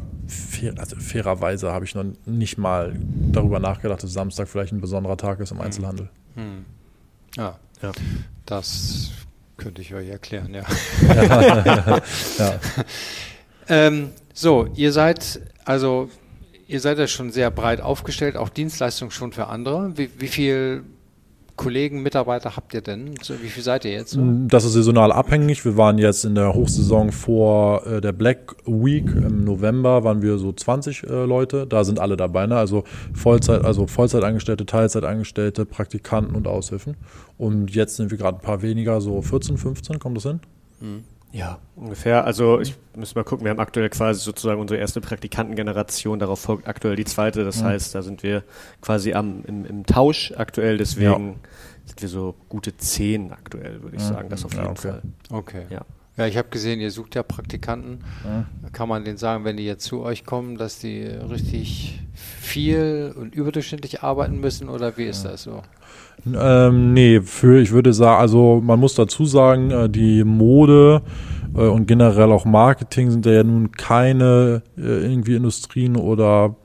also 0.77 0.97
fairerweise 0.97 1.73
habe 1.73 1.85
ich 1.85 1.95
noch 1.95 2.05
nicht 2.27 2.59
mal 2.59 2.95
darüber 3.33 3.61
nachgedacht, 3.61 4.03
dass 4.03 4.13
Samstag 4.13 4.49
vielleicht 4.49 4.73
ein 4.73 4.81
besonderer 4.81 5.17
Tag 5.17 5.41
ist 5.41 5.51
im 5.51 5.59
hm. 5.59 5.65
Einzelhandel. 5.65 6.09
Hm. 6.35 6.65
Ja. 7.37 7.59
ja. 7.83 7.93
Das 8.47 9.11
könnte 9.59 9.83
ich 9.83 9.95
euch 9.95 10.09
erklären, 10.09 10.55
ja. 10.55 10.65
ja, 12.39 12.61
ähm, 13.69 14.11
so, 14.33 14.69
ihr 14.75 14.93
seid 14.93 15.41
also 15.67 16.09
ihr 16.69 16.81
seid 16.81 16.99
ja 16.99 17.07
schon 17.07 17.33
sehr 17.33 17.51
breit 17.51 17.81
aufgestellt, 17.81 18.37
auch 18.37 18.51
Dienstleistungen 18.51 19.11
schon 19.11 19.33
für 19.33 19.49
andere. 19.49 19.97
Wie, 19.97 20.11
wie 20.19 20.29
viel 20.29 20.85
Kollegen, 21.59 22.03
Mitarbeiter 22.03 22.57
habt 22.57 22.73
ihr 22.73 22.81
denn? 22.81 23.15
Wie 23.43 23.49
viel 23.49 23.63
seid 23.63 23.85
ihr 23.85 23.91
jetzt? 23.91 24.17
Das 24.47 24.65
ist 24.65 24.73
saisonal 24.73 25.13
abhängig. 25.13 25.65
Wir 25.65 25.77
waren 25.77 25.99
jetzt 25.99 26.25
in 26.25 26.37
der 26.37 26.55
Hochsaison 26.55 27.13
vor 27.13 27.85
äh, 27.87 28.01
der 28.01 28.13
Black 28.13 28.55
Week 28.65 29.05
im 29.05 29.45
November 29.45 30.05
waren 30.05 30.23
wir 30.23 30.39
so 30.39 30.53
20 30.53 31.03
äh, 31.03 31.25
Leute. 31.25 31.67
Da 31.67 31.85
sind 31.85 31.99
alle 31.99 32.17
dabei, 32.17 32.47
ne? 32.47 32.57
Also 32.57 32.85
Vollzeit, 33.13 33.65
also 33.65 33.87
Vollzeitangestellte, 33.89 34.67
Teilzeitangestellte, 34.67 35.67
Praktikanten 35.67 36.37
und 36.37 36.47
Aushilfen. 36.47 36.97
Und 37.37 37.75
jetzt 37.75 37.97
sind 37.97 38.11
wir 38.13 38.19
gerade 38.19 38.39
ein 38.39 38.43
paar 38.43 38.63
weniger, 38.63 39.01
so 39.01 39.21
14, 39.21 39.59
15, 39.59 39.99
kommt 39.99 40.17
das 40.17 40.23
hin? 40.23 40.41
Mhm. 40.81 41.05
Ja, 41.33 41.59
ungefähr. 41.77 42.25
Also 42.25 42.61
ich 42.61 42.75
muss 42.97 43.15
mal 43.15 43.25
gucken, 43.25 43.45
wir 43.45 43.51
haben 43.51 43.61
aktuell 43.61 43.91
quasi 43.91 44.21
sozusagen 44.21 44.61
unsere 44.61 44.81
erste 44.81 45.01
Praktikantengeneration, 45.01 46.19
darauf 46.19 46.41
folgt 46.41 46.67
aktuell 46.67 46.97
die 46.97 47.05
zweite. 47.05 47.45
Das 47.45 47.61
mhm. 47.61 47.67
heißt, 47.67 47.95
da 47.95 48.03
sind 48.03 48.23
wir 48.23 48.45
quasi 48.81 49.13
am, 49.13 49.45
im, 49.47 49.65
im 49.67 49.87
Tausch 49.87 50.33
aktuell, 50.37 50.79
deswegen 50.79 51.29
ja. 51.29 51.35
sind 51.85 52.03
wir 52.03 52.09
so 52.09 52.35
gute 52.49 52.77
zehn 52.77 53.33
aktuell, 53.33 53.83
würde 53.83 53.97
ich 53.97 54.03
mhm. 54.03 54.09
sagen. 54.09 54.29
Das 54.31 54.45
auf 54.45 54.53
jeden 54.53 54.65
ja, 54.65 54.71
okay. 54.71 54.89
Fall. 54.89 55.03
Okay. 55.31 55.67
Ja. 55.71 55.83
Ja, 56.17 56.27
ich 56.27 56.37
habe 56.37 56.49
gesehen, 56.49 56.81
ihr 56.81 56.91
sucht 56.91 57.15
ja 57.15 57.23
Praktikanten. 57.23 58.01
Ja. 58.25 58.45
Kann 58.73 58.89
man 58.89 59.05
denen 59.05 59.19
sagen, 59.19 59.45
wenn 59.45 59.57
die 59.57 59.65
jetzt 59.65 59.85
zu 59.85 60.01
euch 60.01 60.25
kommen, 60.25 60.59
dass 60.59 60.81
die 60.81 61.05
richtig 61.05 62.01
viel 62.17 63.15
und 63.17 63.37
überdurchschnittlich 63.37 64.03
arbeiten 64.03 64.41
müssen 64.41 64.69
oder 64.69 64.97
wie 64.97 65.05
ist 65.05 65.23
das 65.23 65.45
so? 65.45 65.63
Ähm, 66.27 66.93
nee, 66.93 67.21
für, 67.21 67.61
ich 67.61 67.71
würde 67.71 67.93
sagen, 67.93 68.21
also 68.21 68.61
man 68.65 68.81
muss 68.81 68.95
dazu 68.95 69.25
sagen, 69.25 69.71
äh, 69.71 69.89
die 69.89 70.25
Mode 70.25 71.03
äh, 71.55 71.61
und 71.61 71.87
generell 71.87 72.33
auch 72.33 72.45
Marketing 72.45 73.11
sind 73.11 73.27
ja 73.27 73.43
nun 73.43 73.73
keine 73.73 74.63
äh, 74.77 74.81
irgendwie 74.81 75.37
Industrien 75.37 75.97
oder 75.97 76.57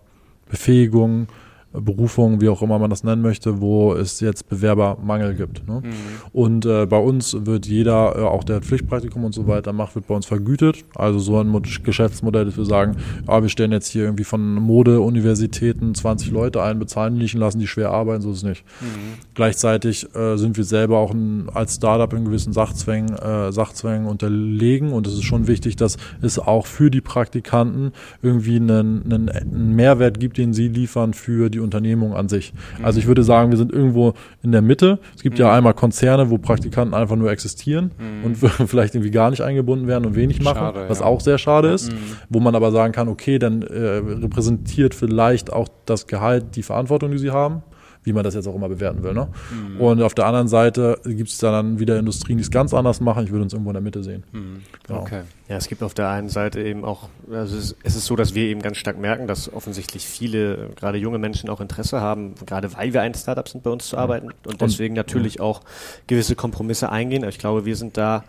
Befähigungen, 0.49 1.27
Berufung, 1.73 2.39
wie 2.41 2.49
auch 2.49 2.61
immer 2.61 2.77
man 2.79 2.89
das 2.89 3.03
nennen 3.03 3.21
möchte, 3.21 3.59
wo 3.59 3.93
es 3.93 4.19
jetzt 4.19 4.47
Bewerbermangel 4.47 5.33
gibt. 5.33 5.67
Ne? 5.67 5.81
Mhm. 5.83 5.91
Und 6.31 6.65
äh, 6.65 6.85
bei 6.85 6.97
uns 6.97 7.35
wird 7.45 7.65
jeder, 7.65 8.15
äh, 8.15 8.21
auch 8.21 8.43
der 8.43 8.61
Pflichtpraktikum 8.61 9.25
und 9.25 9.33
so 9.33 9.47
weiter 9.47 9.73
macht, 9.73 9.95
wird 9.95 10.07
bei 10.07 10.15
uns 10.15 10.25
vergütet. 10.25 10.85
Also 10.95 11.19
so 11.19 11.39
ein 11.39 11.61
Geschäftsmodell, 11.83 12.45
dass 12.45 12.57
wir 12.57 12.65
sagen, 12.65 12.97
ah, 13.27 13.41
wir 13.41 13.49
stellen 13.49 13.71
jetzt 13.71 13.87
hier 13.87 14.03
irgendwie 14.03 14.23
von 14.23 14.55
Mode-Universitäten 14.55 15.95
20 15.95 16.31
Leute 16.31 16.61
ein, 16.61 16.77
bezahlen 16.77 17.15
die 17.15 17.23
nicht 17.23 17.35
und 17.35 17.41
lassen 17.41 17.59
die 17.59 17.67
schwer 17.67 17.91
arbeiten, 17.91 18.21
so 18.21 18.31
ist 18.31 18.37
es 18.37 18.43
nicht. 18.43 18.63
Mhm. 18.81 18.85
Gleichzeitig 19.33 20.13
äh, 20.15 20.37
sind 20.37 20.57
wir 20.57 20.63
selber 20.63 20.99
auch 20.99 21.11
ein, 21.11 21.49
als 21.53 21.75
Startup 21.75 22.11
in 22.13 22.25
gewissen 22.25 22.53
Sachzwängen, 22.53 23.15
äh, 23.15 23.51
Sachzwängen 23.51 24.07
unterlegen 24.07 24.93
und 24.93 25.07
es 25.07 25.13
ist 25.13 25.23
schon 25.23 25.47
wichtig, 25.47 25.75
dass 25.75 25.97
es 26.21 26.37
auch 26.37 26.67
für 26.67 26.91
die 26.91 27.01
Praktikanten 27.01 27.93
irgendwie 28.21 28.57
einen, 28.57 29.03
einen, 29.05 29.29
einen 29.29 29.75
Mehrwert 29.75 30.19
gibt, 30.19 30.37
den 30.37 30.53
sie 30.53 30.67
liefern 30.67 31.13
für 31.13 31.49
die 31.49 31.62
Unternehmung 31.63 32.13
an 32.13 32.29
sich. 32.29 32.53
Also 32.81 32.99
ich 32.99 33.07
würde 33.07 33.23
sagen, 33.23 33.51
wir 33.51 33.57
sind 33.57 33.71
irgendwo 33.71 34.13
in 34.41 34.51
der 34.51 34.61
Mitte. 34.61 34.99
Es 35.15 35.23
gibt 35.23 35.37
mhm. 35.37 35.45
ja 35.45 35.53
einmal 35.53 35.73
Konzerne, 35.73 36.29
wo 36.29 36.37
Praktikanten 36.37 36.93
einfach 36.93 37.15
nur 37.15 37.31
existieren 37.31 37.91
mhm. 37.97 38.25
und 38.25 38.35
vielleicht 38.67 38.95
irgendwie 38.95 39.11
gar 39.11 39.29
nicht 39.29 39.41
eingebunden 39.41 39.87
werden 39.87 40.05
und 40.05 40.15
wenig 40.15 40.41
machen, 40.41 40.57
schade, 40.57 40.85
was 40.87 40.99
ja. 40.99 41.05
auch 41.05 41.21
sehr 41.21 41.37
schade 41.37 41.69
ist. 41.69 41.91
Mhm. 41.91 41.97
Wo 42.29 42.39
man 42.39 42.55
aber 42.55 42.71
sagen 42.71 42.93
kann, 42.93 43.07
okay, 43.07 43.39
dann 43.39 43.61
äh, 43.61 43.77
repräsentiert 43.77 44.93
vielleicht 44.95 45.51
auch 45.51 45.67
das 45.85 46.07
Gehalt 46.07 46.55
die 46.55 46.63
Verantwortung, 46.63 47.11
die 47.11 47.17
sie 47.17 47.31
haben 47.31 47.63
wie 48.03 48.13
man 48.13 48.23
das 48.23 48.33
jetzt 48.33 48.47
auch 48.47 48.55
immer 48.55 48.69
bewerten 48.69 49.03
will. 49.03 49.13
Ne? 49.13 49.27
Mhm. 49.51 49.81
Und 49.81 50.01
auf 50.01 50.13
der 50.13 50.25
anderen 50.25 50.47
Seite 50.47 50.99
gibt 51.05 51.29
es 51.29 51.37
dann 51.37 51.79
wieder 51.79 51.97
Industrien, 51.97 52.37
die 52.37 52.43
es 52.43 52.51
ganz 52.51 52.73
anders 52.73 53.01
machen. 53.01 53.23
Ich 53.25 53.31
würde 53.31 53.43
uns 53.43 53.53
irgendwo 53.53 53.71
in 53.71 53.75
der 53.75 53.81
Mitte 53.81 54.03
sehen. 54.03 54.23
Mhm. 54.31 54.61
Genau. 54.87 55.01
Okay. 55.01 55.21
Ja, 55.47 55.57
es 55.57 55.67
gibt 55.67 55.83
auf 55.83 55.93
der 55.93 56.09
einen 56.09 56.29
Seite 56.29 56.61
eben 56.61 56.85
auch, 56.85 57.09
also 57.31 57.57
es 57.57 57.75
ist 57.83 58.05
so, 58.05 58.15
dass 58.15 58.33
wir 58.33 58.43
eben 58.45 58.61
ganz 58.61 58.77
stark 58.77 58.97
merken, 58.97 59.27
dass 59.27 59.51
offensichtlich 59.51 60.05
viele, 60.05 60.69
gerade 60.75 60.97
junge 60.97 61.17
Menschen 61.17 61.49
auch 61.49 61.61
Interesse 61.61 62.01
haben, 62.01 62.35
gerade 62.45 62.73
weil 62.75 62.93
wir 62.93 63.01
ein 63.01 63.13
Startup 63.13 63.47
sind, 63.47 63.63
bei 63.63 63.69
uns 63.69 63.87
zu 63.87 63.97
arbeiten 63.97 64.29
und 64.45 64.61
deswegen 64.61 64.95
natürlich 64.95 65.39
auch 65.39 65.61
gewisse 66.07 66.35
Kompromisse 66.35 66.89
eingehen. 66.89 67.23
Ich 67.27 67.39
glaube, 67.39 67.65
wir 67.65 67.75
sind 67.75 67.97
da 67.97 68.23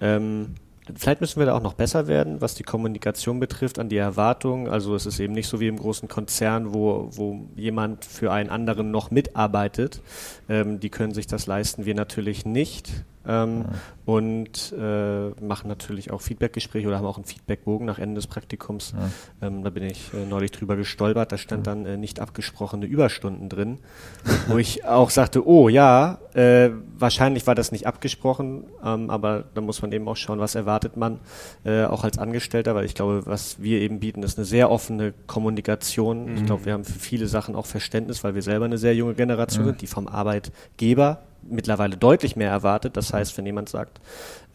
ähm, 0.00 0.54
Vielleicht 0.96 1.20
müssen 1.20 1.38
wir 1.38 1.46
da 1.46 1.54
auch 1.54 1.62
noch 1.62 1.74
besser 1.74 2.08
werden, 2.08 2.40
was 2.40 2.56
die 2.56 2.64
Kommunikation 2.64 3.38
betrifft, 3.38 3.78
an 3.78 3.88
die 3.88 3.96
Erwartungen. 3.96 4.68
Also 4.68 4.96
es 4.96 5.06
ist 5.06 5.20
eben 5.20 5.32
nicht 5.32 5.46
so 5.46 5.60
wie 5.60 5.68
im 5.68 5.78
großen 5.78 6.08
Konzern, 6.08 6.74
wo, 6.74 7.08
wo 7.12 7.46
jemand 7.54 8.04
für 8.04 8.32
einen 8.32 8.50
anderen 8.50 8.90
noch 8.90 9.12
mitarbeitet. 9.12 10.00
Ähm, 10.48 10.80
die 10.80 10.90
können 10.90 11.14
sich 11.14 11.28
das 11.28 11.46
leisten, 11.46 11.84
wir 11.84 11.94
natürlich 11.94 12.44
nicht 12.44 13.04
ähm, 13.26 13.64
ja. 13.64 13.68
und 14.04 14.74
äh, 14.78 15.30
machen 15.44 15.68
natürlich 15.68 16.10
auch 16.10 16.20
Feedbackgespräche 16.20 16.86
oder 16.86 16.98
haben 16.98 17.06
auch 17.06 17.16
einen 17.16 17.24
Feedbackbogen 17.24 17.86
nach 17.86 17.98
Ende 17.98 18.16
des 18.16 18.26
Praktikums. 18.26 18.94
Ja. 19.40 19.46
Ähm, 19.46 19.64
da 19.64 19.70
bin 19.70 19.84
ich 19.84 20.12
äh, 20.12 20.26
neulich 20.26 20.50
drüber 20.50 20.76
gestolpert, 20.76 21.32
da 21.32 21.38
stand 21.38 21.66
dann 21.66 21.86
äh, 21.86 21.96
nicht 21.96 22.20
abgesprochene 22.20 22.86
Überstunden 22.86 23.48
drin, 23.48 23.78
wo 24.48 24.58
ich 24.58 24.84
auch 24.84 25.10
sagte, 25.10 25.46
oh 25.46 25.68
ja, 25.68 26.18
äh, 26.34 26.70
wahrscheinlich 26.98 27.46
war 27.46 27.54
das 27.54 27.72
nicht 27.72 27.86
abgesprochen, 27.86 28.64
ähm, 28.84 29.10
aber 29.10 29.44
da 29.54 29.60
muss 29.60 29.82
man 29.82 29.92
eben 29.92 30.08
auch 30.08 30.16
schauen, 30.16 30.38
was 30.38 30.54
erwartet 30.54 30.96
man 30.96 31.20
äh, 31.64 31.84
auch 31.84 32.04
als 32.04 32.18
Angestellter, 32.18 32.74
weil 32.74 32.84
ich 32.84 32.94
glaube, 32.94 33.22
was 33.26 33.62
wir 33.62 33.80
eben 33.80 34.00
bieten, 34.00 34.22
ist 34.22 34.38
eine 34.38 34.44
sehr 34.44 34.70
offene 34.70 35.12
Kommunikation. 35.26 36.26
Mhm. 36.26 36.36
Ich 36.36 36.46
glaube, 36.46 36.64
wir 36.64 36.72
haben 36.72 36.84
für 36.84 36.98
viele 36.98 37.26
Sachen 37.26 37.54
auch 37.54 37.66
Verständnis, 37.66 38.24
weil 38.24 38.34
wir 38.34 38.42
selber 38.42 38.64
eine 38.64 38.78
sehr 38.78 38.94
junge 38.94 39.14
Generation 39.14 39.64
mhm. 39.64 39.68
sind, 39.70 39.82
die 39.82 39.86
vom 39.86 40.08
Arbeitgeber 40.08 41.22
mittlerweile 41.48 41.96
deutlich 41.96 42.36
mehr 42.36 42.50
erwartet. 42.50 42.96
Das 42.96 43.12
heißt, 43.12 43.36
wenn 43.38 43.46
jemand 43.46 43.68
sagt, 43.68 44.00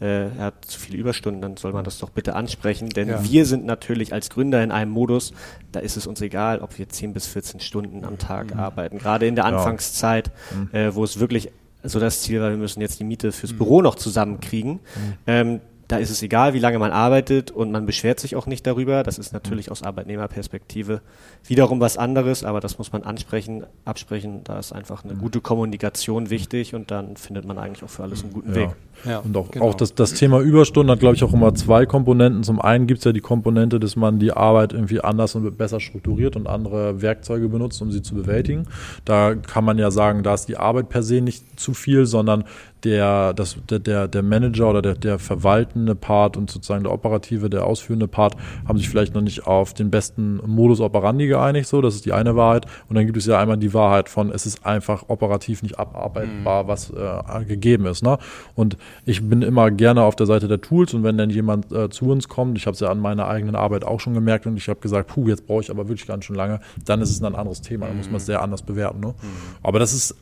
äh, 0.00 0.28
er 0.28 0.38
hat 0.38 0.64
zu 0.64 0.78
viele 0.78 0.98
Überstunden, 0.98 1.42
dann 1.42 1.56
soll 1.56 1.72
man 1.72 1.84
das 1.84 1.98
doch 1.98 2.10
bitte 2.10 2.34
ansprechen. 2.34 2.88
Denn 2.88 3.08
ja. 3.08 3.24
wir 3.24 3.46
sind 3.46 3.64
natürlich 3.64 4.12
als 4.12 4.30
Gründer 4.30 4.62
in 4.62 4.70
einem 4.70 4.90
Modus, 4.90 5.32
da 5.72 5.80
ist 5.80 5.96
es 5.96 6.06
uns 6.06 6.20
egal, 6.20 6.60
ob 6.60 6.78
wir 6.78 6.88
10 6.88 7.12
bis 7.12 7.26
14 7.26 7.60
Stunden 7.60 8.04
am 8.04 8.18
Tag 8.18 8.54
mhm. 8.54 8.60
arbeiten. 8.60 8.98
Gerade 8.98 9.26
in 9.26 9.34
der 9.34 9.44
Anfangszeit, 9.44 10.30
mhm. 10.50 10.74
äh, 10.74 10.94
wo 10.94 11.04
es 11.04 11.20
wirklich 11.20 11.50
so 11.82 12.00
das 12.00 12.22
Ziel 12.22 12.40
war, 12.40 12.50
wir 12.50 12.56
müssen 12.56 12.80
jetzt 12.80 12.98
die 13.00 13.04
Miete 13.04 13.32
fürs 13.32 13.52
mhm. 13.52 13.58
Büro 13.58 13.82
noch 13.82 13.94
zusammenkriegen. 13.94 14.72
Mhm. 14.72 14.80
Ähm, 15.26 15.60
da 15.88 15.96
ist 15.96 16.10
es 16.10 16.22
egal, 16.22 16.52
wie 16.52 16.58
lange 16.58 16.78
man 16.78 16.92
arbeitet 16.92 17.50
und 17.50 17.72
man 17.72 17.86
beschwert 17.86 18.20
sich 18.20 18.36
auch 18.36 18.46
nicht 18.46 18.66
darüber. 18.66 19.02
Das 19.02 19.18
ist 19.18 19.32
natürlich 19.32 19.66
mhm. 19.66 19.72
aus 19.72 19.82
Arbeitnehmerperspektive 19.82 21.00
wiederum 21.46 21.80
was 21.80 21.96
anderes, 21.96 22.44
aber 22.44 22.60
das 22.60 22.76
muss 22.76 22.92
man 22.92 23.04
ansprechen, 23.04 23.64
absprechen. 23.86 24.44
Da 24.44 24.58
ist 24.58 24.72
einfach 24.72 25.02
eine 25.02 25.14
mhm. 25.14 25.18
gute 25.18 25.40
Kommunikation 25.40 26.28
wichtig 26.28 26.74
und 26.74 26.90
dann 26.90 27.16
findet 27.16 27.46
man 27.46 27.58
eigentlich 27.58 27.82
auch 27.82 27.90
für 27.90 28.02
alles 28.02 28.22
einen 28.22 28.34
guten 28.34 28.50
ja. 28.50 28.56
Weg. 28.56 28.70
Ja, 29.04 29.18
und 29.18 29.36
auch, 29.36 29.50
genau. 29.50 29.66
auch 29.66 29.74
das, 29.74 29.94
das 29.94 30.14
Thema 30.14 30.40
Überstunden 30.40 30.90
hat, 30.90 31.00
glaube 31.00 31.16
ich, 31.16 31.24
auch 31.24 31.32
immer 31.32 31.54
zwei 31.54 31.86
Komponenten. 31.86 32.42
Zum 32.42 32.60
einen 32.60 32.86
gibt 32.86 32.98
es 32.98 33.04
ja 33.04 33.12
die 33.12 33.20
Komponente, 33.20 33.78
dass 33.78 33.96
man 33.96 34.18
die 34.18 34.32
Arbeit 34.32 34.72
irgendwie 34.72 35.00
anders 35.00 35.34
und 35.34 35.56
besser 35.56 35.80
strukturiert 35.80 36.36
und 36.36 36.46
andere 36.46 37.00
Werkzeuge 37.00 37.48
benutzt, 37.48 37.80
um 37.82 37.90
sie 37.90 38.02
zu 38.02 38.14
bewältigen. 38.14 38.66
Da 39.04 39.34
kann 39.34 39.64
man 39.64 39.78
ja 39.78 39.90
sagen, 39.90 40.22
da 40.22 40.34
ist 40.34 40.46
die 40.46 40.56
Arbeit 40.56 40.88
per 40.88 41.02
se 41.02 41.20
nicht 41.20 41.60
zu 41.60 41.74
viel, 41.74 42.06
sondern 42.06 42.44
der, 42.84 43.34
das, 43.34 43.56
der, 43.68 44.08
der 44.08 44.22
Manager 44.22 44.70
oder 44.70 44.82
der, 44.82 44.94
der 44.94 45.18
verwaltende 45.18 45.94
Part 45.94 46.36
und 46.36 46.50
sozusagen 46.50 46.84
der 46.84 46.92
operative, 46.92 47.50
der 47.50 47.66
ausführende 47.66 48.06
Part 48.06 48.36
haben 48.66 48.78
sich 48.78 48.88
vielleicht 48.88 49.14
noch 49.14 49.20
nicht 49.20 49.46
auf 49.46 49.74
den 49.74 49.90
besten 49.90 50.40
Modus 50.46 50.80
operandi 50.80 51.26
geeinigt. 51.26 51.68
So, 51.68 51.80
das 51.80 51.96
ist 51.96 52.06
die 52.06 52.12
eine 52.12 52.36
Wahrheit. 52.36 52.66
Und 52.88 52.96
dann 52.96 53.06
gibt 53.06 53.18
es 53.18 53.26
ja 53.26 53.38
einmal 53.40 53.56
die 53.56 53.74
Wahrheit 53.74 54.08
von, 54.08 54.30
es 54.30 54.46
ist 54.46 54.64
einfach 54.64 55.04
operativ 55.08 55.62
nicht 55.62 55.78
abarbeitbar, 55.78 56.64
mhm. 56.64 56.68
was 56.68 56.90
äh, 56.90 57.44
gegeben 57.44 57.86
ist. 57.86 58.02
Ne? 58.02 58.18
Und 58.54 58.76
ich 59.04 59.28
bin 59.28 59.42
immer 59.42 59.70
gerne 59.70 60.02
auf 60.02 60.16
der 60.16 60.26
Seite 60.26 60.48
der 60.48 60.60
Tools 60.60 60.94
und 60.94 61.02
wenn 61.02 61.16
dann 61.18 61.30
jemand 61.30 61.72
äh, 61.72 61.88
zu 61.90 62.06
uns 62.06 62.28
kommt, 62.28 62.58
ich 62.58 62.66
habe 62.66 62.74
es 62.74 62.80
ja 62.80 62.90
an 62.90 63.00
meiner 63.00 63.28
eigenen 63.28 63.54
Arbeit 63.54 63.84
auch 63.84 64.00
schon 64.00 64.14
gemerkt 64.14 64.46
und 64.46 64.56
ich 64.56 64.68
habe 64.68 64.80
gesagt, 64.80 65.08
puh, 65.08 65.28
jetzt 65.28 65.46
brauche 65.46 65.62
ich 65.62 65.70
aber 65.70 65.88
wirklich 65.88 66.06
ganz 66.06 66.24
schön 66.24 66.36
lange, 66.36 66.60
dann 66.84 67.00
ist 67.00 67.10
es 67.10 67.22
ein 67.22 67.34
anderes 67.34 67.60
Thema, 67.60 67.86
dann 67.86 67.96
muss 67.96 68.06
man 68.06 68.16
es 68.16 68.24
mhm. 68.24 68.26
sehr 68.26 68.42
anders 68.42 68.62
bewerten. 68.62 69.00
Ne? 69.00 69.08
Mhm. 69.08 69.14
Aber 69.62 69.78
das 69.78 69.92
ist 69.92 70.16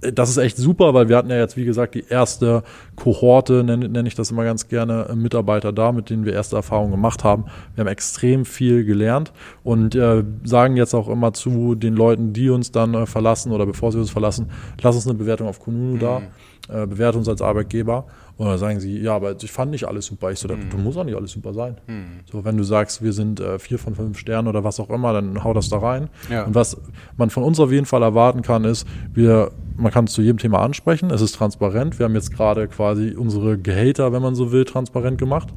das 0.00 0.30
ist 0.30 0.38
echt 0.38 0.56
super, 0.56 0.94
weil 0.94 1.08
wir 1.08 1.16
hatten 1.16 1.30
ja 1.30 1.36
jetzt, 1.36 1.56
wie 1.56 1.64
gesagt, 1.64 1.94
die 1.94 2.04
erste 2.08 2.62
Kohorte, 2.96 3.64
nenne, 3.64 3.88
nenne 3.88 4.08
ich 4.08 4.14
das 4.14 4.30
immer 4.30 4.44
ganz 4.44 4.68
gerne, 4.68 5.08
äh, 5.10 5.14
Mitarbeiter 5.14 5.72
da, 5.72 5.92
mit 5.92 6.10
denen 6.10 6.24
wir 6.24 6.32
erste 6.32 6.56
Erfahrungen 6.56 6.90
gemacht 6.90 7.24
haben. 7.24 7.44
Wir 7.74 7.82
haben 7.82 7.88
extrem 7.88 8.44
viel 8.44 8.84
gelernt 8.84 9.32
und 9.62 9.94
äh, 9.94 10.24
sagen 10.44 10.76
jetzt 10.76 10.94
auch 10.94 11.08
immer 11.08 11.32
zu 11.32 11.74
den 11.74 11.94
Leuten, 11.94 12.32
die 12.32 12.50
uns 12.50 12.72
dann 12.72 12.94
äh, 12.94 13.06
verlassen 13.06 13.52
oder 13.52 13.66
bevor 13.66 13.92
sie 13.92 13.98
uns 13.98 14.10
verlassen, 14.10 14.50
lass 14.80 14.94
uns 14.94 15.06
eine 15.06 15.18
Bewertung 15.18 15.48
auf 15.48 15.60
Kununu 15.60 15.96
mhm. 15.96 15.98
da 15.98 16.22
äh, 16.68 16.86
bewerte 16.86 17.18
uns 17.18 17.28
als 17.28 17.42
Arbeitgeber. 17.42 18.06
Und 18.36 18.46
dann 18.46 18.58
sagen 18.58 18.80
sie, 18.80 18.98
ja, 18.98 19.14
aber 19.14 19.34
ich 19.42 19.52
fand 19.52 19.70
nicht 19.70 19.86
alles 19.86 20.06
super. 20.06 20.30
Ich 20.30 20.38
so, 20.38 20.48
mhm. 20.48 20.70
du 20.70 20.78
musst 20.78 20.96
auch 20.96 21.04
nicht 21.04 21.16
alles 21.16 21.32
super 21.32 21.52
sein. 21.52 21.76
Mhm. 21.86 22.20
So, 22.30 22.44
wenn 22.44 22.56
du 22.56 22.64
sagst, 22.64 23.02
wir 23.02 23.12
sind 23.12 23.38
äh, 23.38 23.58
vier 23.58 23.78
von 23.78 23.94
fünf 23.94 24.18
Sternen 24.18 24.48
oder 24.48 24.64
was 24.64 24.80
auch 24.80 24.88
immer, 24.88 25.12
dann 25.12 25.44
hau 25.44 25.52
das 25.52 25.68
da 25.68 25.78
rein. 25.78 26.08
Ja. 26.30 26.44
Und 26.44 26.54
was 26.54 26.76
man 27.18 27.28
von 27.28 27.42
uns 27.42 27.60
auf 27.60 27.70
jeden 27.70 27.86
Fall 27.86 28.02
erwarten 28.02 28.40
kann, 28.40 28.64
ist, 28.64 28.86
wir, 29.12 29.50
man 29.76 29.92
kann 29.92 30.06
es 30.06 30.12
zu 30.12 30.22
jedem 30.22 30.38
Thema 30.38 30.60
ansprechen. 30.60 31.10
Es 31.10 31.20
ist 31.20 31.34
transparent. 31.34 31.98
Wir 31.98 32.04
haben 32.04 32.14
jetzt 32.14 32.32
gerade 32.32 32.66
quasi 32.68 33.14
unsere 33.14 33.58
Gehälter, 33.58 34.12
wenn 34.12 34.22
man 34.22 34.34
so 34.34 34.52
will, 34.52 34.64
transparent 34.64 35.18
gemacht 35.18 35.48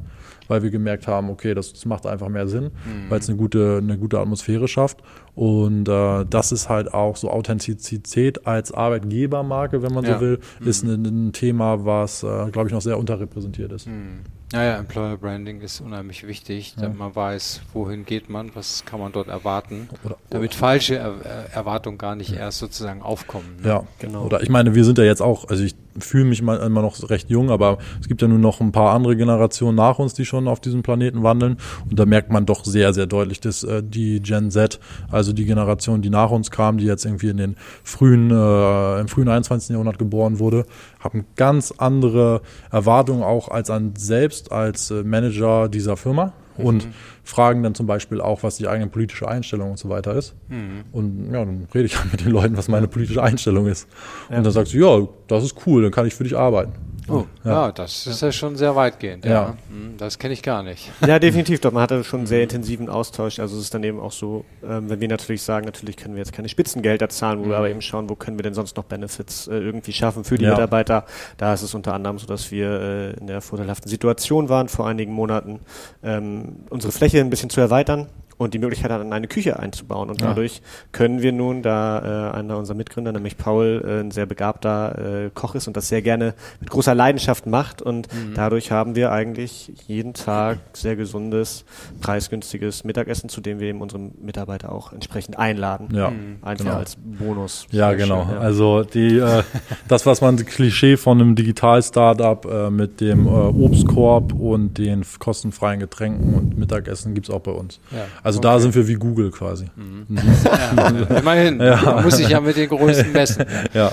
weil 0.48 0.62
wir 0.62 0.70
gemerkt 0.70 1.06
haben, 1.06 1.30
okay, 1.30 1.54
das, 1.54 1.72
das 1.72 1.84
macht 1.86 2.06
einfach 2.06 2.28
mehr 2.28 2.46
Sinn, 2.48 2.64
mhm. 2.64 3.08
weil 3.08 3.20
es 3.20 3.28
eine 3.28 3.38
gute, 3.38 3.78
eine 3.82 3.98
gute 3.98 4.18
Atmosphäre 4.18 4.68
schafft. 4.68 4.98
Und 5.34 5.88
äh, 5.88 6.24
das 6.28 6.52
ist 6.52 6.68
halt 6.68 6.94
auch 6.94 7.16
so 7.16 7.30
Authentizität 7.30 8.46
als 8.46 8.70
Arbeitgebermarke, 8.72 9.82
wenn 9.82 9.92
man 9.92 10.04
ja. 10.04 10.14
so 10.14 10.20
will, 10.20 10.38
mhm. 10.60 10.66
ist 10.66 10.84
ein, 10.84 11.04
ein, 11.04 11.32
Thema, 11.32 11.84
was, 11.84 12.22
äh, 12.22 12.50
glaube 12.50 12.68
ich, 12.68 12.72
noch 12.72 12.80
sehr 12.80 12.98
unterrepräsentiert 12.98 13.72
ist. 13.72 13.88
Mhm. 13.88 14.20
Naja, 14.52 14.76
Employer 14.76 15.16
Branding 15.16 15.60
ist 15.62 15.80
unheimlich 15.80 16.24
wichtig, 16.24 16.74
damit 16.76 16.96
ja. 16.96 17.04
man 17.04 17.16
weiß, 17.16 17.62
wohin 17.72 18.04
geht 18.04 18.30
man, 18.30 18.54
was 18.54 18.84
kann 18.84 19.00
man 19.00 19.10
dort 19.10 19.26
erwarten, 19.26 19.88
oder, 20.04 20.16
damit 20.30 20.50
oder. 20.52 20.58
falsche 20.58 20.96
er 20.96 21.52
Erwartungen 21.52 21.98
gar 21.98 22.14
nicht 22.14 22.30
ja. 22.30 22.36
erst 22.36 22.58
sozusagen 22.58 23.02
aufkommen. 23.02 23.56
Ne? 23.60 23.68
Ja, 23.68 23.84
genau. 23.98 24.24
Oder 24.24 24.42
ich 24.42 24.50
meine, 24.50 24.76
wir 24.76 24.84
sind 24.84 24.98
ja 24.98 25.04
jetzt 25.04 25.22
auch, 25.22 25.48
also 25.48 25.64
ich 25.64 25.74
fühle 25.98 26.24
mich 26.24 26.40
immer 26.40 26.68
noch 26.68 27.10
recht 27.10 27.30
jung, 27.30 27.50
aber 27.50 27.78
es 28.00 28.08
gibt 28.08 28.22
ja 28.22 28.28
nun 28.28 28.40
noch 28.40 28.60
ein 28.60 28.72
paar 28.72 28.94
andere 28.94 29.16
Generationen 29.16 29.76
nach 29.76 29.98
uns, 29.98 30.14
die 30.14 30.24
schon 30.24 30.48
auf 30.48 30.60
diesem 30.60 30.82
Planeten 30.82 31.22
wandeln. 31.22 31.56
Und 31.88 31.98
da 31.98 32.06
merkt 32.06 32.30
man 32.30 32.46
doch 32.46 32.64
sehr, 32.64 32.92
sehr 32.92 33.06
deutlich, 33.06 33.40
dass 33.40 33.62
äh, 33.64 33.82
die 33.82 34.20
Gen 34.20 34.50
Z, 34.50 34.80
also 35.10 35.23
die 35.32 35.44
Generation, 35.44 36.02
die 36.02 36.10
nach 36.10 36.30
uns 36.30 36.50
kam, 36.50 36.78
die 36.78 36.86
jetzt 36.86 37.04
irgendwie 37.04 37.30
in 37.30 37.36
den 37.36 37.56
frühen, 37.82 38.30
äh, 38.30 39.00
im 39.00 39.08
frühen 39.08 39.28
21. 39.28 39.70
Jahrhundert 39.70 39.98
geboren 39.98 40.38
wurde, 40.38 40.66
haben 41.00 41.26
ganz 41.36 41.72
andere 41.76 42.42
Erwartungen 42.70 43.22
auch 43.22 43.48
als 43.48 43.70
an 43.70 43.94
selbst 43.96 44.52
als 44.52 44.90
äh, 44.90 45.02
Manager 45.02 45.68
dieser 45.68 45.96
Firma 45.96 46.32
und 46.56 46.86
mhm. 46.86 46.92
fragen 47.24 47.62
dann 47.62 47.74
zum 47.74 47.86
Beispiel 47.86 48.20
auch, 48.20 48.42
was 48.42 48.56
die 48.56 48.68
eigene 48.68 48.88
politische 48.88 49.28
Einstellung 49.28 49.72
und 49.72 49.78
so 49.78 49.88
weiter 49.88 50.14
ist. 50.14 50.34
Mhm. 50.48 50.84
Und 50.92 51.32
ja, 51.32 51.44
dann 51.44 51.66
rede 51.74 51.86
ich 51.86 51.98
halt 51.98 52.12
mit 52.12 52.24
den 52.24 52.30
Leuten, 52.30 52.56
was 52.56 52.68
meine 52.68 52.88
politische 52.88 53.22
Einstellung 53.22 53.66
ist. 53.66 53.88
Ja. 54.30 54.38
Und 54.38 54.44
dann 54.44 54.52
sagst 54.52 54.72
du, 54.72 54.78
ja, 54.78 55.08
das 55.26 55.44
ist 55.44 55.56
cool, 55.66 55.82
dann 55.82 55.90
kann 55.90 56.06
ich 56.06 56.14
für 56.14 56.24
dich 56.24 56.36
arbeiten. 56.36 56.72
Oh, 57.08 57.24
ja. 57.44 57.66
ja. 57.66 57.72
das 57.72 58.06
ist 58.06 58.22
ja 58.22 58.32
schon 58.32 58.56
sehr 58.56 58.74
weitgehend. 58.76 59.24
Ja. 59.24 59.30
ja. 59.30 59.56
Hm, 59.68 59.96
das 59.98 60.18
kenne 60.18 60.34
ich 60.34 60.42
gar 60.42 60.62
nicht. 60.62 60.90
Ja, 61.06 61.18
definitiv. 61.18 61.60
Doch, 61.60 61.72
man 61.72 61.82
hatte 61.82 62.02
schon 62.02 62.20
einen 62.20 62.26
sehr 62.26 62.42
intensiven 62.42 62.88
Austausch. 62.88 63.38
Also 63.38 63.56
es 63.56 63.64
ist 63.64 63.74
dann 63.74 63.84
eben 63.84 64.00
auch 64.00 64.12
so, 64.12 64.44
ähm, 64.66 64.88
wenn 64.88 65.00
wir 65.00 65.08
natürlich 65.08 65.42
sagen, 65.42 65.66
natürlich 65.66 65.96
können 65.96 66.14
wir 66.14 66.20
jetzt 66.20 66.32
keine 66.32 66.48
Spitzengelder 66.48 67.08
zahlen, 67.08 67.40
wo 67.40 67.44
mhm. 67.44 67.50
wir 67.50 67.56
aber 67.58 67.70
eben 67.70 67.82
schauen, 67.82 68.08
wo 68.08 68.14
können 68.14 68.38
wir 68.38 68.42
denn 68.42 68.54
sonst 68.54 68.76
noch 68.76 68.84
Benefits 68.84 69.46
äh, 69.48 69.56
irgendwie 69.56 69.92
schaffen 69.92 70.24
für 70.24 70.38
die 70.38 70.44
ja. 70.44 70.50
Mitarbeiter. 70.52 71.04
Da 71.36 71.52
ist 71.52 71.62
es 71.62 71.74
unter 71.74 71.92
anderem 71.92 72.18
so, 72.18 72.26
dass 72.26 72.50
wir 72.50 72.70
äh, 72.70 73.10
in 73.20 73.26
der 73.26 73.40
vorteilhaften 73.40 73.90
Situation 73.90 74.48
waren, 74.48 74.68
vor 74.68 74.88
einigen 74.88 75.12
Monaten 75.12 75.60
ähm, 76.02 76.56
unsere 76.70 76.92
Fläche 76.92 77.20
ein 77.20 77.30
bisschen 77.30 77.50
zu 77.50 77.60
erweitern 77.60 78.08
und 78.36 78.54
die 78.54 78.58
Möglichkeit 78.58 78.90
hat, 78.90 79.00
eine 79.00 79.28
Küche 79.28 79.58
einzubauen. 79.58 80.10
Und 80.10 80.20
ja. 80.20 80.28
dadurch 80.28 80.62
können 80.92 81.22
wir 81.22 81.32
nun, 81.32 81.62
da 81.62 82.32
äh, 82.32 82.36
einer 82.36 82.58
unserer 82.58 82.76
Mitgründer, 82.76 83.12
nämlich 83.12 83.36
Paul, 83.36 83.82
äh, 83.86 84.00
ein 84.00 84.10
sehr 84.10 84.26
begabter 84.26 85.26
äh, 85.26 85.30
Koch 85.32 85.54
ist 85.54 85.66
und 85.66 85.76
das 85.76 85.88
sehr 85.88 86.02
gerne 86.02 86.34
mit 86.60 86.70
großer 86.70 86.94
Leidenschaft 86.94 87.46
macht. 87.46 87.82
Und 87.82 88.12
mhm. 88.12 88.34
dadurch 88.34 88.70
haben 88.70 88.94
wir 88.94 89.12
eigentlich 89.12 89.72
jeden 89.86 90.14
Tag 90.14 90.58
sehr 90.72 90.96
gesundes, 90.96 91.64
preisgünstiges 92.00 92.84
Mittagessen, 92.84 93.28
zu 93.28 93.40
dem 93.40 93.60
wir 93.60 93.68
eben 93.68 93.80
unsere 93.80 94.00
Mitarbeiter 94.00 94.72
auch 94.72 94.92
entsprechend 94.92 95.38
einladen. 95.38 95.88
Ja, 95.92 96.10
mhm. 96.10 96.38
einfach 96.42 96.64
genau. 96.64 96.76
als 96.76 96.96
Bonus. 96.96 97.66
Ja, 97.70 97.92
genau. 97.94 98.24
Schön, 98.24 98.34
ja. 98.34 98.40
Also 98.40 98.82
die, 98.82 99.18
äh, 99.18 99.42
das, 99.88 100.06
was 100.06 100.20
man 100.20 100.36
Klischee 100.36 100.96
von 100.96 101.20
einem 101.20 101.34
Digital-Startup 101.34 102.44
äh, 102.44 102.70
mit 102.70 103.00
dem 103.00 103.26
äh, 103.26 103.30
Obstkorb 103.30 104.32
und 104.32 104.78
den 104.78 105.04
kostenfreien 105.18 105.80
Getränken 105.80 106.34
und 106.34 106.58
Mittagessen 106.58 107.14
gibt's 107.14 107.30
auch 107.30 107.40
bei 107.40 107.52
uns. 107.52 107.80
Ja. 107.90 108.06
Also 108.24 108.38
okay. 108.38 108.48
da 108.48 108.58
sind 108.58 108.74
wir 108.74 108.88
wie 108.88 108.94
Google 108.94 109.30
quasi. 109.30 109.66
Mhm. 109.76 110.06
Ja, 110.44 110.88
immerhin. 111.18 111.60
Ja. 111.60 112.00
Muss 112.00 112.16
sich 112.16 112.30
ja 112.30 112.40
mit 112.40 112.56
den 112.56 112.70
Größten 112.70 113.12
messen. 113.12 113.44
ja. 113.74 113.92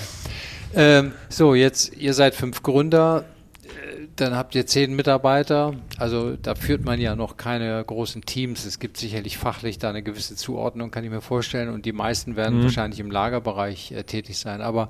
Ähm, 0.74 1.12
so, 1.28 1.54
jetzt, 1.54 1.98
ihr 1.98 2.14
seid 2.14 2.34
fünf 2.34 2.64
Gründer. 2.64 3.26
Äh, 3.66 4.08
dann 4.16 4.34
habt 4.34 4.56
ihr 4.56 4.66
zehn 4.66 4.96
Mitarbeiter. 4.96 5.74
Also 5.98 6.38
da 6.38 6.56
führt 6.56 6.86
man 6.86 7.02
ja 7.02 7.14
noch 7.18 7.36
keine 7.36 7.84
großen 7.84 8.22
Teams. 8.22 8.64
Es 8.64 8.80
gibt 8.80 8.96
sicherlich 8.96 9.38
fachlich 9.38 9.80
da 9.80 9.90
eine 9.90 10.02
gewisse 10.02 10.38
Zuordnung, 10.38 10.92
kann 10.92 11.04
ich 11.04 11.10
mir 11.10 11.20
vorstellen. 11.20 11.68
Und 11.68 11.86
die 11.86 11.92
meisten 11.92 12.38
werden 12.38 12.60
mhm. 12.60 12.64
wahrscheinlich 12.64 13.02
im 13.02 13.12
Lagerbereich 13.12 13.92
äh, 13.92 14.04
tätig 14.06 14.40
sein. 14.40 14.62
Aber 14.62 14.88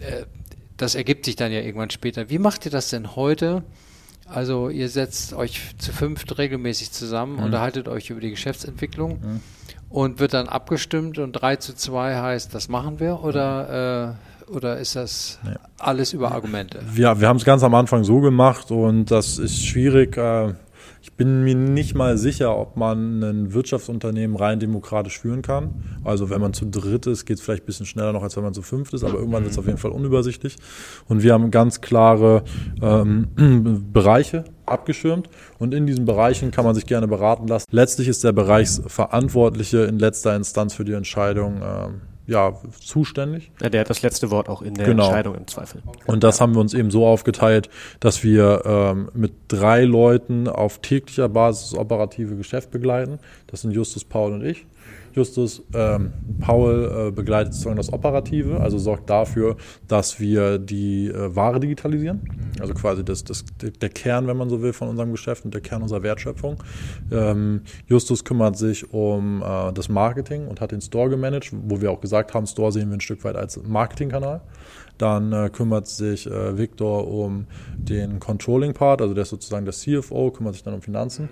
äh, 0.00 0.24
das 0.78 0.94
ergibt 0.94 1.26
sich 1.26 1.36
dann 1.36 1.52
ja 1.52 1.60
irgendwann 1.60 1.90
später. 1.90 2.30
Wie 2.30 2.38
macht 2.38 2.64
ihr 2.64 2.70
das 2.70 2.88
denn 2.88 3.14
heute? 3.14 3.62
Also 4.32 4.68
ihr 4.68 4.88
setzt 4.88 5.32
euch 5.32 5.74
zu 5.78 5.92
fünft 5.92 6.38
regelmäßig 6.38 6.92
zusammen, 6.92 7.36
mhm. 7.36 7.44
unterhaltet 7.44 7.88
euch 7.88 8.10
über 8.10 8.20
die 8.20 8.30
Geschäftsentwicklung 8.30 9.20
mhm. 9.20 9.40
und 9.88 10.20
wird 10.20 10.34
dann 10.34 10.48
abgestimmt 10.48 11.18
und 11.18 11.32
drei 11.32 11.56
zu 11.56 11.74
zwei 11.74 12.16
heißt, 12.16 12.54
das 12.54 12.68
machen 12.68 13.00
wir 13.00 13.22
oder 13.24 14.16
äh, 14.16 14.28
oder 14.50 14.78
ist 14.78 14.96
das 14.96 15.38
nee. 15.44 15.54
alles 15.78 16.12
über 16.12 16.32
Argumente? 16.32 16.80
Ja, 16.94 17.20
wir 17.20 17.28
haben 17.28 17.36
es 17.36 17.44
ganz 17.44 17.62
am 17.62 17.74
Anfang 17.74 18.04
so 18.04 18.20
gemacht 18.20 18.70
und 18.70 19.10
das 19.10 19.38
ist 19.38 19.64
schwierig. 19.64 20.16
Äh, 20.16 20.54
bin 21.18 21.42
mir 21.42 21.56
nicht 21.56 21.96
mal 21.96 22.16
sicher, 22.16 22.56
ob 22.56 22.76
man 22.76 23.22
ein 23.22 23.52
Wirtschaftsunternehmen 23.52 24.36
rein 24.36 24.60
demokratisch 24.60 25.18
führen 25.18 25.42
kann. 25.42 25.82
Also 26.04 26.30
wenn 26.30 26.40
man 26.40 26.54
zu 26.54 26.64
dritt 26.64 27.06
ist, 27.06 27.26
geht 27.26 27.38
es 27.38 27.42
vielleicht 27.42 27.64
ein 27.64 27.66
bisschen 27.66 27.86
schneller 27.86 28.12
noch, 28.12 28.22
als 28.22 28.36
wenn 28.36 28.44
man 28.44 28.54
zu 28.54 28.62
fünft 28.62 28.94
ist, 28.94 29.02
aber 29.02 29.18
irgendwann 29.18 29.42
wird 29.42 29.52
es 29.52 29.58
auf 29.58 29.66
jeden 29.66 29.78
Fall 29.78 29.90
unübersichtlich. 29.90 30.56
Und 31.08 31.22
wir 31.24 31.34
haben 31.34 31.50
ganz 31.50 31.80
klare 31.80 32.44
ähm, 32.80 33.26
Bereiche 33.92 34.44
abgeschirmt 34.64 35.28
und 35.58 35.74
in 35.74 35.86
diesen 35.86 36.04
Bereichen 36.04 36.52
kann 36.52 36.64
man 36.64 36.74
sich 36.74 36.86
gerne 36.86 37.08
beraten 37.08 37.48
lassen. 37.48 37.66
Letztlich 37.70 38.06
ist 38.06 38.22
der 38.22 38.32
Bereichsverantwortliche 38.32 39.78
in 39.84 39.98
letzter 39.98 40.36
Instanz 40.36 40.74
für 40.74 40.84
die 40.84 40.92
Entscheidung 40.92 41.60
ähm, 41.62 42.00
ja, 42.28 42.52
zuständig. 42.78 43.50
Ja, 43.62 43.70
der 43.70 43.80
hat 43.80 43.90
das 43.90 44.02
letzte 44.02 44.30
Wort 44.30 44.50
auch 44.50 44.60
in 44.60 44.74
der 44.74 44.86
genau. 44.86 45.06
Entscheidung 45.06 45.34
im 45.34 45.46
Zweifel. 45.46 45.82
Und 46.06 46.22
das 46.22 46.40
haben 46.40 46.54
wir 46.54 46.60
uns 46.60 46.74
eben 46.74 46.90
so 46.90 47.06
aufgeteilt, 47.06 47.70
dass 48.00 48.22
wir 48.22 48.62
ähm, 48.66 49.08
mit 49.14 49.32
drei 49.48 49.84
Leuten 49.84 50.46
auf 50.46 50.78
täglicher 50.80 51.30
Basis 51.30 51.70
das 51.70 51.78
operative 51.78 52.36
Geschäft 52.36 52.70
begleiten. 52.70 53.18
Das 53.46 53.62
sind 53.62 53.72
Justus, 53.72 54.04
Paul 54.04 54.34
und 54.34 54.44
ich. 54.44 54.66
Justus 55.12 55.62
ähm, 55.74 56.12
Paul 56.40 57.08
äh, 57.08 57.10
begleitet 57.10 57.54
sozusagen 57.54 57.76
das 57.76 57.92
Operative, 57.92 58.60
also 58.60 58.78
sorgt 58.78 59.10
dafür, 59.10 59.56
dass 59.86 60.20
wir 60.20 60.58
die 60.58 61.08
äh, 61.08 61.34
Ware 61.34 61.60
digitalisieren. 61.60 62.20
Also 62.60 62.74
quasi 62.74 63.04
das, 63.04 63.24
das, 63.24 63.44
der 63.60 63.88
Kern, 63.88 64.26
wenn 64.26 64.36
man 64.36 64.48
so 64.48 64.62
will, 64.62 64.72
von 64.72 64.88
unserem 64.88 65.12
Geschäft 65.12 65.44
und 65.44 65.54
der 65.54 65.60
Kern 65.60 65.82
unserer 65.82 66.02
Wertschöpfung. 66.02 66.62
Ähm, 67.10 67.62
Justus 67.86 68.24
kümmert 68.24 68.56
sich 68.56 68.92
um 68.92 69.42
äh, 69.42 69.72
das 69.72 69.88
Marketing 69.88 70.46
und 70.46 70.60
hat 70.60 70.72
den 70.72 70.80
Store 70.80 71.08
gemanagt, 71.08 71.52
wo 71.52 71.80
wir 71.80 71.90
auch 71.90 72.00
gesagt 72.00 72.34
haben, 72.34 72.46
Store 72.46 72.72
sehen 72.72 72.88
wir 72.90 72.96
ein 72.96 73.00
Stück 73.00 73.24
weit 73.24 73.36
als 73.36 73.60
Marketingkanal. 73.62 74.40
Dann 74.98 75.32
äh, 75.32 75.48
kümmert 75.50 75.86
sich 75.86 76.26
äh, 76.26 76.58
Victor 76.58 77.06
um 77.08 77.46
den 77.76 78.18
Controlling-Part, 78.18 79.00
also 79.00 79.14
der 79.14 79.22
ist 79.22 79.30
sozusagen 79.30 79.64
der 79.64 79.74
CFO, 79.74 80.32
kümmert 80.32 80.54
sich 80.54 80.64
dann 80.64 80.74
um 80.74 80.82
Finanzen. 80.82 81.28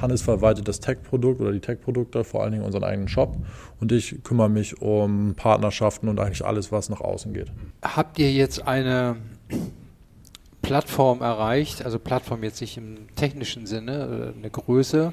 Hannes 0.00 0.22
verwaltet 0.22 0.68
das 0.68 0.80
Tech-Produkt 0.80 1.40
oder 1.40 1.52
die 1.52 1.60
Tech-Produkte, 1.60 2.24
vor 2.24 2.42
allen 2.42 2.52
Dingen 2.52 2.64
unseren 2.64 2.84
eigenen 2.84 3.08
Shop. 3.08 3.36
Und 3.80 3.92
ich 3.92 4.22
kümmere 4.22 4.50
mich 4.50 4.80
um 4.82 5.34
Partnerschaften 5.34 6.08
und 6.08 6.20
eigentlich 6.20 6.44
alles, 6.44 6.72
was 6.72 6.88
nach 6.88 7.00
außen 7.00 7.32
geht. 7.32 7.52
Habt 7.82 8.18
ihr 8.18 8.32
jetzt 8.32 8.66
eine 8.66 9.16
Plattform 10.62 11.22
erreicht, 11.22 11.84
also 11.84 11.98
Plattform 11.98 12.42
jetzt 12.42 12.60
nicht 12.60 12.76
im 12.76 13.14
technischen 13.14 13.66
Sinne, 13.66 14.34
äh, 14.34 14.38
eine 14.38 14.50
Größe 14.50 15.12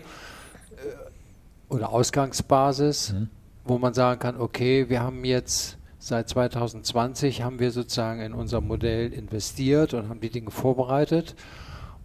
äh, 0.72 1.74
oder 1.74 1.92
Ausgangsbasis, 1.92 3.14
mhm. 3.14 3.30
wo 3.64 3.78
man 3.78 3.94
sagen 3.94 4.20
kann, 4.20 4.42
okay, 4.42 4.90
wir 4.90 5.02
haben 5.02 5.24
jetzt 5.24 5.78
seit 6.00 6.28
2020 6.28 7.44
haben 7.44 7.60
wir 7.60 7.72
sozusagen 7.72 8.20
in 8.20 8.34
unser 8.34 8.60
Modell 8.60 9.14
investiert 9.14 9.94
und 9.94 10.10
haben 10.10 10.20
die 10.20 10.30
Dinge 10.30 10.52
vorbereitet 10.52 11.36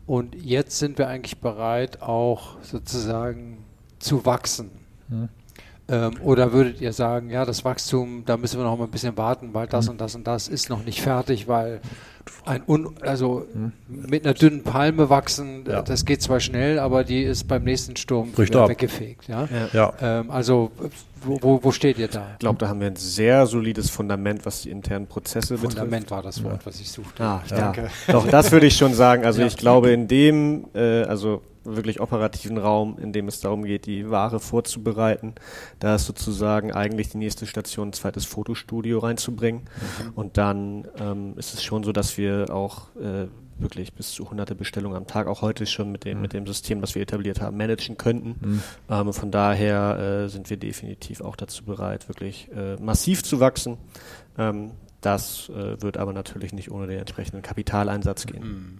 und 0.09 0.35
jetzt 0.35 0.79
sind 0.79 0.97
wir 0.97 1.07
eigentlich 1.07 1.39
bereit, 1.39 2.01
auch 2.01 2.57
sozusagen 2.63 3.59
zu 3.99 4.25
wachsen. 4.25 4.71
Hm. 5.11 5.29
Ähm, 5.91 6.17
oder 6.23 6.53
würdet 6.53 6.83
ihr 6.83 6.93
sagen, 6.93 7.31
ja, 7.31 7.47
das 7.47 7.65
Wachstum, 7.65 8.25
da 8.27 8.37
müssen 8.37 8.59
wir 8.59 8.65
noch 8.65 8.77
mal 8.77 8.85
ein 8.85 8.91
bisschen 8.91 9.17
warten, 9.17 9.55
weil 9.55 9.67
das 9.67 9.87
hm. 9.87 9.93
und 9.93 10.01
das 10.01 10.15
und 10.15 10.27
das 10.27 10.47
ist 10.47 10.69
noch 10.69 10.85
nicht 10.85 11.01
fertig, 11.01 11.49
weil 11.49 11.81
ein 12.45 12.63
un, 12.67 12.95
also 13.01 13.47
hm. 13.51 13.73
mit 13.89 14.27
einer 14.27 14.35
dünnen 14.35 14.65
Palme 14.65 15.09
wachsen, 15.09 15.65
ja. 15.67 15.81
das 15.81 16.05
geht 16.05 16.21
zwar 16.21 16.41
schnell, 16.41 16.79
aber 16.79 17.05
die 17.05 17.23
ist 17.23 17.49
beim 17.49 17.65
nächsten 17.65 17.97
Sturm 17.97 18.37
weggefegt. 18.37 19.29
Ja? 19.29 19.49
ja. 19.73 19.95
Ähm, 20.03 20.31
also 20.31 20.71
wo, 21.23 21.39
wo, 21.41 21.65
wo, 21.65 21.73
steht 21.73 21.99
ihr 21.99 22.09
da? 22.09 22.33
Ich 22.35 22.41
glaube, 22.41 22.59
da 22.59 22.69
haben 22.69 22.81
wir 22.81 22.89
ein 22.89 22.97
sehr 22.97 23.47
solides 23.47 23.89
Fundament, 23.89 24.45
was 24.45 24.63
die 24.63 24.71
internen 24.71 25.07
Prozesse 25.07 25.57
Fundament 25.57 25.63
betrifft. 25.63 25.79
Fundament 25.79 26.11
war 26.11 26.23
das 26.23 26.45
Wort, 26.45 26.67
was 26.67 26.81
ich 26.81 26.91
suchte. 26.91 27.23
Ah, 27.23 27.43
ich 27.45 27.51
ja. 27.51 27.57
Danke. 27.57 27.91
Doch, 28.09 28.27
das 28.29 28.53
würde 28.53 28.67
ich 28.67 28.77
schon 28.77 28.93
sagen. 28.93 29.25
Also 29.25 29.43
ich 29.43 29.57
glaube, 29.57 29.91
in 29.91 30.07
dem, 30.07 30.67
äh, 30.75 31.05
also 31.05 31.43
wirklich 31.77 32.01
operativen 32.01 32.59
Raum, 32.59 32.99
in 32.99 33.13
dem 33.13 33.29
es 33.29 33.41
darum 33.41 33.65
geht, 33.65 33.87
die 33.87 34.11
Ware 34.11 34.41
vorzubereiten, 34.41 35.35
da 35.79 35.95
ist 35.95 36.07
sozusagen 36.07 36.73
eigentlich 36.73 37.11
die 37.11 37.19
nächste 37.19 37.47
Station 37.47 37.89
ein 37.89 37.93
zweites 37.93 38.25
Fotostudio 38.25 38.99
reinzubringen. 38.99 39.63
Mhm. 39.63 40.13
Und 40.15 40.37
dann 40.37 40.89
ähm, 40.99 41.35
ist 41.37 41.55
es 41.55 41.63
schon 41.63 41.85
so, 41.85 41.93
dass 41.93 42.19
wir 42.19 42.53
auch 42.53 42.95
äh, 42.97 43.29
wirklich 43.59 43.93
bis 43.93 44.13
zu 44.13 44.31
hunderte 44.31 44.55
Bestellungen 44.55 44.97
am 44.97 45.07
Tag, 45.07 45.27
auch 45.27 45.43
heute 45.43 45.67
schon 45.67 45.91
mit 45.91 46.05
dem, 46.05 46.19
mhm. 46.19 46.23
mit 46.23 46.33
dem 46.33 46.47
System, 46.47 46.81
was 46.83 46.95
wir 46.95 47.03
etabliert 47.03 47.41
haben, 47.41 47.57
managen 47.57 47.97
könnten. 47.97 48.37
Mhm. 48.41 48.63
Ähm, 48.89 49.13
von 49.13 49.31
daher 49.31 50.25
äh, 50.25 50.29
sind 50.29 50.49
wir 50.51 50.57
definitiv 50.57 51.21
auch 51.21 51.37
dazu 51.37 51.65
bereit, 51.65 52.09
wirklich 52.09 52.49
äh, 52.55 52.77
massiv 52.77 53.23
zu 53.23 53.41
wachsen. 53.41 53.79
Ähm, 54.37 54.73
das 55.01 55.49
äh, 55.51 55.81
wird 55.81 55.97
aber 55.97 56.13
natürlich 56.13 56.53
nicht 56.53 56.71
ohne 56.71 56.87
den 56.87 56.99
entsprechenden 56.99 57.43
Kapitaleinsatz 57.43 58.27
gehen. 58.27 58.43
Mhm. 58.43 58.79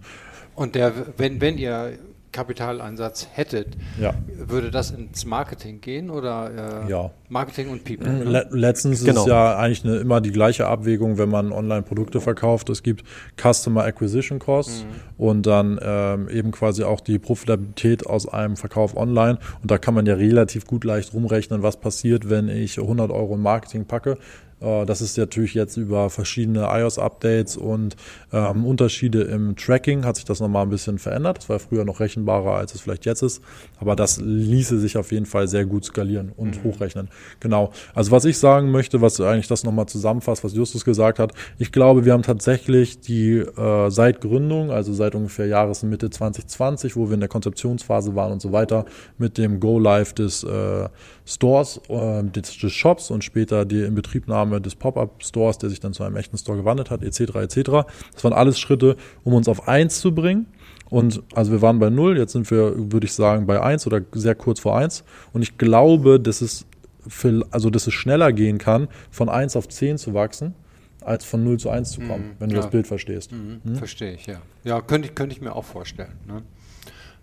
Und 0.55 0.75
der, 0.75 1.17
wenn, 1.17 1.39
wenn 1.39 1.57
ihr 1.57 1.97
Kapitaleinsatz 2.31 3.27
hättet, 3.33 3.77
ja. 3.99 4.13
würde 4.37 4.71
das 4.71 4.91
ins 4.91 5.25
Marketing 5.25 5.81
gehen 5.81 6.09
oder 6.09 6.85
äh, 6.85 6.89
ja. 6.89 7.11
Marketing 7.27 7.69
und 7.69 7.83
People? 7.83 8.09
Mhm. 8.09 8.31
Le 8.31 8.47
letztens 8.51 9.03
genau. 9.03 9.21
ist 9.21 9.27
ja 9.27 9.57
eigentlich 9.57 9.83
eine, 9.83 9.97
immer 9.97 10.21
die 10.21 10.31
gleiche 10.31 10.67
Abwägung, 10.67 11.17
wenn 11.17 11.29
man 11.29 11.51
Online-Produkte 11.51 12.21
verkauft. 12.21 12.69
Es 12.69 12.83
gibt 12.83 13.03
Customer 13.39 13.83
Acquisition 13.83 14.39
Costs 14.39 14.83
mhm. 14.83 15.23
und 15.23 15.45
dann 15.45 15.79
ähm, 15.81 16.29
eben 16.29 16.51
quasi 16.51 16.83
auch 16.83 17.01
die 17.01 17.19
Profitabilität 17.19 18.05
aus 18.05 18.27
einem 18.27 18.57
Verkauf 18.57 18.95
online. 18.95 19.39
Und 19.61 19.71
da 19.71 19.77
kann 19.77 19.93
man 19.93 20.05
ja 20.05 20.15
relativ 20.15 20.65
gut 20.65 20.83
leicht 20.83 21.13
rumrechnen, 21.13 21.63
was 21.63 21.77
passiert, 21.77 22.29
wenn 22.29 22.47
ich 22.47 22.79
100 22.79 23.11
Euro 23.11 23.35
in 23.35 23.41
Marketing 23.41 23.85
packe 23.85 24.17
das 24.59 25.01
ist 25.01 25.17
natürlich 25.17 25.53
jetzt 25.53 25.77
über 25.77 26.09
verschiedene 26.09 26.67
iOS-Updates 26.69 27.55
und 27.55 27.95
ähm, 28.33 28.65
Unterschiede 28.65 29.21
im 29.21 29.55
Tracking 29.55 30.05
hat 30.05 30.17
sich 30.17 30.25
das 30.25 30.39
nochmal 30.39 30.63
ein 30.63 30.69
bisschen 30.69 30.99
verändert. 30.99 31.37
Das 31.37 31.49
war 31.49 31.59
früher 31.59 31.85
noch 31.85 31.99
rechenbarer, 31.99 32.55
als 32.55 32.75
es 32.75 32.81
vielleicht 32.81 33.05
jetzt 33.05 33.21
ist. 33.21 33.41
Aber 33.79 33.95
das 33.95 34.19
ließe 34.19 34.79
sich 34.79 34.97
auf 34.97 35.11
jeden 35.11 35.25
Fall 35.25 35.47
sehr 35.47 35.65
gut 35.65 35.85
skalieren 35.85 36.33
und 36.35 36.57
mhm. 36.57 36.69
hochrechnen. 36.69 37.09
Genau. 37.39 37.71
Also 37.93 38.11
was 38.11 38.25
ich 38.25 38.37
sagen 38.37 38.71
möchte, 38.71 39.01
was 39.01 39.19
eigentlich 39.21 39.47
das 39.47 39.63
nochmal 39.63 39.85
zusammenfasst, 39.87 40.43
was 40.43 40.53
Justus 40.53 40.83
gesagt 40.83 41.19
hat, 41.19 41.33
ich 41.57 41.71
glaube, 41.71 42.05
wir 42.05 42.13
haben 42.13 42.23
tatsächlich 42.23 42.99
die 42.99 43.37
äh, 43.37 43.89
seit 43.89 44.21
Gründung, 44.21 44.71
also 44.71 44.93
seit 44.93 45.15
ungefähr 45.15 45.47
Jahresmitte 45.47 46.09
2020, 46.09 46.95
wo 46.95 47.07
wir 47.07 47.13
in 47.13 47.21
der 47.21 47.29
Konzeptionsphase 47.29 48.15
waren 48.15 48.33
und 48.33 48.41
so 48.41 48.51
weiter, 48.51 48.85
mit 49.17 49.37
dem 49.37 49.59
Go-Live 49.59 50.13
des 50.13 50.43
äh, 50.43 50.89
Stores, 51.29 51.79
äh, 51.89 52.23
des, 52.23 52.57
des 52.57 52.73
Shops 52.73 53.11
und 53.11 53.23
später 53.23 53.63
die 53.63 53.83
Inbetriebnahme 53.83 54.59
des 54.59 54.75
Pop-Up-Stores, 54.75 55.59
der 55.59 55.69
sich 55.69 55.79
dann 55.79 55.93
zu 55.93 56.03
einem 56.03 56.15
echten 56.15 56.37
Store 56.37 56.57
gewandelt 56.57 56.89
hat, 56.89 57.03
etc. 57.03 57.19
etc. 57.35 57.87
Das 58.13 58.23
waren 58.23 58.33
alles 58.33 58.59
Schritte, 58.59 58.95
um 59.23 59.33
uns 59.33 59.47
auf 59.47 59.67
eins 59.67 59.99
zu 59.99 60.13
bringen. 60.13 60.47
Und 60.89 61.21
also 61.35 61.51
wir 61.51 61.61
waren 61.61 61.77
bei 61.77 61.91
null, 61.91 62.17
jetzt 62.17 62.31
sind 62.31 62.49
wir, 62.49 62.73
würde 62.91 63.05
ich 63.05 63.13
sagen, 63.13 63.45
bei 63.45 63.61
eins 63.61 63.85
oder 63.85 64.01
sehr 64.11 64.33
kurz 64.33 64.59
vor 64.59 64.75
eins. 64.75 65.03
Und 65.31 65.43
ich 65.43 65.59
glaube, 65.59 66.19
dass 66.19 66.41
es 66.41 66.65
für, 67.07 67.45
also 67.51 67.69
dass 67.69 67.85
es 67.85 67.93
schneller 67.93 68.33
gehen 68.33 68.57
kann, 68.57 68.87
von 69.11 69.29
eins 69.29 69.55
auf 69.55 69.67
zehn 69.67 69.99
zu 69.99 70.15
wachsen, 70.15 70.55
als 71.01 71.25
von 71.25 71.43
0 71.43 71.59
zu 71.59 71.69
1 71.69 71.91
zu 71.91 72.01
kommen, 72.01 72.29
mhm, 72.29 72.35
wenn 72.39 72.49
du 72.49 72.55
ja. 72.55 72.61
das 72.61 72.71
Bild 72.71 72.87
verstehst. 72.87 73.31
Mhm, 73.31 73.61
mhm. 73.63 73.75
Verstehe 73.75 74.13
ich, 74.13 74.25
ja. 74.25 74.41
Ja, 74.63 74.81
könnte 74.81 75.07
ich, 75.07 75.15
könnte 75.15 75.35
ich 75.35 75.41
mir 75.41 75.55
auch 75.55 75.63
vorstellen. 75.63 76.13
Ne? 76.27 76.41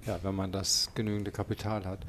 Ja, 0.07 0.19
wenn 0.23 0.35
man 0.35 0.53
das 0.53 0.91
genügende 0.95 1.33
Kapital 1.33 1.85
hat. 1.85 2.01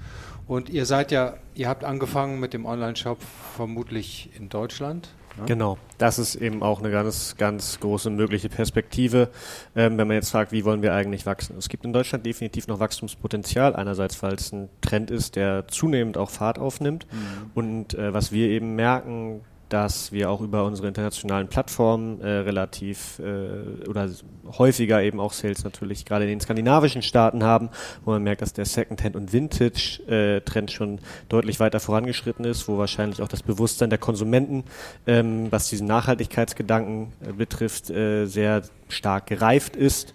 Und 0.48 0.70
ihr 0.70 0.86
seid 0.86 1.12
ja, 1.12 1.36
ihr 1.56 1.68
habt 1.68 1.84
angefangen 1.84 2.40
mit 2.40 2.54
dem 2.54 2.66
Online-Shop 2.66 3.18
vermutlich 3.56 4.30
in 4.38 4.50
Deutschland. 4.50 5.10
Ne? 5.38 5.46
Genau, 5.46 5.78
das 5.98 6.20
ist 6.20 6.36
eben 6.36 6.64
auch 6.64 6.80
eine 6.80 6.90
ganz, 6.90 7.36
ganz 7.38 7.80
große 7.80 8.10
mögliche 8.10 8.50
Perspektive, 8.50 9.30
ähm, 9.76 9.98
wenn 9.98 10.08
man 10.08 10.16
jetzt 10.16 10.32
fragt, 10.32 10.52
wie 10.52 10.66
wollen 10.66 10.82
wir 10.82 10.94
eigentlich 10.94 11.26
wachsen. 11.26 11.58
Es 11.58 11.70
gibt 11.70 11.86
in 11.86 11.94
Deutschland 11.94 12.26
definitiv 12.26 12.68
noch 12.68 12.80
Wachstumspotenzial, 12.80 13.76
einerseits, 13.76 14.22
weil 14.24 14.34
es 14.34 14.52
ein 14.52 14.70
Trend 14.82 15.12
ist, 15.12 15.36
der 15.36 15.68
zunehmend 15.68 16.18
auch 16.18 16.30
Fahrt 16.30 16.60
aufnimmt. 16.60 17.06
Mhm. 17.12 17.52
Und 17.54 17.94
äh, 17.94 18.14
was 18.14 18.32
wir 18.32 18.48
eben 18.50 18.76
merken, 18.76 19.42
dass 19.70 20.12
wir 20.12 20.30
auch 20.30 20.42
über 20.42 20.66
unsere 20.66 20.88
internationalen 20.88 21.48
Plattformen 21.48 22.22
äh, 22.22 22.28
relativ 22.28 23.20
äh, 23.20 23.88
oder 23.88 24.10
häufiger 24.58 25.02
eben 25.02 25.20
auch 25.20 25.34
Sales 25.34 25.64
natürlich 25.64 26.06
gerade 26.06 26.26
in 26.26 26.30
den 26.30 26.40
skandinavischen 26.40 27.02
Staaten 27.02 27.44
haben, 27.44 27.70
wo 28.06 28.12
man 28.12 28.24
merkt, 28.24 28.42
dass 28.42 28.54
der 28.54 28.66
Secondhand- 28.66 29.16
und 29.16 29.34
Vintage-Trend 29.34 30.72
schon 30.72 31.00
deutlich 31.30 31.60
weiter 31.60 31.80
vorangeschritten 31.80 32.46
ist, 32.46 32.68
wo 32.68 32.78
wahrscheinlich 32.78 33.22
auch 33.22 33.28
das 33.28 33.44
Bewusstsein 33.44 33.90
der 33.90 34.00
Konsumenten, 34.00 34.64
ähm, 35.06 35.48
was 35.52 35.70
diesen 35.70 35.88
Nachhaltigkeitsgedanken 35.88 37.14
äh, 37.26 37.34
betrifft, 37.34 37.90
äh, 37.90 38.26
sehr 38.26 38.64
stark 38.90 39.28
gereift 39.28 39.76
ist. 39.76 40.14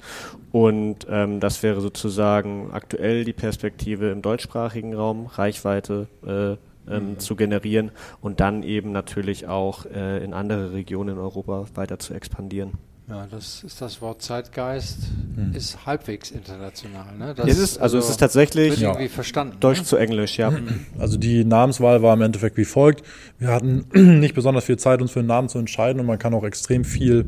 Und 0.50 1.06
ähm, 1.08 1.40
das 1.40 1.62
wäre 1.62 1.80
sozusagen 1.80 2.70
aktuell 2.72 3.24
die 3.24 3.32
Perspektive 3.32 4.10
im 4.10 4.22
deutschsprachigen 4.22 4.94
Raum, 4.94 5.26
Reichweite 5.26 6.08
äh, 6.26 6.56
ähm, 6.88 7.10
mhm. 7.10 7.18
zu 7.18 7.36
generieren 7.36 7.90
und 8.20 8.40
dann 8.40 8.62
eben 8.62 8.92
natürlich 8.92 9.46
auch 9.46 9.86
äh, 9.86 10.24
in 10.24 10.34
andere 10.34 10.72
Regionen 10.72 11.16
in 11.16 11.18
Europa 11.18 11.66
weiter 11.74 11.98
zu 11.98 12.14
expandieren. 12.14 12.72
Ja, 13.12 13.26
das 13.30 13.62
ist 13.62 13.82
das 13.82 14.00
Wort 14.00 14.22
Zeitgeist, 14.22 14.96
hm. 15.34 15.52
ist 15.54 15.84
halbwegs 15.84 16.30
international. 16.30 17.14
Ne? 17.18 17.34
Das 17.36 17.46
ist 17.46 17.58
es, 17.58 17.76
also, 17.76 17.98
also 17.98 17.98
es 17.98 18.08
ist 18.08 18.16
tatsächlich 18.16 18.80
ja. 18.80 18.94
verstanden. 19.08 19.58
Deutsch 19.60 19.80
ne? 19.80 19.84
zu 19.84 19.96
Englisch, 19.98 20.38
ja. 20.38 20.50
Mhm. 20.50 20.86
Also 20.98 21.18
die 21.18 21.44
Namenswahl 21.44 22.02
war 22.02 22.14
im 22.14 22.22
Endeffekt 22.22 22.56
wie 22.56 22.64
folgt. 22.64 23.04
Wir 23.38 23.48
hatten 23.48 23.84
nicht 24.20 24.34
besonders 24.34 24.64
viel 24.64 24.78
Zeit, 24.78 25.02
uns 25.02 25.10
für 25.10 25.18
einen 25.18 25.28
Namen 25.28 25.50
zu 25.50 25.58
entscheiden 25.58 26.00
und 26.00 26.06
man 26.06 26.18
kann 26.18 26.32
auch 26.32 26.44
extrem 26.44 26.84
viel 26.84 27.26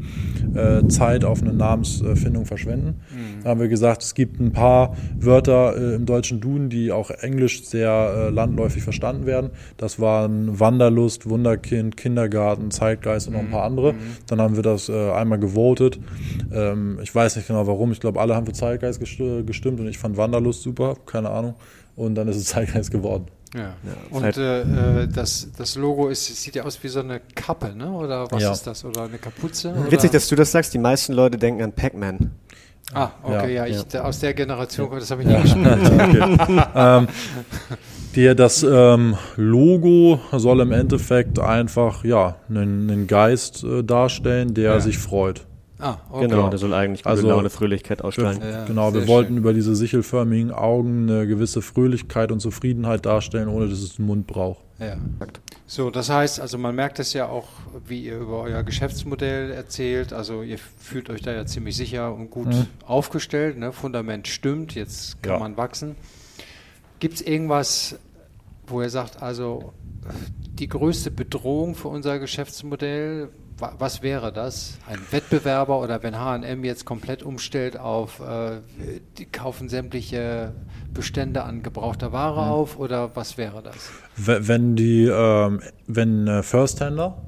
äh, 0.55 0.89
Zeit 0.89 1.23
auf 1.23 1.43
eine 1.43 1.53
Namensfindung 1.53 2.47
verschwenden. 2.47 3.03
Mhm. 3.11 3.43
Da 3.43 3.51
haben 3.51 3.61
wir 3.61 3.69
gesagt, 3.69 4.03
es 4.03 4.15
gibt 4.15 4.41
ein 4.41 4.53
paar 4.53 4.97
Wörter 5.19 5.77
äh, 5.77 5.95
im 5.97 6.07
deutschen 6.07 6.41
Duden, 6.41 6.71
die 6.71 6.93
auch 6.93 7.11
englisch 7.11 7.63
sehr 7.67 7.91
äh, 7.91 8.31
landläufig 8.31 8.83
verstanden 8.83 9.27
werden. 9.27 9.51
Das 9.77 10.01
waren 10.01 10.59
Wanderlust, 10.59 11.29
Wunderkind, 11.29 11.99
Kindergarten, 11.99 12.71
Zeitgeist 12.71 13.27
und 13.27 13.35
noch 13.35 13.41
ein 13.41 13.51
paar 13.51 13.65
andere. 13.65 13.93
Mhm. 13.93 13.99
Dann 14.29 14.41
haben 14.41 14.57
wir 14.57 14.63
das 14.63 14.89
äh, 14.89 15.11
einmal 15.11 15.39
gewogen 15.39 15.74
gewotet. 15.75 15.99
Ähm, 16.53 16.99
ich 17.03 17.15
weiß 17.15 17.37
nicht 17.37 17.49
genau 17.49 17.67
warum. 17.67 17.93
Ich 17.93 18.01
glaube, 18.01 18.21
alle 18.21 18.35
haben 18.35 18.47
für 18.47 18.53
Zeitgeist 18.53 19.01
gestimmt 19.01 19.81
und 19.81 19.87
ich 19.89 19.99
fand 19.99 20.17
Wanderlust 20.17 20.63
super, 20.63 20.97
keine 21.07 21.31
Ahnung. 21.31 21.55
Und 21.97 22.15
dann 22.15 22.29
ist 22.29 22.37
es 22.37 22.45
Zeitgeist 22.47 22.91
geworden. 22.91 23.27
Ja. 23.55 23.61
ja 23.61 23.75
und 24.11 24.37
äh, 24.37 25.03
äh, 25.03 25.09
das, 25.09 25.49
das 25.57 25.77
Logo 25.77 26.09
ist, 26.09 26.25
sieht 26.25 26.57
ja 26.57 26.65
aus 26.65 26.83
wie 26.83 26.89
so 26.89 27.01
eine 27.01 27.21
Kappe, 27.21 27.75
ne? 27.75 27.91
Oder 27.91 28.31
was 28.31 28.43
ja. 28.43 28.53
ist 28.53 28.67
das? 28.67 28.85
Oder 28.85 29.05
eine 29.05 29.19
Kapuze? 29.19 29.71
Oder? 29.71 29.93
Witzig, 29.93 30.11
dass 30.11 30.29
du 30.29 30.35
das 30.35 30.51
sagst. 30.51 30.75
Die 30.75 30.79
meisten 30.79 31.13
Leute 31.13 31.39
denken 31.39 31.63
an 31.63 31.73
Pac-Man. 31.73 32.33
Ah, 32.93 33.11
okay, 33.23 33.55
ja, 33.55 33.65
ja, 33.65 33.81
ich, 33.81 33.99
aus 33.99 34.19
der 34.21 34.35
Generation, 34.35 34.91
das 34.91 35.11
habe 35.11 35.23
ich 35.23 35.29
nie 35.29 35.41
gespielt. 35.41 35.67
okay. 36.39 36.63
ähm, 36.75 37.09
der, 38.15 38.35
das 38.35 38.63
ähm, 38.63 39.17
Logo 39.37 40.21
soll 40.33 40.61
im 40.61 40.71
Endeffekt 40.71 41.39
einfach 41.39 42.05
ja 42.05 42.37
einen, 42.49 42.91
einen 42.91 43.07
Geist 43.07 43.65
äh, 43.65 43.83
darstellen, 43.83 44.53
der 44.53 44.81
sich 44.81 44.99
freut. 44.99 45.47
Ah, 45.85 45.99
okay. 46.11 46.29
Genau, 46.29 46.49
der 46.49 46.59
soll 46.59 46.73
eigentlich 46.73 47.05
also, 47.05 47.29
Laune, 47.29 47.51
Fröhlichkeit 47.51 48.01
ausstrahlen. 48.01 48.41
Ja, 48.41 48.65
genau, 48.65 48.95
wir 48.95 49.07
wollten 49.07 49.35
schön. 49.35 49.37
über 49.37 49.53
diese 49.53 49.77
sichelförmigen 49.77 50.51
Augen 50.51 51.11
eine 51.11 51.27
gewisse 51.27 51.61
Fröhlichkeit 51.61 52.33
und 52.33 52.41
Zufriedenheit 52.41 53.05
darstellen, 53.05 53.49
ohne 53.49 53.69
dass 53.69 53.81
es 53.81 53.99
einen 53.99 54.07
Mund 54.07 54.27
braucht. 54.27 54.65
Ja. 54.79 54.97
So, 55.67 55.91
das 55.91 56.09
heißt, 56.09 56.41
also 56.41 56.57
man 56.57 56.75
merkt 56.75 57.01
es 57.01 57.13
ja 57.13 57.29
auch, 57.29 57.49
wie 57.87 58.07
ihr 58.07 58.17
über 58.17 58.41
euer 58.41 58.63
Geschäftsmodell 58.63 59.51
erzählt. 59.51 60.15
Also 60.15 60.43
ihr 60.43 60.57
fühlt 60.57 61.11
euch 61.11 61.21
da 61.21 61.33
ja 61.33 61.45
ziemlich 61.45 61.77
sicher 61.77 62.15
und 62.15 62.31
gut 62.31 62.47
mhm. 62.47 62.67
aufgestellt. 62.87 63.59
Ne? 63.59 63.71
Fundament 63.73 64.27
stimmt, 64.27 64.75
jetzt 64.75 65.23
kann 65.23 65.35
ja. 65.35 65.39
man 65.39 65.59
wachsen. 65.59 65.97
Gibt 66.99 67.17
es 67.17 67.21
irgendwas, 67.21 67.99
wo 68.67 68.81
ihr 68.81 68.89
sagt, 68.89 69.23
also 69.23 69.75
die 70.59 70.69
größte 70.69 71.11
Bedrohung 71.11 71.75
für 71.75 71.89
unser 71.89 72.19
Geschäftsmodell, 72.19 73.29
was 73.59 74.03
wäre 74.03 74.33
das? 74.33 74.79
Ein 74.89 74.99
Wettbewerber 75.11 75.81
oder 75.81 76.03
wenn 76.03 76.15
HM 76.17 76.65
jetzt 76.65 76.85
komplett 76.85 77.23
umstellt 77.23 77.79
auf, 77.79 78.21
äh, 78.21 78.61
die 79.19 79.27
kaufen 79.27 79.69
sämtliche 79.69 80.53
Bestände 80.93 81.45
an 81.45 81.63
gebrauchter 81.63 82.13
Ware 82.13 82.45
mhm. 82.45 82.51
auf 82.51 82.79
oder 82.79 83.15
was 83.15 83.39
wäre 83.39 83.63
das? 83.63 83.91
Wenn 84.17 84.77
die, 84.77 85.07
ähm, 85.07 85.61
wenn 85.87 86.27
äh, 86.27 86.43
Firsthändler 86.43 87.23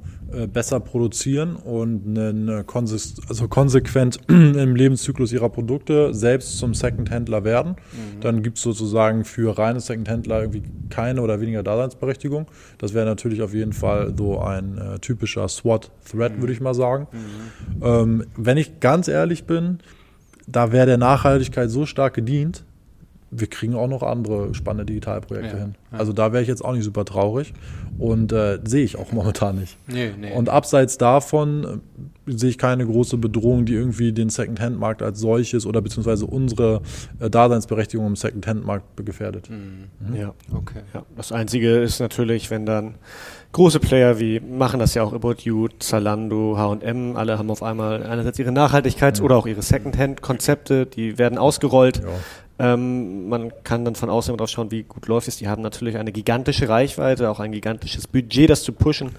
besser 0.52 0.80
produzieren 0.80 1.56
und 1.56 2.18
einen 2.18 2.66
konse 2.66 2.96
also 3.28 3.48
konsequent 3.48 4.18
im 4.28 4.74
Lebenszyklus 4.74 5.32
ihrer 5.32 5.48
Produkte 5.48 6.12
selbst 6.14 6.58
zum 6.58 6.74
Second-Händler 6.74 7.44
werden. 7.44 7.72
Mhm. 7.72 8.20
Dann 8.20 8.42
gibt 8.42 8.58
es 8.58 8.64
sozusagen 8.64 9.24
für 9.24 9.56
reine 9.56 9.80
Second-Händler 9.80 10.40
irgendwie 10.40 10.62
keine 10.90 11.22
oder 11.22 11.40
weniger 11.40 11.62
Daseinsberechtigung. 11.62 12.46
Das 12.78 12.92
wäre 12.94 13.06
natürlich 13.06 13.42
auf 13.42 13.54
jeden 13.54 13.72
Fall 13.72 14.14
so 14.16 14.40
ein 14.40 14.78
äh, 14.78 14.98
typischer 14.98 15.48
SWOT-Threat, 15.48 16.36
mhm. 16.36 16.42
würde 16.42 16.52
ich 16.52 16.60
mal 16.60 16.74
sagen. 16.74 17.06
Mhm. 17.12 17.84
Ähm, 17.84 18.24
wenn 18.36 18.56
ich 18.56 18.80
ganz 18.80 19.08
ehrlich 19.08 19.44
bin, 19.44 19.78
da 20.46 20.72
wäre 20.72 20.86
der 20.86 20.98
Nachhaltigkeit 20.98 21.70
so 21.70 21.86
stark 21.86 22.14
gedient, 22.14 22.64
wir 23.38 23.46
kriegen 23.48 23.74
auch 23.74 23.88
noch 23.88 24.02
andere 24.02 24.54
spannende 24.54 24.86
Digitalprojekte 24.86 25.56
ja, 25.56 25.62
hin. 25.62 25.74
Ja. 25.92 25.98
Also 25.98 26.12
da 26.12 26.32
wäre 26.32 26.42
ich 26.42 26.48
jetzt 26.48 26.64
auch 26.64 26.72
nicht 26.72 26.84
super 26.84 27.04
traurig 27.04 27.52
und 27.98 28.32
äh, 28.32 28.58
sehe 28.64 28.84
ich 28.84 28.96
auch 28.98 29.12
momentan 29.12 29.58
nicht. 29.58 29.76
Nee, 29.86 30.10
nee. 30.18 30.32
Und 30.32 30.48
abseits 30.48 30.98
davon 30.98 31.82
äh, 32.26 32.32
sehe 32.32 32.50
ich 32.50 32.58
keine 32.58 32.86
große 32.86 33.16
Bedrohung, 33.18 33.64
die 33.64 33.74
irgendwie 33.74 34.12
den 34.12 34.28
Second-Hand-Markt 34.28 35.02
als 35.02 35.20
solches 35.20 35.66
oder 35.66 35.80
beziehungsweise 35.80 36.26
unsere 36.26 36.82
äh, 37.20 37.30
Daseinsberechtigung 37.30 38.06
im 38.06 38.16
Second-Hand-Markt 38.16 39.04
gefährdet. 39.04 39.48
Mhm. 39.50 39.88
Mhm. 40.00 40.16
Ja, 40.16 40.34
okay. 40.52 40.80
Ja. 40.92 41.04
Das 41.16 41.32
Einzige 41.32 41.76
ist 41.78 42.00
natürlich, 42.00 42.50
wenn 42.50 42.66
dann 42.66 42.96
große 43.52 43.80
Player 43.80 44.18
wie 44.18 44.40
machen 44.40 44.80
das 44.80 44.94
ja 44.94 45.02
auch 45.02 45.14
About 45.14 45.36
You, 45.44 45.68
Zalando, 45.78 46.58
H&M, 46.58 47.16
alle 47.16 47.38
haben 47.38 47.50
auf 47.50 47.62
einmal 47.62 48.02
einerseits 48.02 48.38
ihre 48.38 48.50
Nachhaltigkeits- 48.50 49.20
mhm. 49.20 49.24
oder 49.24 49.36
auch 49.36 49.46
ihre 49.46 49.62
Second-Hand-Konzepte, 49.62 50.86
die 50.86 51.18
werden 51.18 51.38
ausgerollt. 51.38 51.98
Ja. 51.98 52.08
Ähm, 52.58 53.28
man 53.28 53.52
kann 53.64 53.84
dann 53.84 53.94
von 53.94 54.08
außen 54.08 54.36
drauf 54.36 54.48
schauen, 54.48 54.70
wie 54.70 54.82
gut 54.82 55.08
läuft 55.08 55.28
es. 55.28 55.36
Die 55.36 55.48
haben 55.48 55.62
natürlich 55.62 55.96
eine 55.96 56.12
gigantische 56.12 56.68
Reichweite, 56.68 57.30
auch 57.30 57.40
ein 57.40 57.52
gigantisches 57.52 58.06
Budget, 58.06 58.48
das 58.48 58.62
zu 58.62 58.72
pushen. 58.72 59.10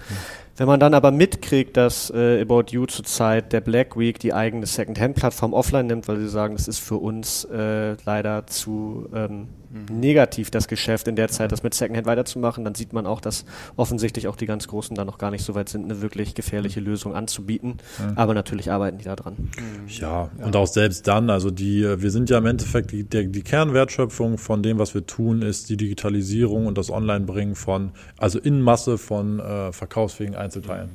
Mhm. 0.58 0.60
Wenn 0.60 0.66
man 0.66 0.80
dann 0.80 0.94
aber 0.94 1.10
mitkriegt, 1.10 1.76
dass 1.76 2.10
äh, 2.10 2.40
About 2.42 2.66
You 2.70 2.86
zurzeit 2.86 3.52
der 3.52 3.60
Black 3.60 3.98
Week 3.98 4.18
die 4.18 4.32
eigene 4.32 4.66
Second-Hand-Plattform 4.66 5.52
offline 5.52 5.86
nimmt, 5.86 6.08
weil 6.08 6.18
sie 6.18 6.28
sagen, 6.28 6.56
das 6.56 6.68
ist 6.68 6.80
für 6.80 6.96
uns 6.96 7.44
äh, 7.44 7.96
leider 8.04 8.46
zu 8.46 9.08
ähm, 9.14 9.48
mhm. 9.70 10.00
negativ, 10.00 10.50
das 10.50 10.68
Geschäft 10.68 11.08
in 11.08 11.16
der 11.16 11.28
Zeit, 11.28 11.52
das 11.52 11.62
mit 11.62 11.74
Second-Hand 11.74 12.06
weiterzumachen, 12.06 12.64
dann 12.64 12.74
sieht 12.74 12.92
man 12.92 13.06
auch, 13.06 13.20
dass 13.20 13.44
offensichtlich 13.76 14.28
auch 14.28 14.36
die 14.36 14.46
ganz 14.46 14.68
Großen 14.68 14.96
da 14.96 15.04
noch 15.04 15.18
gar 15.18 15.30
nicht 15.30 15.44
so 15.44 15.54
weit 15.54 15.68
sind, 15.68 15.84
eine 15.84 16.00
wirklich 16.00 16.34
gefährliche 16.34 16.80
Lösung 16.80 17.14
anzubieten. 17.14 17.76
Mhm. 17.98 18.12
Aber 18.16 18.34
natürlich 18.34 18.70
arbeiten 18.70 18.98
die 18.98 19.04
da 19.04 19.16
dran. 19.16 19.36
Mhm. 19.38 19.88
Ja, 19.88 20.30
ja, 20.38 20.44
und 20.44 20.56
auch 20.56 20.66
selbst 20.66 21.06
dann, 21.06 21.30
also 21.30 21.50
die, 21.50 21.82
äh, 21.82 22.02
wir 22.02 22.10
sind 22.10 22.30
ja 22.30 22.38
im 22.38 22.46
Endeffekt, 22.46 22.92
die, 22.92 23.04
der, 23.04 23.24
die 23.24 23.42
Kernwertschöpfung 23.42 24.38
von 24.38 24.62
dem, 24.62 24.78
was 24.78 24.94
wir 24.94 25.06
tun, 25.06 25.42
ist 25.42 25.70
die 25.70 25.76
Digitalisierung 25.76 26.66
und 26.66 26.78
das 26.78 26.90
Online-Bringen 26.90 27.54
von, 27.54 27.92
also 28.16 28.38
in 28.38 28.60
Masse 28.60 28.98
von 28.98 29.40
äh, 29.40 29.72
verkaufsfähigen 29.72 30.34
Einzelnen 30.34 30.47
einzuteilen. 30.48 30.90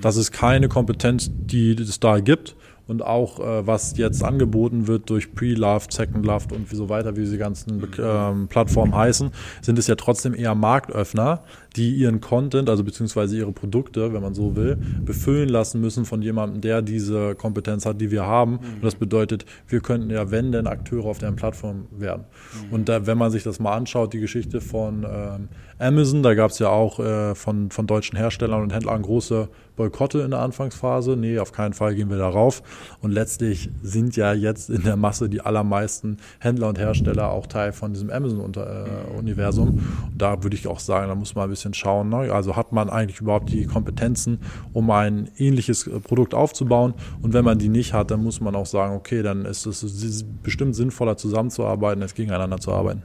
Das 0.00 0.16
ist 0.16 0.32
keine 0.32 0.68
Kompetenz, 0.68 1.30
die 1.32 1.72
es 1.72 2.00
da 2.00 2.20
gibt 2.20 2.56
und 2.86 3.02
auch 3.02 3.40
äh, 3.40 3.66
was 3.66 3.96
jetzt 3.96 4.22
angeboten 4.22 4.86
wird 4.86 5.10
durch 5.10 5.34
Pre-Loved, 5.34 5.92
Second-Loved 5.92 6.52
und 6.52 6.68
so 6.68 6.88
weiter, 6.88 7.16
wie 7.16 7.20
diese 7.20 7.38
ganzen 7.38 7.82
ähm, 7.98 8.48
Plattformen 8.48 8.94
heißen, 8.94 9.30
sind 9.62 9.78
es 9.78 9.86
ja 9.86 9.96
trotzdem 9.96 10.34
eher 10.34 10.54
Marktöffner, 10.54 11.42
die 11.76 11.94
ihren 11.94 12.20
Content, 12.20 12.70
also 12.70 12.84
beziehungsweise 12.84 13.36
ihre 13.36 13.52
Produkte, 13.52 14.12
wenn 14.12 14.22
man 14.22 14.34
so 14.34 14.56
will, 14.56 14.78
befüllen 15.04 15.48
lassen 15.48 15.80
müssen 15.80 16.04
von 16.04 16.22
jemandem, 16.22 16.60
der 16.60 16.82
diese 16.82 17.34
Kompetenz 17.34 17.84
hat, 17.84 18.00
die 18.00 18.10
wir 18.10 18.24
haben. 18.24 18.52
Mhm. 18.52 18.74
Und 18.76 18.84
das 18.84 18.94
bedeutet, 18.94 19.44
wir 19.68 19.80
könnten 19.80 20.10
ja, 20.10 20.30
wenn 20.30 20.52
denn 20.52 20.66
Akteure 20.66 21.06
auf 21.06 21.18
deren 21.18 21.36
Plattform 21.36 21.86
werden. 21.90 22.24
Mhm. 22.68 22.72
Und 22.72 22.88
da, 22.88 23.06
wenn 23.06 23.18
man 23.18 23.30
sich 23.30 23.42
das 23.42 23.60
mal 23.60 23.74
anschaut, 23.76 24.12
die 24.12 24.20
Geschichte 24.20 24.60
von 24.60 25.06
ähm, 25.08 25.48
Amazon, 25.78 26.22
da 26.22 26.34
gab 26.34 26.50
es 26.50 26.58
ja 26.58 26.70
auch 26.70 26.98
äh, 26.98 27.34
von, 27.34 27.70
von 27.70 27.86
deutschen 27.86 28.16
Herstellern 28.16 28.62
und 28.62 28.72
Händlern 28.72 29.02
große 29.02 29.48
Boykotte 29.76 30.20
in 30.20 30.30
der 30.30 30.40
Anfangsphase. 30.40 31.16
Nee, 31.16 31.38
auf 31.38 31.52
keinen 31.52 31.74
Fall 31.74 31.94
gehen 31.94 32.08
wir 32.08 32.16
darauf. 32.16 32.62
Und 33.02 33.10
letztlich 33.10 33.68
sind 33.82 34.16
ja 34.16 34.32
jetzt 34.32 34.70
in 34.70 34.82
der 34.82 34.96
Masse 34.96 35.28
die 35.28 35.42
allermeisten 35.42 36.16
Händler 36.38 36.68
und 36.68 36.78
Hersteller 36.78 37.30
auch 37.30 37.46
Teil 37.46 37.72
von 37.72 37.92
diesem 37.92 38.10
Amazon-Universum. 38.10 39.68
Äh, 39.68 39.72
und 40.12 40.16
da 40.16 40.42
würde 40.42 40.56
ich 40.56 40.66
auch 40.66 40.80
sagen, 40.80 41.08
da 41.08 41.14
muss 41.14 41.34
man 41.34 41.44
ein 41.44 41.50
bisschen 41.50 41.65
schauen. 41.74 42.08
Ne? 42.08 42.32
Also 42.32 42.56
hat 42.56 42.72
man 42.72 42.90
eigentlich 42.90 43.20
überhaupt 43.20 43.50
die 43.50 43.66
Kompetenzen, 43.66 44.40
um 44.72 44.90
ein 44.90 45.30
ähnliches 45.36 45.86
äh, 45.86 46.00
Produkt 46.00 46.34
aufzubauen? 46.34 46.94
Und 47.22 47.32
wenn 47.32 47.44
man 47.44 47.58
die 47.58 47.68
nicht 47.68 47.92
hat, 47.92 48.10
dann 48.10 48.22
muss 48.22 48.40
man 48.40 48.54
auch 48.54 48.66
sagen, 48.66 48.94
okay, 48.94 49.22
dann 49.22 49.44
ist 49.44 49.66
es 49.66 50.24
bestimmt 50.42 50.76
sinnvoller 50.76 51.16
zusammenzuarbeiten, 51.16 52.02
als 52.02 52.14
gegeneinander 52.14 52.58
zu 52.58 52.72
arbeiten. 52.72 53.02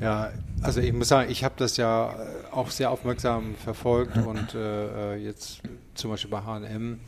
Ja, 0.00 0.30
also 0.62 0.80
ich 0.80 0.92
muss 0.92 1.08
sagen, 1.08 1.30
ich 1.30 1.44
habe 1.44 1.54
das 1.56 1.76
ja 1.76 2.14
auch 2.52 2.70
sehr 2.70 2.90
aufmerksam 2.90 3.54
verfolgt 3.54 4.16
und 4.26 4.54
äh, 4.54 5.14
äh 5.14 5.24
jetzt 5.24 5.62
zum 5.94 6.10
Beispiel 6.10 6.30
bei 6.30 6.42
H&M 6.42 7.00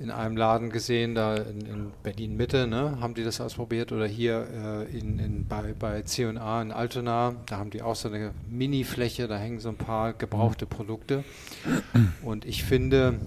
in 0.00 0.10
einem 0.10 0.36
Laden 0.36 0.70
gesehen, 0.70 1.14
da 1.14 1.36
in, 1.36 1.60
in 1.60 1.92
Berlin 2.02 2.34
Mitte, 2.34 2.66
ne, 2.66 2.98
haben 3.00 3.14
die 3.14 3.22
das 3.22 3.40
ausprobiert 3.40 3.92
oder 3.92 4.06
hier 4.06 4.86
äh, 4.90 4.98
in, 4.98 5.18
in, 5.18 5.46
bei, 5.46 5.74
bei 5.78 6.00
C&A 6.02 6.62
in 6.62 6.72
Altona, 6.72 7.34
da 7.46 7.58
haben 7.58 7.68
die 7.68 7.82
auch 7.82 7.94
so 7.94 8.08
eine 8.08 8.32
Mini-Fläche, 8.48 9.28
da 9.28 9.36
hängen 9.36 9.60
so 9.60 9.68
ein 9.68 9.76
paar 9.76 10.14
gebrauchte 10.14 10.64
Produkte. 10.64 11.22
Und 12.22 12.46
ich 12.46 12.64
finde, 12.64 13.20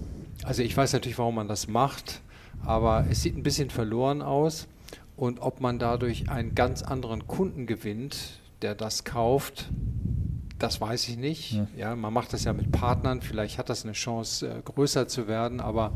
also 0.43 0.63
ich 0.63 0.75
weiß 0.75 0.93
natürlich, 0.93 1.19
warum 1.19 1.35
man 1.35 1.47
das 1.47 1.67
macht, 1.67 2.21
aber 2.65 3.05
es 3.07 3.21
sieht 3.21 3.37
ein 3.37 3.43
bisschen 3.43 3.69
verloren 3.69 4.23
aus. 4.23 4.67
Und 5.15 5.41
ob 5.41 5.61
man 5.61 5.77
dadurch 5.77 6.29
einen 6.29 6.55
ganz 6.55 6.81
anderen 6.81 7.27
Kunden 7.27 7.67
gewinnt, 7.67 8.39
der 8.63 8.73
das 8.73 9.03
kauft, 9.03 9.69
das 10.57 10.81
weiß 10.81 11.07
ich 11.09 11.17
nicht. 11.17 11.53
Ja. 11.53 11.67
ja. 11.77 11.95
man 11.95 12.13
macht 12.13 12.33
das 12.33 12.45
ja 12.45 12.53
mit 12.53 12.71
Partnern, 12.71 13.21
vielleicht 13.21 13.59
hat 13.59 13.69
das 13.69 13.83
eine 13.83 13.93
Chance, 13.93 14.47
äh, 14.47 14.61
größer 14.63 15.07
zu 15.07 15.27
werden, 15.27 15.59
aber 15.59 15.93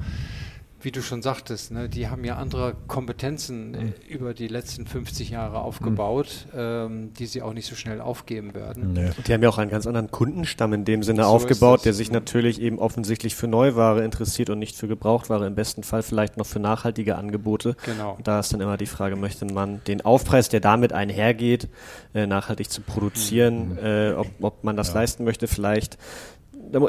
wie 0.88 0.91
du 0.93 1.01
schon 1.01 1.22
sagtest, 1.22 1.72
ne, 1.72 1.89
die 1.89 2.07
haben 2.07 2.23
ja 2.23 2.38
andere 2.38 2.73
Kompetenzen 2.88 3.72
mhm. 3.72 3.93
über 4.07 4.34
die 4.34 4.47
letzten 4.47 4.88
50 4.88 5.31
Jahre 5.31 5.59
aufgebaut, 5.59 6.47
mhm. 6.53 6.59
ähm, 6.59 7.14
die 7.14 7.26
sie 7.26 7.41
auch 7.41 7.51
nicht 7.51 7.68
so 7.68 7.76
schnell 7.76 7.99
aufgeben 7.99 8.53
werden. 8.53 8.93
Nee. 8.93 9.09
Die 9.27 9.34
haben 9.34 9.43
ja 9.43 9.49
auch 9.49 9.57
einen 9.57 9.69
ganz 9.69 9.85
anderen 9.85 10.11
Kundenstamm 10.11 10.72
in 10.72 10.85
dem 10.85 11.03
Sinne 11.03 11.23
so 11.23 11.27
aufgebaut, 11.27 11.84
der 11.84 11.93
sich 11.93 12.09
natürlich 12.09 12.61
eben 12.61 12.80
offensichtlich 12.80 13.35
für 13.35 13.49
Neuware 13.49 14.01
interessiert 14.05 14.49
und 14.49 14.59
nicht 14.59 14.77
für 14.77 14.88
Gebrauchtware, 14.88 15.45
im 15.45 15.55
besten 15.55 15.84
Fall 15.84 16.03
vielleicht 16.03 16.38
noch 16.38 16.45
für 16.45 16.61
nachhaltige 16.61 17.18
Angebote. 17.18 17.76
Genau. 17.84 18.14
Und 18.14 18.26
da 18.26 18.39
ist 18.39 18.53
dann 18.53 18.61
immer 18.61 18.77
die 18.77 18.85
Frage, 18.85 19.18
möchte 19.18 19.43
man 19.43 19.81
den 19.88 20.05
Aufpreis, 20.05 20.47
der 20.47 20.61
damit 20.61 20.93
einhergeht, 20.93 21.68
äh, 22.14 22.27
nachhaltig 22.27 22.69
zu 22.69 22.80
produzieren, 22.80 23.72
mhm. 23.72 23.77
äh, 23.80 24.11
ob, 24.14 24.27
ob 24.39 24.64
man 24.64 24.77
das 24.77 24.93
ja. 24.93 25.01
leisten 25.01 25.26
möchte, 25.26 25.47
vielleicht 25.47 25.97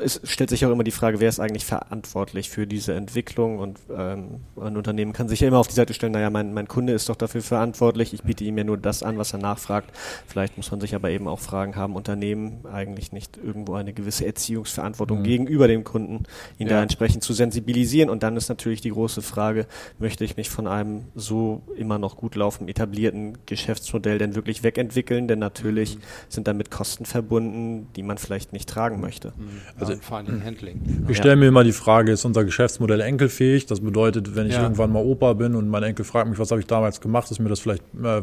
es 0.03 0.21
stellt 0.25 0.51
sich 0.51 0.65
auch 0.65 0.71
immer 0.71 0.85
die 0.85 0.91
Frage, 0.91 1.21
wer 1.21 1.29
ist 1.29 1.41
eigentlich 1.41 1.65
verantwortlich 1.65 2.51
für 2.51 2.67
diese 2.67 2.95
Entwicklung 2.95 3.59
und 3.59 3.79
ähm, 3.95 4.41
ein 4.61 4.77
Unternehmen 4.77 5.13
kann 5.13 5.29
sich 5.29 5.41
ja 5.41 5.49
immer 5.49 5.59
auf 5.59 5.69
die 5.69 5.75
Seite 5.75 5.95
stellen, 5.95 6.13
naja, 6.13 6.31
mein, 6.31 6.53
mein 6.53 6.69
Kunde 6.69 6.93
ist 6.93 7.09
doch 7.09 7.17
dafür 7.17 7.43
verantwortlich, 7.43 8.13
ich 8.13 8.23
biete 8.23 8.45
ihm 8.45 8.59
ja 8.59 8.65
nur 8.65 8.79
das 8.79 9.03
an, 9.03 9.19
was 9.19 9.33
er 9.33 9.39
nachfragt. 9.39 9.91
Vielleicht 10.27 10.57
muss 10.57 10.71
man 10.71 10.81
sich 10.81 10.95
aber 10.95 11.11
eben 11.11 11.29
auch 11.29 11.41
fragen, 11.41 11.77
haben 11.77 11.97
Unternehmen 11.97 12.65
eigentlich 12.67 13.13
nicht 13.13 13.37
irgendwo 13.37 13.75
eine 13.75 13.93
gewisse 13.93 14.27
Erziehungsverantwortung 14.27 15.21
mhm. 15.21 15.25
gegenüber 15.25 15.69
dem 15.69 15.85
Kunden, 15.85 16.25
ihn 16.59 16.69
ja. 16.69 16.77
da 16.77 16.83
entsprechend 16.83 17.23
zu 17.23 17.33
sensibilisieren 17.33 18.11
und 18.11 18.23
dann 18.23 18.37
ist 18.37 18.49
natürlich 18.49 18.81
die 18.81 18.91
große 18.91 19.23
Frage, 19.23 19.67
möchte 19.99 20.25
ich 20.25 20.37
mich 20.37 20.51
von 20.51 20.67
einem 20.67 21.05
so 21.15 21.63
immer 21.77 21.99
noch 21.99 22.17
gut 22.17 22.35
laufenden, 22.35 22.69
etablierten 22.69 23.39
Geschäftsmodell 23.47 24.19
denn 24.19 24.35
wirklich 24.35 24.63
wegentwickeln, 24.63 25.29
denn 25.29 25.39
natürlich 25.39 25.97
mhm. 25.97 26.03
sind 26.29 26.49
damit 26.49 26.71
Kosten 26.71 27.05
verbunden, 27.05 27.89
die 27.97 28.03
man 28.03 28.19
vielleicht 28.19 28.53
nicht 28.53 28.69
tragen 28.69 29.01
möchte. 29.01 29.33
Mhm. 29.37 29.61
Also 29.79 29.93
ja, 29.93 29.99
vor 30.01 30.19
allem 30.19 30.45
Handling. 30.45 30.81
Ich 31.09 31.17
stelle 31.17 31.37
mir 31.37 31.49
immer 31.49 31.65
die 31.65 31.73
Frage, 31.73 32.13
ist 32.13 32.25
unser 32.25 32.45
Geschäftsmodell 32.45 33.01
enkelfähig? 33.01 33.67
Das 33.67 33.81
bedeutet, 33.81 34.35
wenn 34.37 34.47
ich 34.47 34.55
ja. 34.55 34.63
irgendwann 34.63 34.93
mal 34.93 35.05
Opa 35.05 35.33
bin 35.35 35.55
und 35.55 35.69
mein 35.69 35.83
Enkel 35.83 36.05
fragt 36.05 36.29
mich, 36.29 36.39
was 36.39 36.51
habe 36.51 36.61
ich 36.61 36.67
damals 36.67 37.01
gemacht, 37.01 37.31
ist 37.31 37.39
mir 37.39 37.49
das 37.49 37.61
vielleicht 37.61 37.85
äh, 38.03 38.23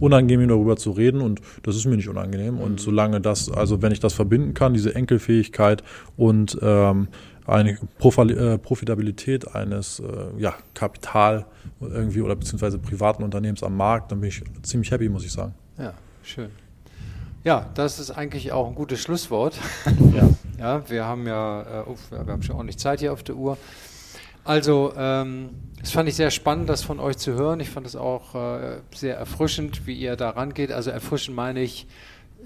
unangenehm, 0.00 0.48
darüber 0.48 0.76
zu 0.76 0.90
reden 0.90 1.20
und 1.20 1.40
das 1.62 1.76
ist 1.76 1.86
mir 1.86 1.96
nicht 1.96 2.08
unangenehm. 2.08 2.54
Mhm. 2.54 2.60
Und 2.60 2.80
solange 2.80 3.20
das, 3.20 3.50
also 3.50 3.82
wenn 3.82 3.92
ich 3.92 4.00
das 4.00 4.12
verbinden 4.12 4.54
kann, 4.54 4.74
diese 4.74 4.94
Enkelfähigkeit 4.94 5.82
und 6.16 6.58
ähm, 6.62 7.08
eine 7.46 7.72
äh, 7.72 8.58
Profitabilität 8.58 9.54
eines 9.54 10.00
äh, 10.00 10.40
ja, 10.40 10.54
Kapital 10.74 11.46
irgendwie 11.80 12.20
oder 12.20 12.34
beziehungsweise 12.34 12.78
privaten 12.78 13.22
Unternehmens 13.22 13.62
am 13.62 13.76
Markt, 13.76 14.10
dann 14.10 14.20
bin 14.20 14.28
ich 14.28 14.42
ziemlich 14.62 14.90
happy, 14.90 15.08
muss 15.08 15.24
ich 15.24 15.32
sagen. 15.32 15.54
Ja, 15.78 15.94
schön. 16.22 16.50
Ja, 17.46 17.70
das 17.74 18.00
ist 18.00 18.10
eigentlich 18.10 18.50
auch 18.50 18.66
ein 18.66 18.74
gutes 18.74 19.00
Schlusswort. 19.00 19.56
Ja, 20.12 20.28
ja 20.58 20.90
wir 20.90 21.04
haben 21.04 21.28
ja, 21.28 21.84
oh, 21.86 21.94
wir 22.10 22.32
haben 22.32 22.42
schon 22.42 22.56
ordentlich 22.56 22.76
Zeit 22.76 22.98
hier 22.98 23.12
auf 23.12 23.22
der 23.22 23.36
Uhr. 23.36 23.56
Also, 24.42 24.92
ähm, 24.96 25.50
das 25.78 25.92
fand 25.92 26.08
ich 26.08 26.16
sehr 26.16 26.32
spannend, 26.32 26.68
das 26.68 26.82
von 26.82 26.98
euch 26.98 27.18
zu 27.18 27.34
hören. 27.34 27.60
Ich 27.60 27.70
fand 27.70 27.86
es 27.86 27.94
auch 27.94 28.34
äh, 28.34 28.78
sehr 28.92 29.16
erfrischend, 29.16 29.86
wie 29.86 29.94
ihr 29.94 30.16
da 30.16 30.30
rangeht. 30.30 30.72
Also 30.72 30.90
erfrischend 30.90 31.36
meine 31.36 31.60
ich, 31.60 31.86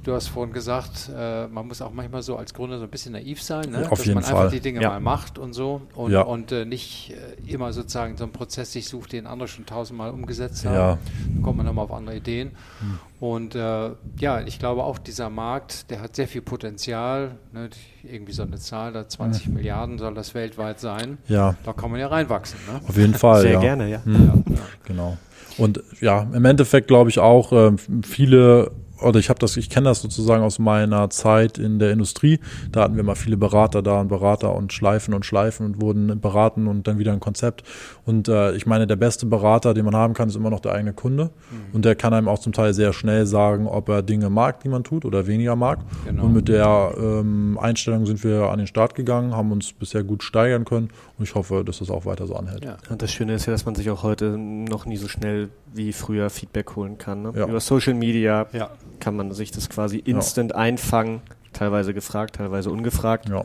Du 0.02 0.14
hast 0.14 0.28
vorhin 0.28 0.54
gesagt, 0.54 1.10
äh, 1.14 1.46
man 1.48 1.68
muss 1.68 1.82
auch 1.82 1.92
manchmal 1.92 2.22
so 2.22 2.36
als 2.36 2.54
Gründer 2.54 2.78
so 2.78 2.84
ein 2.84 2.90
bisschen 2.90 3.12
naiv 3.12 3.42
sein, 3.42 3.70
ne? 3.70 3.82
Auf 3.82 3.98
dass 3.98 4.06
jeden 4.06 4.14
man 4.14 4.24
Fall. 4.24 4.36
einfach 4.36 4.50
die 4.50 4.60
Dinge 4.60 4.80
ja. 4.80 4.90
mal 4.90 5.00
macht 5.00 5.38
und 5.38 5.52
so 5.52 5.82
und, 5.94 6.10
ja. 6.10 6.22
und 6.22 6.52
äh, 6.52 6.64
nicht 6.64 7.12
äh, 7.12 7.52
immer 7.52 7.72
sozusagen 7.72 8.16
so 8.16 8.24
einen 8.24 8.32
Prozess 8.32 8.72
sich 8.72 8.88
sucht, 8.88 9.12
den 9.12 9.26
andere 9.26 9.48
schon 9.48 9.66
tausendmal 9.66 10.10
umgesetzt 10.10 10.64
haben. 10.64 10.74
Ja. 10.74 10.98
Dann 11.34 11.42
kommt 11.42 11.58
man 11.58 11.66
nochmal 11.66 11.84
auf 11.84 11.92
andere 11.92 12.16
Ideen. 12.16 12.52
Hm. 12.80 12.98
Und 13.20 13.54
äh, 13.54 13.90
ja, 14.18 14.40
ich 14.46 14.58
glaube 14.58 14.84
auch 14.84 14.98
dieser 14.98 15.28
Markt, 15.28 15.90
der 15.90 16.00
hat 16.00 16.16
sehr 16.16 16.26
viel 16.26 16.40
Potenzial. 16.40 17.32
Ne? 17.52 17.68
Irgendwie 18.02 18.32
so 18.32 18.42
eine 18.42 18.58
Zahl, 18.58 18.92
da 18.92 19.06
20 19.06 19.46
hm. 19.46 19.54
Milliarden 19.54 19.98
soll 19.98 20.14
das 20.14 20.34
weltweit 20.34 20.80
sein. 20.80 21.18
Ja. 21.28 21.56
Da 21.64 21.74
kann 21.74 21.90
man 21.90 22.00
ja 22.00 22.06
reinwachsen. 22.06 22.58
Ne? 22.72 22.80
Auf 22.88 22.96
jeden 22.96 23.14
Fall. 23.14 23.42
Sehr 23.42 23.58
gerne, 23.58 23.90
ja. 23.90 24.02
Hm. 24.04 24.44
Genau. 24.84 25.18
Und 25.58 25.82
ja, 26.00 26.26
im 26.32 26.44
Endeffekt 26.46 26.88
glaube 26.88 27.10
ich 27.10 27.18
auch, 27.18 27.52
äh, 27.52 27.72
viele 28.02 28.70
oder 29.02 29.18
ich 29.18 29.28
habe 29.28 29.38
das, 29.38 29.56
ich 29.56 29.70
kenne 29.70 29.88
das 29.88 30.02
sozusagen 30.02 30.42
aus 30.42 30.58
meiner 30.58 31.10
Zeit 31.10 31.58
in 31.58 31.78
der 31.78 31.92
Industrie. 31.92 32.40
Da 32.70 32.82
hatten 32.82 32.96
wir 32.96 33.02
mal 33.02 33.14
viele 33.14 33.36
Berater 33.36 33.82
da 33.82 34.00
und 34.00 34.08
Berater 34.08 34.54
und 34.54 34.72
Schleifen 34.72 35.14
und 35.14 35.24
Schleifen 35.26 35.66
und 35.66 35.80
wurden 35.80 36.20
beraten 36.20 36.66
und 36.66 36.86
dann 36.86 36.98
wieder 36.98 37.12
ein 37.12 37.20
Konzept. 37.20 37.62
Und 38.04 38.28
äh, 38.28 38.54
ich 38.54 38.66
meine, 38.66 38.86
der 38.86 38.96
beste 38.96 39.26
Berater, 39.26 39.74
den 39.74 39.84
man 39.84 39.94
haben 39.94 40.14
kann, 40.14 40.28
ist 40.28 40.36
immer 40.36 40.50
noch 40.50 40.60
der 40.60 40.72
eigene 40.72 40.92
Kunde. 40.92 41.24
Mhm. 41.50 41.74
Und 41.74 41.84
der 41.84 41.94
kann 41.94 42.12
einem 42.12 42.28
auch 42.28 42.38
zum 42.38 42.52
Teil 42.52 42.74
sehr 42.74 42.92
schnell 42.92 43.26
sagen, 43.26 43.66
ob 43.66 43.88
er 43.88 44.02
Dinge 44.02 44.30
mag, 44.30 44.60
die 44.60 44.68
man 44.68 44.84
tut 44.84 45.04
oder 45.04 45.26
weniger 45.26 45.56
mag. 45.56 45.80
Genau. 46.04 46.24
Und 46.24 46.32
mit 46.32 46.48
der 46.48 46.94
ähm, 46.98 47.58
Einstellung 47.60 48.06
sind 48.06 48.22
wir 48.24 48.50
an 48.50 48.58
den 48.58 48.66
Start 48.66 48.94
gegangen, 48.94 49.34
haben 49.34 49.52
uns 49.52 49.72
bisher 49.72 50.04
gut 50.04 50.22
steigern 50.22 50.64
können 50.64 50.90
und 51.18 51.24
ich 51.24 51.34
hoffe, 51.34 51.64
dass 51.64 51.78
das 51.78 51.90
auch 51.90 52.04
weiter 52.06 52.26
so 52.26 52.34
anhält. 52.34 52.64
Ja. 52.64 52.76
Und 52.88 53.02
das 53.02 53.12
Schöne 53.12 53.34
ist 53.34 53.46
ja, 53.46 53.52
dass 53.52 53.64
man 53.64 53.74
sich 53.74 53.90
auch 53.90 54.02
heute 54.02 54.36
noch 54.38 54.86
nie 54.86 54.96
so 54.96 55.08
schnell 55.08 55.48
wie 55.72 55.92
früher 55.92 56.30
Feedback 56.30 56.76
holen 56.76 56.98
kann. 56.98 57.22
Ne? 57.22 57.32
Ja. 57.36 57.46
Über 57.46 57.60
Social 57.60 57.94
Media 57.94 58.46
ja 58.52 58.70
kann 59.00 59.16
man 59.16 59.32
sich 59.32 59.50
das 59.50 59.68
quasi 59.68 59.98
instant 59.98 60.52
ja. 60.52 60.56
einfangen, 60.56 61.22
teilweise 61.52 61.94
gefragt, 61.94 62.36
teilweise 62.36 62.70
ungefragt. 62.70 63.28
Ja. 63.28 63.44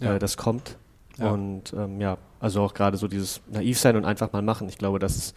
Äh, 0.00 0.18
das 0.18 0.36
kommt. 0.36 0.76
Ja. 1.18 1.30
Und 1.30 1.74
ähm, 1.76 2.00
ja, 2.00 2.16
also 2.40 2.62
auch 2.62 2.74
gerade 2.74 2.96
so 2.96 3.06
dieses 3.06 3.40
naiv 3.50 3.78
sein 3.78 3.96
und 3.96 4.04
einfach 4.04 4.32
mal 4.32 4.42
machen. 4.42 4.68
Ich 4.68 4.78
glaube, 4.78 4.98
das 4.98 5.16
ist 5.16 5.36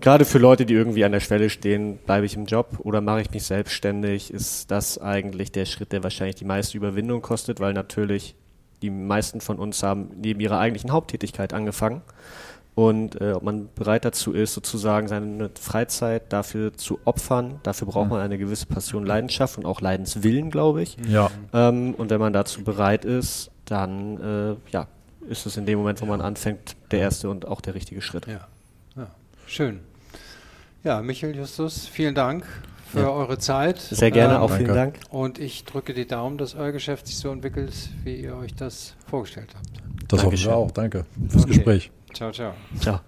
gerade 0.00 0.24
für 0.24 0.38
Leute, 0.38 0.66
die 0.66 0.74
irgendwie 0.74 1.04
an 1.04 1.12
der 1.12 1.20
Schwelle 1.20 1.50
stehen, 1.50 1.96
bleibe 1.98 2.26
ich 2.26 2.36
im 2.36 2.44
Job 2.44 2.78
oder 2.80 3.00
mache 3.00 3.22
ich 3.22 3.30
mich 3.30 3.44
selbstständig, 3.44 4.32
ist 4.32 4.70
das 4.70 4.98
eigentlich 4.98 5.50
der 5.50 5.64
Schritt, 5.64 5.92
der 5.92 6.02
wahrscheinlich 6.02 6.36
die 6.36 6.44
meiste 6.44 6.76
Überwindung 6.76 7.22
kostet, 7.22 7.58
weil 7.58 7.72
natürlich 7.72 8.36
die 8.82 8.90
meisten 8.90 9.40
von 9.40 9.58
uns 9.58 9.82
haben 9.82 10.10
neben 10.16 10.40
ihrer 10.40 10.58
eigentlichen 10.58 10.92
Haupttätigkeit 10.92 11.54
angefangen 11.54 12.02
und 12.74 13.20
äh, 13.20 13.32
ob 13.32 13.44
man 13.44 13.68
bereit 13.74 14.04
dazu 14.04 14.32
ist, 14.32 14.52
sozusagen 14.52 15.06
seine 15.06 15.50
Freizeit 15.60 16.32
dafür 16.32 16.76
zu 16.76 16.98
opfern. 17.04 17.60
Dafür 17.62 17.86
braucht 17.86 18.10
man 18.10 18.20
eine 18.20 18.36
gewisse 18.36 18.66
Passion, 18.66 19.06
Leidenschaft 19.06 19.58
und 19.58 19.64
auch 19.64 19.80
Leidenswillen, 19.80 20.50
glaube 20.50 20.82
ich. 20.82 20.96
Ja. 21.08 21.30
Ähm, 21.52 21.94
und 21.94 22.10
wenn 22.10 22.20
man 22.20 22.32
dazu 22.32 22.64
bereit 22.64 23.04
ist, 23.04 23.50
dann 23.64 24.20
äh, 24.20 24.56
ja, 24.72 24.88
ist 25.28 25.46
es 25.46 25.56
in 25.56 25.66
dem 25.66 25.78
Moment, 25.78 26.02
wo 26.02 26.06
man 26.06 26.20
anfängt, 26.20 26.74
der 26.90 27.00
erste 27.00 27.30
und 27.30 27.46
auch 27.46 27.60
der 27.60 27.74
richtige 27.74 28.02
Schritt. 28.02 28.26
Ja, 28.26 28.48
ja. 28.96 29.06
schön. 29.46 29.80
Ja, 30.82 31.00
Michael 31.00 31.36
Justus, 31.36 31.86
vielen 31.86 32.14
Dank 32.16 32.44
für 32.86 33.00
ja. 33.02 33.10
eure 33.10 33.38
Zeit. 33.38 33.78
Sehr 33.78 34.10
gerne, 34.10 34.34
ähm, 34.34 34.40
auch 34.40 34.50
vielen 34.50 34.74
Dank. 34.74 34.98
Und 35.10 35.38
ich 35.38 35.64
drücke 35.64 35.94
die 35.94 36.06
Daumen, 36.06 36.38
dass 36.38 36.56
euer 36.56 36.72
Geschäft 36.72 37.06
sich 37.06 37.18
so 37.18 37.30
entwickelt, 37.30 37.72
wie 38.02 38.16
ihr 38.16 38.36
euch 38.36 38.54
das 38.54 38.94
vorgestellt 39.08 39.50
habt. 39.54 39.68
Das 40.08 40.20
Dankeschön. 40.20 40.50
hoffen 40.50 40.58
wir 40.58 40.66
auch. 40.66 40.70
Danke 40.72 41.06
fürs 41.28 41.44
okay. 41.44 41.54
Gespräch. 41.54 41.90
Ciao, 42.14 42.30
ciao. 42.30 42.54
Ciao. 42.78 43.02